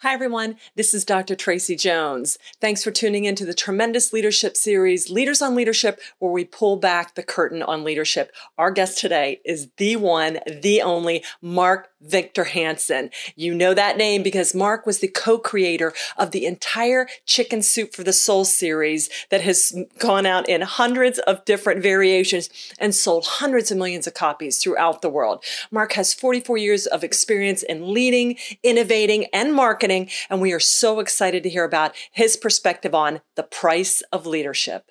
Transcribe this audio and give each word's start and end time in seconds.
Hi, 0.00 0.12
everyone. 0.12 0.56
This 0.74 0.92
is 0.92 1.06
Dr. 1.06 1.34
Tracy 1.34 1.74
Jones. 1.74 2.36
Thanks 2.60 2.84
for 2.84 2.90
tuning 2.90 3.24
into 3.24 3.46
the 3.46 3.54
tremendous 3.54 4.12
leadership 4.12 4.54
series, 4.54 5.08
Leaders 5.08 5.40
on 5.40 5.54
Leadership, 5.54 6.00
where 6.18 6.30
we 6.30 6.44
pull 6.44 6.76
back 6.76 7.14
the 7.14 7.22
curtain 7.22 7.62
on 7.62 7.82
leadership. 7.82 8.30
Our 8.58 8.70
guest 8.70 8.98
today 8.98 9.40
is 9.42 9.70
the 9.78 9.96
one, 9.96 10.40
the 10.46 10.82
only 10.82 11.24
Mark 11.40 11.88
Victor 12.02 12.44
Hansen. 12.44 13.08
You 13.36 13.54
know 13.54 13.72
that 13.72 13.96
name 13.96 14.22
because 14.22 14.54
Mark 14.54 14.84
was 14.84 14.98
the 14.98 15.08
co-creator 15.08 15.94
of 16.18 16.30
the 16.30 16.44
entire 16.44 17.08
Chicken 17.24 17.62
Soup 17.62 17.94
for 17.94 18.04
the 18.04 18.12
Soul 18.12 18.44
series 18.44 19.08
that 19.30 19.40
has 19.40 19.74
gone 19.98 20.26
out 20.26 20.46
in 20.46 20.60
hundreds 20.60 21.18
of 21.20 21.42
different 21.46 21.82
variations 21.82 22.50
and 22.78 22.94
sold 22.94 23.24
hundreds 23.26 23.70
of 23.70 23.78
millions 23.78 24.06
of 24.06 24.12
copies 24.12 24.62
throughout 24.62 25.00
the 25.00 25.08
world. 25.08 25.42
Mark 25.70 25.94
has 25.94 26.12
44 26.12 26.58
years 26.58 26.86
of 26.86 27.02
experience 27.02 27.62
in 27.62 27.94
leading, 27.94 28.36
innovating, 28.62 29.24
and 29.32 29.54
marketing 29.54 29.85
marketing. 29.86 30.10
And 30.28 30.40
we 30.40 30.52
are 30.52 30.60
so 30.60 31.00
excited 31.00 31.42
to 31.42 31.48
hear 31.48 31.64
about 31.64 31.94
his 32.12 32.36
perspective 32.36 32.94
on 32.94 33.20
the 33.36 33.42
price 33.42 34.02
of 34.12 34.26
leadership. 34.26 34.90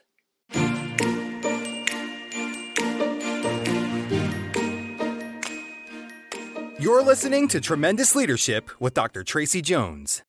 You're 6.79 7.03
listening 7.03 7.47
to 7.47 7.59
Tremendous 7.59 8.15
Leadership 8.15 8.69
with 8.79 8.93
Dr. 8.93 9.23
Tracy 9.23 9.61
Jones. 9.61 10.21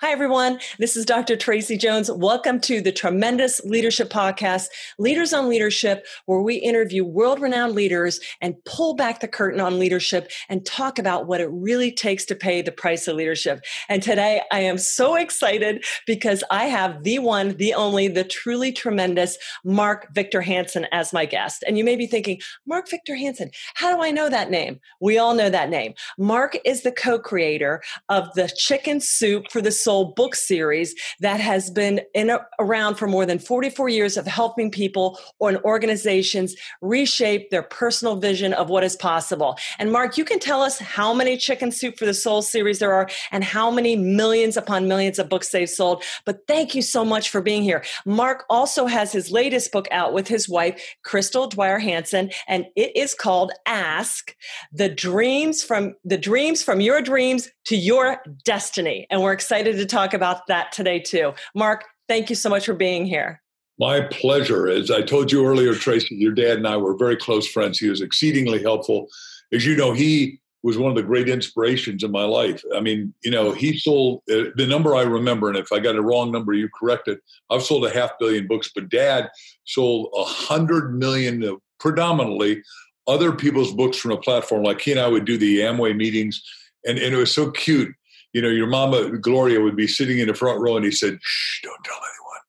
Hi, 0.00 0.10
everyone. 0.10 0.58
This 0.80 0.96
is 0.96 1.04
Dr. 1.04 1.36
Tracy 1.36 1.76
Jones. 1.76 2.10
Welcome 2.10 2.60
to 2.62 2.80
the 2.80 2.90
Tremendous 2.90 3.60
Leadership 3.64 4.10
Podcast, 4.10 4.66
Leaders 4.98 5.32
on 5.32 5.48
Leadership, 5.48 6.04
where 6.26 6.40
we 6.40 6.56
interview 6.56 7.04
world 7.04 7.40
renowned 7.40 7.74
leaders 7.74 8.18
and 8.40 8.56
pull 8.64 8.94
back 8.94 9.20
the 9.20 9.28
curtain 9.28 9.60
on 9.60 9.78
leadership 9.78 10.32
and 10.48 10.66
talk 10.66 10.98
about 10.98 11.28
what 11.28 11.40
it 11.40 11.48
really 11.52 11.92
takes 11.92 12.24
to 12.24 12.34
pay 12.34 12.60
the 12.60 12.72
price 12.72 13.06
of 13.06 13.14
leadership. 13.14 13.64
And 13.88 14.02
today 14.02 14.42
I 14.50 14.60
am 14.60 14.78
so 14.78 15.14
excited 15.14 15.84
because 16.08 16.42
I 16.50 16.64
have 16.64 17.04
the 17.04 17.20
one, 17.20 17.56
the 17.56 17.74
only, 17.74 18.08
the 18.08 18.24
truly 18.24 18.72
tremendous 18.72 19.38
Mark 19.64 20.08
Victor 20.12 20.40
Hansen 20.40 20.86
as 20.90 21.12
my 21.12 21.24
guest. 21.24 21.62
And 21.68 21.78
you 21.78 21.84
may 21.84 21.94
be 21.94 22.08
thinking, 22.08 22.40
Mark 22.66 22.90
Victor 22.90 23.14
Hansen, 23.14 23.50
how 23.74 23.94
do 23.94 24.02
I 24.02 24.10
know 24.10 24.28
that 24.28 24.50
name? 24.50 24.80
We 25.00 25.18
all 25.18 25.34
know 25.34 25.50
that 25.50 25.70
name. 25.70 25.94
Mark 26.18 26.58
is 26.64 26.82
the 26.82 26.92
co 26.92 27.20
creator 27.20 27.80
of 28.08 28.32
the 28.34 28.48
Chicken 28.56 29.00
Soup 29.00 29.48
for 29.52 29.60
the 29.60 29.67
Soul 29.72 30.12
book 30.16 30.34
series 30.34 30.94
that 31.20 31.40
has 31.40 31.70
been 31.70 32.00
in 32.14 32.36
around 32.58 32.96
for 32.96 33.06
more 33.06 33.26
than 33.26 33.38
44 33.38 33.88
years 33.88 34.16
of 34.16 34.26
helping 34.26 34.70
people 34.70 35.18
or 35.38 35.56
organizations 35.64 36.54
reshape 36.80 37.50
their 37.50 37.62
personal 37.62 38.16
vision 38.16 38.52
of 38.52 38.70
what 38.70 38.84
is 38.84 38.96
possible. 38.96 39.56
And 39.78 39.92
Mark, 39.92 40.18
you 40.18 40.24
can 40.24 40.38
tell 40.38 40.62
us 40.62 40.78
how 40.78 41.12
many 41.12 41.36
Chicken 41.36 41.72
Soup 41.72 41.98
for 41.98 42.06
the 42.06 42.14
Soul 42.14 42.42
series 42.42 42.78
there 42.78 42.92
are 42.92 43.08
and 43.32 43.44
how 43.44 43.70
many 43.70 43.96
millions 43.96 44.56
upon 44.56 44.88
millions 44.88 45.18
of 45.18 45.28
books 45.28 45.50
they've 45.50 45.68
sold. 45.68 46.02
But 46.24 46.46
thank 46.46 46.74
you 46.74 46.82
so 46.82 47.04
much 47.04 47.30
for 47.30 47.40
being 47.40 47.62
here. 47.62 47.84
Mark 48.04 48.44
also 48.50 48.86
has 48.86 49.12
his 49.12 49.30
latest 49.30 49.72
book 49.72 49.88
out 49.90 50.12
with 50.12 50.28
his 50.28 50.48
wife, 50.48 50.96
Crystal 51.02 51.46
Dwyer 51.46 51.78
Hansen, 51.78 52.30
and 52.46 52.66
it 52.76 52.96
is 52.96 53.14
called 53.14 53.52
Ask 53.66 54.34
the 54.72 54.88
Dreams 54.88 55.62
from 55.62 55.94
the 56.04 56.18
Dreams 56.18 56.62
from 56.62 56.80
Your 56.80 57.00
Dreams 57.00 57.50
to 57.66 57.76
Your 57.76 58.22
Destiny. 58.44 59.06
And 59.10 59.22
we're 59.22 59.32
excited 59.32 59.57
to 59.62 59.86
talk 59.86 60.14
about 60.14 60.46
that 60.46 60.72
today 60.72 60.98
too. 60.98 61.34
Mark, 61.54 61.84
thank 62.08 62.30
you 62.30 62.36
so 62.36 62.48
much 62.48 62.66
for 62.66 62.74
being 62.74 63.06
here. 63.06 63.42
My 63.78 64.00
pleasure. 64.00 64.68
As 64.68 64.90
I 64.90 65.02
told 65.02 65.30
you 65.30 65.46
earlier, 65.46 65.74
Tracy, 65.74 66.16
your 66.16 66.32
dad 66.32 66.58
and 66.58 66.66
I 66.66 66.76
were 66.76 66.96
very 66.96 67.16
close 67.16 67.46
friends. 67.46 67.78
He 67.78 67.88
was 67.88 68.00
exceedingly 68.00 68.60
helpful. 68.60 69.08
As 69.52 69.64
you 69.64 69.76
know, 69.76 69.92
he 69.92 70.40
was 70.64 70.76
one 70.76 70.90
of 70.90 70.96
the 70.96 71.02
great 71.02 71.28
inspirations 71.28 72.02
in 72.02 72.10
my 72.10 72.24
life. 72.24 72.62
I 72.74 72.80
mean, 72.80 73.14
you 73.22 73.30
know, 73.30 73.52
he 73.52 73.78
sold 73.78 74.22
uh, 74.30 74.50
the 74.56 74.66
number 74.66 74.96
I 74.96 75.02
remember, 75.02 75.48
and 75.48 75.56
if 75.56 75.70
I 75.72 75.78
got 75.78 75.94
a 75.94 76.02
wrong 76.02 76.32
number, 76.32 76.52
you 76.52 76.68
correct 76.68 77.06
it. 77.06 77.20
I've 77.48 77.62
sold 77.62 77.86
a 77.86 77.90
half 77.90 78.18
billion 78.18 78.48
books, 78.48 78.70
but 78.74 78.88
dad 78.88 79.30
sold 79.64 80.12
a 80.16 80.24
hundred 80.24 80.98
million, 80.98 81.58
predominantly 81.78 82.62
other 83.06 83.32
people's 83.32 83.72
books 83.72 83.96
from 83.96 84.10
a 84.10 84.16
platform. 84.16 84.64
Like 84.64 84.80
he 84.80 84.90
and 84.90 85.00
I 85.00 85.06
would 85.06 85.24
do 85.24 85.38
the 85.38 85.60
Amway 85.60 85.96
meetings, 85.96 86.42
and, 86.84 86.98
and 86.98 87.14
it 87.14 87.18
was 87.18 87.32
so 87.32 87.52
cute 87.52 87.94
you 88.38 88.42
know, 88.42 88.50
your 88.50 88.68
mama 88.68 89.10
Gloria 89.18 89.60
would 89.60 89.74
be 89.74 89.88
sitting 89.88 90.20
in 90.20 90.28
the 90.28 90.34
front 90.34 90.60
row, 90.60 90.76
and 90.76 90.84
he 90.84 90.92
said, 90.92 91.18
"Shh, 91.20 91.60
don't 91.64 91.82
tell 91.82 91.96
anyone." 91.96 92.40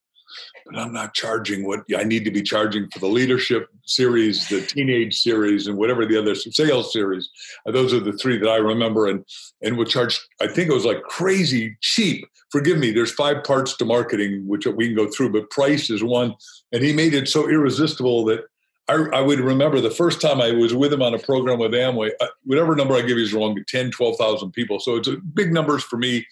But 0.67 0.77
I'm 0.77 0.93
not 0.93 1.15
charging 1.15 1.65
what 1.65 1.79
I 1.97 2.03
need 2.03 2.25
to 2.25 2.31
be 2.31 2.43
charging 2.43 2.87
for 2.91 2.99
the 2.99 3.07
leadership 3.07 3.69
series, 3.87 4.47
the 4.49 4.61
teenage 4.61 5.15
series, 5.15 5.65
and 5.65 5.79
whatever 5.79 6.05
the 6.05 6.15
other 6.15 6.35
sales 6.35 6.93
series. 6.93 7.27
Uh, 7.65 7.71
those 7.71 7.91
are 7.91 7.99
the 7.99 8.13
three 8.13 8.37
that 8.37 8.47
I 8.47 8.57
remember, 8.57 9.07
and 9.07 9.25
and 9.63 9.79
would 9.79 9.89
charge. 9.89 10.19
I 10.39 10.45
think 10.45 10.69
it 10.69 10.75
was 10.75 10.85
like 10.85 11.01
crazy 11.01 11.75
cheap. 11.81 12.23
Forgive 12.51 12.77
me. 12.77 12.91
There's 12.91 13.11
five 13.11 13.43
parts 13.43 13.75
to 13.77 13.85
marketing, 13.85 14.43
which 14.45 14.67
we 14.67 14.89
can 14.89 14.95
go 14.95 15.09
through, 15.09 15.31
but 15.31 15.49
price 15.49 15.89
is 15.89 16.03
one. 16.03 16.35
And 16.71 16.83
he 16.83 16.93
made 16.93 17.15
it 17.15 17.27
so 17.27 17.49
irresistible 17.49 18.25
that 18.25 18.41
I, 18.89 19.19
I, 19.19 19.21
would 19.21 19.39
remember 19.39 19.79
the 19.79 19.91
first 19.91 20.19
time 20.19 20.41
I 20.41 20.51
was 20.51 20.73
with 20.73 20.91
him 20.91 21.01
on 21.01 21.13
a 21.13 21.19
program 21.19 21.59
with 21.59 21.71
Amway, 21.71 22.11
uh, 22.19 22.27
whatever 22.43 22.75
number 22.75 22.95
I 22.95 23.01
give 23.01 23.17
you 23.17 23.23
is 23.23 23.33
wrong, 23.33 23.61
10, 23.67 23.91
12,000 23.91 24.51
people. 24.51 24.79
So 24.79 24.95
it's 24.95 25.09
big 25.33 25.53
numbers 25.53 25.83
for 25.83 25.97
me. 25.97 26.25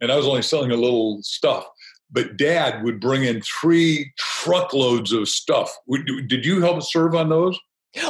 And 0.00 0.12
I 0.12 0.16
was 0.16 0.26
only 0.26 0.42
selling 0.42 0.70
a 0.70 0.76
little 0.76 1.20
stuff. 1.22 1.66
But 2.10 2.36
dad 2.36 2.84
would 2.84 3.00
bring 3.00 3.24
in 3.24 3.42
three 3.42 4.12
truckloads 4.16 5.12
of 5.12 5.28
stuff. 5.28 5.76
Did 6.28 6.46
you 6.46 6.60
help 6.60 6.82
serve 6.82 7.14
on 7.14 7.28
those? 7.28 7.58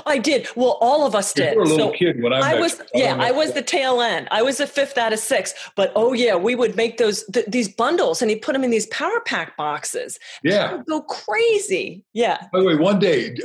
I 0.07 0.19
did. 0.19 0.49
Well, 0.57 0.79
all 0.81 1.07
of 1.07 1.15
us 1.15 1.33
did. 1.33 1.53
You 1.53 1.59
were 1.59 1.65
a 1.65 1.69
little 1.69 1.93
so 1.93 1.99
kid 1.99 2.23
when 2.23 2.33
I, 2.33 2.53
I 2.53 2.61
was. 2.61 2.81
Yeah, 2.95 3.17
I 3.19 3.31
was 3.31 3.53
the 3.53 3.63
tail 3.63 4.01
end. 4.01 4.29
I 4.31 4.43
was 4.43 4.59
the 4.59 4.67
fifth 4.67 4.97
out 4.97 5.13
of 5.13 5.19
six. 5.19 5.55
But 5.77 5.93
oh 5.95 6.13
yeah, 6.13 6.37
we 6.37 6.55
would 6.55 6.77
make 6.77 6.99
those 6.99 7.25
th- 7.33 7.47
these 7.47 7.69
bundles, 7.69 8.23
and 8.23 8.31
he 8.31 8.37
put 8.37 8.53
them 8.53 8.65
in 8.65 8.71
these 8.71 8.87
power 8.87 9.21
pack 9.21 9.57
boxes. 9.57 10.19
Yeah, 10.43 10.83
go 10.89 11.03
crazy. 11.03 12.05
Yeah. 12.13 12.47
By 12.53 12.61
the 12.61 12.67
way, 12.67 12.77
one 12.77 12.99
day, 12.99 13.37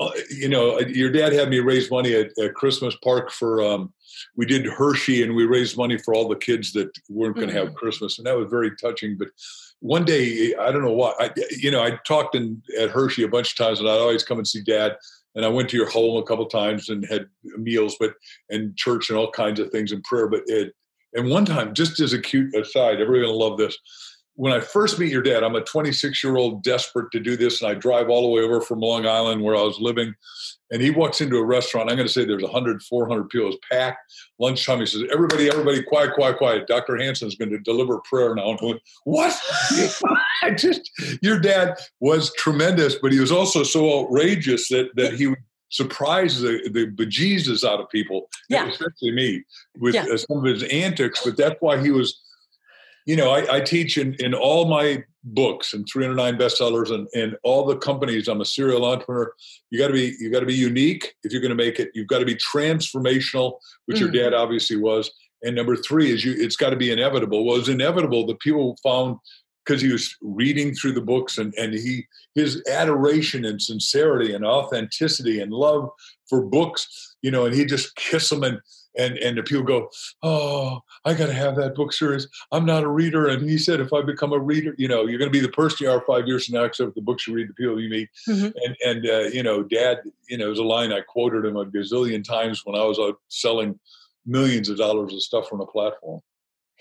uh, 0.00 0.04
uh, 0.04 0.12
you 0.30 0.48
know, 0.48 0.78
uh, 0.78 0.84
your 0.86 1.10
dad 1.10 1.32
had 1.32 1.50
me 1.50 1.60
raise 1.60 1.90
money 1.90 2.14
at, 2.14 2.30
at 2.38 2.54
Christmas 2.54 2.96
Park 3.02 3.30
for. 3.30 3.62
Um, 3.62 3.92
we 4.36 4.46
did 4.46 4.66
Hershey, 4.66 5.22
and 5.22 5.34
we 5.34 5.44
raised 5.44 5.76
money 5.76 5.98
for 5.98 6.14
all 6.14 6.28
the 6.28 6.36
kids 6.36 6.72
that 6.72 6.90
weren't 7.08 7.34
going 7.34 7.48
to 7.48 7.54
mm-hmm. 7.54 7.66
have 7.66 7.74
Christmas, 7.74 8.18
and 8.18 8.26
that 8.26 8.36
was 8.36 8.50
very 8.50 8.70
touching. 8.76 9.16
But 9.18 9.28
one 9.80 10.04
day, 10.04 10.54
I 10.58 10.70
don't 10.70 10.82
know 10.82 10.92
why. 10.92 11.12
I, 11.18 11.30
you 11.50 11.70
know, 11.70 11.82
I 11.82 11.98
talked 12.06 12.34
in 12.34 12.62
at 12.78 12.90
Hershey 12.90 13.24
a 13.24 13.28
bunch 13.28 13.52
of 13.52 13.58
times, 13.58 13.80
and 13.80 13.88
I'd 13.88 13.98
always 13.98 14.22
come 14.22 14.38
and 14.38 14.46
see 14.46 14.62
Dad 14.62 14.96
and 15.34 15.44
I 15.44 15.48
went 15.48 15.68
to 15.70 15.76
your 15.76 15.88
home 15.88 16.16
a 16.16 16.26
couple 16.26 16.46
times 16.46 16.88
and 16.88 17.06
had 17.06 17.26
meals, 17.56 17.96
but 17.98 18.14
and 18.50 18.76
church 18.76 19.10
and 19.10 19.18
all 19.18 19.30
kinds 19.30 19.60
of 19.60 19.70
things 19.70 19.92
and 19.92 20.02
prayer. 20.04 20.28
But 20.28 20.42
it, 20.46 20.74
and 21.14 21.28
one 21.28 21.44
time, 21.44 21.74
just 21.74 22.00
as 22.00 22.12
a 22.12 22.20
cute 22.20 22.54
aside, 22.54 23.00
everybody 23.00 23.30
will 23.30 23.38
love 23.38 23.58
this. 23.58 23.76
When 24.34 24.52
I 24.52 24.60
first 24.60 24.98
meet 24.98 25.12
your 25.12 25.22
dad, 25.22 25.42
I'm 25.42 25.56
a 25.56 25.60
26 25.60 26.24
year 26.24 26.36
old 26.36 26.62
desperate 26.62 27.10
to 27.12 27.20
do 27.20 27.36
this, 27.36 27.60
and 27.60 27.70
I 27.70 27.74
drive 27.74 28.08
all 28.08 28.22
the 28.22 28.28
way 28.28 28.42
over 28.42 28.60
from 28.60 28.80
Long 28.80 29.06
Island 29.06 29.42
where 29.42 29.56
I 29.56 29.62
was 29.62 29.78
living, 29.78 30.14
and 30.70 30.80
he 30.80 30.90
walks 30.90 31.20
into 31.20 31.36
a 31.36 31.44
restaurant. 31.44 31.90
I'm 31.90 31.96
going 31.96 32.08
to 32.08 32.12
say 32.12 32.24
there's 32.24 32.42
100, 32.42 32.82
400 32.82 33.28
people. 33.28 33.48
It's 33.48 33.58
packed. 33.70 33.98
Lunchtime. 34.38 34.80
He 34.80 34.86
says, 34.86 35.04
"Everybody, 35.12 35.48
everybody, 35.48 35.82
quiet, 35.82 36.14
quiet, 36.14 36.38
quiet. 36.38 36.66
Dr. 36.66 36.96
Hansen 36.96 37.28
is 37.28 37.34
going 37.34 37.50
to 37.50 37.58
deliver 37.58 38.00
prayer 38.08 38.34
now." 38.34 38.50
And 38.50 38.58
I 38.62 38.64
went, 38.64 38.80
"What?" 39.04 39.38
I 40.42 40.50
just, 40.50 40.90
your 41.22 41.38
dad 41.38 41.78
was 42.00 42.32
tremendous, 42.34 42.96
but 42.96 43.12
he 43.12 43.20
was 43.20 43.32
also 43.32 43.62
so 43.62 44.00
outrageous 44.00 44.68
that 44.68 44.90
that 44.96 45.14
he 45.14 45.26
would 45.26 45.38
surprise 45.72 46.40
the, 46.40 46.68
the 46.72 46.86
bejesus 46.86 47.64
out 47.64 47.80
of 47.80 47.88
people, 47.88 48.28
yeah. 48.48 48.68
especially 48.68 49.10
me, 49.10 49.42
with 49.78 49.94
yeah. 49.94 50.04
Uh, 50.04 50.18
some 50.18 50.38
of 50.38 50.44
his 50.44 50.62
antics. 50.64 51.22
But 51.24 51.36
that's 51.36 51.56
why 51.60 51.82
he 51.82 51.90
was 51.90 52.20
you 53.06 53.16
know, 53.16 53.30
I, 53.30 53.56
I, 53.56 53.60
teach 53.60 53.98
in, 53.98 54.14
in 54.14 54.34
all 54.34 54.66
my 54.66 55.02
books 55.24 55.72
and 55.72 55.86
309 55.90 56.36
bestsellers 56.36 56.92
and, 56.92 57.08
and 57.14 57.36
all 57.42 57.64
the 57.64 57.76
companies. 57.76 58.28
I'm 58.28 58.40
a 58.40 58.44
serial 58.44 58.84
entrepreneur. 58.84 59.32
You 59.70 59.78
got 59.78 59.88
to 59.88 59.92
be 59.92 60.14
you 60.18 60.30
got 60.30 60.40
to 60.40 60.46
be 60.46 60.54
unique 60.54 61.14
if 61.22 61.32
you're 61.32 61.40
going 61.40 61.56
to 61.56 61.64
make 61.64 61.78
it. 61.78 61.90
You've 61.94 62.08
got 62.08 62.18
to 62.18 62.24
be 62.24 62.36
transformational, 62.36 63.58
which 63.86 63.98
mm. 63.98 64.00
your 64.00 64.10
dad 64.10 64.34
obviously 64.34 64.76
was. 64.76 65.10
And 65.42 65.56
number 65.56 65.76
three 65.76 66.12
is 66.12 66.24
you. 66.24 66.34
It's 66.36 66.56
got 66.56 66.70
to 66.70 66.76
be 66.76 66.90
inevitable. 66.90 67.44
Well, 67.44 67.56
it 67.56 67.60
was 67.60 67.68
inevitable. 67.68 68.26
The 68.26 68.36
people 68.36 68.76
found 68.82 69.18
because 69.64 69.80
he 69.80 69.92
was 69.92 70.16
reading 70.22 70.74
through 70.74 70.92
the 70.92 71.00
books 71.00 71.38
and 71.38 71.54
and 71.54 71.74
he 71.74 72.06
his 72.34 72.62
adoration 72.70 73.44
and 73.44 73.60
sincerity 73.60 74.34
and 74.34 74.44
authenticity 74.44 75.40
and 75.40 75.52
love 75.52 75.88
for 76.28 76.42
books. 76.42 77.16
You 77.22 77.30
know, 77.30 77.46
and 77.46 77.54
he 77.54 77.64
just 77.64 77.94
kiss 77.96 78.28
them 78.28 78.42
and 78.42 78.60
and 78.96 79.16
and 79.18 79.36
the 79.36 79.42
people 79.42 79.64
go, 79.64 79.90
"Oh, 80.22 80.80
I 81.04 81.14
got 81.14 81.26
to 81.26 81.32
have 81.32 81.56
that 81.56 81.74
book 81.74 81.92
series. 81.92 82.28
I'm 82.50 82.64
not 82.64 82.84
a 82.84 82.88
reader." 82.88 83.28
And 83.28 83.48
he 83.48 83.58
said, 83.58 83.80
"If 83.80 83.92
I 83.92 84.02
become 84.02 84.32
a 84.32 84.38
reader, 84.38 84.74
you 84.78 84.88
know, 84.88 85.06
you're 85.06 85.18
going 85.18 85.30
to 85.30 85.38
be 85.38 85.40
the 85.40 85.48
person 85.48 85.84
you 85.84 85.90
are 85.90 86.04
five 86.06 86.26
years 86.26 86.46
from 86.46 86.54
now, 86.54 86.64
except 86.64 86.94
the 86.94 87.02
books 87.02 87.26
you 87.26 87.34
read, 87.34 87.48
the 87.48 87.54
people 87.54 87.80
you 87.80 87.88
meet." 87.88 88.08
Mm-hmm. 88.28 88.56
And 88.64 88.76
and 88.84 89.06
uh, 89.06 89.28
you 89.32 89.42
know, 89.42 89.62
Dad, 89.62 89.98
you 90.28 90.38
know, 90.38 90.46
it 90.46 90.50
was 90.50 90.58
a 90.58 90.64
line 90.64 90.92
I 90.92 91.00
quoted 91.00 91.44
him 91.44 91.56
a 91.56 91.66
gazillion 91.66 92.24
times 92.24 92.64
when 92.64 92.76
I 92.76 92.84
was 92.84 92.98
out 92.98 93.18
selling 93.28 93.78
millions 94.26 94.68
of 94.68 94.78
dollars 94.78 95.12
of 95.12 95.22
stuff 95.22 95.52
on 95.52 95.60
a 95.60 95.66
platform 95.66 96.20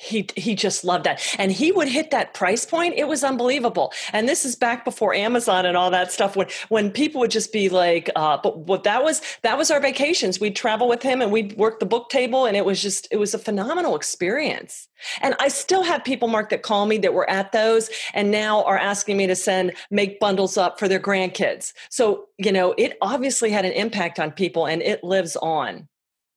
he 0.02 0.28
he 0.36 0.56
just 0.56 0.84
loved 0.84 1.06
that. 1.06 1.22
And 1.38 1.52
he 1.52 1.72
would 1.72 1.88
hit 1.88 2.10
that 2.12 2.34
price 2.34 2.66
point. 2.66 2.96
It 2.98 3.08
was 3.08 3.24
unbelievable. 3.24 3.94
And 4.14 4.28
this 4.28 4.46
is 4.46 4.56
back 4.56 4.84
before 4.84 5.14
amazon 5.14 5.66
and 5.66 5.78
all 5.78 5.92
that 5.92 6.12
stuff 6.12 6.36
when 6.36 6.48
when 6.70 6.90
people 6.92 7.20
would 7.22 7.30
just 7.32 7.54
be 7.54 7.70
like 7.70 8.10
uh, 8.16 8.38
but 8.42 8.60
what 8.60 8.84
that 8.84 9.04
was 9.04 9.22
that 9.44 9.58
was 9.58 9.70
our 9.70 9.80
vacations. 9.80 10.40
We'd 10.40 10.56
travel 10.56 10.88
with 10.88 11.04
him 11.04 11.22
and 11.22 11.32
we'd 11.32 11.56
work 11.56 11.80
the 11.80 11.86
book 11.86 12.10
table 12.10 12.46
and 12.46 12.58
it 12.58 12.66
was 12.66 12.82
just 12.82 13.08
it 13.12 13.18
was 13.18 13.34
a 13.34 13.40
phenomenal 13.40 13.96
experience. 13.96 14.88
And 15.22 15.36
i 15.40 15.48
still 15.48 15.84
have 15.84 16.04
people 16.04 16.28
mark 16.28 16.50
that 16.50 16.64
call 16.64 16.86
me 16.86 16.98
that 17.00 17.14
were 17.14 17.30
at 17.30 17.52
those 17.52 17.90
and 18.14 18.32
now 18.32 18.64
are 18.64 18.78
asking 18.78 19.18
me 19.18 19.28
to 19.28 19.36
send 19.36 19.74
make 19.92 20.20
bundles 20.20 20.58
up 20.58 20.80
for 20.80 20.88
their 20.88 21.00
grandkids. 21.00 21.74
So 21.90 22.26
you 22.40 22.52
know 22.52 22.74
it 22.78 22.98
obviously 23.02 23.52
had 23.52 23.66
an 23.66 23.74
impact 23.74 24.20
on 24.20 24.32
people 24.32 24.66
and 24.66 24.82
it 24.82 25.04
lives 25.04 25.36
on. 25.36 25.88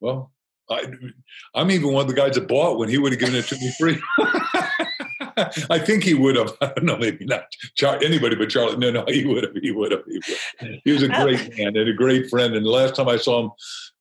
Well 0.01 0.34
I, 0.71 0.87
am 1.55 1.71
even 1.71 1.93
one 1.93 2.03
of 2.03 2.09
the 2.09 2.15
guys 2.15 2.35
that 2.35 2.49
bought 2.49 2.79
when 2.79 2.89
he 2.89 2.99
would 2.99 3.13
have 3.13 3.21
given 3.21 3.35
it 3.35 3.47
to 3.47 3.57
me 3.57 3.73
free. 3.79 4.01
I 5.71 5.79
think 5.79 6.05
he 6.05 6.15
would 6.15 6.37
have. 6.37 6.57
I 6.61 6.67
don't 6.67 6.85
know, 6.85 6.97
maybe 6.97 7.25
not 7.25 7.47
Char- 7.77 8.03
anybody 8.03 8.37
but 8.37 8.51
Charlie. 8.51 8.77
No, 8.77 8.91
no, 8.91 9.05
he 9.09 9.25
would 9.25 9.45
have. 9.45 9.55
He 9.61 9.73
would 9.73 9.93
have. 9.93 10.03
He, 10.07 10.21
would. 10.61 10.81
he 10.85 10.93
was 10.93 11.03
a 11.03 11.09
great 11.09 11.59
man 11.59 11.77
and 11.77 11.89
a 11.89 11.93
great 11.93 12.29
friend. 12.31 12.55
And 12.55 12.65
the 12.65 12.71
last 12.71 12.95
time 12.95 13.09
I 13.09 13.17
saw 13.17 13.45
him, 13.45 13.51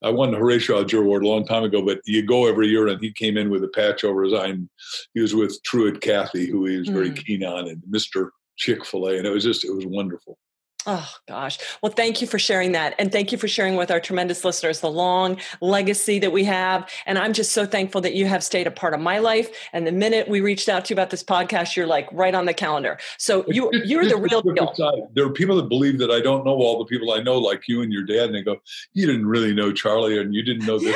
I 0.04 0.10
won 0.10 0.32
the 0.32 0.38
Horatio 0.38 0.78
Alger 0.78 1.02
Award 1.02 1.24
a 1.24 1.28
long 1.28 1.46
time 1.46 1.64
ago. 1.64 1.82
But 1.82 2.02
you 2.06 2.24
go 2.24 2.48
every 2.48 2.68
year, 2.68 2.88
and 2.88 3.02
he 3.02 3.12
came 3.12 3.38
in 3.38 3.50
with 3.50 3.64
a 3.64 3.70
patch 3.70 4.04
over 4.04 4.24
his 4.24 4.34
eye. 4.34 4.48
And 4.48 4.70
he 5.14 5.22
was 5.22 5.36
with 5.36 5.58
Truett 5.64 6.02
Cathy, 6.02 6.48
who 6.48 6.66
he 6.66 6.78
was 6.78 6.90
very 6.90 7.12
mm. 7.12 7.26
keen 7.26 7.44
on, 7.44 7.68
and 7.68 7.82
Mister 7.90 8.32
Chick 8.58 8.86
Fil 8.86 9.08
A, 9.08 9.18
and 9.18 9.26
it 9.26 9.32
was 9.32 9.44
just 9.44 9.66
it 9.66 9.74
was 9.74 9.86
wonderful. 9.86 10.38
Oh, 10.86 11.10
gosh. 11.28 11.60
Well, 11.82 11.92
thank 11.92 12.22
you 12.22 12.28
for 12.28 12.38
sharing 12.38 12.74
that. 12.74 12.96
And 13.00 13.12
thank 13.12 13.32
you 13.32 13.38
for 13.38 13.48
sharing 13.48 13.76
with 13.76 13.90
our 13.90 14.00
tremendous 14.00 14.44
listeners 14.44 14.82
the 14.82 14.90
long 14.90 15.38
legacy 15.62 16.20
that 16.20 16.32
we 16.32 16.44
have. 16.44 16.90
And 17.06 17.18
I'm 17.18 17.34
just 17.34 17.54
so 17.54 17.66
thankful 17.66 18.02
that 18.02 18.14
you 18.14 18.26
have 18.26 18.44
stayed 18.44 18.68
a 18.68 18.72
part 18.72 18.94
of 18.94 19.00
my 19.00 19.20
life. 19.20 19.50
And 19.72 19.88
the 19.88 19.92
minute 19.92 20.28
we 20.28 20.42
reached 20.42 20.70
out 20.70 20.86
to 20.86 20.94
you 20.94 20.96
about 20.96 21.10
this 21.10 21.24
podcast, 21.24 21.76
you're 21.76 21.88
like 21.88 22.08
right 22.12 22.36
on 22.36 22.46
the 22.46 22.54
calendar. 22.54 22.98
So 23.18 23.46
you, 23.48 23.72
you're 23.86 24.06
the 24.06 24.18
real 24.32 24.42
deal. 24.42 24.74
There 25.14 25.26
are 25.26 25.32
people 25.32 25.56
that 25.58 25.70
believe 25.70 26.00
that 26.00 26.12
I 26.12 26.20
don't 26.20 26.46
know 26.46 26.56
all 26.56 26.80
the 26.80 26.86
people 26.86 27.14
I 27.14 27.22
know, 27.22 27.38
like 27.38 27.64
you 27.68 27.82
and 27.82 27.92
your 27.92 28.04
dad. 28.04 28.26
And 28.26 28.36
they 28.36 28.42
go, 28.42 28.58
You 28.94 29.06
didn't 29.06 29.26
really 29.26 29.54
know 29.54 29.72
Charlie 29.72 30.20
and 30.20 30.34
you 30.34 30.44
didn't 30.44 30.66
know 30.66 30.80
this. 30.80 30.96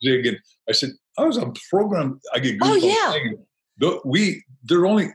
Yeah. 0.00 0.12
And 0.28 0.38
I 0.68 0.72
said, 0.72 0.90
I 1.18 1.24
was 1.24 1.38
on 1.38 1.54
program. 1.68 2.20
I 2.32 2.38
get 2.38 2.58
oh, 2.62 2.66
goosebumps. 2.66 2.82
Oh, 2.82 3.36
yeah. 3.80 3.94
We, 4.04 4.44
they're 4.64 4.86
only, 4.86 5.10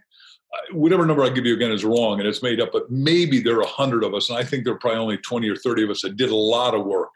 whatever 0.71 1.05
number 1.05 1.23
I 1.23 1.29
give 1.29 1.45
you 1.45 1.53
again 1.53 1.71
is 1.71 1.85
wrong 1.85 2.19
and 2.19 2.27
it's 2.27 2.43
made 2.43 2.61
up, 2.61 2.71
but 2.71 2.89
maybe 2.89 3.39
there 3.39 3.57
are 3.57 3.61
a 3.61 3.67
hundred 3.67 4.03
of 4.03 4.13
us, 4.13 4.29
and 4.29 4.37
I 4.37 4.43
think 4.43 4.63
there 4.63 4.73
are 4.73 4.79
probably 4.79 4.99
only 4.99 5.17
twenty 5.17 5.49
or 5.49 5.55
thirty 5.55 5.83
of 5.83 5.89
us 5.89 6.01
that 6.01 6.17
did 6.17 6.29
a 6.29 6.35
lot 6.35 6.73
of 6.73 6.85
work, 6.85 7.09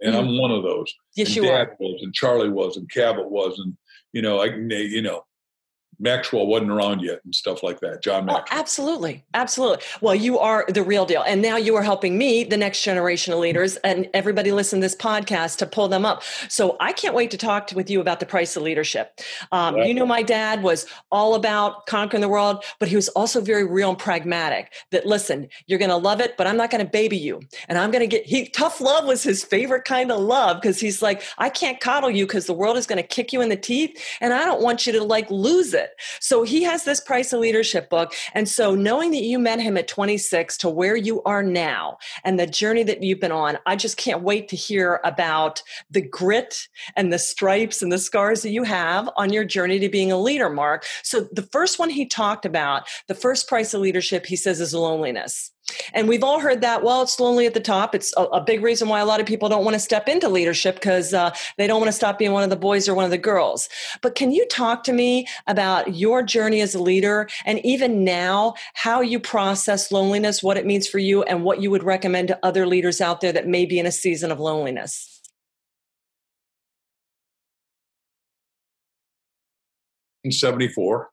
and 0.00 0.14
mm. 0.14 0.18
I'm 0.18 0.38
one 0.38 0.50
of 0.50 0.62
those. 0.62 0.92
Yes, 1.14 1.28
and 1.28 1.36
you 1.36 1.42
Dad 1.42 1.68
are. 1.68 1.76
Was, 1.78 2.02
and 2.02 2.14
Charlie 2.14 2.50
was, 2.50 2.76
and 2.76 2.90
Cavett 2.90 3.28
was, 3.28 3.58
and 3.58 3.76
you 4.12 4.22
know, 4.22 4.40
I 4.40 4.46
you 4.46 5.02
know, 5.02 5.24
Maxwell 5.98 6.46
wasn't 6.46 6.70
around 6.70 7.00
yet 7.00 7.20
and 7.24 7.34
stuff 7.34 7.62
like 7.62 7.80
that. 7.80 8.02
John 8.02 8.22
oh, 8.22 8.26
Maxwell. 8.26 8.44
Oh, 8.50 8.60
absolutely. 8.60 9.24
Absolutely. 9.34 9.84
Well, 10.00 10.14
you 10.14 10.38
are 10.38 10.64
the 10.68 10.82
real 10.82 11.06
deal. 11.06 11.22
And 11.22 11.40
now 11.40 11.56
you 11.56 11.76
are 11.76 11.82
helping 11.82 12.18
me, 12.18 12.44
the 12.44 12.56
next 12.56 12.82
generation 12.82 13.32
of 13.32 13.38
leaders, 13.38 13.76
and 13.76 14.08
everybody 14.12 14.52
listen 14.52 14.80
to 14.80 14.84
this 14.84 14.96
podcast 14.96 15.58
to 15.58 15.66
pull 15.66 15.88
them 15.88 16.04
up. 16.04 16.22
So 16.48 16.76
I 16.80 16.92
can't 16.92 17.14
wait 17.14 17.30
to 17.30 17.38
talk 17.38 17.68
to, 17.68 17.74
with 17.74 17.90
you 17.90 18.00
about 18.00 18.20
the 18.20 18.26
price 18.26 18.56
of 18.56 18.62
leadership. 18.62 19.20
Um, 19.52 19.76
You 19.76 19.94
know, 19.94 20.06
my 20.06 20.22
dad 20.22 20.62
was 20.62 20.86
all 21.10 21.34
about 21.34 21.86
conquering 21.86 22.20
the 22.20 22.28
world, 22.28 22.64
but 22.78 22.88
he 22.88 22.96
was 22.96 23.08
also 23.10 23.40
very 23.40 23.64
real 23.64 23.90
and 23.90 23.98
pragmatic 23.98 24.72
that, 24.90 25.06
listen, 25.06 25.48
you're 25.66 25.78
going 25.78 25.90
to 25.90 25.96
love 25.96 26.20
it, 26.20 26.36
but 26.36 26.46
I'm 26.46 26.56
not 26.56 26.70
going 26.70 26.84
to 26.84 26.90
baby 26.90 27.16
you. 27.16 27.40
And 27.68 27.78
I'm 27.78 27.90
going 27.90 28.00
to 28.00 28.06
get, 28.06 28.26
he, 28.26 28.48
tough 28.48 28.80
love 28.80 29.04
was 29.06 29.22
his 29.22 29.44
favorite 29.44 29.84
kind 29.84 30.10
of 30.10 30.20
love 30.20 30.60
because 30.60 30.80
he's 30.80 31.02
like, 31.02 31.22
I 31.38 31.50
can't 31.50 31.80
coddle 31.80 32.10
you 32.10 32.26
because 32.26 32.46
the 32.46 32.52
world 32.52 32.76
is 32.76 32.86
going 32.86 33.00
to 33.00 33.06
kick 33.06 33.32
you 33.32 33.40
in 33.40 33.48
the 33.48 33.56
teeth. 33.56 34.02
And 34.20 34.32
I 34.32 34.44
don't 34.44 34.62
want 34.62 34.86
you 34.86 34.92
to 34.94 35.04
like 35.04 35.30
lose 35.30 35.74
it 35.74 35.85
it. 35.86 36.00
So 36.20 36.42
he 36.42 36.62
has 36.64 36.84
this 36.84 37.00
Price 37.00 37.32
of 37.32 37.40
Leadership 37.40 37.88
book. 37.88 38.12
And 38.34 38.48
so 38.48 38.74
knowing 38.74 39.10
that 39.12 39.22
you 39.22 39.38
met 39.38 39.60
him 39.60 39.76
at 39.76 39.88
26 39.88 40.56
to 40.58 40.68
where 40.68 40.96
you 40.96 41.22
are 41.22 41.42
now 41.42 41.98
and 42.24 42.38
the 42.38 42.46
journey 42.46 42.82
that 42.84 43.02
you've 43.02 43.20
been 43.20 43.32
on, 43.32 43.58
I 43.66 43.76
just 43.76 43.96
can't 43.96 44.22
wait 44.22 44.48
to 44.48 44.56
hear 44.56 45.00
about 45.04 45.62
the 45.90 46.02
grit 46.02 46.68
and 46.96 47.12
the 47.12 47.18
stripes 47.18 47.82
and 47.82 47.90
the 47.90 47.98
scars 47.98 48.42
that 48.42 48.50
you 48.50 48.62
have 48.64 49.08
on 49.16 49.32
your 49.32 49.44
journey 49.44 49.78
to 49.78 49.88
being 49.88 50.12
a 50.12 50.18
leader, 50.20 50.50
Mark. 50.50 50.84
So 51.02 51.28
the 51.32 51.42
first 51.42 51.78
one 51.78 51.90
he 51.90 52.06
talked 52.06 52.44
about, 52.44 52.88
the 53.08 53.14
first 53.14 53.48
price 53.48 53.74
of 53.74 53.80
leadership, 53.80 54.26
he 54.26 54.36
says 54.36 54.60
is 54.60 54.74
loneliness. 54.74 55.52
And 55.92 56.08
we've 56.08 56.22
all 56.22 56.40
heard 56.40 56.60
that, 56.60 56.82
well, 56.82 57.02
it's 57.02 57.18
lonely 57.18 57.46
at 57.46 57.54
the 57.54 57.60
top. 57.60 57.94
It's 57.94 58.12
a, 58.16 58.22
a 58.24 58.40
big 58.40 58.62
reason 58.62 58.88
why 58.88 59.00
a 59.00 59.04
lot 59.04 59.20
of 59.20 59.26
people 59.26 59.48
don't 59.48 59.64
want 59.64 59.74
to 59.74 59.80
step 59.80 60.08
into 60.08 60.28
leadership 60.28 60.76
because 60.76 61.12
uh, 61.12 61.34
they 61.58 61.66
don't 61.66 61.80
want 61.80 61.88
to 61.88 61.96
stop 61.96 62.18
being 62.18 62.32
one 62.32 62.42
of 62.42 62.50
the 62.50 62.56
boys 62.56 62.88
or 62.88 62.94
one 62.94 63.04
of 63.04 63.10
the 63.10 63.18
girls. 63.18 63.68
But 64.02 64.14
can 64.14 64.30
you 64.30 64.46
talk 64.46 64.84
to 64.84 64.92
me 64.92 65.26
about 65.46 65.94
your 65.94 66.22
journey 66.22 66.60
as 66.60 66.74
a 66.74 66.82
leader 66.82 67.28
and 67.44 67.64
even 67.64 68.04
now, 68.04 68.54
how 68.74 69.00
you 69.00 69.18
process 69.18 69.90
loneliness, 69.90 70.42
what 70.42 70.56
it 70.56 70.66
means 70.66 70.86
for 70.86 70.98
you, 70.98 71.22
and 71.24 71.42
what 71.42 71.60
you 71.60 71.70
would 71.70 71.82
recommend 71.82 72.28
to 72.28 72.38
other 72.44 72.66
leaders 72.66 73.00
out 73.00 73.20
there 73.20 73.32
that 73.32 73.48
may 73.48 73.66
be 73.66 73.78
in 73.78 73.86
a 73.86 73.92
season 73.92 74.30
of 74.30 74.38
loneliness? 74.38 75.20
In 80.24 80.32
74, 80.32 81.10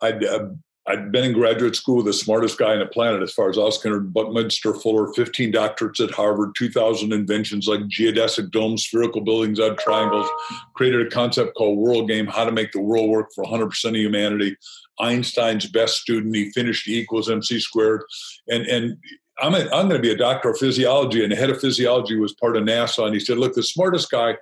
I'd 0.00 0.24
uh, 0.24 0.48
I'd 0.88 1.12
been 1.12 1.24
in 1.24 1.32
graduate 1.34 1.76
school 1.76 2.02
the 2.02 2.14
smartest 2.14 2.58
guy 2.58 2.72
on 2.72 2.78
the 2.78 2.86
planet 2.86 3.22
as 3.22 3.32
far 3.32 3.50
as 3.50 3.58
I 3.58 3.62
was 3.62 3.76
concerned. 3.76 4.14
Buckminster 4.14 4.72
Fuller, 4.72 5.12
15 5.12 5.52
doctorates 5.52 6.02
at 6.02 6.10
Harvard, 6.10 6.54
2,000 6.56 7.12
inventions 7.12 7.68
like 7.68 7.80
geodesic 7.80 8.50
domes, 8.50 8.84
spherical 8.84 9.20
buildings 9.20 9.60
on 9.60 9.76
triangles, 9.76 10.26
created 10.74 11.06
a 11.06 11.10
concept 11.10 11.54
called 11.56 11.78
World 11.78 12.08
Game, 12.08 12.26
how 12.26 12.44
to 12.44 12.52
make 12.52 12.72
the 12.72 12.80
world 12.80 13.10
work 13.10 13.28
for 13.34 13.44
100% 13.44 13.84
of 13.84 13.96
humanity. 13.96 14.56
Einstein's 14.98 15.66
best 15.66 15.98
student, 15.98 16.34
he 16.34 16.50
finished 16.52 16.88
E 16.88 16.98
equals 16.98 17.30
MC 17.30 17.60
squared. 17.60 18.02
And, 18.48 18.66
and 18.66 18.96
I'm, 19.40 19.54
I'm 19.54 19.88
going 19.88 19.90
to 19.90 19.98
be 19.98 20.12
a 20.12 20.16
doctor 20.16 20.50
of 20.50 20.58
physiology, 20.58 21.22
and 21.22 21.30
the 21.30 21.36
head 21.36 21.50
of 21.50 21.60
physiology 21.60 22.16
was 22.16 22.32
part 22.32 22.56
of 22.56 22.64
NASA. 22.64 23.04
And 23.04 23.14
he 23.14 23.20
said, 23.20 23.38
Look, 23.38 23.54
the 23.54 23.62
smartest 23.62 24.10
guy 24.10 24.36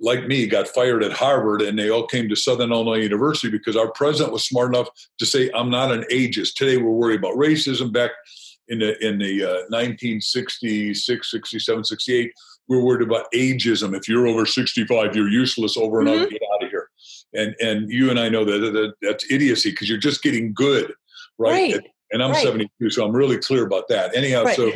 like 0.00 0.26
me, 0.26 0.46
got 0.46 0.68
fired 0.68 1.02
at 1.04 1.12
Harvard, 1.12 1.62
and 1.62 1.78
they 1.78 1.90
all 1.90 2.06
came 2.06 2.28
to 2.28 2.36
Southern 2.36 2.72
Illinois 2.72 3.02
University 3.02 3.50
because 3.50 3.76
our 3.76 3.90
president 3.92 4.32
was 4.32 4.44
smart 4.44 4.74
enough 4.74 4.88
to 5.18 5.26
say, 5.26 5.50
"I'm 5.54 5.70
not 5.70 5.92
an 5.92 6.04
ageist." 6.10 6.54
Today, 6.54 6.76
we're 6.76 6.90
worried 6.90 7.20
about 7.20 7.36
racism. 7.36 7.92
Back 7.92 8.10
in 8.68 8.78
the 8.78 8.98
in 9.06 9.18
the 9.18 9.44
uh, 9.44 9.60
1966, 9.68 11.30
67, 11.30 11.84
68, 11.84 12.32
we 12.68 12.76
we're 12.76 12.84
worried 12.84 13.06
about 13.06 13.26
ageism. 13.34 13.96
If 13.96 14.08
you're 14.08 14.26
over 14.26 14.46
65, 14.46 15.14
you're 15.14 15.28
useless. 15.28 15.76
Over 15.76 16.00
and 16.00 16.08
mm-hmm. 16.08 16.22
out, 16.22 16.30
get 16.30 16.42
out 16.54 16.64
of 16.64 16.70
here. 16.70 16.88
And 17.34 17.54
and 17.60 17.90
you 17.90 18.10
and 18.10 18.18
I 18.18 18.28
know 18.28 18.44
that, 18.44 18.58
that 18.58 18.94
that's 19.02 19.30
idiocy 19.30 19.70
because 19.70 19.88
you're 19.88 19.98
just 19.98 20.22
getting 20.22 20.52
good, 20.52 20.92
right? 21.38 21.74
right. 21.74 21.86
And 22.12 22.22
I'm 22.22 22.32
right. 22.32 22.44
72, 22.44 22.90
so 22.90 23.06
I'm 23.06 23.12
really 23.12 23.38
clear 23.38 23.64
about 23.64 23.88
that. 23.88 24.14
Anyhow, 24.14 24.44
right. 24.44 24.54
so 24.56 24.70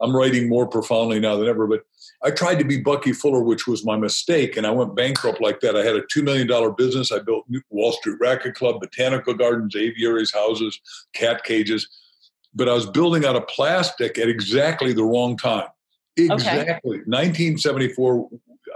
I'm 0.00 0.14
writing 0.14 0.48
more 0.48 0.66
profoundly 0.66 1.20
now 1.20 1.36
than 1.36 1.48
ever. 1.48 1.66
But 1.66 1.84
I 2.24 2.30
tried 2.30 2.58
to 2.60 2.64
be 2.64 2.80
Bucky 2.80 3.12
Fuller, 3.12 3.42
which 3.42 3.66
was 3.66 3.84
my 3.84 3.96
mistake, 3.96 4.56
and 4.56 4.66
I 4.66 4.70
went 4.70 4.94
bankrupt 4.94 5.40
like 5.40 5.60
that. 5.60 5.76
I 5.76 5.84
had 5.84 5.96
a 5.96 6.02
$2 6.02 6.22
million 6.22 6.74
business. 6.76 7.10
I 7.10 7.18
built 7.18 7.46
Wall 7.70 7.92
Street 7.92 8.18
Racket 8.20 8.54
Club, 8.54 8.80
botanical 8.80 9.34
gardens, 9.34 9.74
aviaries, 9.74 10.32
houses, 10.32 10.80
cat 11.14 11.42
cages. 11.42 11.88
But 12.54 12.68
I 12.68 12.74
was 12.74 12.86
building 12.86 13.24
out 13.24 13.34
of 13.34 13.48
plastic 13.48 14.18
at 14.18 14.28
exactly 14.28 14.92
the 14.92 15.04
wrong 15.04 15.36
time. 15.36 15.68
Exactly. 16.16 16.98
Okay. 16.98 17.04
1974, 17.06 18.28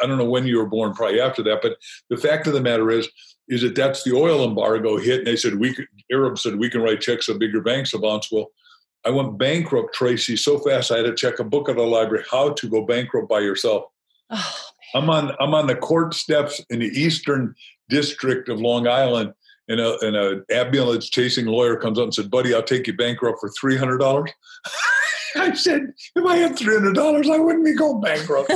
I 0.03 0.07
don't 0.07 0.19
know 0.19 0.25
when 0.25 0.47
you 0.47 0.59
were 0.59 0.67
born, 0.67 0.95
probably 0.95 1.21
after 1.21 1.43
that. 1.45 1.61
But 1.63 1.77
the 2.11 2.17
fact 2.17 2.47
of 2.47 2.53
the 2.53 2.61
matter 2.61 2.91
is, 2.91 3.09
is 3.49 3.63
that 3.63 3.77
that's 3.77 4.03
the 4.03 4.17
oil 4.17 4.45
embargo 4.45 4.97
hit, 4.97 5.19
and 5.19 5.27
they 5.27 5.37
said 5.37 5.55
we 5.55 5.73
could. 5.73 5.87
Arabs 6.11 6.43
said 6.43 6.57
we 6.57 6.71
can 6.71 6.83
write 6.83 7.01
checks 7.01 7.27
so 7.27 7.39
bigger 7.39 7.61
banks 7.61 7.95
of 7.95 8.01
bonds. 8.01 8.29
Well, 8.33 8.51
I 9.07 9.11
went 9.11 9.39
bankrupt, 9.39 9.95
Tracy, 9.95 10.37
so 10.37 10.59
fast 10.59 10.91
I 10.91 10.97
had 10.97 11.07
to 11.07 11.15
check 11.15 11.39
a 11.39 11.45
book 11.45 11.69
at 11.69 11.77
the 11.77 11.83
library, 11.83 12.25
How 12.29 12.51
to 12.51 12.69
Go 12.69 12.85
Bankrupt 12.85 13.29
by 13.29 13.39
Yourself. 13.39 13.85
Oh, 14.31 14.55
I'm 14.97 15.09
on 15.09 15.33
I'm 15.39 15.55
on 15.55 15.69
the 15.69 15.77
court 15.77 16.13
steps 16.13 16.61
in 16.71 16.81
the 16.81 16.89
Eastern 16.89 17.55
District 17.89 18.49
of 18.49 18.61
Long 18.61 18.89
Island, 18.89 19.33
and 19.69 19.81
a 19.81 19.97
and 20.05 20.17
a 20.17 20.43
ambulance 20.51 21.09
chasing 21.09 21.47
lawyer 21.47 21.77
comes 21.77 21.99
up 21.99 22.05
and 22.05 22.15
said, 22.15 22.31
"Buddy, 22.33 22.53
I'll 22.53 22.63
take 22.65 22.89
you 22.89 22.97
bankrupt 22.97 23.39
for 23.41 23.49
three 23.51 23.77
hundred 23.77 23.99
dollars." 23.99 24.31
I 25.37 25.55
said, 25.55 25.93
"If 26.17 26.25
I 26.27 26.39
had 26.39 26.59
three 26.59 26.75
hundred 26.75 26.95
dollars, 26.95 27.29
I 27.31 27.39
wouldn't 27.39 27.65
be 27.65 27.75
going 27.75 28.01
bankrupt." 28.01 28.51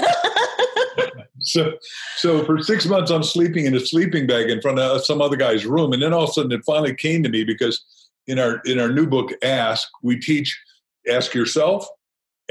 so, 1.41 1.75
so 2.17 2.45
for 2.45 2.61
six 2.61 2.87
months, 2.87 3.13
I'm 3.13 3.23
sleeping 3.23 3.67
in 3.67 3.77
a 3.77 3.81
sleeping 3.81 4.27
bag 4.27 4.51
in 4.51 4.61
front 4.61 4.81
of 4.81 5.05
some 5.05 5.21
other 5.21 5.37
guy's 5.37 5.65
room, 5.65 5.93
and 5.93 6.03
then 6.03 6.13
all 6.13 6.25
of 6.25 6.31
a 6.31 6.33
sudden, 6.33 6.53
it 6.53 6.65
finally 6.65 6.95
came 6.95 7.23
to 7.23 7.29
me 7.29 7.45
because 7.45 7.85
in 8.27 8.39
our 8.39 8.61
in 8.65 8.79
our 8.79 8.91
new 8.91 9.07
book 9.07 9.31
ask 9.43 9.89
we 10.03 10.19
teach 10.19 10.59
ask 11.09 11.35
yourself 11.35 11.87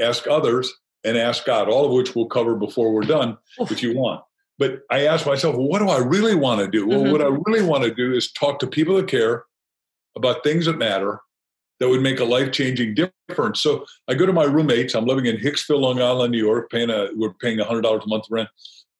ask 0.00 0.26
others 0.26 0.72
and 1.04 1.16
ask 1.16 1.44
god 1.44 1.68
all 1.68 1.84
of 1.86 1.92
which 1.92 2.14
we'll 2.14 2.26
cover 2.26 2.54
before 2.56 2.92
we're 2.92 3.02
done 3.02 3.36
if 3.60 3.82
you 3.82 3.94
want 3.94 4.22
but 4.58 4.82
I 4.90 5.06
ask 5.06 5.24
myself, 5.24 5.56
well, 5.56 5.66
what 5.68 5.78
do 5.78 5.88
I 5.88 5.96
really 6.00 6.34
want 6.34 6.60
to 6.60 6.68
do? 6.68 6.86
Well, 6.86 6.98
Mhm. 7.00 7.12
what 7.12 7.22
I 7.22 7.28
really 7.28 7.62
want 7.66 7.82
to 7.84 7.94
do 7.94 8.12
is 8.12 8.30
talk 8.30 8.58
to 8.58 8.66
people 8.66 8.94
that 8.96 9.08
care 9.08 9.46
about 10.16 10.44
things 10.44 10.66
that 10.66 10.76
matter 10.76 11.20
that 11.78 11.88
would 11.88 12.02
make 12.02 12.20
a 12.20 12.26
life 12.26 12.52
changing 12.52 12.94
difference. 12.94 13.62
So 13.62 13.86
I 14.06 14.12
go 14.12 14.26
to 14.26 14.34
my 14.34 14.44
roommates. 14.44 14.94
I'm 14.94 15.06
living 15.06 15.24
in 15.24 15.38
Hicksville, 15.38 15.80
Long 15.80 16.02
Island, 16.02 16.32
New 16.32 16.44
York. 16.44 16.70
Paying 16.70 16.90
a 16.90 17.08
we're 17.14 17.32
paying 17.32 17.58
hundred 17.58 17.80
dollars 17.84 18.02
a 18.04 18.08
month 18.08 18.24
rent, 18.28 18.50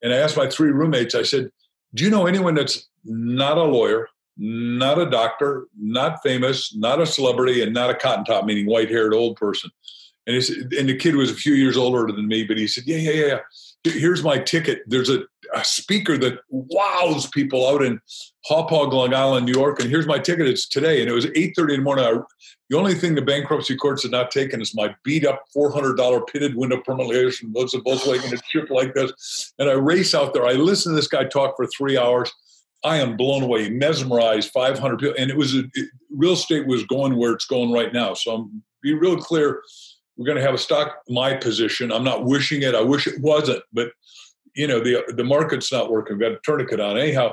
and 0.00 0.14
I 0.14 0.16
asked 0.16 0.34
my 0.38 0.48
three 0.48 0.70
roommates. 0.70 1.14
I 1.14 1.24
said, 1.24 1.50
"Do 1.92 2.04
you 2.04 2.10
know 2.10 2.26
anyone 2.26 2.54
that's 2.54 2.88
not 3.04 3.58
a 3.58 3.64
lawyer, 3.64 4.08
not 4.40 4.98
a 4.98 5.08
doctor, 5.08 5.66
not 5.78 6.22
famous, 6.22 6.74
not 6.74 7.00
a 7.00 7.06
celebrity, 7.06 7.62
and 7.62 7.74
not 7.74 7.90
a 7.90 7.94
cotton 7.94 8.24
top, 8.24 8.46
meaning 8.46 8.66
white 8.66 8.90
haired 8.90 9.14
old 9.14 9.36
person?" 9.36 9.70
And 10.26 10.36
and 10.76 10.88
the 10.88 10.96
kid 10.96 11.14
was 11.14 11.30
a 11.30 11.34
few 11.34 11.52
years 11.52 11.76
older 11.76 12.10
than 12.10 12.26
me, 12.26 12.44
but 12.44 12.56
he 12.56 12.66
said, 12.66 12.84
"Yeah, 12.86 12.96
yeah, 12.96 13.26
yeah. 13.26 13.38
Here's 13.84 14.24
my 14.24 14.38
ticket. 14.38 14.82
There's 14.86 15.10
a, 15.10 15.24
a 15.54 15.64
speaker 15.64 16.16
that 16.18 16.40
wows 16.48 17.26
people 17.28 17.68
out 17.68 17.82
in 17.82 18.00
Hauppauge, 18.50 18.92
Long 18.92 19.14
Island, 19.14 19.46
New 19.46 19.52
York, 19.52 19.80
and 19.80 19.90
here's 19.90 20.06
my 20.06 20.18
ticket. 20.18 20.48
It's 20.48 20.66
today." 20.66 21.00
And 21.02 21.10
it 21.10 21.14
was 21.14 21.26
8:30 21.26 21.74
in 21.74 21.80
the 21.80 21.84
morning. 21.84 22.04
I, 22.06 22.18
the 22.70 22.78
only 22.78 22.94
thing 22.94 23.16
the 23.16 23.22
bankruptcy 23.22 23.76
courts 23.76 24.04
had 24.04 24.12
not 24.12 24.30
taken 24.30 24.62
is 24.62 24.74
my 24.74 24.94
beat 25.04 25.26
up 25.26 25.42
$400 25.54 26.26
pitted 26.28 26.54
window 26.54 26.80
permanently 26.80 27.30
from 27.32 27.52
Volkswagen 27.52 28.32
a 28.32 28.40
chip 28.48 28.70
like 28.70 28.94
this. 28.94 29.52
And 29.58 29.68
I 29.68 29.72
race 29.72 30.14
out 30.14 30.32
there. 30.32 30.46
I 30.46 30.52
listen 30.52 30.92
to 30.92 30.96
this 30.96 31.08
guy 31.08 31.24
talk 31.24 31.56
for 31.56 31.66
three 31.66 31.98
hours. 31.98 32.32
I 32.82 32.96
am 32.96 33.16
blown 33.16 33.42
away, 33.42 33.68
mesmerized, 33.68 34.50
500 34.50 34.98
people. 34.98 35.14
And 35.18 35.30
it 35.30 35.36
was, 35.36 35.54
a, 35.54 35.64
it, 35.74 35.90
real 36.10 36.32
estate 36.32 36.66
was 36.66 36.84
going 36.84 37.16
where 37.16 37.32
it's 37.32 37.44
going 37.44 37.72
right 37.72 37.92
now. 37.92 38.14
So 38.14 38.34
I'm 38.34 38.62
be 38.82 38.94
real 38.94 39.16
clear. 39.16 39.62
We're 40.16 40.26
going 40.26 40.38
to 40.38 40.44
have 40.44 40.54
a 40.54 40.58
stock, 40.58 41.02
my 41.08 41.34
position. 41.34 41.92
I'm 41.92 42.04
not 42.04 42.24
wishing 42.24 42.62
it. 42.62 42.74
I 42.74 42.80
wish 42.80 43.06
it 43.06 43.20
wasn't, 43.20 43.62
but 43.72 43.92
you 44.54 44.66
know, 44.66 44.80
the, 44.80 45.04
the 45.16 45.24
market's 45.24 45.72
not 45.72 45.90
working. 45.90 46.18
We've 46.18 46.28
got 46.28 46.36
a 46.36 46.40
tourniquet 46.42 46.80
on. 46.80 46.98
Anyhow, 46.98 47.32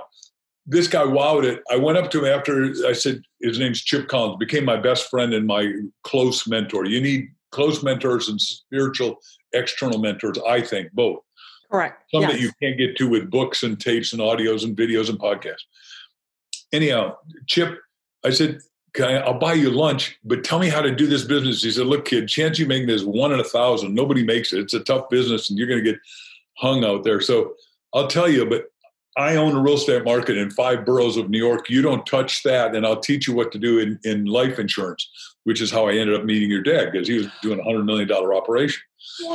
this 0.66 0.88
guy 0.88 1.04
wowed 1.04 1.46
it. 1.46 1.64
I 1.72 1.78
went 1.78 1.98
up 1.98 2.12
to 2.12 2.26
him 2.26 2.38
after 2.38 2.74
I 2.86 2.94
said 2.94 3.22
his 3.42 3.58
name's 3.58 3.82
Chip 3.82 4.08
Collins, 4.08 4.38
became 4.38 4.66
my 4.66 4.78
best 4.78 5.10
friend 5.10 5.34
and 5.34 5.48
my 5.48 5.72
close 6.04 6.48
mentor. 6.48 6.86
You 6.86 7.02
need 7.02 7.30
close 7.52 7.82
mentors 7.82 8.28
and 8.28 8.40
spiritual 8.40 9.18
external 9.54 10.00
mentors, 10.00 10.38
I 10.48 10.62
think, 10.62 10.92
both. 10.92 11.20
Correct. 11.72 12.04
Some 12.12 12.22
Yes. 12.22 12.32
that 12.34 12.40
you 12.42 12.52
can't 12.62 12.78
get 12.78 12.96
to 12.98 13.10
with 13.10 13.30
books 13.30 13.64
and 13.64 13.80
tapes 13.80 14.14
and 14.14 14.22
audios 14.22 14.64
and 14.64 14.76
videos 14.76 15.10
and 15.10 15.20
podcasts. 15.20 15.66
Anyhow, 16.72 17.18
Chip, 17.48 17.80
I 18.26 18.30
said, 18.30 18.60
I'll 19.00 19.38
buy 19.38 19.54
you 19.54 19.70
lunch, 19.70 20.18
but 20.24 20.44
tell 20.44 20.58
me 20.60 20.70
how 20.70 20.82
to 20.82 20.94
do 20.94 21.06
this 21.08 21.24
business. 21.24 21.62
He 21.62 21.70
said, 21.72 21.86
Look, 21.86 22.06
kid, 22.06 22.28
chance 22.28 22.58
you 22.58 22.66
make 22.66 22.88
this 22.88 23.04
one 23.04 23.32
in 23.32 23.40
a 23.40 23.44
thousand. 23.44 23.94
Nobody 23.94 24.24
makes 24.24 24.54
it. 24.54 24.60
It's 24.60 24.74
a 24.74 24.80
tough 24.80 25.10
business 25.10 25.50
and 25.50 25.60
you're 25.60 25.68
going 25.68 25.84
to 25.84 25.92
get 25.92 26.00
hung 26.58 26.84
out 26.84 27.04
there. 27.04 27.22
So 27.22 27.54
I'll 27.94 28.08
tell 28.08 28.28
you, 28.28 28.46
but 28.46 28.66
I 29.16 29.36
own 29.36 29.56
a 29.56 29.62
real 29.62 29.76
estate 29.76 30.04
market 30.04 30.38
in 30.38 30.50
five 30.52 30.86
boroughs 30.86 31.18
of 31.18 31.30
New 31.30 31.38
York. 31.38 31.70
You 31.70 31.82
don't 31.82 32.06
touch 32.06 32.44
that, 32.44 32.76
and 32.76 32.86
I'll 32.86 33.00
teach 33.00 33.28
you 33.28 33.34
what 33.34 33.52
to 33.52 33.58
do 33.60 33.80
in, 33.80 34.00
in 34.04 34.26
life 34.26 34.60
insurance, 34.60 35.10
which 35.44 35.60
is 35.62 35.72
how 35.72 35.88
I 35.88 35.94
ended 35.94 36.16
up 36.16 36.24
meeting 36.24 36.50
your 36.52 36.62
dad 36.62 36.92
because 36.92 37.08
he 37.08 37.18
was 37.18 37.28
doing 37.42 37.60
a 37.60 37.64
hundred 37.64 37.86
million 37.86 38.08
dollar 38.08 38.34
operation. 38.34 38.82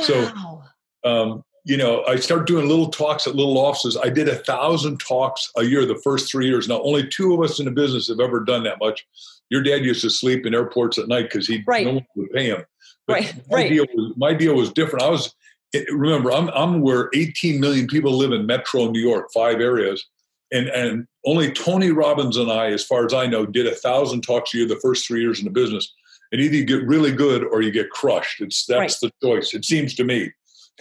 So- 0.03 0.61
Um, 1.05 1.43
you 1.65 1.77
know, 1.77 2.03
I 2.05 2.17
started 2.17 2.45
doing 2.45 2.67
little 2.67 2.89
talks 2.89 3.25
at 3.25 3.35
little 3.35 3.57
offices. 3.57 3.97
I 3.97 4.09
did 4.09 4.27
a 4.27 4.35
thousand 4.35 4.99
talks 4.99 5.49
a 5.57 5.63
year 5.63 5.85
the 5.85 5.95
first 6.03 6.29
three 6.29 6.45
years. 6.45 6.67
Now, 6.67 6.81
only 6.81 7.07
two 7.07 7.33
of 7.33 7.41
us 7.41 7.59
in 7.59 7.65
the 7.65 7.71
business 7.71 8.09
have 8.09 8.19
ever 8.19 8.41
done 8.41 8.63
that 8.63 8.79
much. 8.79 9.05
Your 9.49 9.63
dad 9.63 9.85
used 9.85 10.01
to 10.01 10.09
sleep 10.09 10.45
in 10.45 10.53
airports 10.53 10.97
at 10.97 11.07
night 11.07 11.23
because 11.23 11.47
he 11.47 11.63
Right. 11.65 11.85
no 11.85 11.93
one 11.93 12.05
would 12.15 12.31
pay 12.31 12.47
him. 12.47 12.65
But 13.07 13.13
Right, 13.13 13.35
my 13.49 13.57
right. 13.57 13.69
deal 13.69 13.85
was 13.93 14.13
my 14.17 14.33
deal 14.33 14.55
was 14.55 14.71
different. 14.71 15.03
I 15.03 15.09
was 15.09 15.33
eh, 15.73 15.83
remember 15.91 16.31
I'm 16.31 16.49
I'm 16.49 16.81
where 16.81 17.09
18 17.13 17.59
million 17.59 17.87
people 17.87 18.11
live 18.13 18.31
in 18.31 18.45
Metro 18.45 18.89
New 18.89 19.01
York, 19.01 19.29
five 19.33 19.59
areas, 19.61 20.05
and 20.51 20.67
and 20.69 21.07
only 21.25 21.51
Tony 21.51 21.91
Robbins 21.91 22.37
and 22.37 22.51
I, 22.51 22.71
as 22.71 22.83
far 22.83 23.05
as 23.05 23.13
I 23.13 23.25
know, 23.27 23.45
did 23.45 23.67
a 23.67 23.75
thousand 23.75 24.21
talks 24.21 24.53
a 24.53 24.57
year 24.57 24.67
the 24.67 24.79
first 24.81 25.05
three 25.07 25.21
years 25.21 25.39
in 25.39 25.45
the 25.45 25.51
business. 25.51 25.93
And 26.31 26.41
either 26.41 26.55
you 26.55 26.65
get 26.65 26.83
really 26.87 27.11
good 27.11 27.43
or 27.43 27.61
you 27.61 27.71
get 27.71 27.89
crushed. 27.91 28.41
It's 28.41 28.65
that's 28.65 28.99
the 28.99 29.11
choice. 29.23 29.53
It 29.53 29.65
seems 29.65 29.93
to 29.95 30.03
me. 30.03 30.31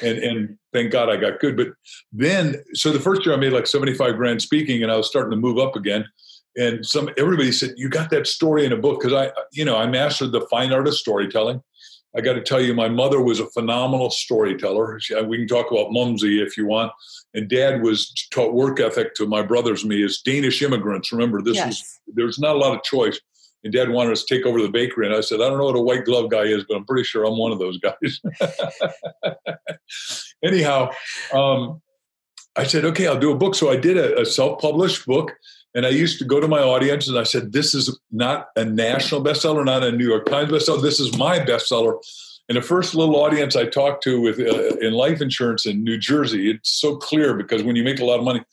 And 0.00 0.18
and 0.18 0.58
thank 0.72 0.90
God 0.90 1.10
I 1.10 1.16
got 1.16 1.40
good. 1.40 1.56
But 1.56 1.68
then 2.12 2.62
so 2.74 2.92
the 2.92 3.00
first 3.00 3.26
year 3.26 3.34
I 3.34 3.38
made 3.38 3.52
like 3.52 3.66
75 3.66 4.16
grand 4.16 4.40
speaking 4.40 4.82
and 4.82 4.90
I 4.90 4.96
was 4.96 5.06
starting 5.06 5.30
to 5.30 5.36
move 5.36 5.58
up 5.58 5.76
again. 5.76 6.06
And 6.56 6.84
some 6.84 7.10
everybody 7.18 7.52
said, 7.52 7.74
You 7.76 7.88
got 7.88 8.10
that 8.10 8.26
story 8.26 8.64
in 8.64 8.72
a 8.72 8.76
book. 8.76 9.00
Because 9.00 9.12
I, 9.12 9.32
you 9.52 9.64
know, 9.64 9.76
I 9.76 9.86
mastered 9.86 10.32
the 10.32 10.46
fine 10.50 10.72
art 10.72 10.88
of 10.88 10.94
storytelling. 10.94 11.62
I 12.14 12.20
got 12.20 12.34
to 12.34 12.42
tell 12.42 12.60
you, 12.60 12.74
my 12.74 12.88
mother 12.88 13.22
was 13.22 13.40
a 13.40 13.46
phenomenal 13.50 14.10
storyteller. 14.10 15.00
She, 15.00 15.18
we 15.22 15.38
can 15.38 15.48
talk 15.48 15.70
about 15.70 15.92
Mumsy 15.92 16.42
if 16.42 16.58
you 16.58 16.66
want. 16.66 16.92
And 17.32 17.48
dad 17.48 17.82
was 17.82 18.12
taught 18.30 18.52
work 18.52 18.80
ethic 18.80 19.14
to 19.14 19.26
my 19.26 19.40
brothers 19.40 19.82
and 19.82 19.88
me 19.88 20.04
as 20.04 20.18
Danish 20.18 20.60
immigrants. 20.60 21.10
Remember, 21.10 21.40
this 21.40 21.56
was 21.64 21.78
yes. 21.78 22.00
there's 22.06 22.38
not 22.38 22.54
a 22.54 22.58
lot 22.58 22.76
of 22.76 22.82
choice. 22.82 23.18
And 23.64 23.72
dad 23.72 23.90
wanted 23.90 24.12
us 24.12 24.24
to 24.24 24.34
take 24.34 24.46
over 24.46 24.60
the 24.60 24.68
bakery. 24.68 25.06
And 25.06 25.14
I 25.14 25.20
said, 25.20 25.40
I 25.40 25.48
don't 25.48 25.58
know 25.58 25.66
what 25.66 25.76
a 25.76 25.80
white 25.80 26.04
glove 26.04 26.30
guy 26.30 26.42
is, 26.42 26.64
but 26.68 26.76
I'm 26.76 26.84
pretty 26.84 27.04
sure 27.04 27.24
I'm 27.24 27.38
one 27.38 27.52
of 27.52 27.58
those 27.58 27.78
guys. 27.78 28.20
Anyhow, 30.44 30.90
um, 31.32 31.80
I 32.56 32.64
said, 32.64 32.84
okay, 32.84 33.06
I'll 33.06 33.18
do 33.18 33.32
a 33.32 33.36
book. 33.36 33.54
So 33.54 33.70
I 33.70 33.76
did 33.76 33.96
a, 33.96 34.20
a 34.20 34.26
self 34.26 34.60
published 34.60 35.06
book. 35.06 35.34
And 35.74 35.86
I 35.86 35.88
used 35.88 36.18
to 36.18 36.26
go 36.26 36.38
to 36.38 36.48
my 36.48 36.60
audience 36.60 37.08
and 37.08 37.18
I 37.18 37.22
said, 37.22 37.52
this 37.52 37.74
is 37.74 37.98
not 38.10 38.48
a 38.56 38.64
national 38.64 39.24
bestseller, 39.24 39.64
not 39.64 39.82
a 39.82 39.90
New 39.90 40.06
York 40.06 40.26
Times 40.26 40.52
bestseller. 40.52 40.82
This 40.82 41.00
is 41.00 41.16
my 41.16 41.38
bestseller. 41.38 41.98
And 42.48 42.58
the 42.58 42.62
first 42.62 42.94
little 42.94 43.16
audience 43.16 43.56
I 43.56 43.64
talked 43.64 44.02
to 44.04 44.20
with 44.20 44.38
uh, 44.38 44.76
in 44.86 44.92
life 44.92 45.22
insurance 45.22 45.64
in 45.64 45.82
New 45.82 45.96
Jersey, 45.96 46.50
it's 46.50 46.70
so 46.70 46.96
clear 46.96 47.34
because 47.34 47.62
when 47.62 47.76
you 47.76 47.84
make 47.84 48.00
a 48.00 48.04
lot 48.04 48.18
of 48.18 48.24
money, 48.24 48.44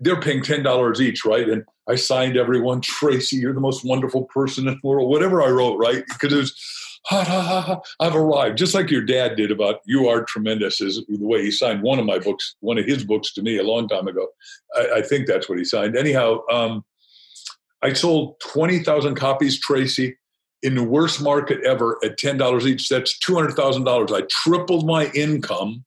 they're 0.00 0.20
paying 0.20 0.42
ten 0.42 0.62
dollars 0.62 1.00
each, 1.00 1.24
right? 1.24 1.48
And 1.48 1.64
I 1.88 1.96
signed 1.96 2.36
everyone, 2.36 2.80
Tracy, 2.82 3.36
you're 3.36 3.54
the 3.54 3.60
most 3.60 3.84
wonderful 3.84 4.24
person 4.24 4.68
in 4.68 4.74
the 4.74 4.88
world, 4.88 5.10
whatever 5.10 5.42
I 5.42 5.48
wrote, 5.48 5.76
right? 5.76 6.04
Because 6.06 6.32
it 6.32 6.36
was, 6.36 7.00
ha 7.06 7.24
ha 7.24 7.40
ha 7.40 7.60
ha, 7.60 7.80
I've 8.00 8.16
arrived, 8.16 8.58
just 8.58 8.74
like 8.74 8.90
your 8.90 9.02
dad 9.02 9.36
did 9.36 9.50
about 9.50 9.80
"You 9.86 10.08
Are 10.08 10.24
Tremendous" 10.24 10.80
is 10.80 11.04
the 11.08 11.26
way 11.26 11.42
he 11.42 11.50
signed 11.50 11.82
one 11.82 11.98
of 11.98 12.06
my 12.06 12.18
books, 12.18 12.56
one 12.60 12.78
of 12.78 12.86
his 12.86 13.04
books 13.04 13.32
to 13.34 13.42
me 13.42 13.58
a 13.58 13.64
long 13.64 13.88
time 13.88 14.08
ago. 14.08 14.26
I, 14.74 14.96
I 14.96 15.02
think 15.02 15.26
that's 15.26 15.48
what 15.48 15.58
he 15.58 15.64
signed. 15.64 15.96
Anyhow, 15.96 16.40
um, 16.50 16.84
I 17.82 17.92
sold 17.92 18.40
twenty 18.40 18.82
thousand 18.82 19.16
copies, 19.16 19.58
Tracy. 19.58 20.16
In 20.62 20.76
the 20.76 20.82
worst 20.82 21.20
market 21.20 21.62
ever 21.62 21.98
at 22.02 22.16
ten 22.16 22.38
dollars 22.38 22.66
each, 22.66 22.88
that's 22.88 23.18
two 23.18 23.34
hundred 23.34 23.52
thousand 23.52 23.84
dollars. 23.84 24.10
I 24.10 24.22
tripled 24.30 24.86
my 24.86 25.10
income 25.10 25.84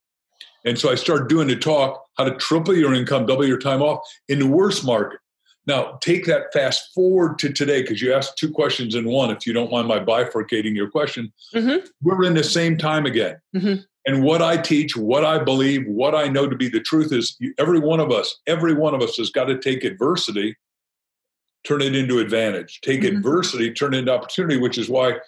and 0.67 0.77
so 0.77 0.91
I 0.91 0.95
started 0.95 1.29
doing 1.29 1.47
the 1.47 1.55
talk 1.55 2.06
how 2.17 2.23
to 2.23 2.35
triple 2.35 2.75
your 2.75 2.93
income, 2.93 3.25
double 3.25 3.45
your 3.47 3.59
time 3.59 3.81
off 3.81 3.99
in 4.27 4.39
the 4.39 4.47
worst 4.47 4.85
market. 4.85 5.19
Now, 5.65 5.97
take 6.01 6.25
that 6.25 6.53
fast 6.53 6.93
forward 6.95 7.37
to 7.39 7.51
today 7.51 7.81
because 7.81 8.01
you 8.01 8.13
asked 8.13 8.37
two 8.37 8.49
questions 8.49 8.95
in 8.95 9.05
one. 9.05 9.29
If 9.29 9.45
you 9.45 9.53
don't 9.53 9.71
mind 9.71 9.87
my 9.87 9.99
bifurcating 9.99 10.75
your 10.75 10.89
question, 10.89 11.33
Mhm. 11.53 11.85
we're 12.01 12.23
in 12.23 12.35
the 12.35 12.43
same 12.43 12.77
time 12.77 13.05
again. 13.05 13.37
Mhm. 13.53 13.83
And 14.05 14.23
what 14.23 14.41
I 14.41 14.55
teach, 14.55 14.95
what 14.95 15.25
I 15.25 15.43
believe, 15.43 15.85
what 15.85 16.15
I 16.15 16.29
know 16.29 16.47
to 16.47 16.55
be 16.55 16.69
the 16.69 16.79
truth 16.79 17.11
is 17.11 17.35
you- 17.39 17.53
every 17.57 17.79
one 17.79 17.99
of 17.99 18.11
us, 18.11 18.37
every 18.47 18.73
one 18.73 18.95
of 18.95 19.01
us 19.01 19.17
has 19.17 19.29
got 19.29 19.45
to 19.45 19.59
take 19.59 19.83
adversity, 19.83 20.55
turn 21.65 21.81
it 21.81 21.93
into 21.95 22.19
advantage. 22.19 22.79
Take 22.81 23.01
Mhm. 23.01 23.17
adversity, 23.17 23.71
turn 23.71 23.93
it 23.93 23.97
into 23.97 24.13
opportunity, 24.13 24.57
which 24.57 24.77
is 24.77 24.87
why 24.87 25.19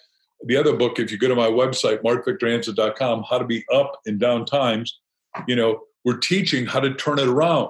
the 0.46 0.56
other 0.56 0.72
book, 0.72 1.00
if 1.00 1.12
you 1.12 1.18
go 1.18 1.28
to 1.28 1.36
my 1.36 1.48
website, 1.50 2.02
markvictorhansen.com, 2.02 3.26
how 3.30 3.38
to 3.38 3.46
be 3.46 3.66
up 3.74 4.00
in 4.06 4.18
down 4.18 4.46
times, 4.46 4.98
you 5.48 5.56
know, 5.58 5.84
we're 6.06 6.18
teaching 6.18 6.66
how 6.66 6.80
to 6.80 6.94
turn 6.94 7.20
it 7.20 7.28
around. 7.28 7.70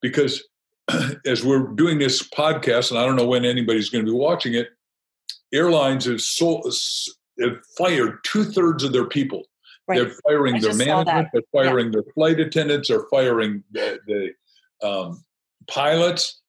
Because 0.00 0.42
as 1.26 1.44
we're 1.44 1.68
doing 1.68 1.98
this 1.98 2.22
podcast, 2.28 2.90
and 2.90 2.98
I 2.98 3.06
don't 3.06 3.16
know 3.16 3.26
when 3.26 3.44
anybody's 3.44 3.88
going 3.88 4.04
to 4.04 4.10
be 4.10 4.16
watching 4.16 4.54
it, 4.54 4.70
airlines 5.52 6.06
have, 6.06 6.20
sold, 6.20 6.72
have 7.40 7.56
fired 7.78 8.18
two 8.24 8.44
thirds 8.44 8.84
of 8.84 8.92
their 8.92 9.06
people. 9.06 9.44
Right. 9.88 9.98
They're 9.98 10.14
firing 10.24 10.56
I 10.56 10.60
their 10.60 10.74
management. 10.74 11.28
They're 11.32 11.42
firing 11.52 11.90
their 11.90 12.04
flight 12.14 12.40
attendants. 12.40 12.88
They're 12.88 13.06
firing 13.10 13.64
the, 13.72 13.98
the 14.06 14.86
um, 14.86 15.24
pilots. 15.68 16.40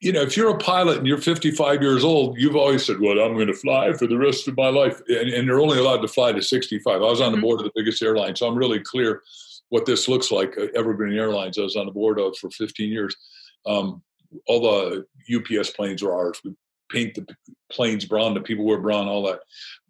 You 0.00 0.12
know, 0.12 0.20
if 0.20 0.36
you're 0.36 0.50
a 0.50 0.58
pilot 0.58 0.98
and 0.98 1.06
you're 1.06 1.16
55 1.16 1.80
years 1.80 2.04
old, 2.04 2.38
you've 2.38 2.56
always 2.56 2.84
said, 2.84 3.00
"Well, 3.00 3.18
I'm 3.18 3.34
going 3.34 3.46
to 3.46 3.54
fly 3.54 3.94
for 3.94 4.06
the 4.06 4.18
rest 4.18 4.46
of 4.48 4.56
my 4.56 4.68
life," 4.68 5.00
and, 5.08 5.30
and 5.30 5.48
they're 5.48 5.60
only 5.60 5.78
allowed 5.78 6.02
to 6.02 6.08
fly 6.08 6.32
to 6.32 6.42
65. 6.42 6.94
I 6.94 6.98
was 6.98 7.22
on 7.22 7.32
the 7.32 7.38
Mhm. 7.38 7.42
board 7.42 7.60
of 7.60 7.64
the 7.64 7.72
biggest 7.74 8.02
airline, 8.02 8.36
so 8.36 8.46
I'm 8.46 8.54
really 8.54 8.80
clear 8.80 9.22
what 9.74 9.86
this 9.86 10.06
looks 10.06 10.30
like. 10.30 10.56
Uh, 10.56 10.66
Evergreen 10.76 11.18
Airlines, 11.18 11.58
I 11.58 11.62
was 11.62 11.74
on 11.74 11.86
the 11.86 11.90
board 11.92 12.20
of 12.20 12.38
for 12.38 12.48
15 12.48 12.88
years. 12.92 13.16
Um, 13.66 14.00
all 14.46 14.60
the 14.60 15.04
UPS 15.36 15.70
planes 15.70 16.00
are 16.00 16.12
ours. 16.14 16.40
We 16.44 16.54
paint 16.92 17.16
the 17.16 17.26
planes 17.72 18.04
brown. 18.04 18.34
The 18.34 18.40
people 18.40 18.64
wear 18.64 18.78
brown, 18.78 19.08
all 19.08 19.24
that. 19.26 19.40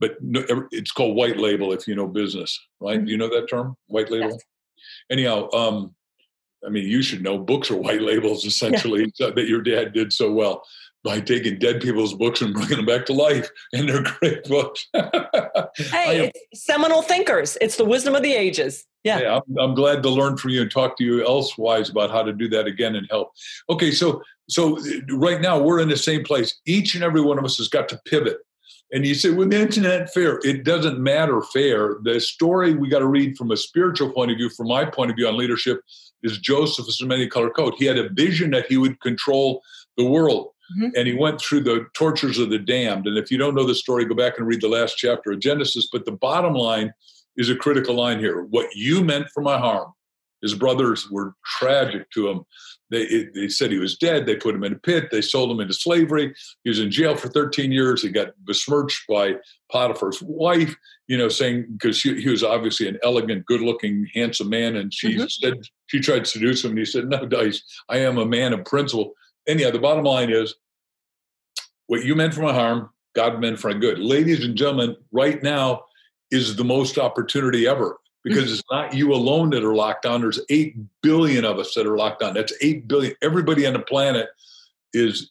But 0.00 0.17
no, 0.23 0.43
it's 0.71 0.91
called 0.91 1.17
white 1.17 1.37
label 1.37 1.75
if 1.75 1.87
you 1.87 1.95
know 1.97 2.07
business, 2.07 2.59
right? 2.81 2.99
Mhm. 2.99 3.05
Do 3.05 3.11
you 3.11 3.19
know 3.19 3.29
that 3.29 3.50
term, 3.50 3.76
white 3.88 4.11
label? 4.11 4.31
Yes. 4.31 4.41
Anyhow, 5.11 5.50
um, 5.50 5.95
I 6.67 6.71
mean, 6.71 6.88
you 6.88 7.03
should 7.03 7.23
know 7.23 7.37
books 7.37 7.71
are 7.71 7.76
white 7.76 8.00
labels 8.00 8.47
essentially 8.53 9.12
so- 9.14 9.33
that 9.33 9.49
your 9.49 9.61
dad 9.61 9.93
did 9.93 10.14
so 10.14 10.33
well. 10.33 10.64
By 11.04 11.20
taking 11.20 11.58
dead 11.58 11.82
people's 11.82 12.14
books 12.14 12.40
and 12.40 12.54
bringing 12.54 12.78
them 12.78 12.87
back 12.87 13.06
to 13.06 13.12
life, 13.12 13.49
and 13.73 13.88
they're 13.88 14.02
great 14.02 14.42
books. 14.44 14.88
hey, 15.76 16.32
it's 16.34 16.64
seminal 16.64 17.02
thinkers. 17.02 17.56
It's 17.61 17.76
the 17.76 17.84
wisdom 17.84 18.14
of 18.14 18.23
the 18.23 18.32
ages. 18.32 18.84
Yeah, 19.04 19.18
hey, 19.18 19.26
I'm, 19.26 19.42
I'm, 19.58 19.75
glad 19.75 20.02
to 20.02 20.08
learn 20.08 20.38
from 20.38 20.50
you 20.50 20.62
and 20.62 20.70
talk 20.70 20.96
to 20.96 21.04
you 21.04 21.25
elsewise 21.25 21.90
about 21.90 22.11
how 22.11 22.23
to 22.23 22.32
do 22.32 22.49
that 22.49 22.66
again 22.66 22.96
and 22.96 23.06
help. 23.11 23.32
Okay, 23.68 23.90
so 23.90 24.23
so 24.49 24.78
uh, 24.78 24.82
right 25.11 25.42
now 25.42 25.61
we're 25.61 25.80
in 25.80 25.88
the 25.88 25.96
same 25.96 26.25
place. 26.25 26.58
Each 26.64 26.94
and 26.94 27.04
every 27.04 27.20
one 27.20 27.38
of 27.38 27.44
us 27.44 27.58
has 27.58 27.68
got 27.68 27.88
to 27.90 28.00
pivot. 28.06 28.38
And 28.92 29.04
you 29.04 29.14
say, 29.14 29.30
well, 29.30 29.49
the 29.49 29.61
internet 29.61 30.12
fair. 30.12 30.38
It 30.44 30.64
doesn't 30.64 31.00
matter 31.00 31.42
fair. 31.42 31.96
The 32.02 32.20
story 32.20 32.75
we 32.75 32.88
got 32.88 33.00
to 33.00 33.06
read 33.06 33.37
from 33.37 33.50
a 33.50 33.56
spiritual 33.56 34.11
point 34.12 34.30
of 34.30 34.37
view, 34.37 34.49
from 34.50 34.68
my 34.68 34.84
point 34.84 35.11
of 35.11 35.16
view 35.16 35.26
on 35.26 35.37
leadership, 35.37 35.80
is 36.23 36.38
Joseph's 36.38 37.02
many 37.02 37.26
color 37.26 37.50
code. 37.50 37.75
He 37.76 37.87
had 37.87 37.99
a 37.99 38.08
vision 38.11 38.50
that 38.52 38.66
he 38.66 38.76
would 38.76 39.00
control 39.00 39.62
the 39.96 40.04
world. 40.04 40.53
Mm-hmm. 40.73 40.90
And 40.97 41.06
he 41.06 41.14
went 41.14 41.40
through 41.40 41.61
the 41.61 41.87
tortures 41.94 42.38
of 42.38 42.50
the 42.50 42.59
damned. 42.59 43.06
And 43.06 43.18
if 43.18 43.30
you 43.30 43.38
don't 43.38 43.54
know 43.54 43.66
the 43.66 43.75
story, 43.75 44.04
go 44.04 44.14
back 44.14 44.38
and 44.38 44.47
read 44.47 44.61
the 44.61 44.68
last 44.68 44.97
chapter 44.97 45.33
of 45.33 45.40
Genesis. 45.40 45.88
But 45.92 46.04
the 46.04 46.12
bottom 46.12 46.54
line 46.54 46.92
is 47.37 47.50
a 47.50 47.56
critical 47.56 47.94
line 47.94 48.18
here. 48.18 48.44
What 48.44 48.75
you 48.75 49.04
meant 49.04 49.28
for 49.35 49.42
my 49.42 49.59
harm, 49.59 49.92
his 50.42 50.54
brothers 50.54 51.11
were 51.11 51.35
tragic 51.44 52.11
to 52.12 52.28
him. 52.28 52.44
They, 52.90 53.28
they 53.35 53.49
said 53.49 53.73
he 53.73 53.78
was 53.78 53.97
dead. 53.97 54.25
They 54.25 54.37
put 54.37 54.54
him 54.54 54.62
in 54.62 54.75
a 54.75 54.78
pit. 54.78 55.09
They 55.11 55.23
sold 55.23 55.50
him 55.50 55.59
into 55.59 55.75
slavery. 55.75 56.35
He 56.62 56.71
was 56.71 56.78
in 56.78 56.90
jail 56.90 57.16
for 57.16 57.28
13 57.28 57.73
years. 57.73 58.02
He 58.02 58.11
got 58.11 58.33
besmirched 58.44 59.09
by 59.09 59.35
Potiphar's 59.73 60.23
wife, 60.23 60.76
you 61.09 61.18
know, 61.18 61.28
saying 61.28 61.66
because 61.73 62.00
he 62.00 62.28
was 62.28 62.44
obviously 62.44 62.87
an 62.87 62.99
elegant, 63.02 63.47
good 63.47 63.62
looking, 63.62 64.06
handsome 64.14 64.50
man. 64.50 64.76
And 64.76 64.92
she 64.94 65.16
mm-hmm. 65.16 65.26
said, 65.28 65.54
she 65.87 65.99
tried 65.99 66.25
to 66.25 66.30
seduce 66.30 66.64
him. 66.64 66.73
And 66.73 66.78
he 66.78 66.85
said, 66.85 67.09
No, 67.09 67.26
Dice, 67.26 67.64
I 67.88 67.99
am 67.99 68.18
a 68.18 68.26
man 68.26 68.52
of 68.52 68.64
principle 68.64 69.14
anyhow, 69.46 69.70
the 69.70 69.78
bottom 69.78 70.04
line 70.04 70.30
is 70.30 70.54
what 71.86 72.04
you 72.04 72.14
meant 72.14 72.34
for 72.34 72.42
my 72.42 72.52
harm, 72.52 72.90
God 73.14 73.40
meant 73.40 73.58
for 73.58 73.70
my 73.70 73.78
good. 73.78 73.98
Ladies 73.98 74.44
and 74.44 74.56
gentlemen, 74.56 74.96
right 75.12 75.42
now 75.42 75.84
is 76.30 76.56
the 76.56 76.64
most 76.64 76.98
opportunity 76.98 77.66
ever 77.66 77.98
because 78.24 78.50
it's 78.50 78.62
not 78.70 78.94
you 78.94 79.12
alone 79.12 79.50
that 79.50 79.62
are 79.62 79.74
locked 79.74 80.02
down. 80.02 80.22
There's 80.22 80.40
8 80.48 80.74
billion 81.02 81.44
of 81.44 81.58
us 81.58 81.74
that 81.74 81.86
are 81.86 81.96
locked 81.96 82.20
down. 82.20 82.34
That's 82.34 82.54
8 82.60 82.88
billion. 82.88 83.14
Everybody 83.22 83.66
on 83.66 83.74
the 83.74 83.80
planet 83.80 84.28
is 84.94 85.30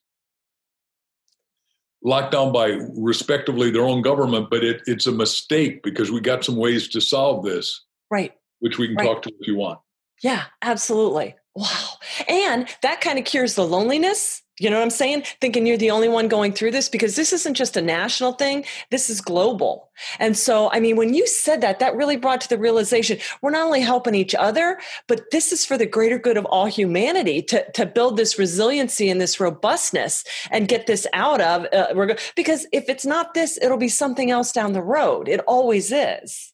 locked 2.03 2.31
down 2.31 2.51
by 2.51 2.77
respectively 2.95 3.71
their 3.71 3.83
own 3.83 4.01
government, 4.03 4.49
but 4.51 4.63
it, 4.63 4.81
it's 4.85 5.07
a 5.07 5.11
mistake 5.11 5.81
because 5.81 6.11
we 6.11 6.21
got 6.21 6.45
some 6.45 6.55
ways 6.55 6.87
to 6.89 7.01
solve 7.01 7.43
this. 7.43 7.83
Right. 8.11 8.33
Which 8.59 8.77
we 8.77 8.87
can 8.87 8.97
right. 8.97 9.05
talk 9.05 9.23
to 9.23 9.31
if 9.39 9.47
you 9.47 9.55
want. 9.55 9.79
Yeah, 10.21 10.43
absolutely. 10.61 11.35
Wow. 11.55 11.89
And 12.27 12.67
that 12.81 13.01
kind 13.01 13.19
of 13.19 13.25
cures 13.25 13.55
the 13.55 13.65
loneliness. 13.65 14.41
You 14.59 14.69
know 14.69 14.77
what 14.77 14.83
I'm 14.83 14.91
saying? 14.91 15.23
Thinking 15.41 15.65
you're 15.65 15.77
the 15.77 15.89
only 15.89 16.07
one 16.07 16.27
going 16.27 16.53
through 16.53 16.71
this 16.71 16.87
because 16.87 17.15
this 17.15 17.33
isn't 17.33 17.55
just 17.55 17.75
a 17.75 17.81
national 17.81 18.33
thing, 18.33 18.65
this 18.91 19.09
is 19.09 19.19
global. 19.19 19.89
And 20.19 20.37
so, 20.37 20.69
I 20.71 20.79
mean, 20.79 20.95
when 20.95 21.15
you 21.15 21.25
said 21.25 21.61
that, 21.61 21.79
that 21.79 21.95
really 21.95 22.17
brought 22.17 22.41
to 22.41 22.49
the 22.49 22.59
realization 22.59 23.17
we're 23.41 23.49
not 23.49 23.65
only 23.65 23.81
helping 23.81 24.13
each 24.13 24.35
other, 24.35 24.79
but 25.07 25.31
this 25.31 25.51
is 25.51 25.65
for 25.65 25.75
the 25.75 25.87
greater 25.87 26.19
good 26.19 26.37
of 26.37 26.45
all 26.45 26.67
humanity 26.67 27.41
to, 27.43 27.69
to 27.71 27.87
build 27.87 28.15
this 28.15 28.37
resiliency 28.37 29.09
and 29.09 29.19
this 29.19 29.39
robustness 29.39 30.23
and 30.51 30.67
get 30.67 30.85
this 30.85 31.07
out 31.13 31.41
of. 31.41 31.65
Uh, 31.73 32.15
because 32.35 32.67
if 32.71 32.87
it's 32.89 33.07
not 33.07 33.33
this, 33.33 33.57
it'll 33.59 33.77
be 33.77 33.89
something 33.89 34.29
else 34.29 34.51
down 34.51 34.73
the 34.73 34.83
road. 34.83 35.27
It 35.27 35.39
always 35.47 35.91
is. 35.91 36.53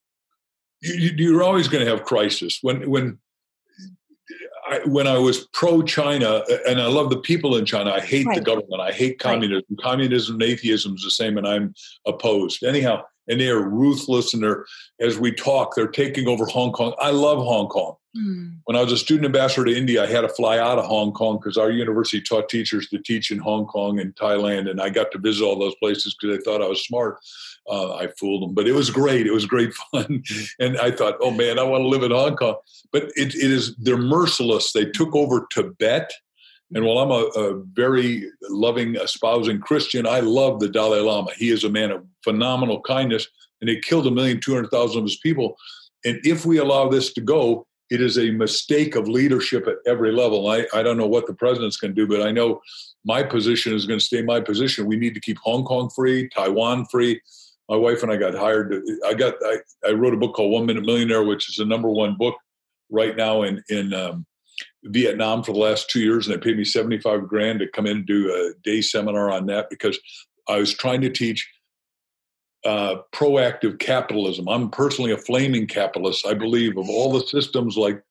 You, 0.81 1.37
are 1.37 1.43
always 1.43 1.67
going 1.67 1.83
to 1.83 1.91
have 1.91 2.05
crisis. 2.05 2.59
When, 2.61 2.89
when, 2.89 3.19
I, 4.69 4.79
when 4.85 5.07
I 5.07 5.17
was 5.17 5.47
pro 5.53 5.81
China, 5.81 6.43
uh, 6.49 6.57
and 6.67 6.79
I 6.81 6.87
love 6.87 7.09
the 7.09 7.19
people 7.19 7.57
in 7.57 7.65
China, 7.65 7.91
I 7.91 7.99
hate 7.99 8.25
right. 8.25 8.37
the 8.37 8.43
government. 8.43 8.81
I 8.81 8.91
hate 8.91 9.19
communism. 9.19 9.65
Right. 9.69 9.83
Communism 9.83 10.35
and 10.35 10.43
atheism 10.43 10.95
is 10.95 11.03
the 11.03 11.11
same, 11.11 11.37
and 11.37 11.47
I'm 11.47 11.73
opposed. 12.05 12.63
Anyhow, 12.63 13.03
and 13.27 13.39
they 13.39 13.49
are 13.49 13.61
ruthless, 13.61 14.33
and 14.33 14.43
they're 14.43 14.65
as 14.99 15.17
we 15.17 15.31
talk, 15.31 15.75
they're 15.75 15.87
taking 15.87 16.27
over 16.27 16.45
Hong 16.45 16.71
Kong. 16.71 16.93
I 16.99 17.11
love 17.11 17.39
Hong 17.39 17.67
Kong. 17.67 17.95
Mm. 18.17 18.57
When 18.65 18.75
I 18.75 18.81
was 18.81 18.91
a 18.91 18.97
student 18.97 19.25
ambassador 19.25 19.65
to 19.65 19.77
India, 19.77 20.03
I 20.03 20.07
had 20.07 20.21
to 20.21 20.29
fly 20.29 20.57
out 20.57 20.79
of 20.79 20.85
Hong 20.85 21.11
Kong 21.11 21.37
because 21.37 21.57
our 21.57 21.69
university 21.69 22.21
taught 22.21 22.49
teachers 22.49 22.89
to 22.89 22.97
teach 22.97 23.29
in 23.29 23.37
Hong 23.37 23.65
Kong 23.65 23.99
and 23.99 24.15
Thailand, 24.15 24.69
and 24.69 24.81
I 24.81 24.89
got 24.89 25.11
to 25.11 25.19
visit 25.19 25.43
all 25.43 25.59
those 25.59 25.75
places 25.75 26.15
because 26.15 26.37
they 26.37 26.43
thought 26.43 26.63
I 26.63 26.67
was 26.67 26.83
smart. 26.83 27.17
Uh, 27.69 27.93
I 27.95 28.07
fooled 28.19 28.41
them, 28.41 28.55
but 28.55 28.67
it 28.67 28.73
was 28.73 28.89
great. 28.89 29.27
It 29.27 29.33
was 29.33 29.45
great 29.45 29.73
fun, 29.91 30.23
and 30.59 30.77
I 30.79 30.89
thought, 30.89 31.17
oh 31.21 31.31
man, 31.31 31.59
I 31.59 31.63
want 31.63 31.83
to 31.83 31.87
live 31.87 32.03
in 32.03 32.11
Hong 32.11 32.35
Kong. 32.35 32.55
But 32.91 33.03
it, 33.15 33.35
it 33.35 33.51
is 33.51 33.75
they're 33.75 33.97
merciless. 33.97 34.73
They 34.73 34.85
took 34.85 35.15
over 35.15 35.45
Tibet. 35.51 36.11
And 36.73 36.85
while 36.85 36.99
I'm 36.99 37.09
a, 37.09 37.25
a, 37.39 37.63
very 37.73 38.29
loving, 38.43 38.95
espousing 38.95 39.59
Christian, 39.59 40.05
I 40.05 40.19
love 40.19 40.59
the 40.59 40.69
Dalai 40.69 40.99
Lama. 40.99 41.31
He 41.35 41.49
is 41.49 41.63
a 41.63 41.69
man 41.69 41.89
of 41.89 42.05
phenomenal 42.23 42.79
kindness, 42.81 43.27
and 43.59 43.67
he 43.71 43.79
killed 43.79 44.05
a 44.05 44.11
million 44.11 44.39
two 44.39 44.53
hundred 44.53 44.69
thousand 44.69 44.99
of 44.99 45.05
his 45.05 45.17
people. 45.17 45.57
And 46.05 46.19
if 46.23 46.45
we 46.45 46.59
allow 46.59 46.87
this 46.87 47.11
to 47.13 47.21
go, 47.21 47.65
it 47.89 48.01
is 48.01 48.17
a 48.17 48.31
mistake 48.31 48.95
of 48.95 49.07
leadership 49.07 49.67
at 49.67 49.77
every 49.85 50.11
level. 50.11 50.47
I, 50.47 50.65
I 50.73 50.83
don't 50.83 50.97
know 50.97 51.07
what 51.07 51.25
the 51.27 51.33
president's 51.33 51.77
going 51.77 51.95
to 51.95 52.05
do, 52.05 52.07
but 52.07 52.25
I 52.25 52.31
know 52.31 52.61
my 53.05 53.23
position 53.23 53.73
is 53.73 53.85
going 53.85 53.99
to 53.99 54.05
stay 54.05 54.21
my 54.21 54.39
position. 54.39 54.85
We 54.85 54.97
need 54.97 55.13
to 55.15 55.19
keep 55.19 55.37
Hong 55.39 55.63
Kong 55.63 55.89
free, 55.95 56.29
Taiwan 56.29 56.85
free. 56.85 57.21
My 57.67 57.75
wife 57.75 58.03
and 58.03 58.11
I 58.11 58.17
got 58.17 58.35
hired. 58.35 58.71
To, 58.71 59.01
I 59.05 59.13
got 59.13 59.35
I, 59.43 59.57
I 59.87 59.91
wrote 59.91 60.13
a 60.13 60.17
book 60.17 60.35
called 60.35 60.51
One 60.51 60.65
Minute 60.65 60.85
Millionaire, 60.85 61.23
which 61.23 61.49
is 61.49 61.55
the 61.55 61.65
number 61.65 61.89
one 61.89 62.15
book 62.15 62.35
right 62.89 63.15
now 63.15 63.43
in 63.43 63.63
in 63.69 63.93
um, 63.93 64.25
Vietnam 64.85 65.43
for 65.43 65.53
the 65.53 65.59
last 65.59 65.89
two 65.89 65.99
years, 65.99 66.27
and 66.27 66.35
they 66.35 66.39
paid 66.39 66.57
me 66.57 66.65
seventy 66.65 66.99
five 66.99 67.27
grand 67.27 67.59
to 67.59 67.67
come 67.67 67.85
in 67.85 67.97
and 67.97 68.05
do 68.05 68.31
a 68.31 68.59
day 68.63 68.81
seminar 68.81 69.31
on 69.31 69.45
that 69.47 69.69
because 69.69 69.99
I 70.47 70.57
was 70.57 70.73
trying 70.73 71.01
to 71.01 71.09
teach 71.09 71.47
uh, 72.65 72.95
proactive 73.13 73.79
capitalism. 73.79 74.47
I'm 74.47 74.69
personally 74.69 75.11
a 75.11 75.17
flaming 75.17 75.67
capitalist. 75.67 76.25
I 76.25 76.33
believe 76.33 76.77
of 76.77 76.89
all 76.89 77.11
the 77.13 77.25
systems, 77.25 77.77
like 77.77 78.01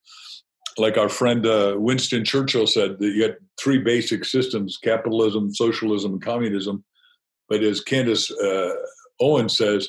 like 0.79 0.97
our 0.97 1.09
friend 1.09 1.45
uh, 1.45 1.75
Winston 1.77 2.25
Churchill 2.25 2.67
said, 2.67 3.01
that 3.01 3.09
you 3.09 3.23
had 3.23 3.37
three 3.61 3.79
basic 3.79 4.25
systems: 4.25 4.79
capitalism, 4.83 5.53
socialism, 5.53 6.13
and 6.13 6.23
communism. 6.23 6.85
But 7.49 7.63
as 7.63 7.81
Candace 7.81 8.31
uh, 8.31 8.75
Owen 9.21 9.49
says, 9.49 9.89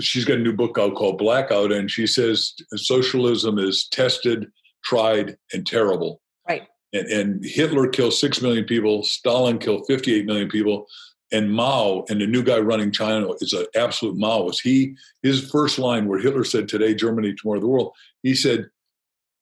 she's 0.00 0.24
got 0.24 0.38
a 0.38 0.42
new 0.42 0.52
book 0.52 0.78
out 0.78 0.94
called 0.94 1.18
Blackout, 1.18 1.72
and 1.72 1.90
she 1.90 2.06
says 2.06 2.54
socialism 2.76 3.58
is 3.58 3.88
tested, 3.90 4.46
tried, 4.84 5.36
and 5.52 5.66
terrible. 5.66 6.20
Right. 6.48 6.62
And, 6.92 7.06
and 7.08 7.44
Hitler 7.44 7.88
killed 7.88 8.14
six 8.14 8.40
million 8.40 8.64
people. 8.64 9.02
Stalin 9.02 9.58
killed 9.58 9.84
58 9.86 10.24
million 10.26 10.48
people 10.48 10.86
and 11.32 11.52
Mao 11.52 12.04
and 12.08 12.20
the 12.20 12.26
new 12.26 12.42
guy 12.42 12.58
running 12.58 12.90
China 12.90 13.32
is 13.40 13.52
an 13.52 13.66
absolute 13.76 14.16
Maoist. 14.16 14.60
He 14.62 14.94
his 15.22 15.48
first 15.50 15.78
line 15.78 16.06
where 16.06 16.18
Hitler 16.18 16.44
said 16.44 16.68
today 16.68 16.94
Germany 16.94 17.34
tomorrow 17.34 17.60
the 17.60 17.66
world. 17.66 17.92
He 18.22 18.34
said, 18.34 18.70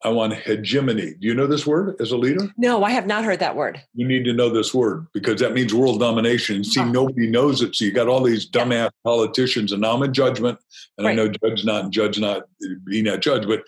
"I 0.04 0.08
want 0.08 0.34
hegemony." 0.34 1.14
Do 1.14 1.26
you 1.26 1.34
know 1.34 1.46
this 1.46 1.66
word 1.66 1.96
as 2.00 2.10
a 2.10 2.16
leader? 2.16 2.48
No, 2.56 2.82
I 2.82 2.90
have 2.90 3.06
not 3.06 3.24
heard 3.24 3.38
that 3.38 3.54
word. 3.54 3.80
You 3.94 4.06
need 4.06 4.24
to 4.24 4.32
know 4.32 4.50
this 4.50 4.74
word 4.74 5.06
because 5.14 5.40
that 5.40 5.52
means 5.52 5.72
world 5.72 6.00
domination. 6.00 6.64
See, 6.64 6.80
oh. 6.80 6.84
nobody 6.84 7.28
knows 7.28 7.62
it. 7.62 7.76
So 7.76 7.84
you 7.84 7.92
got 7.92 8.08
all 8.08 8.22
these 8.22 8.50
dumbass 8.50 8.90
politicians, 9.04 9.70
and 9.70 9.80
now 9.82 9.94
I'm 9.94 10.02
in 10.02 10.12
judgment, 10.12 10.58
and 10.98 11.06
right. 11.06 11.12
I 11.12 11.14
know 11.14 11.28
judge 11.28 11.64
not, 11.64 11.90
judge 11.90 12.18
not, 12.18 12.44
be 12.84 13.02
not 13.02 13.20
judge, 13.20 13.46
but 13.46 13.62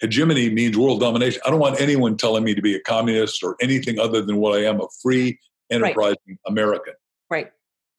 hegemony 0.00 0.50
means 0.50 0.76
world 0.76 1.00
domination. 1.00 1.40
I 1.46 1.50
don't 1.50 1.60
want 1.60 1.80
anyone 1.80 2.16
telling 2.18 2.44
me 2.44 2.54
to 2.54 2.62
be 2.62 2.74
a 2.76 2.80
communist 2.80 3.42
or 3.42 3.56
anything 3.62 3.98
other 3.98 4.20
than 4.20 4.36
what 4.36 4.58
I 4.58 4.64
am, 4.64 4.80
a 4.80 4.86
free, 5.02 5.38
enterprising 5.70 6.18
right. 6.28 6.38
American. 6.46 6.94
Right. 7.30 7.50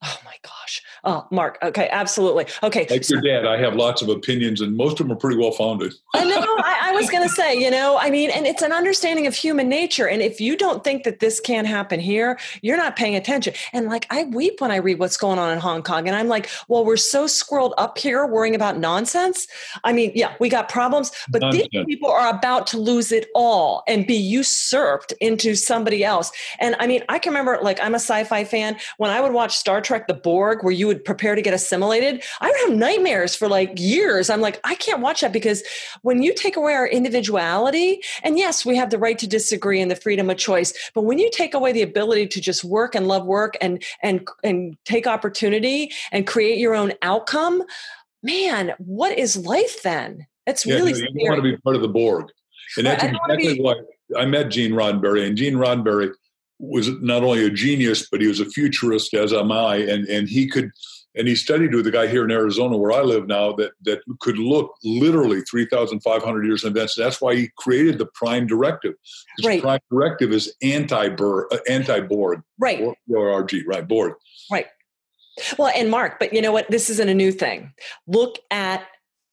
Oh 0.04 0.18
my 0.24 0.34
gosh. 0.42 0.82
Oh, 1.04 1.26
Mark. 1.30 1.58
Okay, 1.62 1.88
absolutely. 1.90 2.46
Okay. 2.62 2.86
Like 2.90 3.08
your 3.08 3.20
dad, 3.20 3.46
I 3.46 3.58
have 3.58 3.74
lots 3.74 4.02
of 4.02 4.08
opinions, 4.08 4.60
and 4.60 4.76
most 4.76 5.00
of 5.00 5.06
them 5.06 5.16
are 5.16 5.18
pretty 5.18 5.38
well 5.38 5.50
founded. 5.50 5.94
I 6.14 6.24
know. 6.24 6.40
I, 6.40 6.78
I 6.82 6.92
was 6.92 7.10
going 7.10 7.22
to 7.22 7.28
say, 7.28 7.54
you 7.54 7.70
know, 7.70 7.98
I 7.98 8.10
mean, 8.10 8.30
and 8.30 8.46
it's 8.46 8.62
an 8.62 8.72
understanding 8.72 9.26
of 9.26 9.34
human 9.34 9.68
nature. 9.68 10.06
And 10.06 10.20
if 10.20 10.40
you 10.40 10.56
don't 10.56 10.84
think 10.84 11.04
that 11.04 11.20
this 11.20 11.40
can 11.40 11.64
happen 11.64 12.00
here, 12.00 12.38
you're 12.62 12.76
not 12.76 12.96
paying 12.96 13.14
attention. 13.16 13.54
And 13.72 13.88
like, 13.88 14.06
I 14.10 14.24
weep 14.24 14.60
when 14.60 14.70
I 14.70 14.76
read 14.76 14.98
what's 14.98 15.16
going 15.16 15.38
on 15.38 15.52
in 15.52 15.58
Hong 15.58 15.82
Kong, 15.82 16.06
and 16.06 16.16
I'm 16.16 16.28
like, 16.28 16.50
well, 16.68 16.84
we're 16.84 16.96
so 16.96 17.24
squirreled 17.24 17.72
up 17.78 17.96
here 17.96 18.26
worrying 18.26 18.54
about 18.54 18.78
nonsense. 18.78 19.46
I 19.84 19.92
mean, 19.92 20.12
yeah, 20.14 20.34
we 20.38 20.48
got 20.48 20.68
problems, 20.68 21.12
but 21.30 21.40
nonsense. 21.40 21.68
these 21.72 21.84
people 21.86 22.10
are 22.10 22.28
about 22.28 22.66
to 22.68 22.78
lose 22.78 23.10
it 23.10 23.28
all 23.34 23.82
and 23.88 24.06
be 24.06 24.16
usurped 24.16 25.12
into 25.20 25.54
somebody 25.54 26.04
else. 26.04 26.30
And 26.60 26.76
I 26.78 26.86
mean, 26.86 27.02
I 27.08 27.18
can 27.18 27.30
remember, 27.30 27.58
like, 27.62 27.80
I'm 27.80 27.94
a 27.94 27.96
sci-fi 27.96 28.44
fan 28.44 28.76
when 28.98 29.10
I 29.10 29.20
would 29.20 29.32
watch 29.32 29.56
Star 29.56 29.80
Trek 29.80 29.93
Trek 29.94 30.08
the 30.08 30.14
Borg, 30.14 30.64
where 30.64 30.72
you 30.72 30.88
would 30.88 31.04
prepare 31.04 31.36
to 31.36 31.40
get 31.40 31.54
assimilated, 31.54 32.24
I 32.40 32.50
would 32.50 32.60
have 32.68 32.76
nightmares 32.76 33.36
for 33.36 33.46
like 33.46 33.78
years. 33.78 34.28
I'm 34.28 34.40
like, 34.40 34.58
I 34.64 34.74
can't 34.74 35.00
watch 35.00 35.20
that 35.20 35.32
because 35.32 35.62
when 36.02 36.20
you 36.20 36.34
take 36.34 36.56
away 36.56 36.74
our 36.74 36.84
individuality, 36.84 38.02
and 38.24 38.36
yes, 38.36 38.66
we 38.66 38.76
have 38.76 38.90
the 38.90 38.98
right 38.98 39.16
to 39.18 39.28
disagree 39.28 39.80
and 39.80 39.88
the 39.88 39.94
freedom 39.94 40.28
of 40.30 40.36
choice, 40.36 40.74
but 40.96 41.02
when 41.02 41.20
you 41.20 41.30
take 41.32 41.54
away 41.54 41.70
the 41.70 41.82
ability 41.82 42.26
to 42.26 42.40
just 42.40 42.64
work 42.64 42.96
and 42.96 43.06
love 43.06 43.24
work 43.24 43.56
and 43.60 43.84
and 44.02 44.26
and 44.42 44.76
take 44.84 45.06
opportunity 45.06 45.92
and 46.10 46.26
create 46.26 46.58
your 46.58 46.74
own 46.74 46.94
outcome, 47.02 47.62
man, 48.20 48.72
what 48.78 49.16
is 49.16 49.36
life 49.36 49.84
then? 49.84 50.26
It's 50.44 50.66
yeah, 50.66 50.74
really 50.74 50.90
no, 50.90 51.06
you 51.12 51.30
want 51.30 51.36
to 51.36 51.42
be 51.52 51.56
part 51.58 51.76
of 51.76 51.82
the 51.82 51.88
Borg. 51.88 52.32
And 52.76 52.84
that's 52.84 53.04
exactly 53.04 53.54
be- 53.54 53.62
why 53.62 53.74
I 54.18 54.26
met 54.26 54.48
Gene 54.48 54.72
Roddenberry. 54.72 55.24
And 55.24 55.36
Gene 55.36 55.54
Roddenberry 55.54 56.10
was 56.70 56.88
not 57.00 57.22
only 57.22 57.44
a 57.44 57.50
genius, 57.50 58.08
but 58.10 58.20
he 58.20 58.26
was 58.26 58.40
a 58.40 58.46
futurist, 58.46 59.14
as 59.14 59.32
am 59.32 59.52
I, 59.52 59.76
and 59.76 60.06
and 60.08 60.28
he 60.28 60.48
could. 60.48 60.70
And 61.16 61.28
he 61.28 61.36
studied 61.36 61.72
with 61.72 61.86
a 61.86 61.92
guy 61.92 62.08
here 62.08 62.24
in 62.24 62.32
Arizona, 62.32 62.76
where 62.76 62.90
I 62.90 63.02
live 63.02 63.28
now, 63.28 63.52
that 63.52 63.70
that 63.82 64.00
could 64.18 64.36
look 64.36 64.74
literally 64.82 65.42
three 65.42 65.64
thousand 65.64 66.00
five 66.00 66.24
hundred 66.24 66.44
years 66.44 66.64
in 66.64 66.68
advance. 66.68 66.96
That's 66.96 67.20
why 67.20 67.36
he 67.36 67.50
created 67.56 67.98
the 67.98 68.06
Prime 68.06 68.48
Directive. 68.48 68.94
Right. 69.44 69.62
Prime 69.62 69.78
Directive 69.92 70.32
is 70.32 70.52
anti-Borg, 70.60 71.46
uh, 71.52 71.58
anti-Borg, 71.68 72.42
right? 72.58 72.80
Or, 72.80 72.96
or 73.08 73.44
RG, 73.44 73.62
right? 73.64 73.86
Borg, 73.86 74.14
right. 74.50 74.66
Well, 75.56 75.72
and 75.76 75.88
Mark, 75.88 76.18
but 76.18 76.32
you 76.32 76.42
know 76.42 76.50
what? 76.50 76.68
This 76.68 76.90
isn't 76.90 77.08
a 77.08 77.14
new 77.14 77.30
thing. 77.30 77.72
Look 78.08 78.40
at 78.50 78.84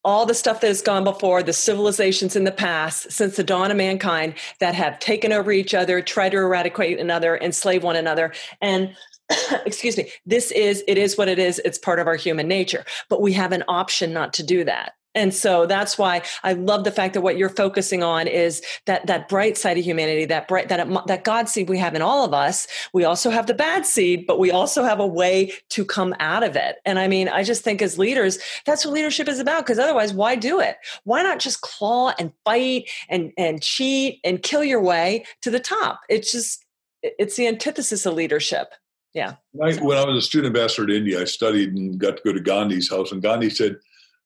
all 0.04 0.26
the 0.26 0.34
stuff 0.34 0.62
that 0.62 0.68
has 0.68 0.82
gone 0.82 1.04
before, 1.04 1.44
the 1.44 1.54
civilizations 1.54 2.36
in 2.36 2.44
the 2.44 2.52
past, 2.52 3.12
since 3.12 3.36
the 3.36 3.44
dawn 3.44 3.72
of 3.72 3.78
mankind, 3.78 4.34
that 4.60 4.76
have 4.76 5.00
taken 5.00 5.32
over 5.32 5.52
each 5.52 5.74
other, 5.74 6.02
tried 6.02 6.30
to 6.30 6.38
eradicate 6.38 7.00
another, 7.00 7.38
enslave 7.38 7.84
one 7.84 7.96
another. 7.96 8.34
And 8.62 8.96
excuse 9.66 9.98
me, 9.98 10.12
this 10.26 10.52
is, 10.52 10.84
it 10.88 10.98
is 10.98 11.18
what 11.18 11.28
it 11.28 11.40
is. 11.40 11.62
It's 11.64 11.78
part 11.78 12.00
of 12.00 12.08
our 12.08 12.16
human 12.16 12.48
nature. 12.48 12.86
But 13.10 13.22
we 13.22 13.34
have 13.34 13.52
an 13.52 13.64
option 13.68 14.14
not 14.14 14.34
to 14.34 14.44
do 14.44 14.64
that. 14.64 14.94
And 15.14 15.34
so 15.34 15.66
that's 15.66 15.98
why 15.98 16.22
I 16.44 16.54
love 16.54 16.84
the 16.84 16.92
fact 16.92 17.14
that 17.16 17.22
what 17.22 17.38
you're 17.38 17.50
focusing 17.50 18.02
on 18.02 18.28
is 18.28 18.62
that 18.86 19.08
that 19.08 19.28
bright 19.28 19.58
side 19.58 19.78
of 19.78 19.84
humanity, 19.84 20.26
that 20.26 20.48
bright 20.48 20.70
that 20.70 20.80
uh, 20.80 21.02
that 21.08 21.24
God 21.24 21.50
seed 21.50 21.70
we 21.70 21.78
have 21.80 21.96
in 21.96 22.02
all 22.02 22.24
of 22.24 22.34
us. 22.34 22.68
We 22.94 23.04
also 23.04 23.30
have 23.30 23.48
the 23.48 23.54
bad 23.54 23.86
seed, 23.86 24.26
but 24.26 24.40
we 24.40 24.52
also 24.52 24.84
have 24.84 25.00
a 25.00 25.08
way 25.08 25.52
to 25.70 25.84
come 25.84 26.16
out 26.20 26.44
of 26.44 26.56
it. 26.56 26.78
And 26.86 26.98
I 26.98 27.08
mean, 27.08 27.28
I 27.28 27.44
just 27.44 27.64
think 27.64 27.82
as 27.82 28.00
leaders, 28.00 28.40
that's 28.66 28.86
what 28.86 28.94
leadership 28.94 29.28
is 29.28 29.40
about. 29.40 29.66
Because 29.66 29.80
otherwise, 29.80 30.14
why 30.14 30.36
do 30.36 30.60
it? 30.60 30.78
Why 31.04 31.24
not 31.24 31.40
just 31.40 31.62
claw 31.62 32.14
and 32.18 32.32
fight 32.46 32.90
and 33.10 33.34
and 33.38 33.62
cheat 33.62 34.20
and 34.24 34.42
kill 34.42 34.64
your 34.64 34.82
way 34.82 35.26
to 35.42 35.52
the 35.52 35.60
top? 35.60 36.02
It's 36.08 36.32
just 36.32 36.66
it's 37.04 37.36
the 37.36 37.48
antithesis 37.48 38.06
of 38.06 38.14
leadership. 38.14 38.74
Yeah. 39.14 39.36
I, 39.62 39.74
when 39.76 39.98
I 39.98 40.06
was 40.06 40.18
a 40.18 40.22
student 40.22 40.56
ambassador 40.56 40.88
to 40.88 40.96
India, 40.96 41.20
I 41.20 41.26
studied 41.26 41.74
and 41.74 42.00
got 42.00 42.18
to 42.18 42.24
go 42.24 42.32
to 42.32 42.40
Gandhi's 42.40 42.90
house, 42.90 43.12
and 43.12 43.22
Gandhi 43.22 43.50
said 43.50 43.76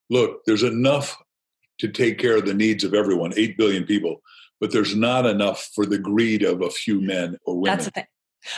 look, 0.10 0.42
there's 0.46 0.64
enough 0.64 1.18
to 1.80 1.88
take 1.88 2.18
care 2.18 2.38
of 2.38 2.46
the 2.46 2.54
needs 2.54 2.84
of 2.84 2.94
everyone, 2.94 3.34
8 3.36 3.58
billion 3.58 3.84
people, 3.84 4.22
but 4.60 4.72
there's 4.72 4.96
not 4.96 5.26
enough 5.26 5.70
for 5.76 5.86
the 5.86 5.98
greed 5.98 6.44
of 6.44 6.62
a 6.62 6.70
few 6.70 7.02
men 7.02 7.38
or 7.46 7.60
women. 7.60 7.78
That's 7.78 7.86
the 7.86 7.92
thing. 7.92 8.06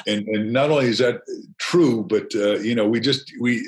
And, 0.06 0.28
and 0.28 0.54
not 0.54 0.70
only 0.70 0.88
is 0.88 0.98
that 0.98 1.22
true, 1.60 2.04
but, 2.04 2.36
uh, 2.36 2.60
you 2.60 2.76
know, 2.76 2.88
we 2.88 3.00
just, 3.00 3.32
we, 3.40 3.66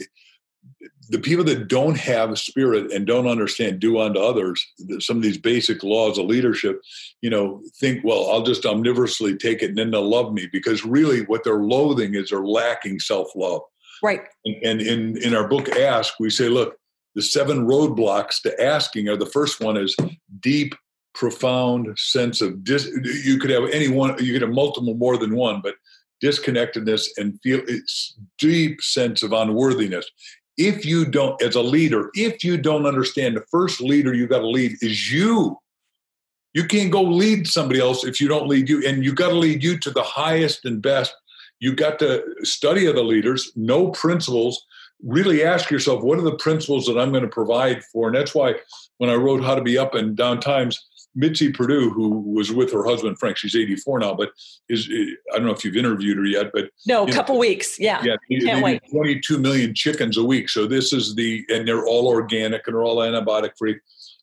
the 1.09 1.19
people 1.19 1.43
that 1.43 1.67
don't 1.67 1.97
have 1.97 2.37
spirit 2.37 2.91
and 2.91 3.05
don't 3.05 3.27
understand 3.27 3.79
do 3.79 3.99
unto 3.99 4.19
others 4.19 4.65
some 4.99 5.17
of 5.17 5.23
these 5.23 5.37
basic 5.37 5.83
laws 5.83 6.17
of 6.17 6.25
leadership 6.25 6.81
you 7.21 7.29
know 7.29 7.61
think 7.79 8.03
well 8.03 8.29
i'll 8.29 8.43
just 8.43 8.65
omnivorously 8.65 9.35
take 9.35 9.61
it 9.61 9.69
and 9.69 9.77
then 9.77 9.91
they'll 9.91 10.07
love 10.07 10.33
me 10.33 10.47
because 10.51 10.85
really 10.85 11.21
what 11.25 11.43
they're 11.43 11.63
loathing 11.63 12.15
is 12.15 12.29
they're 12.29 12.45
lacking 12.45 12.99
self-love 12.99 13.61
right 14.03 14.21
and, 14.45 14.55
and 14.63 14.81
in 14.81 15.17
in 15.23 15.35
our 15.35 15.47
book 15.47 15.69
ask 15.69 16.13
we 16.19 16.29
say 16.29 16.47
look 16.47 16.78
the 17.15 17.21
seven 17.21 17.67
roadblocks 17.67 18.41
to 18.41 18.63
asking 18.63 19.09
are 19.09 19.17
the 19.17 19.25
first 19.25 19.61
one 19.61 19.77
is 19.77 19.95
deep 20.39 20.75
profound 21.15 21.97
sense 21.97 22.39
of 22.39 22.63
dis 22.63 22.87
you 23.25 23.39
could 23.39 23.49
have 23.49 23.67
any 23.71 23.87
one 23.87 24.15
you 24.23 24.31
could 24.31 24.43
have 24.43 24.51
multiple 24.51 24.93
more 24.93 25.17
than 25.17 25.35
one 25.35 25.59
but 25.61 25.73
disconnectedness 26.21 27.09
and 27.17 27.39
feel 27.41 27.61
it's 27.67 28.17
deep 28.37 28.81
sense 28.81 29.23
of 29.23 29.33
unworthiness. 29.33 30.05
If 30.57 30.85
you 30.85 31.05
don't 31.05 31.41
as 31.41 31.55
a 31.55 31.61
leader 31.61 32.09
if 32.13 32.43
you 32.43 32.57
don't 32.57 32.85
understand 32.85 33.37
the 33.37 33.45
first 33.51 33.81
leader 33.81 34.13
you 34.13 34.27
got 34.27 34.39
to 34.39 34.47
lead 34.47 34.73
is 34.81 35.11
you. 35.11 35.57
You 36.53 36.65
can't 36.65 36.91
go 36.91 37.03
lead 37.03 37.47
somebody 37.47 37.79
else 37.79 38.03
if 38.03 38.19
you 38.19 38.27
don't 38.27 38.47
lead 38.47 38.69
you 38.69 38.85
and 38.85 39.03
you 39.03 39.13
got 39.13 39.29
to 39.29 39.35
lead 39.35 39.63
you 39.63 39.77
to 39.79 39.91
the 39.91 40.03
highest 40.03 40.65
and 40.65 40.81
best. 40.81 41.13
You 41.59 41.75
got 41.75 41.99
to 41.99 42.23
study 42.43 42.87
other 42.87 43.03
leaders 43.03 43.51
know 43.55 43.89
principles 43.91 44.65
really 45.03 45.43
ask 45.43 45.69
yourself 45.69 46.03
what 46.03 46.17
are 46.17 46.23
the 46.23 46.35
principles 46.35 46.85
that 46.85 46.97
I'm 46.97 47.11
going 47.11 47.23
to 47.23 47.29
provide 47.29 47.83
for? 47.85 48.07
And 48.07 48.15
that's 48.15 48.35
why 48.35 48.55
when 48.97 49.09
I 49.09 49.15
wrote 49.15 49.43
How 49.43 49.55
to 49.55 49.61
Be 49.61 49.77
Up 49.77 49.95
and 49.95 50.15
Down 50.15 50.39
Times, 50.39 50.79
Mitzi 51.15 51.51
Perdue, 51.51 51.89
who 51.89 52.19
was 52.21 52.51
with 52.51 52.71
her 52.71 52.85
husband 52.85 53.17
Frank, 53.19 53.37
she's 53.37 53.55
84 53.55 53.99
now, 53.99 54.13
but 54.13 54.31
is 54.69 54.89
I 55.33 55.37
don't 55.37 55.45
know 55.45 55.53
if 55.53 55.65
you've 55.65 55.75
interviewed 55.75 56.17
her 56.17 56.25
yet, 56.25 56.51
but 56.53 56.69
no, 56.87 57.07
a 57.07 57.11
couple 57.11 57.35
know, 57.35 57.39
weeks, 57.39 57.79
yeah, 57.79 58.03
yeah, 58.03 58.39
Can't 58.41 58.63
wait. 58.63 58.81
22 58.91 59.39
million 59.39 59.73
chickens 59.73 60.17
a 60.17 60.23
week. 60.23 60.49
So 60.49 60.67
this 60.67 60.93
is 60.93 61.15
the 61.15 61.45
and 61.49 61.67
they're 61.67 61.85
all 61.85 62.07
organic 62.07 62.67
and 62.67 62.75
they're 62.75 62.83
all 62.83 62.97
antibiotic 62.97 63.51
free. 63.57 63.79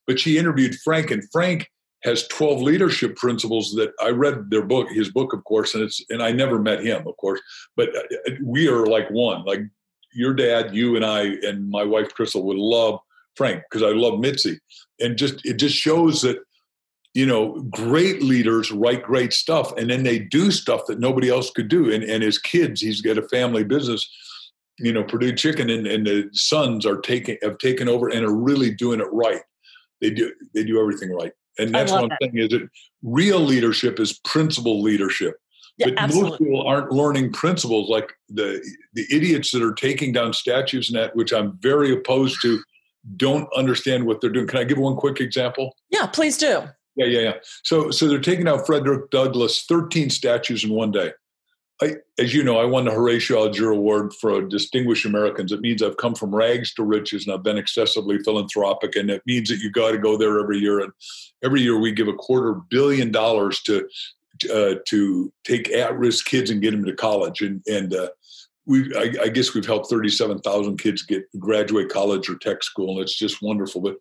But 0.06 0.20
she 0.20 0.38
interviewed 0.38 0.76
Frank, 0.76 1.10
and 1.10 1.28
Frank 1.32 1.68
has 2.04 2.28
12 2.28 2.62
leadership 2.62 3.16
principles 3.16 3.74
that 3.74 3.92
I 4.00 4.10
read 4.10 4.48
their 4.50 4.62
book, 4.62 4.88
his 4.90 5.10
book, 5.10 5.32
of 5.32 5.42
course, 5.44 5.74
and 5.74 5.82
it's 5.82 6.04
and 6.08 6.22
I 6.22 6.30
never 6.30 6.60
met 6.60 6.84
him, 6.84 7.06
of 7.06 7.16
course, 7.16 7.40
but 7.76 7.88
uh, 7.94 8.32
we 8.42 8.68
are 8.68 8.86
like 8.86 9.10
one, 9.10 9.44
like 9.44 9.62
your 10.16 10.34
dad, 10.34 10.74
you 10.74 10.96
and 10.96 11.04
I, 11.04 11.36
and 11.42 11.68
my 11.70 11.84
wife 11.84 12.12
Crystal 12.14 12.42
would 12.44 12.56
love 12.56 12.98
Frank 13.36 13.62
because 13.70 13.82
I 13.82 13.94
love 13.94 14.18
Mitzi, 14.18 14.58
and 15.00 15.16
just 15.16 15.44
it 15.44 15.54
just 15.54 15.76
shows 15.76 16.22
that 16.22 16.38
you 17.14 17.26
know 17.26 17.62
great 17.70 18.22
leaders 18.22 18.72
write 18.72 19.02
great 19.02 19.32
stuff, 19.32 19.72
and 19.76 19.90
then 19.90 20.02
they 20.02 20.18
do 20.18 20.50
stuff 20.50 20.82
that 20.88 20.98
nobody 20.98 21.28
else 21.28 21.50
could 21.50 21.68
do. 21.68 21.92
And 21.92 22.02
and 22.02 22.22
his 22.22 22.38
kids, 22.38 22.80
he's 22.80 23.02
got 23.02 23.18
a 23.18 23.28
family 23.28 23.64
business, 23.64 24.08
you 24.78 24.92
know, 24.92 25.04
Perdue 25.04 25.34
Chicken, 25.34 25.70
and, 25.70 25.86
and 25.86 26.06
the 26.06 26.28
sons 26.32 26.86
are 26.86 27.00
taking 27.00 27.36
have 27.42 27.58
taken 27.58 27.88
over 27.88 28.08
and 28.08 28.24
are 28.24 28.34
really 28.34 28.70
doing 28.70 29.00
it 29.00 29.08
right. 29.12 29.42
They 30.00 30.10
do 30.10 30.32
they 30.54 30.64
do 30.64 30.80
everything 30.80 31.12
right, 31.12 31.32
and 31.58 31.74
that's 31.74 31.92
one 31.92 32.08
that. 32.08 32.18
thing. 32.20 32.38
Is 32.38 32.52
it 32.52 32.62
real 33.02 33.40
leadership 33.40 34.00
is 34.00 34.18
principle 34.24 34.82
leadership 34.82 35.36
but 35.78 35.94
absolutely. 35.96 36.30
most 36.30 36.38
people 36.38 36.66
aren't 36.66 36.90
learning 36.90 37.32
principles 37.32 37.90
like 37.90 38.12
the 38.28 38.64
the 38.94 39.04
idiots 39.10 39.50
that 39.50 39.62
are 39.62 39.74
taking 39.74 40.12
down 40.12 40.32
statues 40.32 40.88
and 40.88 40.98
that, 40.98 41.14
which 41.14 41.32
I'm 41.32 41.58
very 41.60 41.92
opposed 41.92 42.40
to, 42.42 42.62
don't 43.16 43.48
understand 43.54 44.06
what 44.06 44.20
they're 44.20 44.30
doing. 44.30 44.46
Can 44.46 44.58
I 44.58 44.64
give 44.64 44.78
one 44.78 44.96
quick 44.96 45.20
example? 45.20 45.76
Yeah, 45.90 46.06
please 46.06 46.38
do. 46.38 46.64
Yeah, 46.96 47.06
yeah, 47.06 47.20
yeah. 47.20 47.32
So, 47.62 47.90
so 47.90 48.08
they're 48.08 48.18
taking 48.18 48.48
out 48.48 48.66
Frederick 48.66 49.10
Douglass 49.10 49.64
13 49.66 50.08
statues 50.08 50.64
in 50.64 50.70
one 50.70 50.90
day. 50.90 51.12
I, 51.82 51.96
as 52.18 52.32
you 52.32 52.42
know, 52.42 52.58
I 52.58 52.64
won 52.64 52.86
the 52.86 52.90
Horatio 52.90 53.36
Alger 53.36 53.70
Award 53.70 54.14
for 54.14 54.40
Distinguished 54.40 55.04
Americans. 55.04 55.52
It 55.52 55.60
means 55.60 55.82
I've 55.82 55.98
come 55.98 56.14
from 56.14 56.34
rags 56.34 56.72
to 56.74 56.82
riches 56.82 57.26
and 57.26 57.34
I've 57.34 57.42
been 57.42 57.58
excessively 57.58 58.18
philanthropic. 58.18 58.96
And 58.96 59.10
it 59.10 59.22
means 59.26 59.50
that 59.50 59.58
you 59.58 59.70
got 59.70 59.90
to 59.90 59.98
go 59.98 60.16
there 60.16 60.40
every 60.40 60.58
year. 60.58 60.80
And 60.80 60.90
every 61.44 61.60
year 61.60 61.78
we 61.78 61.92
give 61.92 62.08
a 62.08 62.14
quarter 62.14 62.54
billion 62.70 63.12
dollars 63.12 63.60
to 63.62 63.86
uh, 64.52 64.76
to 64.86 65.32
take 65.44 65.70
at-risk 65.72 66.26
kids 66.26 66.50
and 66.50 66.62
get 66.62 66.72
them 66.72 66.84
to 66.84 66.94
college, 66.94 67.40
and 67.40 67.62
and 67.66 67.94
uh, 67.94 68.08
we 68.66 68.94
I, 68.96 69.24
I, 69.24 69.28
guess 69.28 69.54
we've 69.54 69.66
helped 69.66 69.88
37,000 69.88 70.76
kids 70.78 71.02
get 71.02 71.24
graduate 71.38 71.88
college 71.88 72.28
or 72.28 72.36
tech 72.36 72.62
school, 72.62 72.92
and 72.92 73.00
it's 73.00 73.16
just 73.16 73.42
wonderful. 73.42 73.80
But 73.80 73.96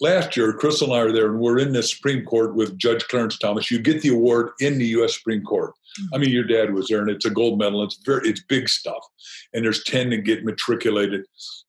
last 0.00 0.36
year, 0.36 0.52
Crystal 0.52 0.92
and 0.92 0.96
I 0.96 1.04
are 1.04 1.12
there, 1.12 1.30
and 1.30 1.40
we're 1.40 1.58
in 1.58 1.72
the 1.72 1.82
Supreme 1.82 2.24
Court 2.24 2.54
with 2.54 2.78
Judge 2.78 3.06
Clarence 3.08 3.38
Thomas. 3.38 3.70
You 3.70 3.78
get 3.78 4.02
the 4.02 4.10
award 4.10 4.50
in 4.60 4.78
the 4.78 4.86
U.S. 4.88 5.16
Supreme 5.16 5.42
Court. 5.42 5.72
Mm-hmm. 5.72 6.14
I 6.14 6.18
mean, 6.18 6.30
your 6.30 6.44
dad 6.44 6.72
was 6.72 6.88
there, 6.88 7.00
and 7.00 7.10
it's 7.10 7.24
a 7.24 7.30
gold 7.30 7.58
medal. 7.58 7.82
It's 7.82 7.98
very, 8.04 8.28
it's 8.28 8.42
big 8.44 8.68
stuff, 8.68 9.04
and 9.52 9.64
there's 9.64 9.84
10 9.84 10.10
that 10.10 10.18
get 10.18 10.44
matriculated. 10.44 11.24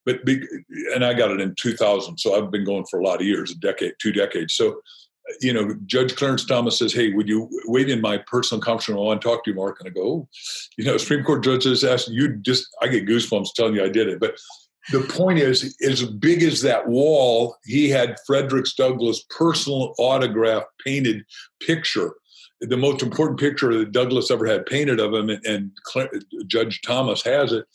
But 0.06 0.26
big, 0.26 0.46
and 0.94 1.06
I 1.06 1.14
got 1.14 1.32
it 1.32 1.42
in 1.42 1.56
2000, 1.60 2.18
so 2.18 2.36
I've 2.36 2.52
been 2.52 2.66
going 2.66 2.86
for 2.90 3.00
a 3.00 3.04
lot 3.04 3.22
of 3.22 3.28
years, 3.28 3.52
a 3.52 3.56
decade, 3.56 3.94
two 4.02 4.12
decades. 4.12 4.56
So 4.56 4.82
you 5.42 5.54
know, 5.54 5.76
Judge 5.86 6.16
Clarence 6.16 6.46
Thomas 6.46 6.78
says, 6.78 6.94
"Hey, 6.94 7.14
would 7.14 7.28
you 7.28 7.50
wait 7.66 7.90
in 7.90 8.02
my 8.02 8.18
personal 8.18 8.62
conference 8.62 8.90
room? 8.90 8.98
I 8.98 9.02
want 9.02 9.22
to 9.22 9.28
talk 9.28 9.44
to 9.44 9.52
you, 9.52 9.56
Mark." 9.56 9.80
And 9.80 9.90
I 9.90 9.92
go, 9.92 10.02
oh, 10.02 10.28
"You 10.78 10.86
know, 10.86 10.98
Supreme 10.98 11.24
Court 11.24 11.44
judges 11.44 11.84
asked 11.84 12.10
you 12.10 12.36
just 12.38 12.68
I 12.82 12.88
get 12.88 13.06
goosebumps 13.08 13.54
telling 13.56 13.76
you 13.76 13.84
I 13.84 13.90
did 13.90 14.08
it." 14.08 14.20
But 14.20 14.36
the 14.92 15.02
point 15.02 15.40
is, 15.40 15.76
as 15.88 16.04
big 16.04 16.42
as 16.42 16.62
that 16.62 16.88
wall, 16.88 17.58
he 17.66 17.90
had 17.90 18.18
Frederick 18.26 18.66
Douglass' 18.78 19.24
personal 19.30 19.94
autograph 20.00 20.64
painted 20.84 21.24
picture, 21.60 22.14
the 22.62 22.78
most 22.78 23.04
important 23.04 23.40
picture 23.40 23.78
that 23.78 23.92
Douglass 23.92 24.32
ever 24.32 24.48
had 24.48 24.66
painted 24.66 25.00
of 25.00 25.14
him, 25.14 25.30
and, 25.30 25.46
and 25.46 25.72
Judge 26.48 26.82
Thomas 26.82 27.24
has 27.24 27.52
it. 27.52 27.66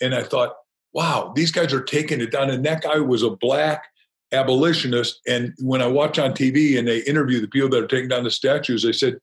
And 0.00 0.14
I 0.14 0.22
thought, 0.22 0.54
wow, 0.94 1.32
these 1.34 1.52
guys 1.52 1.72
are 1.72 1.82
taking 1.82 2.20
it 2.20 2.30
down. 2.30 2.50
And 2.50 2.64
that 2.64 2.82
guy 2.82 2.98
was 2.98 3.22
a 3.22 3.30
black 3.30 3.84
abolitionist. 4.32 5.20
And 5.26 5.54
when 5.58 5.82
I 5.82 5.86
watch 5.86 6.18
on 6.18 6.32
TV 6.32 6.78
and 6.78 6.88
they 6.88 6.98
interview 7.00 7.40
the 7.40 7.48
people 7.48 7.68
that 7.70 7.84
are 7.84 7.86
taking 7.86 8.08
down 8.08 8.24
the 8.24 8.30
statues, 8.30 8.82
they 8.82 8.92
said, 8.92 9.18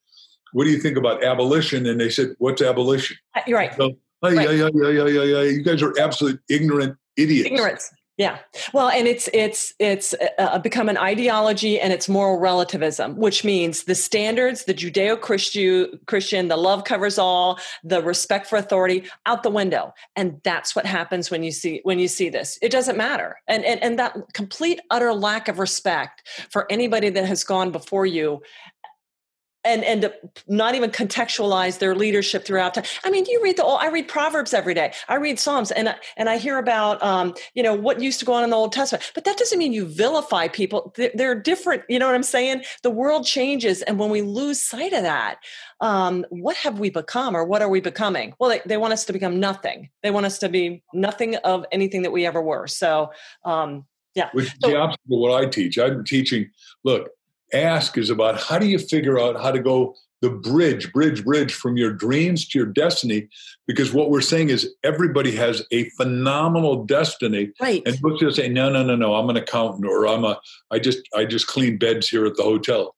"What 0.53 0.65
do 0.65 0.69
you 0.69 0.79
think 0.79 0.97
about 0.97 1.23
abolition?" 1.23 1.85
And 1.85 1.99
they 1.99 2.09
said, 2.09 2.35
"What's 2.37 2.61
abolition?" 2.61 3.17
Uh, 3.35 3.41
you're 3.47 3.57
right. 3.57 3.75
So, 3.75 3.93
oh, 4.23 4.35
right. 4.35 4.49
yeah, 4.49 4.69
yeah, 4.73 4.89
yeah, 4.89 5.07
yeah, 5.07 5.23
yeah. 5.23 5.41
You 5.41 5.63
guys 5.63 5.81
are 5.81 5.93
absolute 5.99 6.39
ignorant 6.49 6.97
idiots. 7.17 7.47
Ignorance. 7.47 7.91
Yeah. 8.19 8.39
Well, 8.73 8.89
and 8.89 9.07
it's 9.07 9.29
it's 9.33 9.73
it's 9.79 10.13
uh, 10.37 10.59
become 10.59 10.89
an 10.89 10.97
ideology 10.97 11.79
and 11.79 11.93
it's 11.93 12.09
moral 12.09 12.37
relativism, 12.37 13.15
which 13.15 13.45
means 13.45 13.85
the 13.85 13.95
standards, 13.95 14.65
the 14.65 14.73
Judeo-Christian, 14.73 16.47
the 16.49 16.57
love 16.57 16.83
covers 16.83 17.17
all, 17.17 17.59
the 17.81 18.01
respect 18.03 18.47
for 18.47 18.57
authority 18.57 19.05
out 19.25 19.43
the 19.43 19.49
window. 19.49 19.93
And 20.17 20.41
that's 20.43 20.75
what 20.75 20.85
happens 20.85 21.31
when 21.31 21.43
you 21.43 21.51
see 21.53 21.79
when 21.83 21.97
you 21.97 22.09
see 22.09 22.27
this. 22.27 22.59
It 22.61 22.73
doesn't 22.73 22.97
matter. 22.97 23.37
And 23.47 23.63
and 23.63 23.81
and 23.81 23.97
that 23.99 24.17
complete 24.33 24.81
utter 24.89 25.13
lack 25.13 25.47
of 25.47 25.57
respect 25.57 26.27
for 26.51 26.69
anybody 26.69 27.09
that 27.09 27.25
has 27.25 27.45
gone 27.45 27.71
before 27.71 28.05
you 28.05 28.41
and 29.63 29.83
and 29.83 30.13
not 30.47 30.75
even 30.75 30.89
contextualize 30.89 31.79
their 31.79 31.95
leadership 31.95 32.45
throughout 32.45 32.73
time. 32.73 32.85
I 33.03 33.09
mean, 33.09 33.25
you 33.25 33.41
read 33.43 33.57
the 33.57 33.63
old, 33.63 33.79
I 33.81 33.89
read 33.89 34.07
Proverbs 34.07 34.53
every 34.53 34.73
day. 34.73 34.93
I 35.07 35.15
read 35.15 35.39
Psalms, 35.39 35.71
and 35.71 35.93
and 36.17 36.29
I 36.29 36.37
hear 36.37 36.57
about 36.57 37.01
um, 37.03 37.33
you 37.53 37.63
know 37.63 37.73
what 37.73 37.99
used 38.01 38.19
to 38.19 38.25
go 38.25 38.33
on 38.33 38.43
in 38.43 38.49
the 38.49 38.55
Old 38.55 38.71
Testament. 38.71 39.11
But 39.13 39.25
that 39.25 39.37
doesn't 39.37 39.59
mean 39.59 39.73
you 39.73 39.85
vilify 39.85 40.47
people. 40.47 40.93
They're, 40.95 41.11
they're 41.13 41.35
different. 41.35 41.83
You 41.89 41.99
know 41.99 42.05
what 42.05 42.15
I'm 42.15 42.23
saying? 42.23 42.63
The 42.83 42.89
world 42.89 43.25
changes, 43.25 43.81
and 43.81 43.99
when 43.99 44.09
we 44.09 44.21
lose 44.21 44.61
sight 44.61 44.93
of 44.93 45.03
that, 45.03 45.39
um, 45.81 46.25
what 46.29 46.55
have 46.57 46.79
we 46.79 46.89
become, 46.89 47.35
or 47.35 47.43
what 47.43 47.61
are 47.61 47.69
we 47.69 47.81
becoming? 47.81 48.33
Well, 48.39 48.49
they, 48.49 48.61
they 48.65 48.77
want 48.77 48.93
us 48.93 49.05
to 49.05 49.13
become 49.13 49.39
nothing. 49.39 49.89
They 50.03 50.11
want 50.11 50.25
us 50.25 50.39
to 50.39 50.49
be 50.49 50.83
nothing 50.93 51.35
of 51.37 51.65
anything 51.71 52.03
that 52.03 52.11
we 52.11 52.25
ever 52.25 52.41
were. 52.41 52.67
So. 52.67 53.11
Um, 53.43 53.85
yeah. 54.15 54.29
Which 54.33 54.47
is 54.47 54.53
so, 54.59 54.71
the 54.71 54.75
opposite 54.75 54.99
of 55.11 55.19
what 55.19 55.39
I 55.39 55.45
teach. 55.45 55.77
I'm 55.77 56.03
teaching, 56.03 56.49
look, 56.83 57.09
ask 57.53 57.97
is 57.97 58.09
about 58.09 58.39
how 58.39 58.59
do 58.59 58.67
you 58.67 58.79
figure 58.79 59.19
out 59.19 59.41
how 59.41 59.51
to 59.51 59.59
go 59.59 59.95
the 60.21 60.29
bridge, 60.29 60.91
bridge, 60.91 61.23
bridge 61.23 61.53
from 61.53 61.77
your 61.77 61.93
dreams 61.93 62.47
to 62.49 62.59
your 62.59 62.67
destiny. 62.67 63.27
Because 63.67 63.93
what 63.93 64.09
we're 64.09 64.21
saying 64.21 64.49
is 64.49 64.73
everybody 64.83 65.35
has 65.35 65.63
a 65.71 65.89
phenomenal 65.91 66.83
destiny. 66.83 67.51
Right. 67.61 67.81
And 67.85 67.97
folks 67.99 68.19
just 68.19 68.35
say, 68.35 68.49
no, 68.49 68.69
no, 68.69 68.83
no, 68.83 68.95
no, 68.95 69.15
I'm 69.15 69.29
an 69.29 69.37
accountant 69.37 69.85
or 69.85 70.07
I'm 70.07 70.25
a 70.25 70.39
I 70.71 70.79
just 70.79 70.99
I 71.15 71.25
just 71.25 71.47
clean 71.47 71.77
beds 71.77 72.09
here 72.09 72.25
at 72.25 72.35
the 72.35 72.43
hotel. 72.43 72.95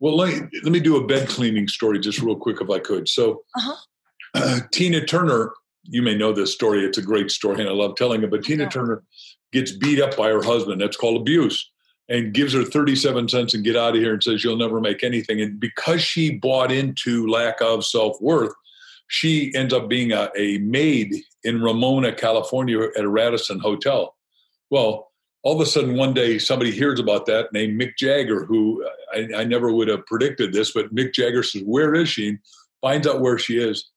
Well, 0.00 0.16
let 0.16 0.34
me, 0.34 0.60
let 0.62 0.72
me 0.72 0.80
do 0.80 0.96
a 0.96 1.06
bed 1.06 1.28
cleaning 1.28 1.68
story 1.68 1.98
just 2.00 2.20
real 2.20 2.36
quick 2.36 2.60
if 2.60 2.70
I 2.70 2.78
could. 2.78 3.08
So 3.08 3.42
uh-huh. 3.56 3.76
uh, 4.34 4.60
Tina 4.72 5.04
Turner, 5.04 5.52
you 5.84 6.02
may 6.02 6.16
know 6.16 6.32
this 6.32 6.52
story. 6.52 6.84
It's 6.84 6.98
a 6.98 7.02
great 7.02 7.30
story 7.30 7.60
and 7.60 7.68
I 7.68 7.72
love 7.72 7.96
telling 7.96 8.22
it, 8.22 8.30
but 8.30 8.44
Tina 8.44 8.68
Turner 8.68 9.02
gets 9.52 9.72
beat 9.72 10.00
up 10.00 10.16
by 10.16 10.28
her 10.28 10.42
husband. 10.42 10.80
That's 10.80 10.96
called 10.96 11.20
abuse 11.20 11.70
and 12.08 12.34
gives 12.34 12.52
her 12.52 12.64
37 12.64 13.28
cents 13.28 13.54
and 13.54 13.64
get 13.64 13.76
out 13.76 13.94
of 13.94 14.00
here 14.00 14.12
and 14.12 14.22
says 14.22 14.42
you'll 14.42 14.56
never 14.56 14.80
make 14.80 15.02
anything. 15.02 15.40
And 15.40 15.58
because 15.58 16.02
she 16.02 16.36
bought 16.36 16.72
into 16.72 17.26
lack 17.26 17.60
of 17.60 17.84
self-worth 17.84 18.52
she 19.08 19.54
ends 19.54 19.74
up 19.74 19.90
being 19.90 20.12
a, 20.12 20.30
a 20.38 20.56
maid 20.58 21.14
in 21.44 21.60
ramona 21.60 22.14
california 22.14 22.80
at 22.96 23.04
a 23.04 23.08
radisson 23.08 23.58
hotel. 23.58 24.16
Well 24.70 25.10
all 25.42 25.54
of 25.54 25.60
a 25.60 25.66
sudden 25.66 25.96
one 25.96 26.14
day 26.14 26.38
somebody 26.38 26.70
hears 26.70 27.00
about 27.00 27.26
that 27.26 27.52
named 27.52 27.80
mick 27.80 27.96
jagger 27.96 28.44
who 28.44 28.86
I, 29.12 29.28
I 29.38 29.44
never 29.44 29.72
would 29.72 29.88
have 29.88 30.06
predicted 30.06 30.52
this 30.52 30.72
but 30.72 30.94
mick 30.94 31.12
jagger 31.12 31.42
says 31.42 31.62
where 31.64 31.94
is 31.94 32.08
she? 32.08 32.30
And 32.30 32.38
finds 32.80 33.06
out 33.06 33.20
where 33.20 33.38
she 33.38 33.58
is 33.58 33.90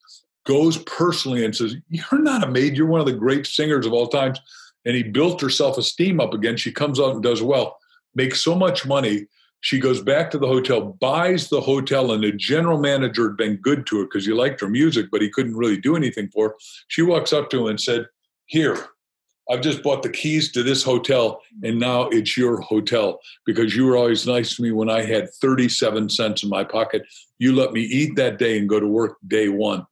goes 0.45 0.77
personally 0.79 1.43
and 1.43 1.55
says 1.55 1.75
you're 1.89 2.21
not 2.21 2.43
a 2.43 2.51
maid. 2.51 2.77
You're 2.77 2.87
one 2.87 2.99
of 2.99 3.07
the 3.07 3.13
great 3.13 3.45
singers 3.45 3.85
of 3.85 3.93
all 3.93 4.07
times. 4.07 4.39
And 4.85 4.95
he 4.95 5.03
built 5.03 5.41
her 5.41 5.49
self-esteem 5.49 6.19
up 6.19 6.33
again. 6.33 6.57
She 6.57 6.71
comes 6.71 6.99
out 6.99 7.15
and 7.15 7.23
does 7.23 7.41
well 7.41 7.77
makes 8.15 8.41
so 8.41 8.55
much 8.55 8.85
money. 8.85 9.27
She 9.61 9.79
goes 9.79 10.01
back 10.01 10.29
to 10.31 10.37
the 10.37 10.47
hotel, 10.47 10.95
buys 10.99 11.49
the 11.49 11.61
hotel, 11.61 12.11
and 12.11 12.23
the 12.23 12.31
general 12.31 12.79
manager 12.79 13.29
had 13.29 13.37
been 13.37 13.55
good 13.57 13.85
to 13.87 13.99
her 13.99 14.03
because 14.05 14.25
he 14.25 14.31
liked 14.31 14.61
her 14.61 14.69
music, 14.69 15.07
but 15.11 15.21
he 15.21 15.29
couldn't 15.29 15.55
really 15.55 15.77
do 15.77 15.95
anything 15.95 16.29
for 16.29 16.49
her. 16.49 16.55
She 16.87 17.01
walks 17.01 17.33
up 17.33 17.49
to 17.49 17.61
him 17.61 17.67
and 17.67 17.81
said, 17.81 18.07
Here, 18.45 18.77
I've 19.49 19.61
just 19.61 19.83
bought 19.83 20.01
the 20.01 20.09
keys 20.09 20.51
to 20.53 20.63
this 20.63 20.83
hotel, 20.83 21.41
and 21.63 21.79
now 21.79 22.03
it's 22.09 22.35
your 22.35 22.61
hotel 22.61 23.19
because 23.45 23.75
you 23.75 23.85
were 23.85 23.97
always 23.97 24.25
nice 24.25 24.55
to 24.55 24.63
me 24.63 24.71
when 24.71 24.89
I 24.89 25.03
had 25.03 25.33
37 25.33 26.09
cents 26.09 26.43
in 26.43 26.49
my 26.49 26.63
pocket. 26.63 27.03
You 27.37 27.55
let 27.55 27.71
me 27.71 27.81
eat 27.81 28.15
that 28.15 28.39
day 28.39 28.57
and 28.57 28.69
go 28.69 28.79
to 28.79 28.87
work 28.87 29.17
day 29.27 29.49
one. 29.49 29.85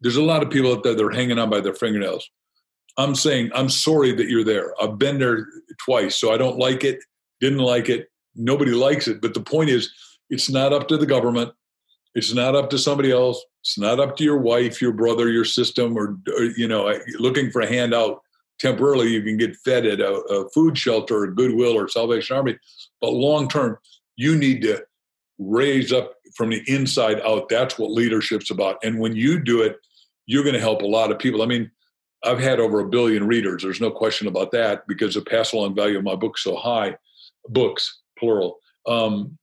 There's 0.00 0.16
a 0.16 0.22
lot 0.22 0.42
of 0.42 0.50
people 0.50 0.72
out 0.72 0.82
there 0.82 0.94
that 0.94 1.04
are 1.04 1.10
hanging 1.10 1.38
on 1.38 1.48
by 1.48 1.60
their 1.60 1.74
fingernails. 1.74 2.28
I'm 2.98 3.14
saying, 3.14 3.50
I'm 3.54 3.70
sorry 3.70 4.12
that 4.12 4.28
you're 4.28 4.44
there. 4.44 4.74
I've 4.80 4.98
been 4.98 5.18
there 5.18 5.46
twice, 5.78 6.16
so 6.16 6.32
I 6.32 6.36
don't 6.36 6.58
like 6.58 6.84
it 6.84 7.02
didn't 7.40 7.58
like 7.58 7.88
it. 7.88 8.08
Nobody 8.34 8.72
likes 8.72 9.08
it. 9.08 9.20
But 9.20 9.34
the 9.34 9.40
point 9.40 9.70
is, 9.70 9.92
it's 10.30 10.50
not 10.50 10.72
up 10.72 10.88
to 10.88 10.96
the 10.96 11.06
government. 11.06 11.52
It's 12.14 12.32
not 12.32 12.54
up 12.54 12.70
to 12.70 12.78
somebody 12.78 13.10
else. 13.10 13.44
It's 13.60 13.78
not 13.78 13.98
up 13.98 14.16
to 14.16 14.24
your 14.24 14.38
wife, 14.38 14.80
your 14.80 14.92
brother, 14.92 15.30
your 15.30 15.44
system, 15.44 15.96
or, 15.96 16.16
or 16.36 16.44
you 16.56 16.68
know, 16.68 16.96
looking 17.18 17.50
for 17.50 17.60
a 17.60 17.66
handout 17.66 18.20
temporarily. 18.58 19.08
You 19.08 19.22
can 19.22 19.36
get 19.36 19.56
fed 19.56 19.86
at 19.86 20.00
a, 20.00 20.12
a 20.12 20.48
food 20.50 20.78
shelter 20.78 21.22
or 21.22 21.30
Goodwill 21.30 21.76
or 21.76 21.88
Salvation 21.88 22.36
Army. 22.36 22.58
But 23.00 23.10
long 23.10 23.48
term, 23.48 23.78
you 24.16 24.36
need 24.36 24.62
to 24.62 24.84
raise 25.38 25.92
up 25.92 26.14
from 26.36 26.50
the 26.50 26.62
inside 26.66 27.20
out. 27.22 27.48
That's 27.48 27.78
what 27.78 27.90
leadership's 27.90 28.50
about. 28.50 28.78
And 28.84 28.98
when 28.98 29.16
you 29.16 29.42
do 29.42 29.62
it, 29.62 29.76
you're 30.26 30.44
going 30.44 30.54
to 30.54 30.60
help 30.60 30.82
a 30.82 30.86
lot 30.86 31.10
of 31.10 31.18
people. 31.18 31.42
I 31.42 31.46
mean, 31.46 31.70
I've 32.22 32.38
had 32.38 32.60
over 32.60 32.80
a 32.80 32.88
billion 32.88 33.26
readers. 33.26 33.62
There's 33.62 33.80
no 33.80 33.90
question 33.90 34.28
about 34.28 34.50
that 34.52 34.86
because 34.86 35.14
the 35.14 35.20
pass 35.20 35.52
along 35.52 35.74
value 35.74 35.98
of 35.98 36.04
my 36.04 36.14
book's 36.14 36.42
so 36.42 36.56
high 36.56 36.96
books, 37.48 38.00
plural. 38.18 38.58
Um, 38.86 39.38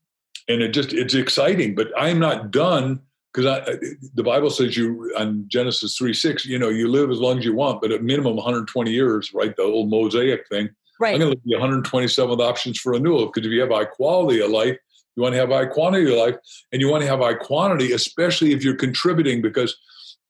and 0.47 0.61
it 0.61 0.69
just 0.69 0.93
it's 0.93 1.13
exciting, 1.13 1.75
but 1.75 1.91
I'm 1.97 2.19
not 2.19 2.51
done 2.51 3.01
because 3.33 3.65
the 4.13 4.23
Bible 4.23 4.49
says 4.49 4.75
you 4.75 5.13
on 5.17 5.45
Genesis 5.47 5.97
three 5.97 6.13
six, 6.13 6.45
you 6.45 6.59
know, 6.59 6.69
you 6.69 6.89
live 6.89 7.11
as 7.11 7.19
long 7.19 7.39
as 7.39 7.45
you 7.45 7.53
want, 7.53 7.81
but 7.81 7.91
at 7.91 8.03
minimum 8.03 8.35
120 8.35 8.91
years, 8.91 9.33
right? 9.33 9.55
The 9.55 9.63
old 9.63 9.89
Mosaic 9.89 10.47
thing. 10.49 10.69
Right. 10.99 11.13
I'm 11.13 11.19
going 11.19 11.31
to 11.31 11.37
give 11.37 11.45
you 11.45 11.57
127 11.57 12.39
options 12.41 12.79
for 12.79 12.91
renewal 12.91 13.27
because 13.27 13.47
if 13.47 13.51
you 13.51 13.61
have 13.61 13.71
high 13.71 13.85
quality 13.85 14.41
of 14.41 14.51
life, 14.51 14.77
you 15.15 15.23
want 15.23 15.33
to 15.33 15.39
have 15.39 15.49
high 15.49 15.65
quantity 15.65 16.11
of 16.11 16.17
life, 16.17 16.35
and 16.71 16.81
you 16.81 16.89
want 16.89 17.01
to 17.01 17.07
have 17.07 17.19
high 17.19 17.33
quantity, 17.33 17.91
especially 17.91 18.53
if 18.53 18.63
you're 18.63 18.75
contributing 18.75 19.41
because 19.41 19.75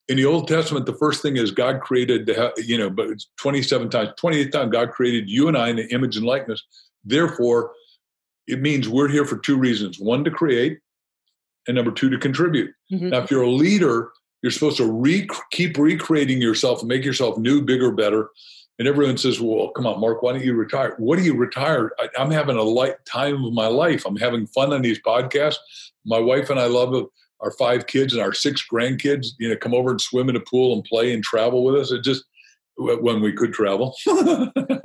in 0.07 0.17
the 0.17 0.25
Old 0.25 0.47
Testament, 0.47 0.85
the 0.85 0.95
first 0.95 1.21
thing 1.21 1.37
is 1.37 1.51
God 1.51 1.81
created, 1.81 2.25
the, 2.25 2.51
you 2.65 2.77
know, 2.77 2.89
but 2.89 3.09
it's 3.09 3.29
27 3.37 3.89
times, 3.89 4.09
28 4.17 4.51
times 4.51 4.71
God 4.71 4.91
created 4.91 5.29
you 5.29 5.47
and 5.47 5.57
I 5.57 5.69
in 5.69 5.75
the 5.77 5.87
image 5.93 6.17
and 6.17 6.25
likeness. 6.25 6.63
Therefore, 7.03 7.71
it 8.47 8.61
means 8.61 8.89
we're 8.89 9.07
here 9.07 9.25
for 9.25 9.37
two 9.37 9.57
reasons 9.57 9.99
one, 9.99 10.23
to 10.23 10.31
create, 10.31 10.79
and 11.67 11.75
number 11.75 11.91
two, 11.91 12.09
to 12.09 12.17
contribute. 12.17 12.71
Mm-hmm. 12.91 13.09
Now, 13.09 13.19
if 13.19 13.31
you're 13.31 13.43
a 13.43 13.49
leader, 13.49 14.11
you're 14.41 14.51
supposed 14.51 14.77
to 14.77 14.91
re- 14.91 15.29
keep 15.51 15.77
recreating 15.77 16.41
yourself, 16.41 16.79
and 16.79 16.89
make 16.89 17.05
yourself 17.05 17.37
new, 17.37 17.61
bigger, 17.61 17.91
better. 17.91 18.29
And 18.79 18.87
everyone 18.87 19.17
says, 19.17 19.39
well, 19.39 19.69
come 19.69 19.85
on, 19.85 19.99
Mark, 19.99 20.23
why 20.23 20.31
don't 20.31 20.43
you 20.43 20.55
retire? 20.55 20.95
What 20.97 21.17
do 21.17 21.23
you 21.23 21.35
retire? 21.35 21.91
I, 21.99 22.09
am 22.17 22.31
having 22.31 22.57
a 22.57 22.63
light 22.63 22.95
time 23.05 23.43
of 23.45 23.53
my 23.53 23.67
life. 23.67 24.05
I'm 24.05 24.15
having 24.15 24.47
fun 24.47 24.73
on 24.73 24.81
these 24.81 24.99
podcasts. 24.99 25.57
My 26.03 26.17
wife 26.17 26.49
and 26.49 26.59
I 26.59 26.65
love 26.65 26.95
our 27.41 27.51
five 27.51 27.85
kids 27.85 28.13
and 28.13 28.21
our 28.21 28.33
six 28.33 28.65
grandkids, 28.67 29.27
you 29.37 29.49
know, 29.49 29.55
come 29.55 29.75
over 29.75 29.91
and 29.91 30.01
swim 30.01 30.29
in 30.29 30.35
a 30.35 30.39
pool 30.39 30.73
and 30.73 30.83
play 30.83 31.13
and 31.13 31.23
travel 31.23 31.63
with 31.63 31.75
us. 31.75 31.91
It 31.91 32.03
just, 32.03 32.23
when 32.77 33.21
we 33.21 33.33
could 33.33 33.53
travel. 33.53 33.95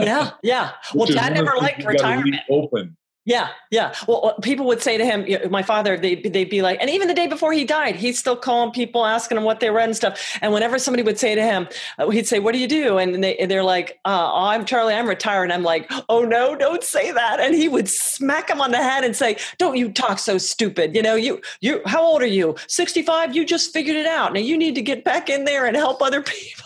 yeah, 0.00 0.32
yeah. 0.42 0.72
Well, 0.94 1.06
Dad 1.06 1.34
never 1.34 1.56
liked 1.56 1.84
retirement. 1.84 2.36
Open. 2.50 2.96
Yeah, 3.26 3.48
yeah. 3.72 3.92
Well, 4.06 4.38
people 4.40 4.66
would 4.66 4.80
say 4.80 4.96
to 4.96 5.04
him, 5.04 5.50
my 5.50 5.64
father, 5.64 5.98
they, 5.98 6.14
they'd 6.14 6.48
be 6.48 6.62
like, 6.62 6.80
and 6.80 6.88
even 6.88 7.08
the 7.08 7.14
day 7.14 7.26
before 7.26 7.52
he 7.52 7.64
died, 7.64 7.96
he's 7.96 8.20
still 8.20 8.36
calling 8.36 8.70
people, 8.70 9.04
asking 9.04 9.34
them 9.34 9.42
what 9.42 9.58
they 9.58 9.68
read 9.68 9.86
and 9.88 9.96
stuff. 9.96 10.38
And 10.40 10.52
whenever 10.52 10.78
somebody 10.78 11.02
would 11.02 11.18
say 11.18 11.34
to 11.34 11.42
him, 11.42 11.66
uh, 11.98 12.08
he'd 12.10 12.28
say, 12.28 12.38
what 12.38 12.52
do 12.52 12.60
you 12.60 12.68
do? 12.68 12.98
And 12.98 13.24
they, 13.24 13.44
they're 13.46 13.64
like, 13.64 13.98
uh, 14.04 14.30
oh, 14.32 14.46
I'm 14.46 14.64
Charlie, 14.64 14.94
I'm 14.94 15.08
retired. 15.08 15.44
And 15.44 15.52
I'm 15.52 15.64
like, 15.64 15.90
oh 16.08 16.24
no, 16.24 16.54
don't 16.54 16.84
say 16.84 17.10
that. 17.10 17.40
And 17.40 17.52
he 17.52 17.66
would 17.66 17.88
smack 17.88 18.48
him 18.48 18.60
on 18.60 18.70
the 18.70 18.78
head 18.78 19.02
and 19.02 19.16
say, 19.16 19.38
don't 19.58 19.76
you 19.76 19.90
talk 19.90 20.20
so 20.20 20.38
stupid. 20.38 20.94
You 20.94 21.02
know, 21.02 21.16
you, 21.16 21.40
you, 21.60 21.82
how 21.84 22.04
old 22.04 22.22
are 22.22 22.26
you? 22.26 22.54
65. 22.68 23.34
You 23.34 23.44
just 23.44 23.72
figured 23.72 23.96
it 23.96 24.06
out. 24.06 24.34
Now 24.34 24.40
you 24.40 24.56
need 24.56 24.76
to 24.76 24.82
get 24.82 25.02
back 25.02 25.28
in 25.28 25.46
there 25.46 25.66
and 25.66 25.76
help 25.76 26.00
other 26.00 26.22
people. 26.22 26.64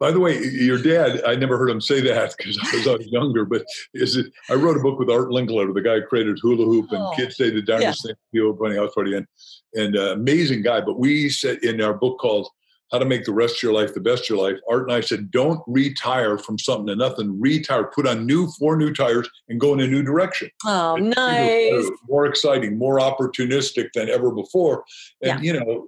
By 0.00 0.10
the 0.10 0.18
way, 0.18 0.42
your 0.42 0.82
dad, 0.82 1.22
I 1.26 1.34
never 1.34 1.58
heard 1.58 1.68
him 1.68 1.80
say 1.80 2.00
that 2.00 2.34
because 2.36 2.58
I 2.58 2.76
was, 2.76 2.88
I 2.88 2.92
was 2.96 3.06
younger, 3.08 3.44
but 3.44 3.66
is 3.92 4.16
it, 4.16 4.32
I 4.48 4.54
wrote 4.54 4.78
a 4.78 4.80
book 4.80 4.98
with 4.98 5.10
Art 5.10 5.28
Linkletter, 5.28 5.74
the 5.74 5.82
guy 5.82 6.00
who 6.00 6.06
created 6.06 6.38
Hula 6.40 6.64
Hoop 6.64 6.90
and 6.90 7.02
oh, 7.02 7.12
Kids 7.14 7.36
Say 7.36 7.50
the 7.50 7.60
Darndest 7.60 8.02
yeah. 8.04 8.08
Thing 8.08 8.16
you 8.32 8.56
Funny 8.58 8.76
House 8.76 8.94
Party, 8.94 9.14
and, 9.14 9.26
and 9.74 9.98
uh, 9.98 10.12
amazing 10.12 10.62
guy. 10.62 10.80
But 10.80 10.98
we 10.98 11.28
said 11.28 11.58
in 11.58 11.82
our 11.82 11.92
book 11.92 12.18
called 12.18 12.48
How 12.90 12.98
to 12.98 13.04
Make 13.04 13.26
the 13.26 13.34
Rest 13.34 13.56
of 13.56 13.62
Your 13.62 13.74
Life 13.74 13.92
the 13.92 14.00
Best 14.00 14.22
of 14.22 14.30
Your 14.30 14.50
Life, 14.50 14.58
Art 14.70 14.84
and 14.84 14.92
I 14.92 15.02
said, 15.02 15.30
don't 15.30 15.60
retire 15.66 16.38
from 16.38 16.58
something 16.58 16.86
to 16.86 16.96
nothing. 16.96 17.38
Retire, 17.38 17.84
put 17.94 18.06
on 18.06 18.24
new 18.24 18.48
four 18.58 18.78
new 18.78 18.94
tires 18.94 19.28
and 19.50 19.60
go 19.60 19.74
in 19.74 19.80
a 19.80 19.86
new 19.86 20.02
direction. 20.02 20.48
Oh, 20.64 20.96
it's 20.96 21.14
nice. 21.14 21.90
More 22.08 22.24
exciting, 22.24 22.78
more 22.78 23.00
opportunistic 23.00 23.88
than 23.94 24.08
ever 24.08 24.30
before. 24.30 24.82
And, 25.22 25.44
yeah. 25.44 25.52
you 25.52 25.60
know, 25.60 25.86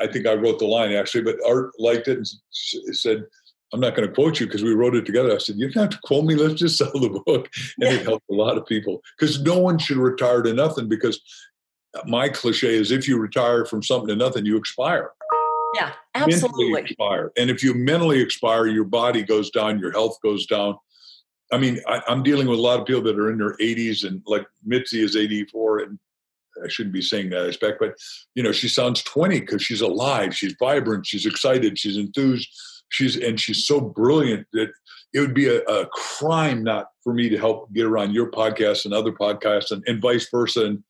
I 0.00 0.06
think 0.06 0.26
I 0.26 0.34
wrote 0.34 0.58
the 0.58 0.66
line 0.66 0.92
actually, 0.92 1.22
but 1.22 1.36
Art 1.46 1.70
liked 1.78 2.08
it 2.08 2.18
and 2.18 2.96
said, 2.96 3.24
I'm 3.72 3.80
not 3.80 3.96
going 3.96 4.08
to 4.08 4.14
quote 4.14 4.38
you 4.38 4.46
because 4.46 4.62
we 4.62 4.74
wrote 4.74 4.94
it 4.94 5.04
together. 5.04 5.34
I 5.34 5.38
said, 5.38 5.56
You 5.56 5.70
don't 5.70 5.82
have 5.82 5.90
to 5.90 5.98
quote 6.04 6.24
me. 6.24 6.34
Let's 6.34 6.54
just 6.54 6.78
sell 6.78 6.92
the 6.92 7.20
book. 7.26 7.50
And 7.80 7.94
it 7.94 8.02
helped 8.02 8.28
a 8.30 8.34
lot 8.34 8.56
of 8.56 8.66
people 8.66 9.00
because 9.18 9.40
no 9.42 9.58
one 9.58 9.78
should 9.78 9.96
retire 9.96 10.42
to 10.42 10.54
nothing 10.54 10.88
because 10.88 11.20
my 12.06 12.28
cliche 12.28 12.74
is 12.74 12.90
if 12.90 13.08
you 13.08 13.18
retire 13.18 13.64
from 13.64 13.82
something 13.82 14.08
to 14.08 14.16
nothing, 14.16 14.46
you 14.46 14.56
expire. 14.56 15.10
Yeah, 15.74 15.92
absolutely. 16.14 16.70
Mentally 16.70 16.82
expire. 16.82 17.32
And 17.36 17.50
if 17.50 17.62
you 17.62 17.74
mentally 17.74 18.20
expire, 18.20 18.66
your 18.66 18.84
body 18.84 19.22
goes 19.22 19.50
down, 19.50 19.78
your 19.80 19.92
health 19.92 20.18
goes 20.22 20.46
down. 20.46 20.76
I 21.52 21.58
mean, 21.58 21.80
I, 21.88 22.00
am 22.08 22.22
dealing 22.22 22.48
with 22.48 22.58
a 22.58 22.62
lot 22.62 22.80
of 22.80 22.86
people 22.86 23.02
that 23.02 23.18
are 23.18 23.30
in 23.30 23.38
their 23.38 23.56
80s, 23.56 24.06
and 24.06 24.22
like 24.26 24.46
Mitzi 24.64 25.02
is 25.02 25.16
84, 25.16 25.80
and 25.80 25.98
I 26.62 26.68
shouldn't 26.68 26.92
be 26.92 27.02
saying 27.02 27.30
that, 27.30 27.44
I 27.44 27.46
expect, 27.46 27.80
but 27.80 27.94
you 28.34 28.42
know, 28.42 28.52
she 28.52 28.68
sounds 28.68 29.02
20 29.02 29.40
because 29.40 29.62
she's 29.62 29.80
alive, 29.80 30.36
she's 30.36 30.54
vibrant, 30.58 31.06
she's 31.06 31.26
excited, 31.26 31.78
she's 31.78 31.96
enthused, 31.96 32.48
she's 32.90 33.16
and 33.16 33.40
she's 33.40 33.66
so 33.66 33.80
brilliant 33.80 34.46
that 34.52 34.70
it 35.12 35.20
would 35.20 35.34
be 35.34 35.48
a, 35.48 35.60
a 35.62 35.86
crime 35.86 36.64
not 36.64 36.88
for 37.02 37.14
me 37.14 37.28
to 37.28 37.38
help 37.38 37.72
get 37.72 37.84
her 37.84 37.98
on 37.98 38.12
your 38.12 38.30
podcast 38.30 38.84
and 38.84 38.92
other 38.92 39.12
podcasts 39.12 39.70
and, 39.70 39.82
and 39.86 40.02
vice 40.02 40.28
versa. 40.28 40.66
And 40.66 40.82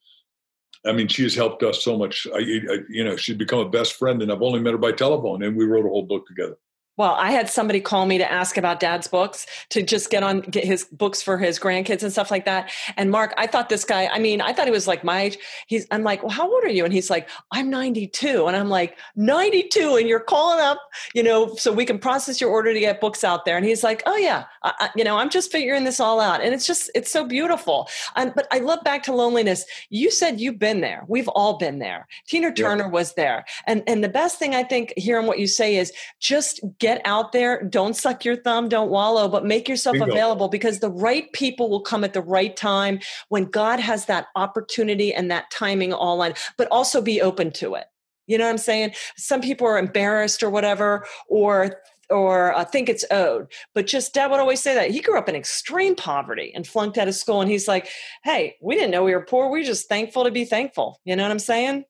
I 0.85 0.91
mean, 0.93 1.07
she 1.07 1.23
has 1.23 1.35
helped 1.35 1.61
us 1.63 1.83
so 1.83 1.97
much. 1.97 2.25
I, 2.33 2.39
I, 2.39 2.77
you 2.89 3.03
know, 3.03 3.15
she's 3.15 3.37
become 3.37 3.59
a 3.59 3.69
best 3.69 3.93
friend, 3.93 4.21
and 4.21 4.31
I've 4.31 4.41
only 4.41 4.59
met 4.59 4.73
her 4.73 4.79
by 4.79 4.91
telephone, 4.91 5.43
and 5.43 5.55
we 5.55 5.65
wrote 5.65 5.85
a 5.85 5.89
whole 5.89 6.03
book 6.03 6.25
together. 6.27 6.57
Well, 6.97 7.13
I 7.13 7.31
had 7.31 7.49
somebody 7.49 7.81
call 7.81 8.05
me 8.05 8.17
to 8.17 8.31
ask 8.31 8.57
about 8.57 8.79
dad's 8.79 9.07
books 9.07 9.45
to 9.71 9.81
just 9.81 10.09
get 10.09 10.23
on 10.23 10.41
get 10.41 10.63
his 10.63 10.85
books 10.85 11.21
for 11.21 11.37
his 11.37 11.59
grandkids 11.59 12.03
and 12.03 12.11
stuff 12.11 12.31
like 12.31 12.45
that. 12.45 12.71
And 12.95 13.11
Mark, 13.11 13.33
I 13.37 13.47
thought 13.47 13.67
this 13.69 13.83
guy, 13.83 14.07
I 14.07 14.19
mean, 14.19 14.39
I 14.39 14.53
thought 14.53 14.65
he 14.65 14.71
was 14.71 14.87
like 14.87 15.03
my 15.03 15.21
age. 15.21 15.37
He's 15.67 15.85
I'm 15.91 16.03
like, 16.03 16.23
well, 16.23 16.31
how 16.31 16.49
old 16.49 16.63
are 16.63 16.69
you? 16.69 16.85
And 16.85 16.93
he's 16.93 17.09
like, 17.09 17.29
I'm 17.51 17.69
92. 17.69 18.47
And 18.47 18.55
I'm 18.55 18.69
like, 18.69 18.97
92 19.15 19.97
and 19.97 20.07
you're 20.07 20.21
calling 20.21 20.63
up, 20.63 20.79
you 21.13 21.23
know, 21.23 21.55
so 21.55 21.73
we 21.73 21.85
can 21.85 21.99
process 21.99 22.39
your 22.39 22.49
order 22.49 22.73
to 22.73 22.79
get 22.79 23.01
books 23.01 23.23
out 23.23 23.45
there. 23.45 23.57
And 23.57 23.65
he's 23.65 23.83
like, 23.83 24.01
oh 24.05 24.15
yeah, 24.15 24.45
I, 24.63 24.89
you 24.95 25.03
know, 25.03 25.17
I'm 25.17 25.29
just 25.29 25.51
figuring 25.51 25.83
this 25.83 25.99
all 25.99 26.21
out. 26.21 26.41
And 26.41 26.53
it's 26.53 26.65
just 26.65 26.89
it's 26.95 27.11
so 27.11 27.25
beautiful. 27.25 27.89
Um, 28.15 28.31
but 28.35 28.47
I 28.51 28.59
love 28.59 28.79
back 28.83 29.03
to 29.03 29.13
loneliness. 29.13 29.65
You 29.89 30.11
said 30.11 30.39
you've 30.39 30.59
been 30.59 30.79
there. 30.79 31.03
We've 31.07 31.27
all 31.29 31.57
been 31.57 31.79
there. 31.79 32.07
Tina 32.27 32.53
Turner 32.53 32.85
yeah. 32.85 32.89
was 32.89 33.13
there. 33.15 33.43
And 33.67 33.83
and 33.85 34.01
the 34.01 34.09
best 34.09 34.39
thing 34.39 34.55
I 34.55 34.63
think 34.63 34.93
hearing 34.95 35.27
what 35.27 35.39
you 35.39 35.47
say 35.47 35.75
is 35.75 35.91
just 36.21 36.61
get 36.85 37.01
out 37.05 37.31
there. 37.31 37.63
Don't 37.63 37.95
suck 37.95 38.23
your 38.23 38.35
thumb, 38.35 38.69
don't 38.69 38.89
wallow, 38.89 39.27
but 39.27 39.45
make 39.45 39.67
yourself 39.67 39.93
Bingo. 39.93 40.11
available 40.11 40.47
because 40.47 40.79
the 40.79 40.91
right 40.91 41.31
people 41.33 41.69
will 41.69 41.81
come 41.81 42.03
at 42.03 42.13
the 42.13 42.21
right 42.21 42.55
time 42.55 42.99
when 43.29 43.45
God 43.45 43.79
has 43.79 44.05
that 44.05 44.27
opportunity 44.35 45.13
and 45.13 45.31
that 45.31 45.49
timing 45.51 45.93
all 45.93 46.21
on, 46.21 46.33
but 46.57 46.67
also 46.69 47.01
be 47.01 47.21
open 47.21 47.51
to 47.53 47.73
it. 47.73 47.85
You 48.27 48.37
know 48.37 48.45
what 48.45 48.51
I'm 48.51 48.57
saying? 48.57 48.93
Some 49.17 49.41
people 49.41 49.67
are 49.67 49.77
embarrassed 49.77 50.43
or 50.43 50.49
whatever, 50.49 51.05
or 51.27 51.81
or 52.11 52.53
uh, 52.53 52.63
think 52.63 52.87
it's 52.87 53.05
owed. 53.09 53.51
But 53.73 53.87
just 53.87 54.13
dad 54.13 54.29
would 54.29 54.39
always 54.39 54.61
say 54.61 54.75
that 54.75 54.91
he 54.91 55.01
grew 55.01 55.17
up 55.17 55.27
in 55.27 55.35
extreme 55.35 55.95
poverty 55.95 56.51
and 56.53 56.67
flunked 56.67 56.99
out 56.99 57.07
of 57.07 57.15
school. 57.15 57.41
And 57.41 57.49
he's 57.49 57.67
like, 57.67 57.87
"Hey, 58.23 58.55
we 58.61 58.75
didn't 58.75 58.91
know 58.91 59.03
we 59.03 59.15
were 59.15 59.25
poor. 59.25 59.49
We 59.49 59.61
are 59.61 59.65
just 59.65 59.89
thankful 59.89 60.23
to 60.23 60.31
be 60.31 60.45
thankful." 60.45 60.99
You 61.03 61.15
know 61.15 61.23
what 61.23 61.31
I'm 61.31 61.39
saying? 61.39 61.85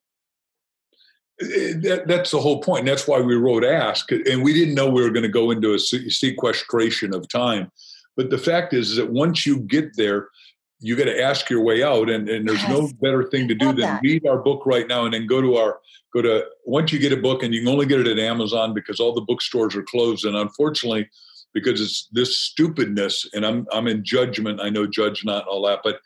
That, 1.38 2.04
that's 2.06 2.30
the 2.30 2.40
whole 2.40 2.60
point. 2.60 2.86
That's 2.86 3.06
why 3.06 3.20
we 3.20 3.34
wrote 3.34 3.64
Ask. 3.64 4.10
And 4.10 4.42
we 4.42 4.54
didn't 4.54 4.74
know 4.74 4.88
we 4.88 5.02
were 5.02 5.10
going 5.10 5.22
to 5.22 5.28
go 5.28 5.50
into 5.50 5.74
a 5.74 5.78
sequestration 5.78 7.14
of 7.14 7.28
time. 7.28 7.70
But 8.16 8.30
the 8.30 8.38
fact 8.38 8.72
is, 8.72 8.92
is 8.92 8.96
that 8.96 9.10
once 9.10 9.44
you 9.44 9.58
get 9.58 9.96
there, 9.96 10.28
you 10.80 10.96
got 10.96 11.04
to 11.04 11.22
ask 11.22 11.50
your 11.50 11.62
way 11.62 11.82
out. 11.82 12.08
And, 12.08 12.28
and 12.28 12.48
there's 12.48 12.62
yes. 12.62 12.70
no 12.70 12.90
better 13.00 13.24
thing 13.24 13.48
to 13.48 13.54
do 13.54 13.66
than 13.66 13.80
that. 13.80 14.02
read 14.02 14.26
our 14.26 14.38
book 14.38 14.64
right 14.66 14.88
now 14.88 15.04
and 15.04 15.12
then 15.12 15.26
go 15.26 15.40
to 15.40 15.56
our, 15.56 15.80
go 16.14 16.22
to, 16.22 16.46
once 16.64 16.92
you 16.92 16.98
get 16.98 17.12
a 17.12 17.16
book 17.16 17.42
and 17.42 17.52
you 17.52 17.60
can 17.60 17.68
only 17.68 17.86
get 17.86 18.00
it 18.00 18.06
at 18.06 18.18
Amazon 18.18 18.72
because 18.72 19.00
all 19.00 19.14
the 19.14 19.22
bookstores 19.22 19.76
are 19.76 19.82
closed. 19.82 20.24
And 20.24 20.36
unfortunately, 20.36 21.08
because 21.52 21.80
it's 21.80 22.08
this 22.12 22.38
stupidness, 22.38 23.28
and 23.34 23.44
I'm, 23.44 23.66
I'm 23.72 23.88
in 23.88 24.04
judgment. 24.04 24.60
I 24.60 24.68
know 24.68 24.86
judge 24.86 25.24
not 25.24 25.46
all 25.46 25.62
that, 25.66 25.80
but 25.82 26.00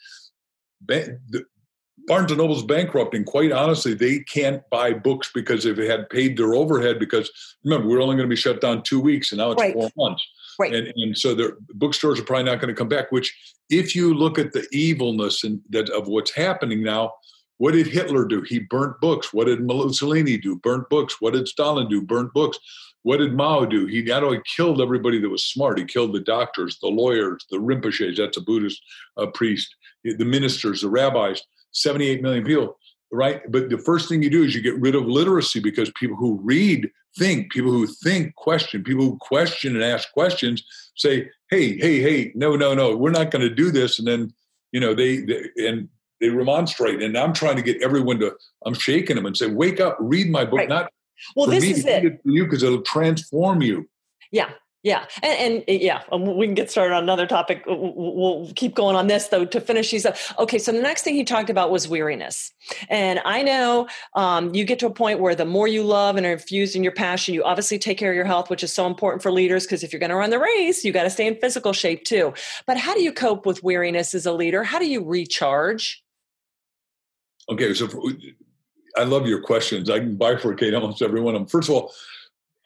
Barnes 2.06 2.30
and 2.30 2.38
Noble's 2.38 2.64
bankrupting. 2.64 3.24
Quite 3.24 3.52
honestly, 3.52 3.94
they 3.94 4.20
can't 4.20 4.62
buy 4.70 4.92
books 4.92 5.30
because 5.32 5.64
they've 5.64 5.76
had 5.76 6.08
paid 6.10 6.36
their 6.36 6.54
overhead. 6.54 6.98
Because 6.98 7.30
remember, 7.64 7.88
we're 7.88 8.02
only 8.02 8.16
going 8.16 8.28
to 8.28 8.34
be 8.34 8.36
shut 8.36 8.60
down 8.60 8.82
two 8.82 9.00
weeks, 9.00 9.32
and 9.32 9.38
now 9.38 9.52
it's 9.52 9.62
right. 9.62 9.74
four 9.74 9.90
months. 9.96 10.26
Right. 10.58 10.74
And, 10.74 10.92
and 10.96 11.16
so 11.16 11.34
the 11.34 11.56
bookstores 11.74 12.20
are 12.20 12.24
probably 12.24 12.44
not 12.44 12.60
going 12.60 12.74
to 12.74 12.78
come 12.78 12.88
back. 12.88 13.12
Which, 13.12 13.36
if 13.68 13.94
you 13.94 14.14
look 14.14 14.38
at 14.38 14.52
the 14.52 14.66
evilness 14.72 15.44
and 15.44 15.60
that 15.70 15.88
of 15.90 16.08
what's 16.08 16.34
happening 16.34 16.82
now, 16.82 17.14
what 17.58 17.72
did 17.72 17.86
Hitler 17.86 18.24
do? 18.24 18.42
He 18.42 18.60
burnt 18.60 19.00
books. 19.00 19.32
What 19.32 19.46
did 19.46 19.60
Mussolini 19.60 20.38
do? 20.38 20.56
Burnt 20.56 20.88
books. 20.88 21.20
What 21.20 21.34
did 21.34 21.46
Stalin 21.46 21.88
do? 21.88 22.00
Burnt 22.00 22.32
books. 22.32 22.58
What 23.02 23.18
did 23.18 23.34
Mao 23.34 23.64
do? 23.64 23.86
He 23.86 24.02
not 24.02 24.24
only 24.24 24.40
killed 24.56 24.80
everybody 24.80 25.18
that 25.20 25.28
was 25.28 25.44
smart, 25.44 25.78
he 25.78 25.84
killed 25.84 26.12
the 26.12 26.20
doctors, 26.20 26.78
the 26.80 26.88
lawyers, 26.88 27.46
the 27.50 27.56
Rinpoches, 27.56 28.16
that's 28.16 28.36
a 28.36 28.42
Buddhist 28.42 28.82
uh, 29.16 29.26
priest, 29.26 29.74
the 30.04 30.24
ministers, 30.24 30.82
the 30.82 30.90
rabbis. 30.90 31.42
78 31.72 32.22
million 32.22 32.44
people, 32.44 32.76
right? 33.12 33.40
But 33.50 33.70
the 33.70 33.78
first 33.78 34.08
thing 34.08 34.22
you 34.22 34.30
do 34.30 34.44
is 34.44 34.54
you 34.54 34.60
get 34.60 34.78
rid 34.78 34.94
of 34.94 35.06
literacy 35.06 35.60
because 35.60 35.90
people 35.98 36.16
who 36.16 36.40
read 36.42 36.90
think, 37.18 37.50
people 37.50 37.70
who 37.70 37.86
think 37.86 38.34
question, 38.36 38.84
people 38.84 39.04
who 39.04 39.18
question 39.20 39.74
and 39.74 39.84
ask 39.84 40.12
questions 40.12 40.62
say, 40.96 41.28
hey, 41.50 41.76
hey, 41.76 42.00
hey, 42.00 42.32
no, 42.34 42.56
no, 42.56 42.74
no, 42.74 42.96
we're 42.96 43.10
not 43.10 43.30
going 43.30 43.42
to 43.42 43.54
do 43.54 43.70
this. 43.70 43.98
And 43.98 44.06
then, 44.06 44.32
you 44.72 44.80
know, 44.80 44.94
they, 44.94 45.18
they 45.18 45.48
and 45.58 45.88
they 46.20 46.28
remonstrate. 46.28 47.02
And 47.02 47.16
I'm 47.16 47.32
trying 47.32 47.56
to 47.56 47.62
get 47.62 47.82
everyone 47.82 48.20
to, 48.20 48.34
I'm 48.66 48.74
shaking 48.74 49.16
them 49.16 49.26
and 49.26 49.36
say, 49.36 49.48
wake 49.48 49.80
up, 49.80 49.96
read 50.00 50.30
my 50.30 50.44
book, 50.44 50.58
right. 50.58 50.68
not 50.68 50.92
well, 51.36 51.46
this 51.46 51.64
is 51.64 51.84
it. 51.84 52.04
it 52.04 52.22
for 52.22 52.30
you 52.30 52.44
because 52.44 52.62
it'll 52.62 52.82
transform 52.82 53.62
you. 53.62 53.88
Yeah, 54.30 54.50
yeah, 54.82 55.04
and, 55.22 55.38
and, 55.38 55.64
eh, 55.68 55.78
yeah, 55.80 56.02
um, 56.10 56.36
we 56.38 56.46
can 56.46 56.54
get 56.54 56.70
started 56.70 56.94
on 56.94 57.02
another 57.02 57.26
topic. 57.26 57.64
We'll 57.66 58.50
keep 58.56 58.74
going 58.74 58.96
on 58.96 59.08
this 59.08 59.28
though 59.28 59.44
to 59.44 59.60
finish 59.60 59.90
these 59.90 60.06
up. 60.06 60.16
Okay, 60.38 60.58
so 60.58 60.72
the 60.72 60.80
next 60.80 61.02
thing 61.02 61.14
he 61.14 61.24
talked 61.24 61.50
about 61.50 61.70
was 61.70 61.86
weariness, 61.86 62.50
and 62.88 63.20
I 63.26 63.42
know 63.42 63.88
um, 64.14 64.54
you 64.54 64.64
get 64.64 64.78
to 64.78 64.86
a 64.86 64.90
point 64.90 65.20
where 65.20 65.34
the 65.34 65.44
more 65.44 65.68
you 65.68 65.82
love 65.82 66.16
and 66.16 66.24
are 66.24 66.32
infused 66.32 66.76
in 66.76 66.82
your 66.82 66.92
passion, 66.92 67.34
you 67.34 67.44
obviously 67.44 67.78
take 67.78 67.98
care 67.98 68.10
of 68.10 68.16
your 68.16 68.24
health, 68.24 68.48
which 68.48 68.64
is 68.64 68.72
so 68.72 68.86
important 68.86 69.22
for 69.22 69.30
leaders 69.30 69.66
because 69.66 69.84
if 69.84 69.92
you're 69.92 70.00
going 70.00 70.10
to 70.10 70.16
run 70.16 70.30
the 70.30 70.38
race, 70.38 70.82
you 70.82 70.92
got 70.92 71.02
to 71.02 71.10
stay 71.10 71.26
in 71.26 71.36
physical 71.36 71.74
shape 71.74 72.04
too. 72.04 72.32
But 72.66 72.78
how 72.78 72.94
do 72.94 73.02
you 73.02 73.12
cope 73.12 73.44
with 73.44 73.62
weariness 73.62 74.14
as 74.14 74.24
a 74.24 74.32
leader? 74.32 74.64
How 74.64 74.78
do 74.78 74.86
you 74.86 75.04
recharge? 75.04 76.02
Okay, 77.50 77.74
so 77.74 77.86
I 78.96 79.04
love 79.04 79.26
your 79.26 79.42
questions. 79.42 79.90
I 79.90 79.98
can 79.98 80.16
bifurcate 80.16 80.74
almost 80.74 81.02
every 81.02 81.20
one 81.20 81.34
of 81.34 81.42
them. 81.42 81.48
First 81.48 81.68
of 81.68 81.74
all 81.74 81.92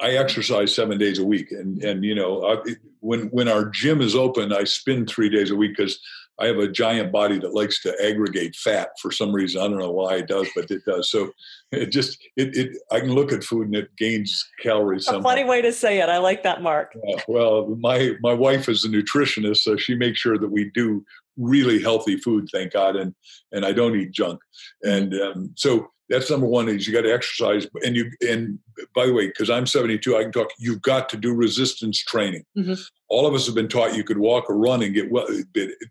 I 0.04 0.16
exercise 0.16 0.74
seven 0.74 0.98
days 0.98 1.18
a 1.18 1.24
week, 1.24 1.50
and 1.50 1.82
and 1.82 2.04
you 2.04 2.14
know 2.14 2.44
I, 2.44 2.74
when 3.00 3.28
when 3.28 3.48
our 3.48 3.64
gym 3.70 4.02
is 4.02 4.14
open, 4.14 4.52
I 4.52 4.64
spin 4.64 5.06
three 5.06 5.30
days 5.30 5.50
a 5.50 5.56
week 5.56 5.76
because 5.76 5.98
I 6.38 6.46
have 6.46 6.58
a 6.58 6.68
giant 6.68 7.10
body 7.10 7.38
that 7.38 7.54
likes 7.54 7.80
to 7.82 7.94
aggregate 8.04 8.54
fat 8.54 8.90
for 9.00 9.10
some 9.10 9.32
reason. 9.32 9.62
I 9.62 9.68
don't 9.68 9.78
know 9.78 9.92
why 9.92 10.16
it 10.16 10.26
does, 10.26 10.46
but 10.54 10.70
it 10.70 10.84
does. 10.84 11.10
So 11.10 11.30
it 11.72 11.86
just 11.86 12.18
it, 12.36 12.54
it 12.54 12.76
I 12.92 13.00
can 13.00 13.14
look 13.14 13.32
at 13.32 13.44
food 13.44 13.68
and 13.68 13.76
it 13.76 13.96
gains 13.96 14.46
calories. 14.60 15.08
A 15.08 15.22
funny 15.22 15.44
way 15.44 15.62
to 15.62 15.72
say 15.72 16.00
it. 16.00 16.10
I 16.10 16.18
like 16.18 16.42
that, 16.42 16.60
Mark. 16.60 16.94
Uh, 16.96 17.20
well, 17.26 17.74
my 17.78 18.12
my 18.20 18.34
wife 18.34 18.68
is 18.68 18.84
a 18.84 18.88
nutritionist, 18.88 19.58
so 19.58 19.76
she 19.76 19.94
makes 19.94 20.18
sure 20.18 20.36
that 20.36 20.50
we 20.50 20.70
do 20.74 21.02
really 21.38 21.80
healthy 21.80 22.18
food. 22.18 22.48
Thank 22.52 22.74
God, 22.74 22.94
and 22.96 23.14
and 23.52 23.64
I 23.64 23.72
don't 23.72 23.96
eat 23.96 24.12
junk. 24.12 24.40
And 24.82 25.14
um, 25.14 25.52
so 25.56 25.88
that's 26.08 26.30
number 26.30 26.46
one 26.46 26.68
is 26.68 26.86
you 26.86 26.92
got 26.92 27.02
to 27.02 27.12
exercise 27.12 27.66
and 27.84 27.96
you 27.96 28.10
and 28.28 28.58
by 28.94 29.06
the 29.06 29.12
way 29.12 29.26
because 29.26 29.50
i'm 29.50 29.66
72 29.66 30.16
i 30.16 30.22
can 30.22 30.32
talk 30.32 30.48
you've 30.58 30.82
got 30.82 31.08
to 31.10 31.16
do 31.16 31.32
resistance 31.32 31.98
training 31.98 32.44
mm-hmm. 32.56 32.74
all 33.08 33.26
of 33.26 33.34
us 33.34 33.46
have 33.46 33.54
been 33.54 33.68
taught 33.68 33.96
you 33.96 34.04
could 34.04 34.18
walk 34.18 34.48
or 34.48 34.56
run 34.56 34.82
and 34.82 34.94
get 34.94 35.10
well 35.10 35.26
it, 35.28 35.46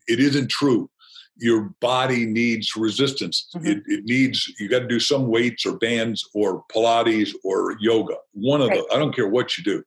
it 0.07 0.19
isn't 0.19 0.49
true 0.49 0.89
your 1.37 1.73
body 1.81 2.25
needs 2.25 2.75
resistance 2.75 3.47
mm-hmm. 3.55 3.67
it, 3.67 3.83
it, 3.87 4.05
needs 4.05 4.51
you 4.59 4.69
got 4.69 4.79
to 4.79 4.87
do 4.87 4.99
some 4.99 5.27
weights 5.27 5.65
or 5.65 5.77
bands 5.77 6.27
or 6.33 6.63
pilates 6.71 7.31
or 7.43 7.75
yoga 7.79 8.15
one 8.33 8.61
of 8.61 8.69
right. 8.69 8.83
the 8.89 8.95
i 8.95 8.99
don't 8.99 9.15
care 9.15 9.27
what 9.27 9.57
you 9.57 9.63
do 9.63 9.83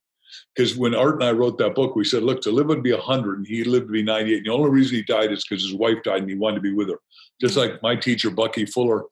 because 0.54 0.76
when 0.76 0.94
art 0.94 1.14
and 1.14 1.24
i 1.24 1.30
wrote 1.30 1.56
that 1.58 1.74
book 1.74 1.94
we 1.94 2.04
said 2.04 2.24
look 2.24 2.40
to 2.40 2.50
live 2.50 2.66
would 2.66 2.82
be 2.82 2.92
100 2.92 3.38
and 3.38 3.46
he 3.46 3.62
lived 3.62 3.86
to 3.86 3.92
be 3.92 4.02
98 4.02 4.38
and 4.38 4.46
the 4.46 4.50
only 4.50 4.70
reason 4.70 4.96
he 4.96 5.02
died 5.02 5.30
is 5.30 5.44
because 5.44 5.62
his 5.62 5.74
wife 5.74 6.02
died 6.02 6.20
and 6.20 6.30
he 6.30 6.36
wanted 6.36 6.56
to 6.56 6.62
be 6.62 6.74
with 6.74 6.88
her 6.88 6.98
just 7.40 7.56
like 7.56 7.80
my 7.82 7.94
teacher 7.94 8.30
bucky 8.30 8.66
fuller 8.66 9.04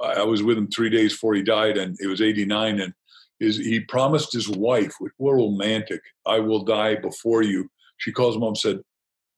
I 0.00 0.24
was 0.24 0.42
with 0.42 0.58
him 0.58 0.68
three 0.68 0.90
days 0.90 1.12
before 1.12 1.34
he 1.34 1.42
died, 1.42 1.76
and 1.76 1.96
it 2.00 2.06
was 2.06 2.20
89. 2.20 2.80
And 2.80 2.94
his, 3.38 3.56
he 3.56 3.80
promised 3.80 4.32
his 4.32 4.48
wife, 4.48 4.94
which 4.98 5.12
were 5.18 5.36
romantic, 5.36 6.00
I 6.26 6.40
will 6.40 6.64
die 6.64 6.96
before 6.96 7.42
you. 7.42 7.68
She 7.98 8.12
calls 8.12 8.36
him 8.36 8.42
up 8.42 8.48
and 8.48 8.58
said, 8.58 8.80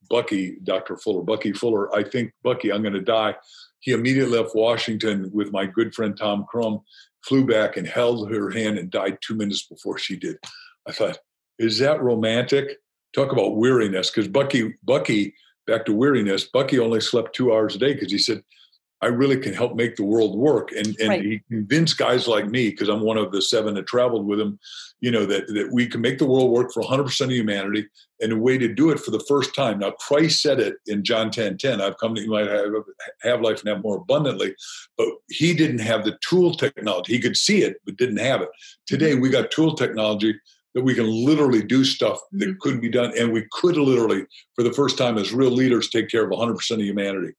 Bucky, 0.09 0.57
Dr. 0.63 0.97
Fuller, 0.97 1.23
Bucky 1.23 1.51
Fuller, 1.51 1.93
I 1.95 2.03
think, 2.03 2.31
Bucky, 2.43 2.71
I'm 2.71 2.81
going 2.81 2.93
to 2.93 3.01
die. 3.01 3.35
He 3.79 3.91
immediately 3.91 4.37
left 4.37 4.55
Washington 4.55 5.29
with 5.33 5.51
my 5.51 5.65
good 5.65 5.93
friend 5.93 6.15
Tom 6.17 6.45
Crum, 6.49 6.81
flew 7.23 7.45
back 7.45 7.77
and 7.77 7.87
held 7.87 8.31
her 8.31 8.51
hand 8.51 8.77
and 8.77 8.89
died 8.91 9.17
two 9.21 9.35
minutes 9.35 9.65
before 9.67 9.97
she 9.97 10.15
did. 10.15 10.37
I 10.87 10.91
thought, 10.91 11.17
is 11.57 11.79
that 11.79 12.01
romantic? 12.01 12.77
Talk 13.13 13.31
about 13.31 13.57
weariness. 13.57 14.11
Because 14.11 14.27
Bucky, 14.27 14.75
Bucky, 14.83 15.33
back 15.65 15.85
to 15.85 15.93
weariness, 15.93 16.45
Bucky 16.45 16.79
only 16.79 17.01
slept 17.01 17.35
two 17.35 17.53
hours 17.53 17.75
a 17.75 17.79
day 17.79 17.93
because 17.93 18.11
he 18.11 18.17
said, 18.17 18.43
I 19.05 19.09
really 19.09 19.37
can 19.37 19.53
help 19.53 19.75
make 19.75 19.95
the 19.95 20.03
world 20.03 20.35
work. 20.35 20.71
And 20.71 20.97
and 20.99 21.09
right. 21.09 21.23
he 21.23 21.41
convinced 21.47 21.99
guys 21.99 22.27
like 22.27 22.47
me, 22.47 22.71
because 22.71 22.89
I'm 22.89 23.01
one 23.01 23.17
of 23.17 23.31
the 23.31 23.41
seven 23.41 23.75
that 23.75 23.85
traveled 23.85 24.25
with 24.25 24.39
him, 24.39 24.57
you 24.99 25.11
know, 25.11 25.27
that, 25.27 25.45
that 25.49 25.69
we 25.71 25.85
can 25.85 26.01
make 26.01 26.17
the 26.17 26.25
world 26.25 26.49
work 26.49 26.73
for 26.73 26.81
100% 26.81 27.21
of 27.21 27.31
humanity 27.31 27.85
and 28.19 28.31
a 28.31 28.37
way 28.37 28.57
to 28.57 28.67
do 28.67 28.89
it 28.89 28.99
for 28.99 29.11
the 29.11 29.23
first 29.27 29.53
time. 29.53 29.77
Now, 29.77 29.91
Christ 29.91 30.41
said 30.41 30.59
it 30.59 30.77
in 30.87 31.03
John 31.03 31.29
10 31.29 31.59
10, 31.59 31.81
I've 31.81 31.99
come 31.99 32.15
that 32.15 32.23
you 32.23 32.31
might 32.31 32.47
have, 32.47 32.65
have 33.21 33.41
life 33.41 33.59
and 33.59 33.69
have 33.69 33.83
more 33.83 33.97
abundantly. 33.97 34.55
But 34.97 35.09
he 35.29 35.53
didn't 35.53 35.79
have 35.79 36.03
the 36.03 36.17
tool 36.27 36.55
technology. 36.55 37.13
He 37.13 37.19
could 37.19 37.37
see 37.37 37.61
it, 37.61 37.77
but 37.85 37.97
didn't 37.97 38.17
have 38.17 38.41
it. 38.41 38.49
Today, 38.87 39.13
we 39.13 39.29
got 39.29 39.51
tool 39.51 39.75
technology 39.75 40.33
that 40.73 40.83
we 40.83 40.95
can 40.95 41.07
literally 41.07 41.61
do 41.61 41.85
stuff 41.85 42.19
that 42.31 42.45
mm-hmm. 42.45 42.57
couldn't 42.59 42.81
be 42.81 42.89
done. 42.89 43.13
And 43.15 43.31
we 43.31 43.45
could 43.51 43.77
literally, 43.77 44.25
for 44.55 44.63
the 44.63 44.73
first 44.73 44.97
time 44.97 45.19
as 45.19 45.31
real 45.31 45.51
leaders, 45.51 45.91
take 45.91 46.09
care 46.09 46.23
of 46.23 46.31
100% 46.31 46.71
of 46.71 46.81
humanity 46.81 47.33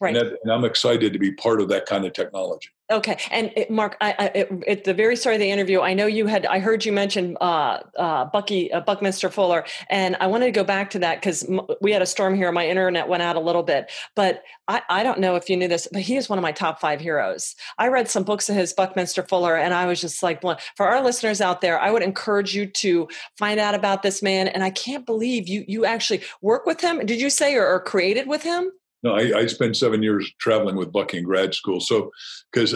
Right. 0.00 0.16
And, 0.16 0.30
that, 0.30 0.38
and 0.42 0.52
I'm 0.52 0.64
excited 0.64 1.12
to 1.12 1.18
be 1.18 1.32
part 1.32 1.60
of 1.60 1.68
that 1.68 1.84
kind 1.84 2.06
of 2.06 2.14
technology. 2.14 2.70
Okay, 2.90 3.18
and 3.30 3.52
it, 3.54 3.70
Mark, 3.70 3.96
I, 4.00 4.14
I, 4.18 4.68
at 4.68 4.82
the 4.82 4.92
very 4.92 5.14
start 5.14 5.34
of 5.34 5.40
the 5.40 5.50
interview, 5.50 5.80
I 5.80 5.94
know 5.94 6.06
you 6.06 6.26
had. 6.26 6.44
I 6.46 6.58
heard 6.58 6.84
you 6.84 6.90
mention 6.90 7.36
uh, 7.40 7.80
uh, 7.96 8.24
Bucky 8.24 8.72
uh, 8.72 8.80
Buckminster 8.80 9.30
Fuller, 9.30 9.64
and 9.90 10.16
I 10.18 10.26
wanted 10.26 10.46
to 10.46 10.50
go 10.50 10.64
back 10.64 10.90
to 10.90 10.98
that 10.98 11.20
because 11.20 11.48
m- 11.48 11.60
we 11.80 11.92
had 11.92 12.02
a 12.02 12.06
storm 12.06 12.34
here. 12.34 12.50
My 12.50 12.66
internet 12.66 13.06
went 13.06 13.22
out 13.22 13.36
a 13.36 13.40
little 13.40 13.62
bit, 13.62 13.92
but 14.16 14.42
I, 14.66 14.82
I 14.88 15.02
don't 15.04 15.20
know 15.20 15.36
if 15.36 15.48
you 15.48 15.56
knew 15.56 15.68
this, 15.68 15.86
but 15.92 16.02
he 16.02 16.16
is 16.16 16.28
one 16.28 16.38
of 16.38 16.42
my 16.42 16.50
top 16.50 16.80
five 16.80 17.00
heroes. 17.00 17.54
I 17.78 17.88
read 17.88 18.08
some 18.08 18.24
books 18.24 18.48
of 18.48 18.56
his, 18.56 18.72
Buckminster 18.72 19.22
Fuller, 19.22 19.56
and 19.56 19.72
I 19.72 19.86
was 19.86 20.00
just 20.00 20.20
like, 20.20 20.40
for 20.40 20.86
our 20.86 21.00
listeners 21.00 21.40
out 21.40 21.60
there, 21.60 21.78
I 21.78 21.92
would 21.92 22.02
encourage 22.02 22.56
you 22.56 22.66
to 22.66 23.06
find 23.38 23.60
out 23.60 23.76
about 23.76 24.02
this 24.02 24.20
man. 24.20 24.48
And 24.48 24.64
I 24.64 24.70
can't 24.70 25.06
believe 25.06 25.46
you 25.46 25.64
you 25.68 25.84
actually 25.84 26.22
work 26.42 26.66
with 26.66 26.80
him. 26.80 27.06
Did 27.06 27.20
you 27.20 27.30
say 27.30 27.54
or, 27.54 27.68
or 27.68 27.80
created 27.80 28.26
with 28.26 28.42
him? 28.42 28.72
No, 29.02 29.14
I, 29.14 29.38
I 29.38 29.46
spent 29.46 29.76
seven 29.76 30.02
years 30.02 30.30
traveling 30.38 30.76
with 30.76 30.92
Bucky 30.92 31.18
in 31.18 31.24
grad 31.24 31.54
school. 31.54 31.80
So, 31.80 32.10
because 32.52 32.72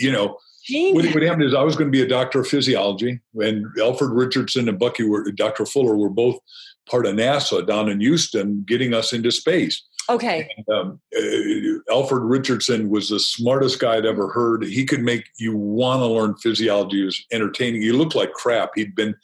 you 0.00 0.10
know, 0.10 0.38
what, 0.68 1.04
what, 1.06 1.22
happened 1.22 1.44
is 1.44 1.54
I 1.54 1.62
was 1.62 1.76
going 1.76 1.90
to 1.90 1.96
be 1.96 2.02
a 2.02 2.08
doctor 2.08 2.40
of 2.40 2.48
physiology, 2.48 3.20
and 3.34 3.66
Alfred 3.80 4.10
Richardson 4.12 4.68
and 4.68 4.78
Bucky 4.78 5.04
were 5.04 5.30
Dr. 5.32 5.66
Fuller 5.66 5.96
were 5.96 6.10
both 6.10 6.38
part 6.88 7.06
of 7.06 7.14
NASA 7.14 7.66
down 7.66 7.88
in 7.88 8.00
Houston, 8.00 8.64
getting 8.66 8.94
us 8.94 9.12
into 9.12 9.30
space. 9.30 9.82
Okay. 10.08 10.48
And, 10.56 10.68
um, 10.76 11.00
uh, 11.16 11.94
Alfred 11.94 12.24
Richardson 12.24 12.90
was 12.90 13.10
the 13.10 13.20
smartest 13.20 13.78
guy 13.78 13.96
I'd 13.96 14.06
ever 14.06 14.28
heard. 14.28 14.64
He 14.64 14.84
could 14.84 15.02
make 15.02 15.28
you 15.38 15.56
want 15.56 16.00
to 16.00 16.06
learn 16.06 16.34
physiology. 16.36 16.98
He 16.98 17.04
was 17.04 17.24
entertaining. 17.30 17.82
He 17.82 17.92
looked 17.92 18.16
like 18.16 18.32
crap. 18.32 18.70
He'd 18.74 18.96
been 18.96 19.14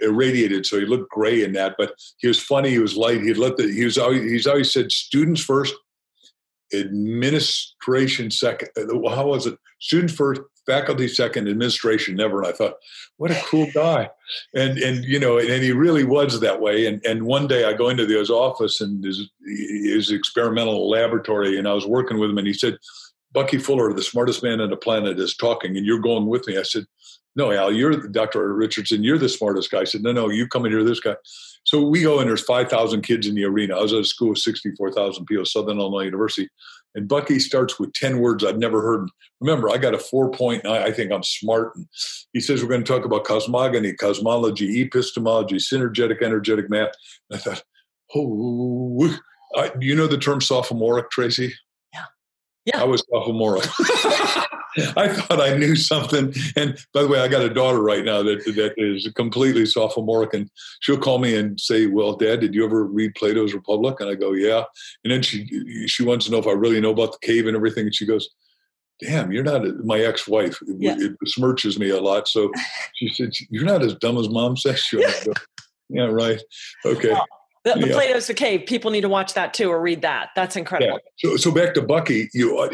irradiated, 0.00 0.66
so 0.66 0.78
he 0.78 0.86
looked 0.86 1.10
gray 1.10 1.42
in 1.42 1.52
that. 1.52 1.74
But 1.78 1.94
he 2.18 2.28
was 2.28 2.40
funny. 2.40 2.70
He 2.70 2.78
was 2.78 2.96
light. 2.96 3.22
He'd 3.22 3.36
let 3.36 3.56
the. 3.56 3.70
He 3.70 3.84
was 3.84 3.98
always. 3.98 4.22
He's 4.30 4.46
always 4.46 4.72
said 4.72 4.92
students 4.92 5.42
first, 5.42 5.74
administration 6.74 8.30
second. 8.30 8.68
Uh, 8.76 9.08
how 9.10 9.28
was 9.28 9.46
it? 9.46 9.58
Students 9.80 10.14
first, 10.14 10.40
faculty 10.66 11.08
second, 11.08 11.48
administration 11.48 12.16
never. 12.16 12.42
And 12.42 12.48
I 12.48 12.52
thought, 12.52 12.74
what 13.16 13.30
a 13.30 13.40
cool 13.46 13.68
guy. 13.72 14.10
And 14.54 14.78
and 14.78 15.04
you 15.04 15.18
know, 15.18 15.38
and 15.38 15.62
he 15.62 15.72
really 15.72 16.04
was 16.04 16.40
that 16.40 16.60
way. 16.60 16.86
And 16.86 17.04
and 17.04 17.22
one 17.24 17.46
day 17.46 17.64
I 17.64 17.72
go 17.72 17.88
into 17.88 18.06
his 18.06 18.30
office 18.30 18.80
and 18.80 19.02
his 19.02 19.28
his 19.46 20.10
experimental 20.10 20.88
laboratory, 20.88 21.58
and 21.58 21.66
I 21.66 21.72
was 21.72 21.86
working 21.86 22.18
with 22.18 22.30
him, 22.30 22.38
and 22.38 22.46
he 22.46 22.52
said, 22.52 22.78
Bucky 23.32 23.58
Fuller, 23.58 23.92
the 23.92 24.02
smartest 24.02 24.42
man 24.42 24.60
on 24.60 24.70
the 24.70 24.76
planet, 24.76 25.18
is 25.18 25.36
talking, 25.36 25.76
and 25.76 25.86
you're 25.86 25.98
going 25.98 26.26
with 26.26 26.46
me. 26.46 26.58
I 26.58 26.62
said, 26.62 26.86
No, 27.38 27.52
Al, 27.52 27.72
you're 27.72 28.08
Dr. 28.08 28.52
Richardson, 28.52 29.04
you're 29.04 29.16
the 29.16 29.28
smartest 29.28 29.70
guy. 29.70 29.82
I 29.82 29.84
said, 29.84 30.02
No, 30.02 30.10
no, 30.10 30.28
you 30.28 30.48
come 30.48 30.66
in 30.66 30.72
here, 30.72 30.82
this 30.82 30.98
guy. 30.98 31.14
So 31.62 31.86
we 31.86 32.02
go 32.02 32.18
and 32.18 32.28
there's 32.28 32.42
5,000 32.44 33.02
kids 33.02 33.28
in 33.28 33.36
the 33.36 33.44
arena. 33.44 33.78
I 33.78 33.82
was 33.82 33.92
at 33.92 34.00
a 34.00 34.04
school 34.04 34.30
with 34.30 34.38
64,000 34.38 35.24
people, 35.24 35.44
Southern 35.44 35.78
Illinois 35.78 36.04
University. 36.04 36.48
And 36.96 37.06
Bucky 37.06 37.38
starts 37.38 37.78
with 37.78 37.92
10 37.92 38.18
words 38.18 38.42
I've 38.42 38.58
never 38.58 38.82
heard. 38.82 39.08
Remember, 39.40 39.70
I 39.70 39.76
got 39.76 39.94
a 39.94 39.98
4.9. 39.98 40.66
I 40.66 40.90
think 40.90 41.12
I'm 41.12 41.22
smart. 41.22 41.76
And 41.76 41.86
he 42.32 42.40
says, 42.40 42.60
We're 42.60 42.70
going 42.70 42.82
to 42.82 42.92
talk 42.92 43.04
about 43.04 43.24
cosmogony, 43.24 43.92
cosmology, 43.92 44.80
epistemology, 44.80 45.56
synergetic, 45.58 46.22
energetic 46.22 46.68
math. 46.68 46.90
And 47.30 47.38
I 47.38 47.42
thought, 47.42 47.62
Oh, 48.16 49.16
I, 49.54 49.70
you 49.78 49.94
know 49.94 50.08
the 50.08 50.18
term 50.18 50.40
sophomoric, 50.40 51.10
Tracy? 51.12 51.54
Yeah. 51.94 52.04
Yeah. 52.64 52.82
I 52.82 52.84
was 52.84 53.04
sophomoric. 53.08 53.64
I 54.96 55.08
thought 55.08 55.40
I 55.40 55.56
knew 55.56 55.76
something. 55.76 56.32
And 56.56 56.78
by 56.92 57.02
the 57.02 57.08
way, 57.08 57.20
I 57.20 57.28
got 57.28 57.42
a 57.42 57.52
daughter 57.52 57.82
right 57.82 58.04
now 58.04 58.22
that 58.22 58.44
that 58.44 58.74
is 58.76 59.10
completely 59.14 59.66
sophomoric, 59.66 60.34
and 60.34 60.50
she'll 60.80 60.98
call 60.98 61.18
me 61.18 61.36
and 61.36 61.58
say, 61.60 61.86
"Well, 61.86 62.14
Dad, 62.14 62.40
did 62.40 62.54
you 62.54 62.64
ever 62.64 62.84
read 62.84 63.14
Plato's 63.14 63.54
Republic?" 63.54 63.96
And 64.00 64.10
I 64.10 64.14
go, 64.14 64.32
"Yeah." 64.32 64.64
And 65.04 65.12
then 65.12 65.22
she 65.22 65.86
she 65.86 66.04
wants 66.04 66.26
to 66.26 66.32
know 66.32 66.38
if 66.38 66.46
I 66.46 66.52
really 66.52 66.80
know 66.80 66.90
about 66.90 67.12
the 67.12 67.26
cave 67.26 67.46
and 67.46 67.56
everything. 67.56 67.86
And 67.86 67.94
she 67.94 68.06
goes, 68.06 68.28
"Damn, 69.00 69.32
you're 69.32 69.44
not 69.44 69.66
a, 69.66 69.72
my 69.84 69.98
ex-wife. 69.98 70.60
It, 70.62 70.76
yeah. 70.78 70.96
it 70.98 71.16
besmirches 71.24 71.78
me 71.78 71.90
a 71.90 72.00
lot." 72.00 72.28
So 72.28 72.50
she 72.94 73.08
said, 73.08 73.32
"You're 73.50 73.64
not 73.64 73.82
as 73.82 73.94
dumb 73.94 74.18
as 74.18 74.28
Mom 74.28 74.56
says 74.56 74.84
you 74.92 75.02
are." 75.02 75.34
yeah, 75.88 76.04
right. 76.04 76.40
Okay. 76.84 77.12
Well, 77.12 77.26
the, 77.64 77.74
the 77.80 77.88
yeah. 77.88 77.94
Plato's 77.94 78.26
the 78.26 78.34
Cave. 78.34 78.66
People 78.66 78.90
need 78.90 79.02
to 79.02 79.08
watch 79.08 79.34
that 79.34 79.52
too 79.54 79.70
or 79.70 79.80
read 79.80 80.02
that. 80.02 80.30
That's 80.34 80.56
incredible. 80.56 81.00
Yeah. 81.22 81.30
So, 81.30 81.36
so 81.36 81.50
back 81.50 81.74
to 81.74 81.82
Bucky. 81.82 82.28
You, 82.32 82.58
uh, 82.58 82.70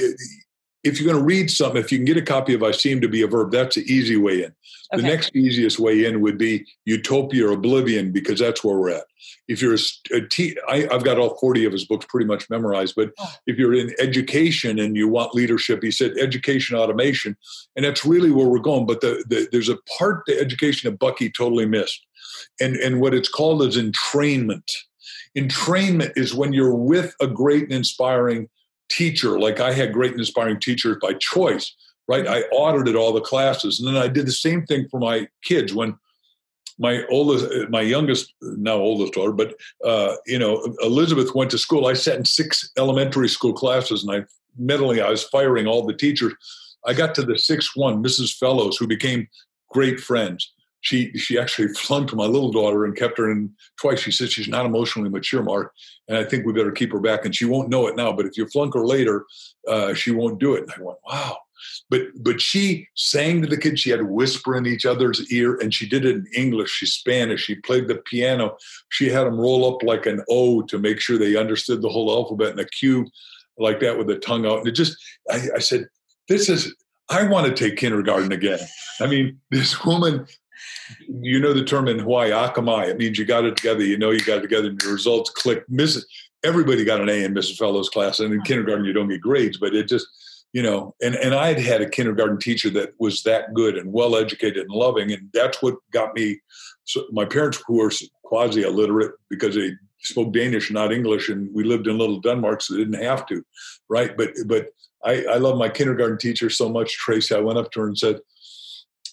if 0.84 1.00
you're 1.00 1.10
going 1.10 1.18
to 1.18 1.26
read 1.26 1.50
something, 1.50 1.82
if 1.82 1.90
you 1.90 1.98
can 1.98 2.04
get 2.04 2.18
a 2.18 2.22
copy 2.22 2.52
of 2.54 2.62
I 2.62 2.70
seem 2.70 3.00
to 3.00 3.08
be 3.08 3.22
a 3.22 3.26
verb, 3.26 3.50
that's 3.50 3.76
the 3.76 3.82
easy 3.82 4.16
way 4.16 4.44
in. 4.44 4.54
The 4.92 5.02
next 5.02 5.34
easiest 5.34 5.80
way 5.80 6.04
in 6.04 6.20
would 6.20 6.38
be 6.38 6.66
utopia 6.84 7.48
or 7.48 7.52
oblivion 7.52 8.12
because 8.12 8.38
that's 8.38 8.62
where 8.62 8.76
we're 8.76 8.90
at. 8.90 9.04
If 9.48 9.60
you're 9.60 9.74
a, 9.74 10.16
a 10.16 10.20
te- 10.20 10.56
I, 10.68 10.86
I've 10.92 11.02
got 11.02 11.18
all 11.18 11.36
40 11.38 11.64
of 11.64 11.72
his 11.72 11.84
books 11.84 12.06
pretty 12.08 12.26
much 12.26 12.48
memorized, 12.48 12.94
but 12.94 13.10
oh. 13.18 13.32
if 13.46 13.58
you're 13.58 13.74
in 13.74 13.92
education 13.98 14.78
and 14.78 14.94
you 14.94 15.08
want 15.08 15.34
leadership, 15.34 15.82
he 15.82 15.90
said 15.90 16.12
education 16.18 16.76
automation, 16.76 17.36
and 17.74 17.84
that's 17.84 18.04
really 18.04 18.30
where 18.30 18.46
we're 18.46 18.58
going. 18.60 18.86
But 18.86 19.00
the, 19.00 19.24
the, 19.26 19.48
there's 19.50 19.68
a 19.68 19.78
part 19.98 20.26
to 20.26 20.38
education 20.38 20.90
that 20.90 20.98
Bucky 20.98 21.28
totally 21.28 21.66
missed, 21.66 22.06
and 22.60 22.76
and 22.76 23.00
what 23.00 23.14
it's 23.14 23.28
called 23.28 23.62
is 23.62 23.76
entrainment. 23.76 24.70
Entrainment 25.36 26.12
is 26.14 26.34
when 26.34 26.52
you're 26.52 26.74
with 26.74 27.14
a 27.20 27.26
great 27.26 27.64
and 27.64 27.72
inspiring 27.72 28.48
teacher, 28.90 29.38
like 29.38 29.60
I 29.60 29.72
had 29.72 29.92
great 29.92 30.12
and 30.12 30.20
inspiring 30.20 30.60
teachers 30.60 30.96
by 31.00 31.14
choice, 31.14 31.74
right? 32.08 32.26
I 32.26 32.42
audited 32.52 32.96
all 32.96 33.12
the 33.12 33.20
classes. 33.20 33.80
And 33.80 33.88
then 33.88 34.00
I 34.00 34.08
did 34.08 34.26
the 34.26 34.32
same 34.32 34.64
thing 34.66 34.88
for 34.90 35.00
my 35.00 35.28
kids 35.44 35.74
when 35.74 35.96
my 36.78 37.04
oldest, 37.08 37.70
my 37.70 37.80
youngest, 37.80 38.32
now 38.42 38.74
oldest 38.74 39.14
daughter, 39.14 39.32
but, 39.32 39.54
uh, 39.84 40.16
you 40.26 40.38
know, 40.38 40.74
Elizabeth 40.82 41.34
went 41.34 41.50
to 41.52 41.58
school. 41.58 41.86
I 41.86 41.92
sat 41.92 42.18
in 42.18 42.24
six 42.24 42.70
elementary 42.76 43.28
school 43.28 43.52
classes 43.52 44.02
and 44.02 44.16
I 44.16 44.24
mentally, 44.58 45.00
I 45.00 45.10
was 45.10 45.22
firing 45.22 45.66
all 45.66 45.86
the 45.86 45.94
teachers. 45.94 46.34
I 46.84 46.92
got 46.92 47.14
to 47.14 47.22
the 47.22 47.38
sixth 47.38 47.70
one, 47.74 48.02
Mrs. 48.02 48.36
Fellows, 48.36 48.76
who 48.76 48.86
became 48.86 49.28
great 49.70 50.00
friends 50.00 50.52
she 50.84 51.10
she 51.16 51.38
actually 51.38 51.68
flunked 51.74 52.14
my 52.14 52.26
little 52.26 52.52
daughter 52.52 52.84
and 52.84 52.96
kept 52.96 53.18
her 53.18 53.30
in 53.30 53.52
twice. 53.80 54.00
She 54.00 54.12
said 54.12 54.30
she's 54.30 54.48
not 54.48 54.66
emotionally 54.66 55.10
mature, 55.10 55.42
Mark, 55.42 55.72
and 56.08 56.16
I 56.16 56.24
think 56.24 56.46
we 56.46 56.52
better 56.52 56.70
keep 56.70 56.92
her 56.92 57.00
back. 57.00 57.24
And 57.24 57.34
she 57.34 57.46
won't 57.46 57.70
know 57.70 57.88
it 57.88 57.96
now, 57.96 58.12
but 58.12 58.26
if 58.26 58.36
you 58.36 58.46
flunk 58.46 58.74
her 58.74 58.86
later, 58.86 59.24
uh, 59.66 59.94
she 59.94 60.12
won't 60.12 60.38
do 60.38 60.54
it. 60.54 60.62
And 60.62 60.72
I 60.72 60.82
went, 60.82 60.98
wow. 61.08 61.38
But 61.88 62.02
but 62.20 62.40
she 62.40 62.86
sang 62.94 63.40
to 63.40 63.48
the 63.48 63.56
kids. 63.56 63.80
She 63.80 63.90
had 63.90 64.00
to 64.00 64.04
whisper 64.04 64.56
in 64.56 64.66
each 64.66 64.84
other's 64.84 65.32
ear, 65.32 65.56
and 65.56 65.72
she 65.72 65.88
did 65.88 66.04
it 66.04 66.16
in 66.16 66.26
English. 66.36 66.70
She 66.70 66.86
Spanish. 66.86 67.44
She 67.44 67.54
played 67.56 67.88
the 67.88 67.96
piano. 67.96 68.56
She 68.90 69.08
had 69.08 69.24
them 69.24 69.40
roll 69.40 69.74
up 69.74 69.82
like 69.82 70.04
an 70.04 70.22
O 70.28 70.62
to 70.62 70.78
make 70.78 71.00
sure 71.00 71.16
they 71.16 71.36
understood 71.36 71.80
the 71.80 71.88
whole 71.88 72.10
alphabet 72.10 72.50
and 72.50 72.60
a 72.60 72.66
Q 72.66 73.06
like 73.56 73.80
that 73.80 73.96
with 73.96 74.08
the 74.08 74.16
tongue 74.16 74.46
out. 74.46 74.58
And 74.58 74.68
it 74.68 74.72
just, 74.72 74.96
I, 75.30 75.48
I 75.56 75.58
said, 75.60 75.86
this 76.28 76.48
is 76.48 76.74
I 77.08 77.24
want 77.24 77.46
to 77.46 77.54
take 77.54 77.78
kindergarten 77.78 78.32
again. 78.32 78.60
I 79.00 79.06
mean, 79.06 79.40
this 79.50 79.84
woman 79.84 80.26
you 81.08 81.40
know 81.40 81.52
the 81.52 81.64
term 81.64 81.88
in 81.88 81.98
Hawaii, 81.98 82.30
akamai. 82.30 82.88
It 82.88 82.98
means 82.98 83.18
you 83.18 83.24
got 83.24 83.44
it 83.44 83.56
together. 83.56 83.82
You 83.82 83.98
know 83.98 84.10
you 84.10 84.20
got 84.24 84.38
it 84.38 84.42
together, 84.42 84.68
and 84.68 84.82
your 84.82 84.92
results 84.92 85.30
click. 85.30 85.64
Miss 85.68 86.04
everybody 86.44 86.84
got 86.84 87.00
an 87.00 87.08
A 87.08 87.24
in 87.24 87.34
Mrs. 87.34 87.56
Fellows' 87.56 87.88
class, 87.88 88.20
and 88.20 88.32
in 88.32 88.42
kindergarten 88.42 88.84
you 88.84 88.92
don't 88.92 89.08
get 89.08 89.20
grades, 89.20 89.58
but 89.58 89.74
it 89.74 89.88
just 89.88 90.06
you 90.52 90.62
know. 90.62 90.94
And 91.02 91.14
and 91.16 91.34
I 91.34 91.48
had 91.48 91.60
had 91.60 91.80
a 91.80 91.88
kindergarten 91.88 92.38
teacher 92.38 92.70
that 92.70 92.90
was 92.98 93.22
that 93.22 93.54
good 93.54 93.76
and 93.76 93.92
well 93.92 94.16
educated 94.16 94.66
and 94.66 94.70
loving, 94.70 95.12
and 95.12 95.28
that's 95.32 95.62
what 95.62 95.76
got 95.92 96.14
me. 96.14 96.40
So 96.84 97.04
my 97.10 97.24
parents, 97.24 97.62
who 97.66 97.78
were 97.78 97.92
quasi 98.24 98.62
illiterate 98.62 99.12
because 99.30 99.54
they 99.54 99.72
spoke 100.00 100.32
Danish, 100.32 100.70
not 100.70 100.92
English, 100.92 101.28
and 101.28 101.52
we 101.54 101.64
lived 101.64 101.86
in 101.86 101.98
little 101.98 102.20
Denmark, 102.20 102.60
so 102.60 102.74
they 102.74 102.80
didn't 102.80 103.02
have 103.02 103.26
to, 103.26 103.44
right? 103.88 104.16
But 104.16 104.30
but 104.46 104.68
I, 105.04 105.24
I 105.24 105.36
love 105.36 105.58
my 105.58 105.68
kindergarten 105.68 106.18
teacher 106.18 106.50
so 106.50 106.68
much, 106.68 106.96
Tracy. 106.96 107.34
I 107.34 107.40
went 107.40 107.58
up 107.58 107.70
to 107.72 107.80
her 107.80 107.86
and 107.86 107.98
said 107.98 108.20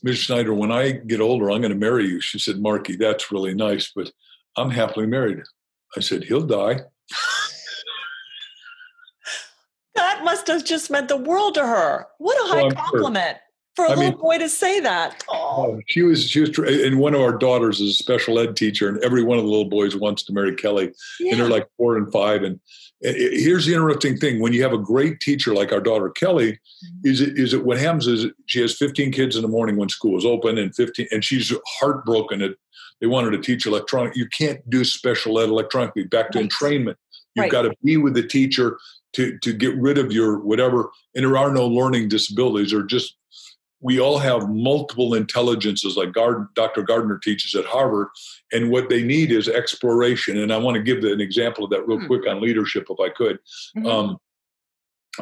Ms. 0.04 0.18
Schneider, 0.18 0.54
when 0.54 0.72
I 0.72 0.91
get 0.91 1.22
older, 1.22 1.52
I'm 1.52 1.62
going 1.62 1.74
to 1.74 1.78
marry 1.78 2.08
you. 2.08 2.20
She 2.20 2.39
said, 2.39 2.60
Marky, 2.60 2.95
that's 2.95 3.32
really 3.32 3.54
nice, 3.54 3.91
but 3.95 4.12
I'm 4.58 4.72
happily 4.72 5.06
married. 5.06 5.43
I 5.95 5.99
said, 5.99 6.24
he'll 6.24 6.45
die. 6.45 6.76
that 9.95 10.22
must 10.24 10.47
have 10.47 10.66
just 10.66 10.89
meant 10.89 11.08
the 11.08 11.18
world 11.18 11.54
to 11.56 11.62
her. 11.62 12.08
What 12.18 12.38
a 12.45 12.54
high 12.54 12.70
compliment. 12.72 13.38
Sure 13.38 13.51
for 13.76 13.86
a 13.86 13.91
I 13.91 13.95
little 13.95 14.11
mean, 14.11 14.19
boy 14.19 14.38
to 14.38 14.49
say 14.49 14.80
that. 14.82 15.24
Oh. 15.30 15.80
She 15.88 16.01
was 16.01 16.30
she 16.30 16.41
was 16.41 16.57
and 16.57 16.99
one 16.99 17.13
of 17.13 17.22
our 17.22 17.38
daughters 17.38 17.80
is 17.80 17.91
a 17.91 18.03
special 18.03 18.39
ed 18.39 18.55
teacher, 18.55 18.89
and 18.89 18.97
every 18.99 19.24
one 19.24 19.38
of 19.38 19.45
the 19.45 19.49
little 19.49 19.69
boys 19.69 19.95
wants 19.95 20.24
to 20.24 20.34
marry 20.34 20.55
Kelly, 20.55 20.91
yeah. 21.19 21.32
and 21.32 21.39
they're 21.39 21.49
like 21.49 21.67
four 21.78 21.97
and 21.97 22.11
five. 22.11 22.43
And 22.43 22.59
here's 23.01 23.65
the 23.65 23.74
interesting 23.74 24.17
thing: 24.17 24.41
when 24.41 24.53
you 24.53 24.61
have 24.63 24.74
a 24.74 24.78
great 24.78 25.19
teacher 25.19 25.53
like 25.53 25.72
our 25.72 25.80
daughter 25.80 26.09
Kelly, 26.09 26.53
mm-hmm. 26.53 27.07
is 27.07 27.22
it 27.22 27.38
is 27.38 27.53
it 27.53 27.65
what 27.65 27.78
happens 27.78 28.07
is 28.07 28.28
she 28.47 28.59
has 28.59 28.78
15 28.78 29.11
kids 29.11 29.36
in 29.36 29.41
the 29.41 29.47
morning 29.47 29.78
when 29.78 29.89
school 29.89 30.17
is 30.17 30.26
open, 30.26 30.57
and 30.57 30.76
15, 30.76 31.07
and 31.11 31.24
she's 31.24 31.53
heartbroken 31.80 32.39
that 32.39 32.57
they 32.99 33.07
wanted 33.07 33.32
to 33.32 33.41
teach 33.41 33.65
electronic. 33.65 34.15
You 34.15 34.28
can't 34.28 34.67
do 34.69 34.84
special 34.84 35.39
ed 35.39 35.49
electronically. 35.49 36.03
Back 36.03 36.32
to 36.32 36.39
right. 36.39 36.49
entrainment. 36.49 36.95
You've 37.36 37.43
right. 37.43 37.51
got 37.51 37.61
to 37.61 37.74
be 37.84 37.95
with 37.95 38.15
the 38.15 38.28
teacher 38.28 38.78
to 39.13 39.38
to 39.39 39.53
get 39.53 39.76
rid 39.78 39.97
of 39.97 40.11
your 40.11 40.39
whatever. 40.39 40.89
And 41.15 41.26
there 41.26 41.38
are 41.38 41.53
no 41.53 41.67
learning 41.67 42.09
disabilities 42.09 42.74
or 42.74 42.84
just 42.84 43.15
we 43.82 44.00
all 44.00 44.20
have 44.20 44.50
multiple 44.50 45.16
intelligences, 45.16 45.98
like 45.98 46.14
Gard- 46.14 46.54
Dr. 46.54 46.84
Gardner 46.84 47.18
teaches 47.18 47.56
at 47.56 47.66
Harvard, 47.66 48.08
and 48.52 48.70
what 48.70 48.90
they 48.90 49.02
need 49.02 49.32
is 49.32 49.48
exploration. 49.48 50.38
And 50.38 50.54
I 50.54 50.58
want 50.58 50.76
to 50.76 50.84
give 50.84 51.04
an 51.04 51.20
example 51.20 51.64
of 51.64 51.72
that 51.72 51.88
real 51.88 51.98
mm-hmm. 51.98 52.08
quick 52.08 52.28
on 52.28 52.42
leadership, 52.42 52.88
if 52.90 53.00
I 53.00 53.10
could. 53.10 53.40
Mm-hmm. 53.76 53.88
Um, 53.88 54.18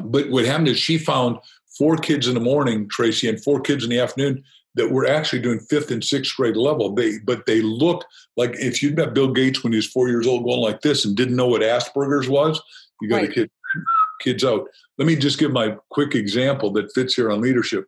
but 0.03 0.29
what 0.29 0.45
happened 0.45 0.67
is 0.67 0.77
she 0.77 0.97
found 0.97 1.37
four 1.77 1.95
kids 1.95 2.27
in 2.27 2.33
the 2.33 2.39
morning, 2.39 2.87
Tracy, 2.89 3.29
and 3.29 3.41
four 3.41 3.61
kids 3.61 3.83
in 3.83 3.89
the 3.89 3.99
afternoon 3.99 4.43
that 4.75 4.91
were 4.91 5.07
actually 5.07 5.41
doing 5.41 5.59
fifth 5.59 5.89
and 5.89 6.03
sixth 6.03 6.35
grade 6.35 6.55
level. 6.57 6.93
They 6.93 7.17
but 7.19 7.45
they 7.45 7.61
look 7.61 8.05
like 8.37 8.51
if 8.59 8.83
you 8.83 8.91
met 8.91 9.13
Bill 9.13 9.31
Gates 9.31 9.63
when 9.63 9.73
he 9.73 9.77
was 9.77 9.87
four 9.87 10.09
years 10.09 10.27
old 10.27 10.43
going 10.43 10.59
like 10.59 10.81
this 10.81 11.05
and 11.05 11.15
didn't 11.15 11.35
know 11.35 11.47
what 11.47 11.61
Asperger's 11.61 12.29
was, 12.29 12.61
you 13.01 13.09
got 13.09 13.17
right. 13.17 13.27
to 13.27 13.33
kid 13.33 13.51
kids 14.21 14.43
out. 14.43 14.67
Let 14.97 15.07
me 15.07 15.15
just 15.15 15.39
give 15.39 15.51
my 15.51 15.77
quick 15.89 16.13
example 16.13 16.71
that 16.73 16.93
fits 16.93 17.15
here 17.15 17.31
on 17.31 17.41
leadership. 17.41 17.87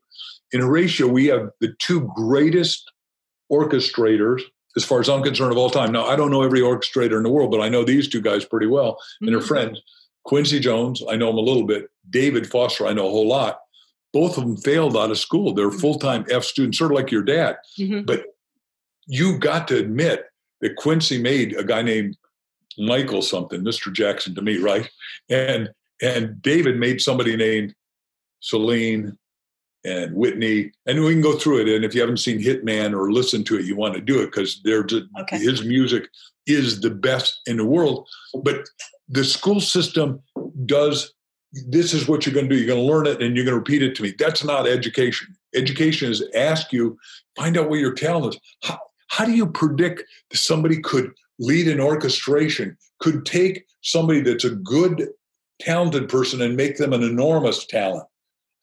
In 0.52 0.62
Horatio, 0.62 1.08
we 1.08 1.28
have 1.28 1.50
the 1.60 1.74
two 1.80 2.12
greatest 2.16 2.92
orchestrators, 3.52 4.42
as 4.76 4.84
far 4.84 5.00
as 5.00 5.10
I'm 5.10 5.24
concerned, 5.24 5.52
of 5.52 5.58
all 5.58 5.70
time. 5.70 5.92
Now, 5.92 6.06
I 6.06 6.16
don't 6.16 6.32
know 6.32 6.42
every 6.42 6.62
orchestrator 6.62 7.18
in 7.18 7.24
the 7.24 7.30
world, 7.30 7.52
but 7.52 7.62
I 7.62 7.70
know 7.70 7.84
these 7.84 8.08
two 8.08 8.22
guys 8.22 8.46
pretty 8.46 8.68
well, 8.68 8.98
and 9.20 9.30
mm-hmm. 9.30 9.38
they're 9.38 9.48
friends. 9.48 9.82
Quincy 10.24 10.60
Jones, 10.60 11.02
I 11.10 11.16
know 11.16 11.30
him 11.30 11.38
a 11.38 11.42
little 11.42 11.66
bit. 11.66 11.90
David 12.10 12.48
Foster, 12.48 12.86
I 12.86 12.94
know 12.94 13.08
a 13.08 13.12
whole 13.12 13.28
lot. 13.28 13.60
Both 14.14 14.38
of 14.38 14.44
them 14.44 14.58
failed 14.58 14.98
out 14.98 15.10
of 15.10 15.18
school. 15.18 15.54
They're 15.54 15.70
mm-hmm. 15.70 15.80
full 15.80 16.00
time 16.00 16.26
F 16.30 16.44
students, 16.44 16.78
sort 16.78 16.92
of 16.92 16.96
like 16.96 17.12
your 17.12 17.24
dad. 17.24 17.58
Mm-hmm. 17.80 18.06
But 18.06 18.26
you 19.08 19.38
got 19.38 19.68
to 19.70 19.78
admit 19.78 20.26
that 20.62 20.76
Quincy 20.76 21.22
made 21.22 21.56
a 21.58 21.64
guy 21.64 21.82
named 21.82 22.18
Michael 22.78 23.22
something, 23.22 23.62
Mr. 23.62 23.92
Jackson 23.92 24.36
to 24.36 24.42
me, 24.42 24.58
right? 24.58 24.90
And 25.30 25.70
and 26.02 26.42
David 26.42 26.78
made 26.78 27.02
somebody 27.02 27.36
named 27.36 27.76
Celine 28.40 29.18
and 29.84 30.14
Whitney, 30.14 30.72
and 30.86 31.04
we 31.04 31.12
can 31.12 31.22
go 31.22 31.38
through 31.38 31.62
it. 31.62 31.70
And 31.70 31.84
if 31.84 31.96
you 31.96 32.02
haven't 32.02 32.18
seen 32.18 32.40
Hitman 32.40 32.96
or 32.96 33.12
listened 33.12 33.46
to 33.48 33.58
it, 33.58 33.66
you 33.66 33.76
want 33.76 33.96
to 33.96 34.02
do 34.02 34.22
it 34.22 34.28
because 34.28 34.62
they're 34.64 34.84
just, 34.84 35.06
okay. 35.22 35.40
his 35.40 35.64
music 35.64 36.08
is 36.46 36.82
the 36.82 36.90
best 36.90 37.42
in 37.48 37.58
the 37.58 37.66
world. 37.66 38.08
But 38.44 38.68
the 39.10 39.24
school 39.24 39.60
system 39.60 40.22
does 40.66 41.14
this 41.68 41.94
is 41.94 42.08
what 42.08 42.26
you're 42.26 42.34
going 42.34 42.48
to 42.48 42.56
do. 42.56 42.62
You're 42.62 42.74
going 42.74 42.86
to 42.86 42.94
learn 42.94 43.08
it 43.08 43.22
and 43.22 43.36
you're 43.36 43.46
going 43.46 43.56
to 43.56 43.60
repeat 43.60 43.84
it 43.84 43.96
to 43.96 44.04
me. 44.04 44.14
That's 44.18 44.44
not 44.44 44.68
education. 44.68 45.36
Education 45.54 46.10
is 46.10 46.24
ask 46.34 46.72
you, 46.72 46.98
find 47.36 47.58
out 47.58 47.70
what 47.70 47.80
your 47.80 47.94
talent 47.94 48.36
is. 48.36 48.42
How, 48.64 48.80
how 49.10 49.26
do 49.26 49.34
you 49.34 49.48
predict 49.48 50.04
that 50.30 50.38
somebody 50.38 50.80
could 50.80 51.12
lead 51.40 51.68
an 51.68 51.82
orchestration, 51.82 52.78
could 53.00 53.26
take 53.26 53.66
somebody 53.82 54.22
that's 54.22 54.46
a 54.46 54.52
good, 54.52 55.10
talented 55.60 56.08
person 56.08 56.42
and 56.42 56.56
make 56.56 56.78
them 56.78 56.94
an 56.94 57.04
enormous 57.04 57.66
talent? 57.66 58.06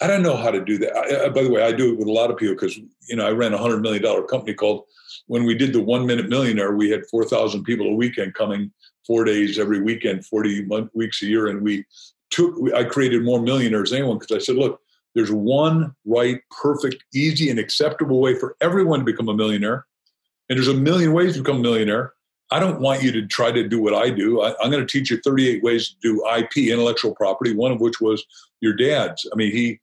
I 0.01 0.07
don't 0.07 0.23
know 0.23 0.37
how 0.37 0.51
to 0.51 0.65
do 0.65 0.79
that. 0.79 0.97
I, 0.97 1.29
by 1.29 1.43
the 1.43 1.51
way, 1.51 1.63
I 1.63 1.73
do 1.73 1.93
it 1.93 1.99
with 1.99 2.07
a 2.07 2.13
lot 2.13 2.31
of 2.31 2.37
people 2.37 2.55
because 2.55 2.77
you 2.77 3.17
know 3.17 3.27
I 3.27 3.33
ran 3.33 3.55
a 3.55 3.59
hundred 3.59 3.81
million 3.83 4.03
dollar 4.03 4.23
company 4.23 4.55
called. 4.55 4.85
When 5.27 5.45
we 5.45 5.55
did 5.55 5.73
the 5.73 5.83
One 5.83 6.07
Minute 6.07 6.29
Millionaire, 6.29 6.75
we 6.75 6.91
had 6.91 7.07
four 7.07 7.25
thousand 7.25 7.65
people 7.65 7.87
a 7.87 7.95
weekend 7.95 8.35
coming 8.35 8.73
four 9.07 9.25
days 9.25 9.59
every 9.59 9.81
weekend, 9.81 10.25
forty 10.25 10.67
weeks 10.95 11.23
a 11.23 11.27
year, 11.27 11.49
and 11.49 11.63
we 11.63 11.85
took. 12.31 12.55
I 12.75 12.85
created 12.85 13.25
more 13.25 13.41
millionaires 13.41 13.91
than 13.91 13.99
anyone 13.99 14.19
because 14.19 14.37
I 14.37 14.45
said, 14.45 14.57
look, 14.57 14.81
there's 15.15 15.33
one 15.33 15.95
right, 16.07 16.41
perfect, 16.51 17.03
easy, 17.13 17.51
and 17.51 17.59
acceptable 17.59 18.21
way 18.21 18.35
for 18.35 18.57
everyone 18.61 19.01
to 19.01 19.05
become 19.05 19.29
a 19.29 19.35
millionaire, 19.35 19.87
and 20.49 20.57
there's 20.57 20.69
a 20.69 20.75
million 20.75 21.13
ways 21.13 21.35
to 21.35 21.41
become 21.41 21.57
a 21.59 21.63
millionaire. 21.63 22.13
I 22.51 22.61
don't 22.61 22.81
want 22.81 23.03
you 23.03 23.13
to 23.13 23.27
try 23.27 23.51
to 23.53 23.69
do 23.69 23.83
what 23.83 23.95
I 23.95 24.09
do. 24.09 24.41
I, 24.41 24.51
am 24.65 24.71
going 24.71 24.87
to 24.87 24.87
teach 24.87 25.11
you 25.11 25.19
38 25.19 25.63
ways 25.63 25.89
to 25.89 25.97
do 26.01 26.27
IP, 26.35 26.71
intellectual 26.71 27.15
property, 27.15 27.55
one 27.55 27.73
of 27.73 27.81
which 27.81 28.01
was 28.01 28.25
your 28.61 28.73
dad's. 28.73 29.29
I 29.31 29.37
mean, 29.37 29.53
he 29.53 29.81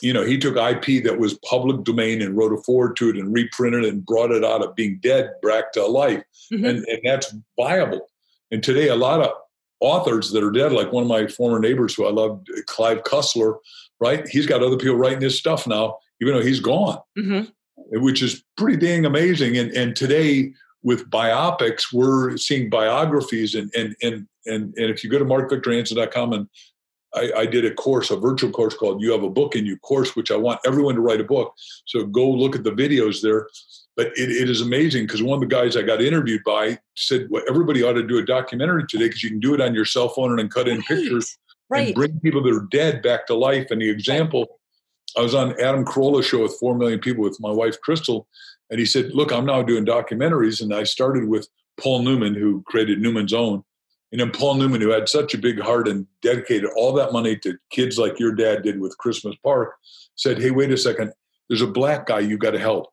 you 0.00 0.12
know, 0.12 0.24
he 0.24 0.38
took 0.38 0.56
IP 0.56 1.02
that 1.04 1.18
was 1.18 1.38
public 1.38 1.84
domain 1.84 2.22
and 2.22 2.36
wrote 2.36 2.52
a 2.52 2.62
forward 2.62 2.96
to 2.96 3.10
it 3.10 3.16
and 3.16 3.32
reprinted 3.32 3.84
it 3.84 3.92
and 3.92 4.06
brought 4.06 4.30
it 4.30 4.44
out 4.44 4.64
of 4.64 4.74
being 4.74 4.98
dead 5.02 5.32
back 5.42 5.72
to 5.72 5.84
life. 5.86 6.22
Mm-hmm. 6.52 6.64
And, 6.64 6.84
and 6.86 7.00
that's 7.04 7.34
viable. 7.58 8.08
And 8.50 8.62
today, 8.62 8.88
a 8.88 8.96
lot 8.96 9.20
of 9.20 9.32
authors 9.80 10.32
that 10.32 10.42
are 10.42 10.50
dead, 10.50 10.72
like 10.72 10.92
one 10.92 11.02
of 11.02 11.08
my 11.08 11.26
former 11.26 11.58
neighbors 11.58 11.94
who 11.94 12.06
I 12.06 12.10
loved, 12.10 12.48
Clive 12.66 13.02
Cussler, 13.02 13.58
right? 14.00 14.26
He's 14.28 14.46
got 14.46 14.62
other 14.62 14.76
people 14.76 14.96
writing 14.96 15.20
his 15.20 15.38
stuff 15.38 15.66
now, 15.66 15.98
even 16.20 16.34
though 16.34 16.42
he's 16.42 16.60
gone, 16.60 16.98
mm-hmm. 17.18 17.44
which 18.00 18.22
is 18.22 18.42
pretty 18.56 18.78
dang 18.78 19.04
amazing. 19.04 19.56
And, 19.58 19.70
and 19.72 19.94
today, 19.94 20.52
with 20.82 21.10
biopics, 21.10 21.92
we're 21.92 22.36
seeing 22.36 22.70
biographies 22.70 23.54
and 23.54 23.70
and 23.76 23.96
and 24.02 24.26
and, 24.46 24.74
and 24.76 24.90
if 24.90 25.04
you 25.04 25.10
go 25.10 25.18
to 25.18 25.24
markvictorhansen.com 25.24 26.32
and 26.32 26.48
I, 27.14 27.32
I, 27.36 27.46
did 27.46 27.64
a 27.64 27.74
course, 27.74 28.10
a 28.10 28.16
virtual 28.16 28.50
course 28.50 28.74
called 28.74 29.00
You 29.00 29.12
Have 29.12 29.22
a 29.22 29.30
Book 29.30 29.56
in 29.56 29.64
You 29.64 29.78
course, 29.78 30.14
which 30.14 30.30
I 30.30 30.36
want 30.36 30.60
everyone 30.66 30.94
to 30.94 31.00
write 31.00 31.20
a 31.20 31.24
book. 31.24 31.54
So 31.86 32.04
go 32.04 32.28
look 32.28 32.54
at 32.54 32.64
the 32.64 32.70
videos 32.70 33.22
there. 33.22 33.48
But 33.96 34.08
it, 34.16 34.30
it 34.30 34.48
is 34.48 34.60
amazing 34.60 35.06
because 35.06 35.22
one 35.22 35.42
of 35.42 35.48
the 35.48 35.54
guys 35.54 35.76
I 35.76 35.82
got 35.82 36.00
interviewed 36.00 36.42
by 36.44 36.78
said, 36.96 37.26
well, 37.30 37.42
everybody 37.48 37.82
ought 37.82 37.94
to 37.94 38.06
do 38.06 38.18
a 38.18 38.24
documentary 38.24 38.86
today 38.86 39.06
because 39.06 39.24
you 39.24 39.30
can 39.30 39.40
do 39.40 39.54
it 39.54 39.60
on 39.60 39.74
your 39.74 39.84
cell 39.84 40.08
phone 40.08 40.30
and 40.30 40.38
then 40.38 40.48
cut 40.48 40.68
in 40.68 40.76
right. 40.76 40.86
pictures 40.86 41.36
right. 41.68 41.86
and 41.86 41.94
bring 41.94 42.20
people 42.20 42.42
that 42.42 42.54
are 42.54 42.68
dead 42.70 43.02
back 43.02 43.26
to 43.26 43.34
life. 43.34 43.70
And 43.70 43.80
the 43.80 43.90
example, 43.90 44.60
I 45.16 45.22
was 45.22 45.34
on 45.34 45.58
Adam 45.60 45.84
Carolla 45.84 46.22
show 46.22 46.42
with 46.42 46.56
4 46.60 46.76
million 46.76 47.00
people 47.00 47.24
with 47.24 47.38
my 47.40 47.50
wife, 47.50 47.80
Crystal. 47.80 48.28
And 48.70 48.78
he 48.78 48.86
said, 48.86 49.14
look, 49.14 49.32
I'm 49.32 49.46
now 49.46 49.62
doing 49.62 49.84
documentaries. 49.84 50.60
And 50.60 50.74
I 50.74 50.84
started 50.84 51.26
with 51.26 51.48
Paul 51.80 52.02
Newman, 52.02 52.34
who 52.34 52.62
created 52.66 53.00
Newman's 53.00 53.32
Own 53.32 53.64
and 54.10 54.20
then 54.20 54.30
Paul 54.30 54.54
Newman, 54.54 54.80
who 54.80 54.90
had 54.90 55.08
such 55.08 55.34
a 55.34 55.38
big 55.38 55.60
heart 55.60 55.86
and 55.86 56.06
dedicated 56.22 56.70
all 56.76 56.92
that 56.94 57.12
money 57.12 57.36
to 57.38 57.58
kids 57.70 57.98
like 57.98 58.18
your 58.18 58.34
dad 58.34 58.62
did 58.62 58.80
with 58.80 58.96
Christmas 58.98 59.36
Park, 59.42 59.74
said, 60.16 60.38
Hey, 60.38 60.50
wait 60.50 60.70
a 60.70 60.76
second, 60.76 61.12
there's 61.48 61.62
a 61.62 61.66
black 61.66 62.06
guy 62.06 62.20
you 62.20 62.38
got 62.38 62.52
to 62.52 62.58
help. 62.58 62.86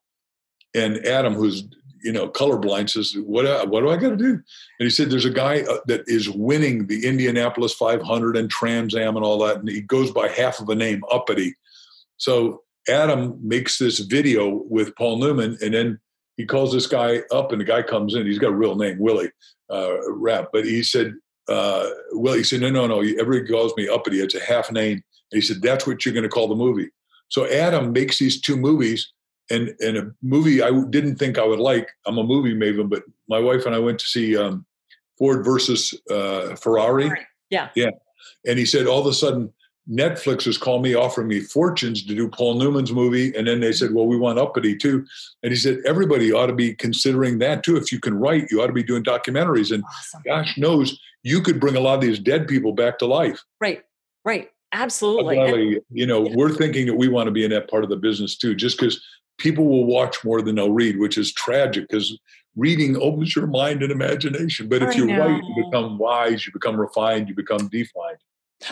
And 0.74 1.06
Adam, 1.06 1.34
who's 1.34 1.64
you 2.04 2.12
know 2.12 2.30
colorblind, 2.30 2.90
says, 2.90 3.16
"What? 3.26 3.70
What 3.70 3.82
do 3.82 3.90
I 3.90 3.98
got 3.98 4.10
to 4.10 4.18
do?" 4.18 4.34
And 4.34 4.44
he 4.80 4.90
said, 4.90 5.10
"There's 5.10 5.26
a 5.26 5.32
guy 5.32 5.62
uh, 5.62 5.80
that 5.88 6.04
is 6.06 6.30
winning 6.30 6.88
the 6.88 7.06
Indianapolis 7.06 7.74
500 7.74 8.38
and 8.38 8.50
Trans 8.50 8.94
Am 8.94 9.16
and 9.16 9.26
all 9.26 9.40
that, 9.40 9.58
and 9.58 9.70
he 9.70 9.82
goes 9.82 10.12
by 10.12 10.28
half 10.28 10.60
of 10.60 10.70
a 10.70 10.76
name, 10.76 11.02
Uppity." 11.12 11.56
So 12.18 12.62
Adam 12.90 13.40
makes 13.42 13.80
this 13.80 14.00
video 14.00 14.64
with 14.70 14.96
Paul 14.98 15.18
Newman, 15.18 15.58
and 15.64 15.74
then 15.74 16.00
he 16.38 16.46
calls 16.46 16.74
this 16.74 16.88
guy 16.88 17.22
up, 17.32 17.52
and 17.54 17.62
the 17.62 17.66
guy 17.66 17.82
comes 17.82 18.14
in. 18.14 18.28
He's 18.28 18.40
got 18.40 18.52
a 18.52 18.56
real 18.56 18.76
name, 18.76 19.00
Willie 19.00 19.32
uh, 19.72 20.12
rap. 20.12 20.50
But 20.52 20.66
he 20.66 20.84
said, 20.84 21.14
uh, 21.48 21.90
well, 22.14 22.34
he 22.34 22.44
said, 22.44 22.62
no, 22.62 22.70
no, 22.70 22.88
no. 22.88 23.02
Everybody 23.02 23.52
calls 23.52 23.74
me 23.78 23.88
uppity. 23.88 24.20
It's 24.20 24.36
a 24.36 24.44
half 24.44 24.72
name. 24.72 25.04
And 25.32 25.42
he 25.42 25.42
said, 25.42 25.62
that's 25.62 25.86
what 25.86 26.06
you're 26.06 26.14
going 26.14 26.24
to 26.24 26.30
call 26.30 26.48
the 26.48 26.56
movie. 26.56 26.90
So 27.30 27.48
Adam 27.48 27.92
makes 27.92 28.20
these 28.20 28.40
two 28.40 28.56
movies, 28.56 29.12
and 29.50 29.74
and 29.80 29.98
a 29.98 30.12
movie 30.22 30.62
I 30.62 30.72
didn't 30.90 31.18
think 31.18 31.38
I 31.38 31.46
would 31.46 31.60
like. 31.60 31.90
I'm 32.06 32.18
a 32.18 32.24
movie 32.24 32.54
maven, 32.54 32.90
but 32.90 33.04
my 33.28 33.40
wife 33.40 33.66
and 33.66 33.76
I 33.76 33.80
went 33.80 34.00
to 34.00 34.06
see 34.06 34.38
um, 34.38 34.66
Ford 35.18 35.44
versus 35.44 35.94
uh, 36.12 36.56
Ferrari. 36.56 37.12
Yeah, 37.50 37.70
yeah. 37.76 37.90
And 38.46 38.60
he 38.60 38.66
said 38.66 38.88
all 38.88 39.02
of 39.02 39.08
a 39.08 39.14
sudden 39.14 39.52
Netflix 39.90 40.46
has 40.46 40.58
called 40.58 40.82
me 40.82 40.96
offering 40.96 41.28
me 41.28 41.40
fortunes 41.42 42.04
to 42.04 42.16
do 42.16 42.28
Paul 42.28 42.56
Newman's 42.56 42.92
movie. 42.92 43.36
And 43.36 43.48
then 43.48 43.60
they 43.60 43.72
said, 43.72 43.94
well, 43.94 44.08
we 44.08 44.18
want 44.18 44.40
Uppity 44.40 44.76
too. 44.76 45.06
And 45.44 45.52
he 45.52 45.58
said, 45.58 45.80
everybody 45.86 46.32
ought 46.32 46.48
to 46.48 46.54
be 46.54 46.74
considering 46.74 47.38
that 47.40 47.64
too. 47.64 47.78
If 47.78 47.92
you 47.92 48.00
can 48.00 48.16
write, 48.16 48.48
you 48.50 48.62
ought 48.62 48.68
to 48.68 48.74
be 48.74 48.84
doing 48.84 49.04
documentaries. 49.04 49.72
And 49.72 49.84
awesome. 49.84 50.22
gosh 50.26 50.58
knows, 50.58 51.00
you 51.24 51.42
could 51.42 51.60
bring 51.60 51.76
a 51.76 51.80
lot 51.80 51.96
of 51.96 52.02
these 52.02 52.20
dead 52.20 52.48
people 52.48 52.74
back 52.74 52.98
to 53.00 53.06
life. 53.06 53.44
Right, 53.62 53.84
right. 54.24 54.50
Absolutely. 54.72 55.38
And, 55.40 55.82
you 55.90 56.06
know, 56.06 56.28
yeah. 56.28 56.36
we're 56.36 56.54
thinking 56.54 56.88
that 56.88 56.96
we 56.96 57.08
want 57.08 57.28
to 57.28 57.32
be 57.32 57.46
in 57.46 57.52
that 57.52 57.70
part 57.70 57.84
of 57.84 57.90
the 57.90 57.96
business 57.96 58.36
too, 58.36 58.56
just 58.56 58.80
because 58.80 59.02
people 59.38 59.66
will 59.68 59.86
watch 59.86 60.24
more 60.24 60.42
than 60.42 60.56
they'll 60.56 60.72
read, 60.72 61.00
which 61.00 61.18
is 61.18 61.32
tragic 61.32 61.88
because 61.88 62.18
reading 62.56 62.98
opens 62.98 63.36
your 63.36 63.48
mind 63.48 63.84
and 63.84 63.92
imagination. 63.92 64.68
But 64.68 64.82
if 64.82 64.90
I 64.90 64.94
you 64.94 65.06
know. 65.06 65.20
write, 65.20 65.44
you 65.44 65.64
become 65.64 65.98
wise, 65.98 66.46
you 66.46 66.52
become 66.52 66.78
refined, 66.78 67.30
you 67.30 67.36
become 67.36 67.68
defined. 67.68 68.18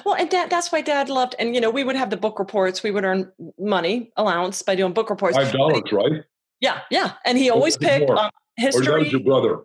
Well, 0.05 0.15
and 0.15 0.29
dad, 0.29 0.49
that's 0.49 0.71
why 0.71 0.81
dad 0.81 1.09
loved, 1.09 1.35
and 1.39 1.53
you 1.53 1.61
know, 1.61 1.69
we 1.69 1.83
would 1.83 1.95
have 1.95 2.09
the 2.09 2.17
book 2.17 2.39
reports. 2.39 2.83
We 2.83 2.91
would 2.91 3.03
earn 3.03 3.31
money 3.59 4.11
allowance 4.15 4.61
by 4.61 4.75
doing 4.75 4.93
book 4.93 5.09
reports. 5.09 5.35
Five 5.35 5.51
dollars, 5.51 5.91
right? 5.91 6.23
Yeah, 6.61 6.81
yeah. 6.89 7.13
And 7.25 7.37
he 7.37 7.49
always 7.49 7.77
picked 7.77 8.09
um, 8.09 8.29
history. 8.55 8.87
Or 8.87 8.91
that 8.91 8.99
was 8.99 9.11
your 9.11 9.21
brother. 9.21 9.63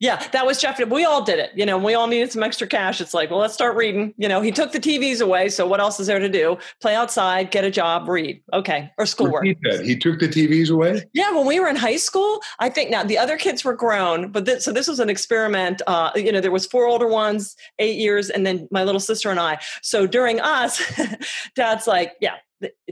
Yeah, 0.00 0.24
that 0.30 0.46
was 0.46 0.60
Jeff. 0.60 0.78
We 0.86 1.04
all 1.04 1.24
did 1.24 1.40
it. 1.40 1.50
You 1.56 1.66
know, 1.66 1.76
we 1.76 1.94
all 1.94 2.06
needed 2.06 2.30
some 2.30 2.44
extra 2.44 2.68
cash. 2.68 3.00
It's 3.00 3.14
like, 3.14 3.30
well, 3.30 3.40
let's 3.40 3.54
start 3.54 3.74
reading. 3.76 4.14
You 4.16 4.28
know, 4.28 4.40
he 4.40 4.52
took 4.52 4.70
the 4.70 4.78
TVs 4.78 5.20
away. 5.20 5.48
So 5.48 5.66
what 5.66 5.80
else 5.80 5.98
is 5.98 6.06
there 6.06 6.20
to 6.20 6.28
do? 6.28 6.56
Play 6.80 6.94
outside, 6.94 7.50
get 7.50 7.64
a 7.64 7.70
job, 7.70 8.08
read. 8.08 8.40
Okay. 8.52 8.92
Or 8.96 9.06
schoolwork. 9.06 9.44
He 9.44 9.96
took 9.96 10.20
the 10.20 10.28
TVs 10.28 10.70
away? 10.70 11.02
Yeah. 11.14 11.32
When 11.32 11.46
we 11.46 11.58
were 11.58 11.66
in 11.66 11.74
high 11.74 11.96
school, 11.96 12.40
I 12.60 12.68
think 12.68 12.90
now 12.90 13.02
the 13.02 13.18
other 13.18 13.36
kids 13.36 13.64
were 13.64 13.74
grown, 13.74 14.30
but 14.30 14.44
this, 14.44 14.64
so 14.64 14.72
this 14.72 14.86
was 14.86 15.00
an 15.00 15.10
experiment. 15.10 15.82
Uh, 15.88 16.12
you 16.14 16.30
know, 16.30 16.40
there 16.40 16.52
was 16.52 16.66
four 16.66 16.86
older 16.86 17.08
ones, 17.08 17.56
eight 17.80 17.98
years, 17.98 18.30
and 18.30 18.46
then 18.46 18.68
my 18.70 18.84
little 18.84 19.00
sister 19.00 19.30
and 19.30 19.40
I. 19.40 19.58
So 19.82 20.06
during 20.06 20.40
us, 20.40 20.80
dad's 21.56 21.88
like, 21.88 22.12
yeah, 22.20 22.36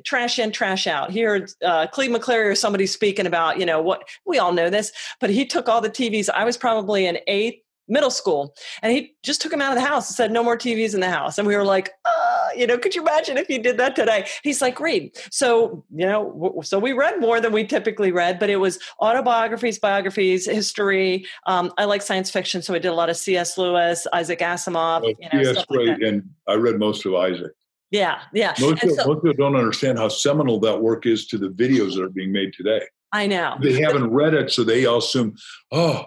trash 0.04 0.38
in, 0.38 0.52
trash 0.52 0.86
out. 0.86 1.10
Here, 1.10 1.48
uh, 1.64 1.86
Clebe 1.88 2.10
McClary 2.10 2.46
or 2.46 2.54
somebody 2.54 2.86
speaking 2.86 3.26
about, 3.26 3.58
you 3.58 3.66
know, 3.66 3.80
what 3.80 4.02
we 4.24 4.38
all 4.38 4.52
know 4.52 4.70
this, 4.70 4.92
but 5.20 5.30
he 5.30 5.46
took 5.46 5.68
all 5.68 5.80
the 5.80 5.90
TVs. 5.90 6.28
I 6.30 6.44
was 6.44 6.56
probably 6.56 7.06
in 7.06 7.18
eighth 7.26 7.60
middle 7.88 8.10
school 8.10 8.54
and 8.82 8.92
he 8.92 9.14
just 9.22 9.40
took 9.40 9.50
them 9.50 9.62
out 9.62 9.76
of 9.76 9.80
the 9.80 9.88
house 9.88 10.08
and 10.08 10.16
said 10.16 10.32
no 10.32 10.42
more 10.42 10.56
tvs 10.56 10.94
in 10.94 11.00
the 11.00 11.10
house. 11.10 11.38
And 11.38 11.46
we 11.46 11.54
were 11.54 11.64
like 11.64 11.92
uh, 12.04 12.48
you 12.56 12.66
know 12.66 12.76
could 12.78 12.94
you 12.94 13.02
imagine 13.02 13.36
if 13.36 13.46
he 13.46 13.58
did 13.58 13.76
that 13.78 13.94
today? 13.94 14.26
He's 14.42 14.60
like 14.60 14.80
read. 14.80 15.16
So 15.30 15.84
you 15.94 16.06
know 16.06 16.60
so 16.64 16.78
we 16.78 16.92
read 16.92 17.20
more 17.20 17.40
than 17.40 17.52
we 17.52 17.64
typically 17.64 18.10
read 18.10 18.38
but 18.38 18.50
it 18.50 18.56
was 18.56 18.78
autobiographies 19.00 19.78
biographies 19.78 20.46
history. 20.46 21.26
Um, 21.46 21.72
i 21.78 21.84
like 21.84 22.02
science 22.02 22.30
fiction 22.30 22.62
so 22.62 22.74
i 22.74 22.78
did 22.78 22.88
a 22.88 22.94
lot 22.94 23.08
of 23.08 23.16
cs 23.16 23.56
lewis 23.56 24.06
isaac 24.12 24.40
asimov 24.40 25.02
oh, 25.04 25.08
you 25.08 25.42
know, 25.42 25.62
great 25.68 25.88
like 25.88 26.00
and 26.00 26.28
i 26.48 26.54
read 26.54 26.78
most 26.78 27.06
of 27.06 27.14
isaac 27.14 27.52
Yeah, 27.91 28.20
yeah. 28.32 28.55
Most, 28.61 28.80
so, 28.80 28.89
most 29.07 29.22
people 29.22 29.34
don't 29.34 29.57
understand 29.57 29.99
how 29.99 30.09
seminal 30.09 30.59
that 30.61 30.80
work 30.80 31.07
is 31.07 31.26
to 31.28 31.39
the 31.39 31.49
videos 31.49 31.95
that 31.95 32.03
are 32.03 32.09
being 32.09 32.32
made 32.32 32.53
today. 32.53 32.82
I 33.12 33.26
know. 33.26 33.57
They 33.61 33.80
haven't 33.80 34.11
read 34.11 34.34
it, 34.34 34.51
so 34.51 34.64
they 34.64 34.87
all 34.87 34.99
assume, 34.99 35.37
oh, 35.72 36.07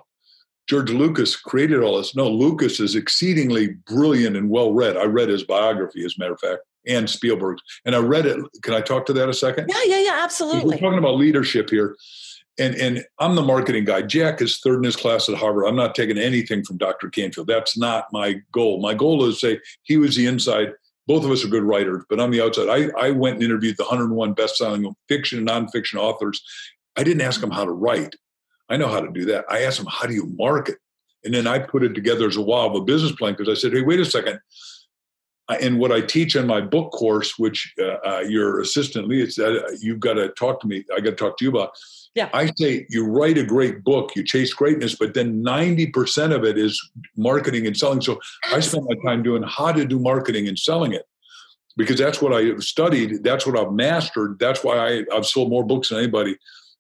George 0.70 0.92
Lucas 0.92 1.36
created 1.36 1.82
all 1.82 1.98
this. 1.98 2.16
No, 2.16 2.30
Lucas 2.30 2.80
is 2.80 2.96
exceedingly 2.96 3.70
brilliant 3.88 4.36
and 4.36 4.50
well 4.50 4.74
read. 4.74 4.98
I 4.98 5.06
read 5.06 5.30
his 5.30 5.44
biography, 5.44 6.06
as 6.06 6.16
a 6.18 6.22
matter 6.22 6.34
of 6.34 6.40
fact, 6.40 6.62
and 6.86 7.10
Spielberg's. 7.10 7.64
And 7.86 7.96
I 7.96 8.00
read 8.00 8.26
it. 8.26 8.40
Can 8.62 8.74
I 8.74 8.82
talk 8.82 9.06
to 9.08 9.14
that 9.14 9.30
a 9.30 9.34
second? 9.34 9.70
Yeah, 9.70 9.82
yeah, 9.86 10.00
yeah, 10.00 10.20
absolutely. 10.22 10.76
We're 10.76 10.80
talking 10.80 11.00
about 11.00 11.16
leadership 11.16 11.70
here. 11.70 11.96
And, 12.60 12.76
and 12.76 13.06
I'm 13.20 13.36
the 13.36 13.42
marketing 13.42 13.86
guy. 13.86 14.02
Jack 14.02 14.42
is 14.42 14.60
third 14.60 14.80
in 14.80 14.84
his 14.84 14.98
class 14.98 15.30
at 15.30 15.36
Harvard. 15.36 15.66
I'm 15.66 15.78
not 15.78 15.96
taking 15.96 16.18
anything 16.18 16.64
from 16.66 16.78
Dr. 16.78 17.10
Canfield. 17.10 17.48
That's 17.48 17.78
not 17.78 18.08
my 18.12 18.42
goal. 18.52 18.82
My 18.82 18.94
goal 18.94 19.24
is 19.26 19.40
to 19.40 19.56
say 19.56 19.62
he 19.84 19.98
was 19.98 20.18
the 20.18 20.28
inside 20.28 20.74
both 21.10 21.26
of 21.26 21.32
us 21.32 21.44
are 21.44 21.48
good 21.48 21.64
writers, 21.64 22.04
but 22.08 22.20
on 22.20 22.30
the 22.30 22.40
outside, 22.40 22.70
I, 22.70 23.08
I 23.08 23.10
went 23.10 23.38
and 23.38 23.44
interviewed 23.44 23.78
the 23.78 23.84
101 23.84 24.34
best-selling 24.34 24.94
fiction 25.08 25.40
and 25.40 25.48
nonfiction 25.48 25.96
authors. 25.96 26.40
I 26.96 27.04
didn't 27.04 27.22
ask 27.22 27.42
them 27.42 27.50
how 27.50 27.66
to 27.66 27.72
write. 27.72 28.16
I 28.70 28.78
know 28.78 28.90
how 28.90 29.02
to 29.02 29.12
do 29.12 29.26
that. 29.26 29.46
I 29.50 29.64
asked 29.64 29.80
them, 29.80 29.88
how 29.90 30.06
do 30.06 30.14
you 30.14 30.28
market? 30.38 30.78
And 31.26 31.34
then 31.34 31.48
I 31.48 31.58
put 31.58 31.82
it 31.82 31.96
together 31.96 32.28
as 32.28 32.38
a 32.38 32.44
while 32.44 32.68
of 32.68 32.76
a 32.76 32.82
business 32.82 33.12
plan 33.14 33.34
because 33.34 33.50
I 33.50 33.60
said, 33.60 33.74
hey, 33.74 33.82
wait 33.82 34.00
a 34.00 34.06
second. 34.06 34.40
And 35.50 35.80
what 35.80 35.92
I 35.92 36.02
teach 36.02 36.36
in 36.36 36.46
my 36.46 36.62
book 36.62 36.92
course, 36.92 37.40
which 37.40 37.74
uh, 37.82 37.98
uh, 38.08 38.20
your 38.20 38.62
assistant 38.62 39.12
said, 39.32 39.56
uh, 39.56 39.72
you've 39.82 40.00
got 40.00 40.14
to 40.14 40.30
talk 40.30 40.62
to 40.62 40.68
me. 40.68 40.86
I 40.96 41.00
got 41.00 41.10
to 41.10 41.16
talk 41.16 41.40
to 41.40 41.44
you 41.44 41.50
about. 41.50 41.72
Yeah. 42.16 42.30
I 42.34 42.52
say 42.58 42.86
you 42.90 43.06
write 43.06 43.38
a 43.38 43.44
great 43.44 43.84
book, 43.84 44.16
you 44.16 44.24
chase 44.24 44.54
greatness, 44.54 44.96
but 44.96 45.14
then 45.14 45.44
90% 45.44 46.36
of 46.36 46.44
it 46.44 46.58
is 46.58 46.92
marketing 47.16 47.68
and 47.68 47.78
selling. 47.78 48.02
So 48.02 48.20
I 48.52 48.60
spend 48.60 48.86
my 48.90 48.96
time 49.06 49.24
doing 49.24 49.44
how 49.44 49.72
to 49.72 49.86
do 49.86 50.00
marketing 50.00 50.48
and 50.48 50.58
selling 50.58 50.94
it 50.94 51.08
because 51.78 51.98
that's 51.98 52.22
what 52.22 52.34
I 52.34 52.58
studied. 52.58 53.24
That's 53.24 53.46
what 53.46 53.58
I've 53.58 53.72
mastered. 53.72 54.38
That's 54.40 54.64
why 54.64 54.78
I, 54.78 55.04
I've 55.16 55.26
sold 55.26 55.50
more 55.50 55.64
books 55.64 55.90
than 55.90 56.00
anybody. 56.00 56.36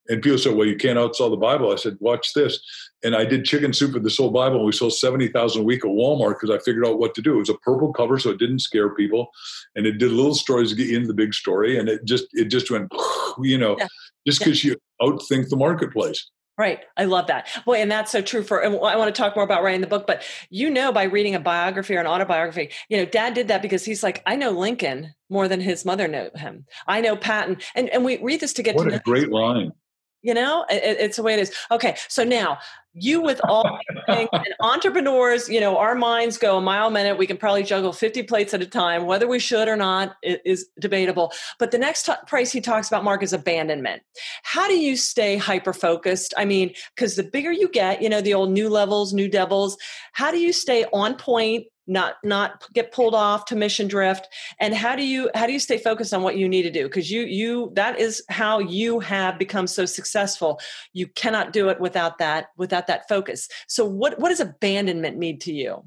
And 0.07 0.23
people 0.23 0.39
said, 0.39 0.55
well, 0.55 0.65
you 0.65 0.75
can't 0.75 0.97
outsell 0.97 1.29
the 1.29 1.37
Bible. 1.37 1.71
I 1.71 1.75
said, 1.75 1.97
watch 1.99 2.33
this. 2.33 2.59
And 3.03 3.15
I 3.15 3.25
did 3.25 3.45
chicken 3.45 3.73
soup 3.73 3.93
for 3.93 3.99
the 3.99 4.09
soul 4.09 4.31
Bible. 4.31 4.57
And 4.57 4.65
we 4.65 4.71
sold 4.71 4.93
70,000 4.93 5.61
a 5.61 5.63
week 5.63 5.85
at 5.85 5.91
Walmart 5.91 6.39
because 6.39 6.49
I 6.49 6.57
figured 6.63 6.85
out 6.85 6.97
what 6.97 7.13
to 7.15 7.21
do. 7.21 7.35
It 7.35 7.39
was 7.39 7.49
a 7.49 7.57
purple 7.59 7.93
cover, 7.93 8.17
so 8.17 8.31
it 8.31 8.39
didn't 8.39 8.59
scare 8.59 8.95
people. 8.95 9.29
And 9.75 9.85
it 9.85 9.99
did 9.99 10.11
little 10.11 10.33
stories 10.33 10.71
to 10.71 10.75
get 10.75 10.87
you 10.87 10.95
into 10.95 11.07
the 11.07 11.13
big 11.13 11.35
story. 11.35 11.77
And 11.77 11.87
it 11.87 12.05
just, 12.05 12.25
it 12.33 12.45
just 12.45 12.71
went, 12.71 12.91
you 13.41 13.57
know, 13.57 13.75
yeah 13.77 13.87
just 14.25 14.39
because 14.39 14.63
yeah. 14.63 14.73
you 14.73 14.77
outthink 15.01 15.49
the 15.49 15.55
marketplace. 15.55 16.29
Right. 16.57 16.79
I 16.97 17.05
love 17.05 17.27
that. 17.27 17.47
Boy, 17.65 17.75
and 17.75 17.89
that's 17.89 18.11
so 18.11 18.21
true 18.21 18.43
for, 18.43 18.59
and 18.59 18.75
I 18.75 18.97
want 18.97 19.13
to 19.13 19.17
talk 19.17 19.33
more 19.33 19.45
about 19.45 19.63
writing 19.63 19.79
the 19.79 19.87
book, 19.87 20.05
but 20.05 20.23
you 20.49 20.69
know, 20.69 20.91
by 20.91 21.03
reading 21.03 21.33
a 21.33 21.39
biography 21.39 21.95
or 21.95 22.01
an 22.01 22.07
autobiography, 22.07 22.71
you 22.89 22.97
know, 22.97 23.05
dad 23.05 23.33
did 23.33 23.47
that 23.47 23.61
because 23.61 23.85
he's 23.85 24.03
like, 24.03 24.21
I 24.25 24.35
know 24.35 24.51
Lincoln 24.51 25.13
more 25.29 25.47
than 25.47 25.61
his 25.61 25.85
mother 25.85 26.09
knew 26.09 26.29
him. 26.35 26.65
I 26.85 26.99
know 26.99 27.15
Patton. 27.15 27.59
And, 27.75 27.87
and 27.89 28.03
we 28.03 28.17
read 28.21 28.41
this 28.41 28.53
to 28.53 28.63
get 28.63 28.75
what 28.75 28.89
to 28.89 28.95
a 28.95 28.99
great 28.99 29.29
line. 29.29 29.71
You 30.21 30.33
know, 30.33 30.65
it, 30.69 30.97
it's 30.99 31.17
the 31.17 31.23
way 31.23 31.33
it 31.33 31.39
is. 31.39 31.53
Okay. 31.71 31.95
So 32.07 32.23
now 32.23 32.59
you 32.93 33.21
with 33.21 33.39
all 33.43 33.79
things 34.05 34.29
and 34.33 34.53
entrepreneurs, 34.61 35.49
you 35.49 35.59
know, 35.59 35.77
our 35.77 35.95
minds 35.95 36.37
go 36.37 36.57
a 36.57 36.61
mile 36.61 36.87
a 36.87 36.91
minute. 36.91 37.17
We 37.17 37.27
can 37.27 37.37
probably 37.37 37.63
juggle 37.63 37.93
50 37.93 38.23
plates 38.23 38.53
at 38.53 38.61
a 38.61 38.65
time. 38.65 39.05
Whether 39.05 39.27
we 39.27 39.39
should 39.39 39.67
or 39.67 39.75
not 39.75 40.15
is 40.23 40.67
debatable. 40.79 41.31
But 41.57 41.71
the 41.71 41.77
next 41.77 42.05
t- 42.05 42.13
price 42.27 42.51
he 42.51 42.61
talks 42.61 42.87
about, 42.87 43.03
Mark, 43.03 43.23
is 43.23 43.33
abandonment. 43.33 44.01
How 44.43 44.67
do 44.67 44.77
you 44.77 44.95
stay 44.95 45.37
hyper 45.37 45.73
focused? 45.73 46.33
I 46.37 46.45
mean, 46.45 46.73
because 46.95 47.15
the 47.15 47.23
bigger 47.23 47.51
you 47.51 47.69
get, 47.69 48.01
you 48.01 48.09
know, 48.09 48.21
the 48.21 48.33
old 48.33 48.51
new 48.51 48.69
levels, 48.69 49.13
new 49.13 49.29
devils, 49.29 49.77
how 50.13 50.31
do 50.31 50.39
you 50.39 50.53
stay 50.53 50.85
on 50.93 51.15
point 51.15 51.65
not 51.89 52.15
not 52.23 52.71
get 52.73 52.91
pulled 52.91 53.15
off 53.15 53.45
to 53.45 53.55
mission 53.55 53.87
drift. 53.87 54.27
And 54.59 54.73
how 54.73 54.95
do 54.95 55.05
you 55.05 55.29
how 55.35 55.47
do 55.47 55.53
you 55.53 55.59
stay 55.59 55.77
focused 55.77 56.13
on 56.13 56.21
what 56.21 56.37
you 56.37 56.47
need 56.47 56.63
to 56.63 56.71
do? 56.71 56.83
Because 56.83 57.11
you 57.11 57.21
you 57.23 57.71
that 57.75 57.99
is 57.99 58.23
how 58.29 58.59
you 58.59 58.99
have 58.99 59.37
become 59.37 59.67
so 59.67 59.85
successful. 59.85 60.59
You 60.93 61.07
cannot 61.07 61.51
do 61.51 61.69
it 61.69 61.79
without 61.79 62.19
that 62.19 62.47
without 62.55 62.87
that 62.87 63.09
focus. 63.09 63.49
So 63.67 63.83
what 63.83 64.19
what 64.19 64.29
does 64.29 64.39
abandonment 64.39 65.17
mean 65.17 65.39
to 65.39 65.51
you? 65.51 65.83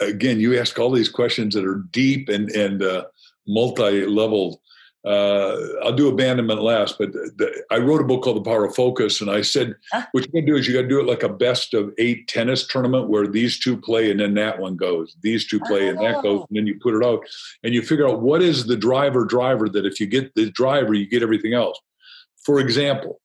Again 0.00 0.40
you 0.40 0.58
ask 0.58 0.78
all 0.78 0.90
these 0.90 1.08
questions 1.08 1.54
that 1.54 1.64
are 1.64 1.84
deep 1.92 2.28
and 2.28 2.50
and 2.50 2.82
uh, 2.82 3.04
multi-level 3.46 4.60
uh, 5.08 5.56
I'll 5.82 5.94
do 5.94 6.08
abandonment 6.08 6.60
last, 6.60 6.98
but 6.98 7.12
the, 7.12 7.64
I 7.70 7.78
wrote 7.78 8.02
a 8.02 8.04
book 8.04 8.22
called 8.22 8.36
The 8.36 8.50
Power 8.50 8.66
of 8.66 8.74
Focus, 8.74 9.22
and 9.22 9.30
I 9.30 9.40
said 9.40 9.74
what 10.12 10.26
you 10.26 10.32
got 10.32 10.40
to 10.40 10.46
do 10.46 10.56
is 10.56 10.68
you 10.68 10.74
got 10.74 10.82
to 10.82 10.88
do 10.88 11.00
it 11.00 11.06
like 11.06 11.22
a 11.22 11.30
best 11.30 11.72
of 11.72 11.94
eight 11.96 12.28
tennis 12.28 12.66
tournament 12.66 13.08
where 13.08 13.26
these 13.26 13.58
two 13.58 13.78
play 13.78 14.10
and 14.10 14.20
then 14.20 14.34
that 14.34 14.58
one 14.58 14.76
goes, 14.76 15.16
these 15.22 15.46
two 15.46 15.60
play 15.60 15.86
oh. 15.86 15.90
and 15.90 15.98
that 16.00 16.22
goes, 16.22 16.40
oh. 16.40 16.46
and 16.50 16.58
then 16.58 16.66
you 16.66 16.78
put 16.78 16.94
it 16.94 17.02
out 17.02 17.20
and 17.62 17.72
you 17.72 17.80
figure 17.80 18.06
out 18.06 18.20
what 18.20 18.42
is 18.42 18.66
the 18.66 18.76
driver 18.76 19.24
driver 19.24 19.66
that 19.70 19.86
if 19.86 19.98
you 19.98 20.06
get 20.06 20.34
the 20.34 20.50
driver, 20.50 20.92
you 20.92 21.08
get 21.08 21.22
everything 21.22 21.54
else. 21.54 21.80
For 22.44 22.60
example, 22.60 23.20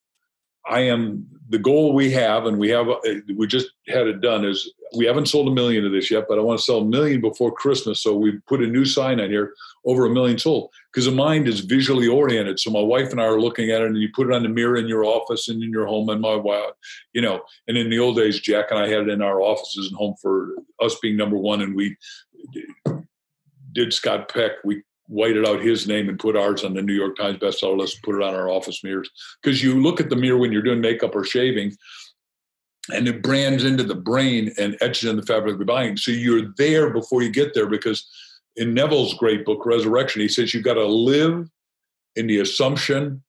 I 0.66 0.80
am 0.80 1.26
the 1.50 1.58
goal 1.58 1.92
we 1.92 2.10
have, 2.12 2.46
and 2.46 2.58
we 2.58 2.70
have 2.70 2.88
uh, 2.88 2.98
we 3.36 3.46
just 3.46 3.70
had 3.88 4.06
it 4.06 4.20
done 4.20 4.44
is 4.44 4.72
we 4.96 5.04
haven't 5.04 5.26
sold 5.26 5.48
a 5.48 5.50
million 5.50 5.84
of 5.84 5.92
this 5.92 6.10
yet, 6.10 6.24
but 6.28 6.38
I 6.38 6.42
want 6.42 6.58
to 6.58 6.64
sell 6.64 6.78
a 6.78 6.84
million 6.84 7.20
before 7.20 7.52
Christmas. 7.52 8.02
So 8.02 8.16
we 8.16 8.38
put 8.48 8.62
a 8.62 8.66
new 8.66 8.84
sign 8.84 9.20
on 9.20 9.28
here, 9.28 9.52
over 9.84 10.06
a 10.06 10.10
million 10.10 10.38
sold, 10.38 10.70
because 10.92 11.04
the 11.04 11.12
mind 11.12 11.48
is 11.48 11.60
visually 11.60 12.08
oriented. 12.08 12.58
So 12.60 12.70
my 12.70 12.80
wife 12.80 13.10
and 13.10 13.20
I 13.20 13.24
are 13.24 13.40
looking 13.40 13.70
at 13.70 13.82
it, 13.82 13.88
and 13.88 13.96
you 13.96 14.08
put 14.14 14.28
it 14.28 14.32
on 14.32 14.42
the 14.42 14.48
mirror 14.48 14.76
in 14.76 14.88
your 14.88 15.04
office 15.04 15.48
and 15.48 15.62
in 15.62 15.70
your 15.70 15.86
home. 15.86 16.08
And 16.08 16.20
my 16.20 16.36
wife, 16.36 16.70
you 17.12 17.20
know, 17.20 17.42
and 17.68 17.76
in 17.76 17.90
the 17.90 17.98
old 17.98 18.16
days, 18.16 18.40
Jack 18.40 18.66
and 18.70 18.78
I 18.78 18.88
had 18.88 19.00
it 19.00 19.08
in 19.10 19.20
our 19.20 19.40
offices 19.40 19.88
and 19.88 19.96
home 19.96 20.14
for 20.22 20.54
us 20.80 20.98
being 21.00 21.16
number 21.16 21.36
one, 21.36 21.60
and 21.60 21.74
we 21.74 21.96
did 23.72 23.92
Scott 23.92 24.32
Peck. 24.32 24.52
We 24.64 24.82
whited 25.06 25.46
out 25.46 25.60
his 25.60 25.86
name 25.86 26.08
and 26.08 26.18
put 26.18 26.36
ours 26.36 26.64
on 26.64 26.74
the 26.74 26.82
New 26.82 26.94
York 26.94 27.16
Times 27.16 27.38
bestseller 27.38 27.78
list, 27.78 28.02
put 28.02 28.16
it 28.16 28.22
on 28.22 28.34
our 28.34 28.48
office 28.48 28.82
mirrors. 28.82 29.10
Because 29.42 29.62
you 29.62 29.80
look 29.80 30.00
at 30.00 30.08
the 30.08 30.16
mirror 30.16 30.38
when 30.38 30.52
you're 30.52 30.62
doing 30.62 30.80
makeup 30.80 31.14
or 31.14 31.24
shaving, 31.24 31.72
and 32.92 33.08
it 33.08 33.22
brands 33.22 33.64
into 33.64 33.82
the 33.82 33.94
brain 33.94 34.52
and 34.58 34.76
etches 34.80 35.08
in 35.08 35.16
the 35.16 35.22
fabric 35.22 35.54
of 35.54 35.58
the 35.58 35.64
mind. 35.64 35.98
So 35.98 36.10
you're 36.10 36.52
there 36.58 36.90
before 36.90 37.22
you 37.22 37.30
get 37.30 37.54
there 37.54 37.66
because 37.66 38.06
in 38.56 38.74
Neville's 38.74 39.14
great 39.14 39.44
book, 39.44 39.64
Resurrection, 39.64 40.20
he 40.20 40.28
says 40.28 40.52
you've 40.52 40.64
got 40.64 40.74
to 40.74 40.86
live 40.86 41.48
in 42.16 42.26
the 42.26 42.40
assumption 42.40 43.22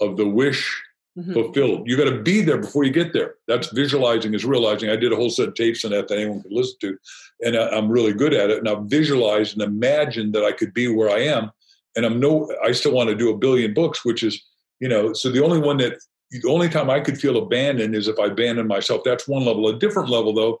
of 0.00 0.16
the 0.16 0.28
wish 0.28 0.82
mm-hmm. 1.18 1.32
fulfilled. 1.32 1.88
You 1.88 1.96
got 1.96 2.04
to 2.04 2.22
be 2.22 2.42
there 2.42 2.58
before 2.58 2.84
you 2.84 2.92
get 2.92 3.12
there. 3.12 3.34
That's 3.46 3.72
visualizing 3.72 4.34
is 4.34 4.44
realizing. 4.44 4.90
I 4.90 4.96
did 4.96 5.12
a 5.12 5.16
whole 5.16 5.30
set 5.30 5.48
of 5.48 5.54
tapes 5.54 5.84
on 5.84 5.90
that 5.90 6.08
that 6.08 6.18
anyone 6.18 6.42
could 6.42 6.52
listen 6.52 6.76
to, 6.82 6.98
and 7.42 7.56
I, 7.56 7.76
am 7.76 7.90
really 7.90 8.12
good 8.12 8.34
at 8.34 8.50
it. 8.50 8.58
And 8.58 8.68
I've 8.68 8.84
visualized 8.84 9.54
and 9.54 9.62
imagined 9.62 10.34
that 10.34 10.44
I 10.44 10.52
could 10.52 10.72
be 10.72 10.88
where 10.88 11.10
I 11.10 11.20
am, 11.20 11.50
and 11.96 12.06
I'm 12.06 12.20
no. 12.20 12.50
I 12.64 12.72
still 12.72 12.92
want 12.92 13.10
to 13.10 13.16
do 13.16 13.30
a 13.30 13.36
billion 13.36 13.74
books, 13.74 14.04
which 14.04 14.22
is 14.22 14.42
you 14.80 14.88
know. 14.88 15.12
So 15.12 15.30
the 15.30 15.42
only 15.42 15.58
one 15.58 15.78
that 15.78 15.98
the 16.30 16.48
only 16.48 16.68
time 16.68 16.90
I 16.90 17.00
could 17.00 17.18
feel 17.18 17.36
abandoned 17.36 17.94
is 17.94 18.08
if 18.08 18.18
I 18.18 18.26
abandon 18.26 18.66
myself. 18.66 19.02
That's 19.04 19.26
one 19.26 19.44
level. 19.44 19.68
A 19.68 19.78
different 19.78 20.10
level, 20.10 20.34
though, 20.34 20.60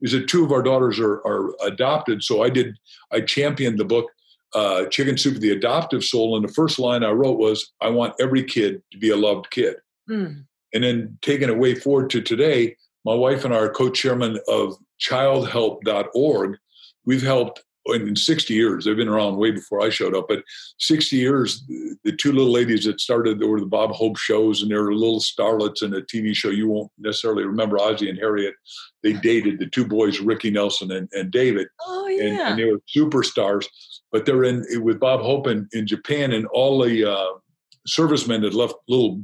is 0.00 0.12
that 0.12 0.28
two 0.28 0.44
of 0.44 0.52
our 0.52 0.62
daughters 0.62 1.00
are, 1.00 1.16
are 1.26 1.54
adopted. 1.66 2.22
So 2.22 2.42
I 2.42 2.50
did, 2.50 2.76
I 3.10 3.20
championed 3.20 3.78
the 3.78 3.84
book, 3.84 4.10
uh, 4.54 4.84
Chicken 4.86 5.18
Soup 5.18 5.36
the 5.36 5.50
Adoptive 5.50 6.04
Soul. 6.04 6.36
And 6.36 6.48
the 6.48 6.52
first 6.52 6.78
line 6.78 7.02
I 7.02 7.10
wrote 7.10 7.38
was, 7.38 7.72
I 7.80 7.88
want 7.88 8.14
every 8.20 8.44
kid 8.44 8.82
to 8.92 8.98
be 8.98 9.10
a 9.10 9.16
loved 9.16 9.50
kid. 9.50 9.76
Mm. 10.08 10.44
And 10.74 10.84
then 10.84 11.18
taking 11.22 11.48
it 11.48 11.58
way 11.58 11.74
forward 11.74 12.10
to 12.10 12.20
today, 12.20 12.76
my 13.04 13.14
wife 13.14 13.44
and 13.44 13.54
I 13.54 13.58
are 13.58 13.70
co 13.70 13.90
chairman 13.90 14.38
of 14.48 14.76
childhelp.org. 15.00 16.58
We've 17.06 17.22
helped 17.22 17.62
in 17.94 18.16
60 18.16 18.54
years, 18.54 18.84
they've 18.84 18.96
been 18.96 19.08
around 19.08 19.36
way 19.36 19.50
before 19.50 19.80
I 19.80 19.88
showed 19.90 20.14
up, 20.14 20.28
but 20.28 20.42
60 20.78 21.16
years, 21.16 21.64
the 22.04 22.12
two 22.12 22.32
little 22.32 22.52
ladies 22.52 22.84
that 22.84 23.00
started 23.00 23.40
were 23.40 23.60
the 23.60 23.66
Bob 23.66 23.92
Hope 23.92 24.16
shows, 24.16 24.62
and 24.62 24.70
they 24.70 24.76
were 24.76 24.92
little 24.92 25.20
starlets 25.20 25.82
in 25.82 25.94
a 25.94 26.00
TV 26.00 26.34
show. 26.34 26.50
You 26.50 26.68
won't 26.68 26.90
necessarily 26.98 27.44
remember 27.44 27.78
Ozzie 27.78 28.10
and 28.10 28.18
Harriet. 28.18 28.54
They 29.02 29.14
dated 29.14 29.58
the 29.58 29.66
two 29.66 29.86
boys, 29.86 30.20
Ricky 30.20 30.50
Nelson 30.50 30.90
and, 30.90 31.08
and 31.12 31.30
David. 31.30 31.68
Oh, 31.80 32.06
yeah. 32.08 32.24
And, 32.24 32.38
and, 32.38 32.58
they 32.58 32.64
were 32.64 32.80
superstars, 32.94 33.66
but 34.12 34.26
they're 34.26 34.44
in 34.44 34.64
with 34.82 35.00
Bob 35.00 35.20
Hope 35.20 35.46
in, 35.46 35.68
in 35.72 35.86
Japan, 35.86 36.32
and 36.32 36.46
all 36.48 36.82
the 36.82 37.10
uh, 37.10 37.38
servicemen 37.86 38.42
that 38.42 38.54
left 38.54 38.74
little. 38.88 39.20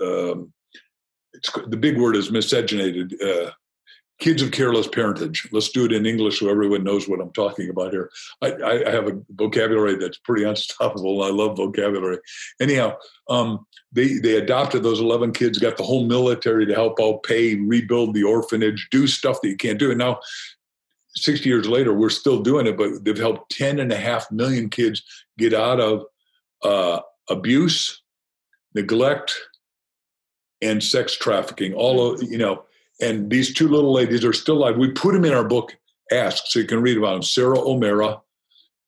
Um, 0.00 0.52
the 1.66 1.76
big 1.76 1.98
word 1.98 2.16
is 2.16 2.30
miscegenated. 2.30 3.14
Uh, 3.22 3.50
kids 4.20 4.42
of 4.42 4.52
careless 4.52 4.86
parentage. 4.86 5.48
Let's 5.50 5.70
do 5.70 5.86
it 5.86 5.92
in 5.92 6.06
English 6.06 6.38
so 6.38 6.48
everyone 6.48 6.84
knows 6.84 7.08
what 7.08 7.20
I'm 7.20 7.32
talking 7.32 7.70
about 7.70 7.92
here. 7.92 8.10
I, 8.42 8.52
I 8.86 8.90
have 8.90 9.08
a 9.08 9.18
vocabulary 9.30 9.96
that's 9.96 10.18
pretty 10.18 10.44
unstoppable. 10.48 11.22
I 11.22 11.30
love 11.30 11.56
vocabulary. 11.56 12.18
Anyhow, 12.60 12.96
um, 13.28 13.66
they 13.92 14.18
they 14.18 14.36
adopted 14.36 14.82
those 14.82 15.00
11 15.00 15.32
kids, 15.32 15.58
got 15.58 15.76
the 15.76 15.82
whole 15.82 16.06
military 16.06 16.66
to 16.66 16.74
help 16.74 17.00
out, 17.00 17.24
pay, 17.24 17.56
rebuild 17.56 18.14
the 18.14 18.24
orphanage, 18.24 18.86
do 18.90 19.06
stuff 19.06 19.40
that 19.40 19.48
you 19.48 19.56
can't 19.56 19.78
do. 19.78 19.90
And 19.90 19.98
now, 19.98 20.20
60 21.16 21.48
years 21.48 21.68
later, 21.68 21.92
we're 21.92 22.08
still 22.08 22.40
doing 22.40 22.68
it, 22.68 22.76
but 22.76 23.04
they've 23.04 23.18
helped 23.18 23.50
10 23.56 23.80
and 23.80 23.90
a 23.90 23.96
half 23.96 24.30
million 24.30 24.68
kids 24.70 25.02
get 25.38 25.52
out 25.52 25.80
of 25.80 26.04
uh, 26.62 27.00
abuse, 27.28 28.00
neglect, 28.74 29.36
and 30.62 30.82
sex 30.82 31.16
trafficking. 31.16 31.74
All 31.74 32.12
of 32.12 32.20
mm-hmm. 32.20 32.32
you 32.32 32.38
know 32.38 32.64
and 33.00 33.30
these 33.30 33.52
two 33.52 33.68
little 33.68 33.92
ladies 33.92 34.24
are 34.24 34.32
still 34.32 34.58
alive. 34.58 34.76
We 34.76 34.90
put 34.90 35.14
them 35.14 35.24
in 35.24 35.32
our 35.32 35.44
book, 35.44 35.76
Ask, 36.12 36.44
so 36.46 36.58
you 36.58 36.66
can 36.66 36.82
read 36.82 36.98
about 36.98 37.14
them. 37.14 37.22
Sara 37.22 37.58
O'Meara 37.58 38.20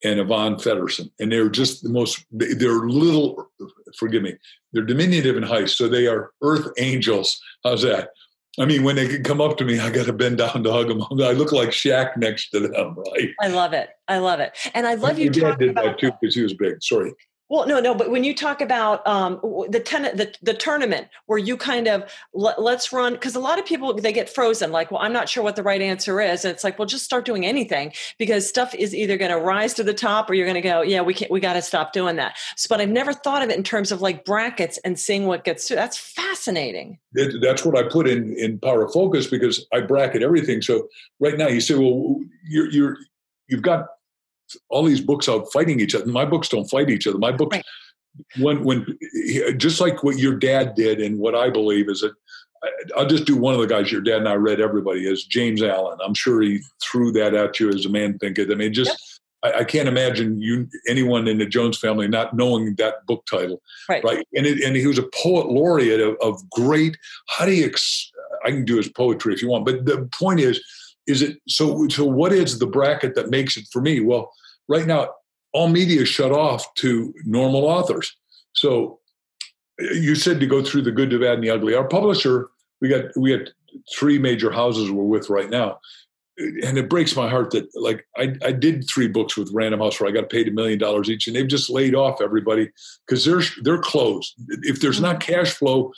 and 0.05 0.21
Yvonne 0.21 0.57
Fedderson. 0.57 1.11
And 1.19 1.33
they're 1.33 1.49
just 1.49 1.83
the 1.83 1.89
most, 1.89 2.25
they're 2.31 2.73
little, 2.73 3.51
forgive 3.97 4.23
me, 4.23 4.35
they're 4.73 4.85
diminutive 4.85 5.37
in 5.37 5.43
height. 5.43 5.71
So 5.71 5.89
they 5.89 6.07
are 6.07 6.33
earth 6.43 6.69
angels. 6.79 7.41
How's 7.65 7.83
that? 7.83 8.11
I 8.59 8.67
mean, 8.67 8.83
when 8.83 8.97
they 8.97 9.09
can 9.09 9.25
come 9.25 9.41
up 9.41 9.57
to 9.59 9.65
me, 9.65 9.81
I 9.81 9.89
got 9.89 10.07
to 10.07 10.13
bend 10.13 10.39
down 10.39 10.63
to 10.63 10.73
hug 10.73 10.89
them. 10.89 11.03
I 11.23 11.33
look 11.33 11.53
like 11.53 11.71
Shaq 11.71 12.17
next 12.19 12.51
to 12.51 12.61
them, 12.61 12.97
right? 12.97 13.31
I 13.41 13.49
love 13.49 13.73
it. 13.73 13.91
I 14.09 14.19
love 14.19 14.41
it. 14.41 14.55
And 14.75 14.87
I 14.87 14.95
love 14.95 15.17
My 15.17 15.23
you 15.23 15.31
dad 15.31 15.59
did 15.59 15.75
that 15.77 15.99
too 15.99 16.13
because 16.21 16.35
he 16.35 16.43
was 16.43 16.53
big. 16.53 16.83
Sorry. 16.83 17.15
Well, 17.53 17.67
no, 17.67 17.81
no, 17.81 17.95
but 17.95 18.09
when 18.09 18.25
you 18.25 18.35
talk 18.35 18.63
about 18.63 19.07
um, 19.07 19.39
the, 19.69 19.79
ten- 19.79 20.17
the 20.17 20.35
the 20.41 20.55
tournament 20.55 21.09
where 21.27 21.39
you 21.39 21.59
kind 21.59 21.87
of 21.87 22.11
let, 22.33 22.59
us 22.59 22.95
run 22.95 23.13
because 23.13 23.37
a 23.37 23.41
lot 23.41 23.59
of 23.59 23.67
people 23.67 23.93
they 23.93 24.11
get 24.11 24.31
frozen 24.31 24.73
like, 24.73 24.91
well, 24.91 25.03
I'm 25.03 25.13
not 25.13 25.29
sure 25.29 25.45
what 25.45 25.55
the 25.55 25.63
right 25.63 25.83
answer 25.83 26.19
is, 26.23 26.47
and 26.47 26.55
it's 26.55 26.65
like, 26.65 26.79
well, 26.79 26.87
just 26.87 27.05
start 27.05 27.27
doing 27.27 27.45
anything 27.45 27.93
because 28.17 28.49
stuff 28.49 28.75
is 28.75 28.95
either 28.95 29.19
going 29.19 29.31
to 29.31 29.37
rise 29.37 29.75
to 29.75 29.85
the 29.85 29.93
top 29.93 30.31
or 30.31 30.35
you're 30.35 30.47
going 30.47 30.55
to 30.55 30.67
go, 30.67 30.81
yeah, 30.81 31.03
we 31.03 31.13
can't, 31.13 31.31
we 31.31 31.41
got 31.41 31.53
to 31.53 31.61
stop 31.61 31.93
doing 31.93 32.17
that. 32.17 32.39
So, 32.57 32.69
but 32.71 32.81
I've 32.81 32.89
never 32.89 33.13
thought 33.13 33.43
of 33.43 33.51
it 33.51 33.59
in 33.59 33.65
terms 33.65 33.93
of 33.93 34.01
like 34.01 34.25
brackets 34.25 34.79
and 34.79 34.99
seeing 34.99 35.27
what 35.27 35.45
gets 35.45 35.69
through. 35.69 35.77
That's 35.77 35.99
fascinating. 35.99 37.01
It, 37.13 37.43
that's 37.43 37.67
what 37.67 37.77
I 37.77 37.87
put 37.87 38.09
in 38.09 38.35
in 38.39 38.61
Power 38.61 38.89
Focus 38.89 39.27
because 39.27 39.67
I 39.75 39.83
bracket 39.83 40.23
everything. 40.23 40.63
So 40.63 40.89
right 41.21 41.37
now 41.37 41.49
you 41.49 41.61
say, 41.61 41.75
well, 41.75 42.19
you're 42.49 42.71
you're 42.71 42.97
you've 43.49 43.61
got 43.61 43.89
all 44.69 44.85
these 44.85 45.01
books 45.01 45.29
out 45.29 45.53
fighting 45.53 45.81
each 45.81 45.95
other. 45.95 46.07
My 46.07 46.25
books 46.25 46.49
don't 46.49 46.69
fight 46.71 46.91
each 46.91 47.07
other. 47.07 47.19
My 47.19 47.33
books, 47.33 47.57
Right. 47.57 47.65
when 48.41 48.63
when 48.65 48.99
just 49.57 49.81
like 49.81 50.03
what 50.05 50.19
your 50.19 50.37
dad 50.37 50.75
did, 50.75 51.01
and 51.01 51.19
what 51.19 51.35
I 51.35 51.51
believe 51.51 51.89
is 51.89 52.01
that 52.01 52.13
I'll 52.97 53.07
just 53.07 53.25
do 53.25 53.37
one 53.37 53.55
of 53.55 53.61
the 53.61 53.67
guys 53.67 53.91
your 53.91 54.03
dad 54.03 54.19
and 54.19 54.29
I 54.29 54.35
read 54.35 54.61
everybody 54.61 55.07
is 55.09 55.25
James 55.25 55.63
Allen. 55.63 55.99
I'm 56.05 56.15
sure 56.15 56.41
he 56.43 56.61
threw 56.83 57.11
that 57.13 57.35
at 57.35 57.59
you 57.59 57.69
as 57.71 57.87
a 57.87 57.89
man 57.89 58.19
thinking. 58.19 58.51
I 58.53 58.55
mean, 58.55 58.73
just 58.73 59.21
I, 59.43 59.53
I 59.61 59.65
can't 59.65 59.89
imagine 59.89 60.41
you 60.41 60.69
anyone 60.87 61.27
in 61.27 61.39
the 61.39 61.47
Jones 61.47 61.79
family 61.79 62.07
not 62.07 62.35
knowing 62.35 62.75
that 62.77 63.05
book 63.07 63.25
title, 63.27 63.61
Right. 63.89 64.05
right? 64.05 64.27
And 64.37 64.47
it, 64.47 64.63
and 64.63 64.77
he 64.77 64.87
was 64.87 64.99
a 64.99 65.09
poet 65.15 65.49
laureate 65.49 66.01
of, 66.01 66.17
of 66.21 66.49
great. 66.51 66.97
How 67.29 67.47
do 67.47 67.53
you? 67.53 67.67
Ex, 67.67 68.11
I 68.45 68.51
can 68.51 68.65
do 68.65 68.77
his 68.77 68.89
poetry 68.89 69.35
if 69.35 69.43
you 69.43 69.49
want, 69.49 69.65
but 69.67 69.85
the 69.85 70.09
point 70.13 70.39
is, 70.41 70.63
is 71.09 71.23
it 71.23 71.39
so? 71.49 71.89
So 71.89 72.05
what 72.05 72.33
is 72.33 72.59
the 72.61 72.67
bracket 72.67 73.15
that 73.17 73.29
makes 73.31 73.57
it 73.57 73.67
for 73.73 73.83
me? 73.83 73.99
Well, 74.01 74.31
right 74.69 74.87
now 74.87 75.11
all 75.53 75.69
media 75.69 76.03
is 76.03 76.09
shut 76.09 76.33
off 76.33 76.73
to 76.75 77.15
normal 77.25 77.65
authors. 77.65 78.15
So 78.55 78.99
you 79.79 80.15
said 80.15 80.41
to 80.41 80.47
go 80.47 80.63
through 80.63 80.83
the 80.83 80.93
good, 80.93 81.11
the 81.11 81.19
bad, 81.19 81.35
and 81.35 81.45
the 81.45 81.51
ugly. 81.51 81.75
Our 81.75 81.87
publisher, 81.87 82.49
we 82.81 82.89
got 82.89 83.05
we 83.17 83.37
got 83.37 83.49
three 83.95 84.19
major 84.19 84.51
houses 84.51 84.91
we're 84.91 85.05
with 85.05 85.31
right 85.31 85.51
now. 85.51 85.79
And 86.39 86.79
it 86.79 86.89
breaks 86.89 87.15
my 87.15 87.29
heart 87.29 87.51
that 87.51 87.69
like 87.75 88.07
I, 88.17 88.35
I 88.43 88.53
did 88.53 88.89
three 88.89 89.07
books 89.07 89.37
with 89.37 89.53
Random 89.53 89.81
House 89.81 90.01
where 90.01 90.09
I 90.09 90.13
got 90.13 90.31
paid 90.31 90.49
a 90.49 90.51
million 90.51 90.79
dollars 90.79 91.11
each, 91.11 91.27
and 91.27 91.37
they've 91.37 91.47
just 91.47 91.71
laid 91.71 91.95
off 91.95 92.23
everybody 92.23 92.71
because 93.07 93.25
they're 93.25 93.43
they're 93.63 93.83
closed. 93.83 94.35
If 94.63 94.81
there's 94.81 95.01
not 95.01 95.21
mm-hmm. 95.21 95.33
cash 95.33 95.53
flow, 95.53 95.93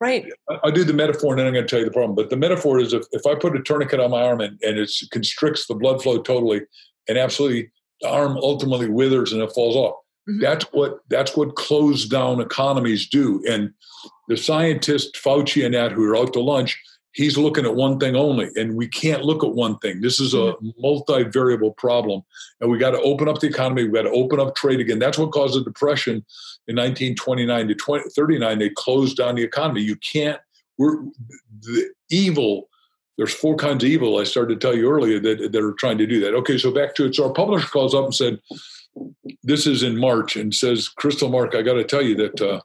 Right. 0.00 0.24
I- 0.48 0.58
I'll 0.64 0.72
do 0.72 0.82
the 0.82 0.94
metaphor 0.94 1.32
and 1.32 1.38
then 1.38 1.46
I'm 1.46 1.52
going 1.52 1.66
to 1.66 1.70
tell 1.70 1.78
you 1.78 1.84
the 1.84 1.92
problem. 1.92 2.14
But 2.14 2.30
the 2.30 2.36
metaphor 2.36 2.80
is 2.80 2.94
if, 2.94 3.04
if 3.12 3.26
I 3.26 3.34
put 3.34 3.54
a 3.54 3.62
tourniquet 3.62 4.00
on 4.00 4.10
my 4.10 4.22
arm 4.22 4.40
and, 4.40 4.58
and 4.62 4.78
it 4.78 4.90
constricts 5.10 5.66
the 5.66 5.74
blood 5.74 6.02
flow 6.02 6.22
totally 6.22 6.62
and 7.06 7.18
absolutely 7.18 7.70
arm 8.06 8.36
ultimately 8.36 8.88
withers 8.88 9.32
and 9.32 9.42
it 9.42 9.52
falls 9.52 9.76
off. 9.76 9.96
Mhm. 10.28 10.40
That's 10.40 10.64
what 10.72 11.00
that's 11.08 11.36
what 11.36 11.56
closed 11.56 12.10
down 12.10 12.40
economies 12.40 13.08
do. 13.08 13.42
And 13.48 13.72
the 14.28 14.36
scientist 14.36 15.14
Fauci 15.16 15.64
and 15.64 15.74
that 15.74 15.92
who 15.92 16.04
are 16.08 16.16
out 16.16 16.32
to 16.34 16.40
lunch, 16.40 16.80
he's 17.12 17.36
looking 17.36 17.64
at 17.64 17.74
one 17.74 17.98
thing 17.98 18.14
only. 18.16 18.48
And 18.56 18.76
we 18.76 18.86
can't 18.88 19.24
look 19.24 19.42
at 19.42 19.54
one 19.54 19.78
thing. 19.78 20.00
This 20.00 20.20
is 20.20 20.34
a 20.34 20.54
multi-variable 20.78 21.72
problem. 21.72 22.22
And 22.60 22.70
we 22.70 22.78
got 22.78 22.92
to 22.92 23.00
open 23.00 23.28
up 23.28 23.40
the 23.40 23.48
economy. 23.48 23.84
We 23.84 23.90
got 23.90 24.02
to 24.02 24.10
open 24.10 24.38
up 24.38 24.54
trade 24.54 24.80
again. 24.80 24.98
That's 25.00 25.18
what 25.18 25.32
caused 25.32 25.58
the 25.58 25.64
depression 25.64 26.24
in 26.68 26.76
1929 26.76 27.68
to 27.68 27.74
20, 27.74 28.10
39. 28.10 28.58
They 28.58 28.70
closed 28.70 29.16
down 29.16 29.34
the 29.34 29.42
economy. 29.42 29.82
You 29.82 29.96
can't. 29.96 30.40
We're 30.78 31.02
the 31.60 31.90
evil. 32.10 32.69
There's 33.20 33.34
four 33.34 33.54
kinds 33.54 33.84
of 33.84 33.90
evil. 33.90 34.18
I 34.18 34.24
started 34.24 34.58
to 34.58 34.66
tell 34.66 34.74
you 34.74 34.90
earlier 34.90 35.20
that 35.20 35.52
that 35.52 35.62
are 35.62 35.74
trying 35.74 35.98
to 35.98 36.06
do 36.06 36.20
that. 36.20 36.32
Okay, 36.36 36.56
so 36.56 36.72
back 36.72 36.94
to 36.94 37.04
it. 37.04 37.14
So 37.14 37.26
our 37.26 37.32
publisher 37.34 37.68
calls 37.68 37.94
up 37.94 38.06
and 38.06 38.14
said, 38.14 38.38
"This 39.42 39.66
is 39.66 39.82
in 39.82 40.00
March," 40.00 40.36
and 40.36 40.54
says, 40.54 40.88
"Crystal 40.88 41.28
Mark, 41.28 41.54
I 41.54 41.60
got 41.60 41.74
to 41.74 41.84
tell 41.84 42.00
you 42.00 42.14
that 42.14 42.40
uh, 42.40 42.60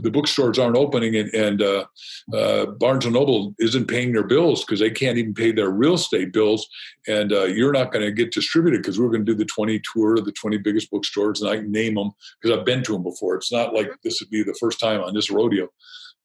the 0.00 0.10
bookstores 0.10 0.58
aren't 0.58 0.78
opening, 0.78 1.16
and, 1.16 1.28
and 1.34 1.60
uh, 1.60 1.84
uh, 2.32 2.64
Barnes 2.64 3.04
and 3.04 3.12
Noble 3.12 3.54
isn't 3.58 3.88
paying 3.88 4.12
their 4.12 4.26
bills 4.26 4.64
because 4.64 4.80
they 4.80 4.88
can't 4.88 5.18
even 5.18 5.34
pay 5.34 5.52
their 5.52 5.68
real 5.68 5.96
estate 5.96 6.32
bills, 6.32 6.66
and 7.06 7.30
uh, 7.30 7.44
you're 7.44 7.72
not 7.72 7.92
going 7.92 8.06
to 8.06 8.10
get 8.10 8.32
distributed 8.32 8.80
because 8.80 8.98
we're 8.98 9.10
going 9.10 9.26
to 9.26 9.32
do 9.32 9.36
the 9.36 9.44
20 9.44 9.82
tour 9.92 10.14
of 10.14 10.24
the 10.24 10.32
20 10.32 10.56
biggest 10.64 10.90
bookstores, 10.90 11.42
and 11.42 11.50
I 11.50 11.60
name 11.60 11.96
them 11.96 12.12
because 12.40 12.58
I've 12.58 12.64
been 12.64 12.82
to 12.84 12.92
them 12.92 13.02
before. 13.02 13.34
It's 13.34 13.52
not 13.52 13.74
like 13.74 13.90
this 14.02 14.18
would 14.22 14.30
be 14.30 14.42
the 14.42 14.56
first 14.58 14.80
time 14.80 15.02
on 15.02 15.12
this 15.12 15.30
rodeo." 15.30 15.68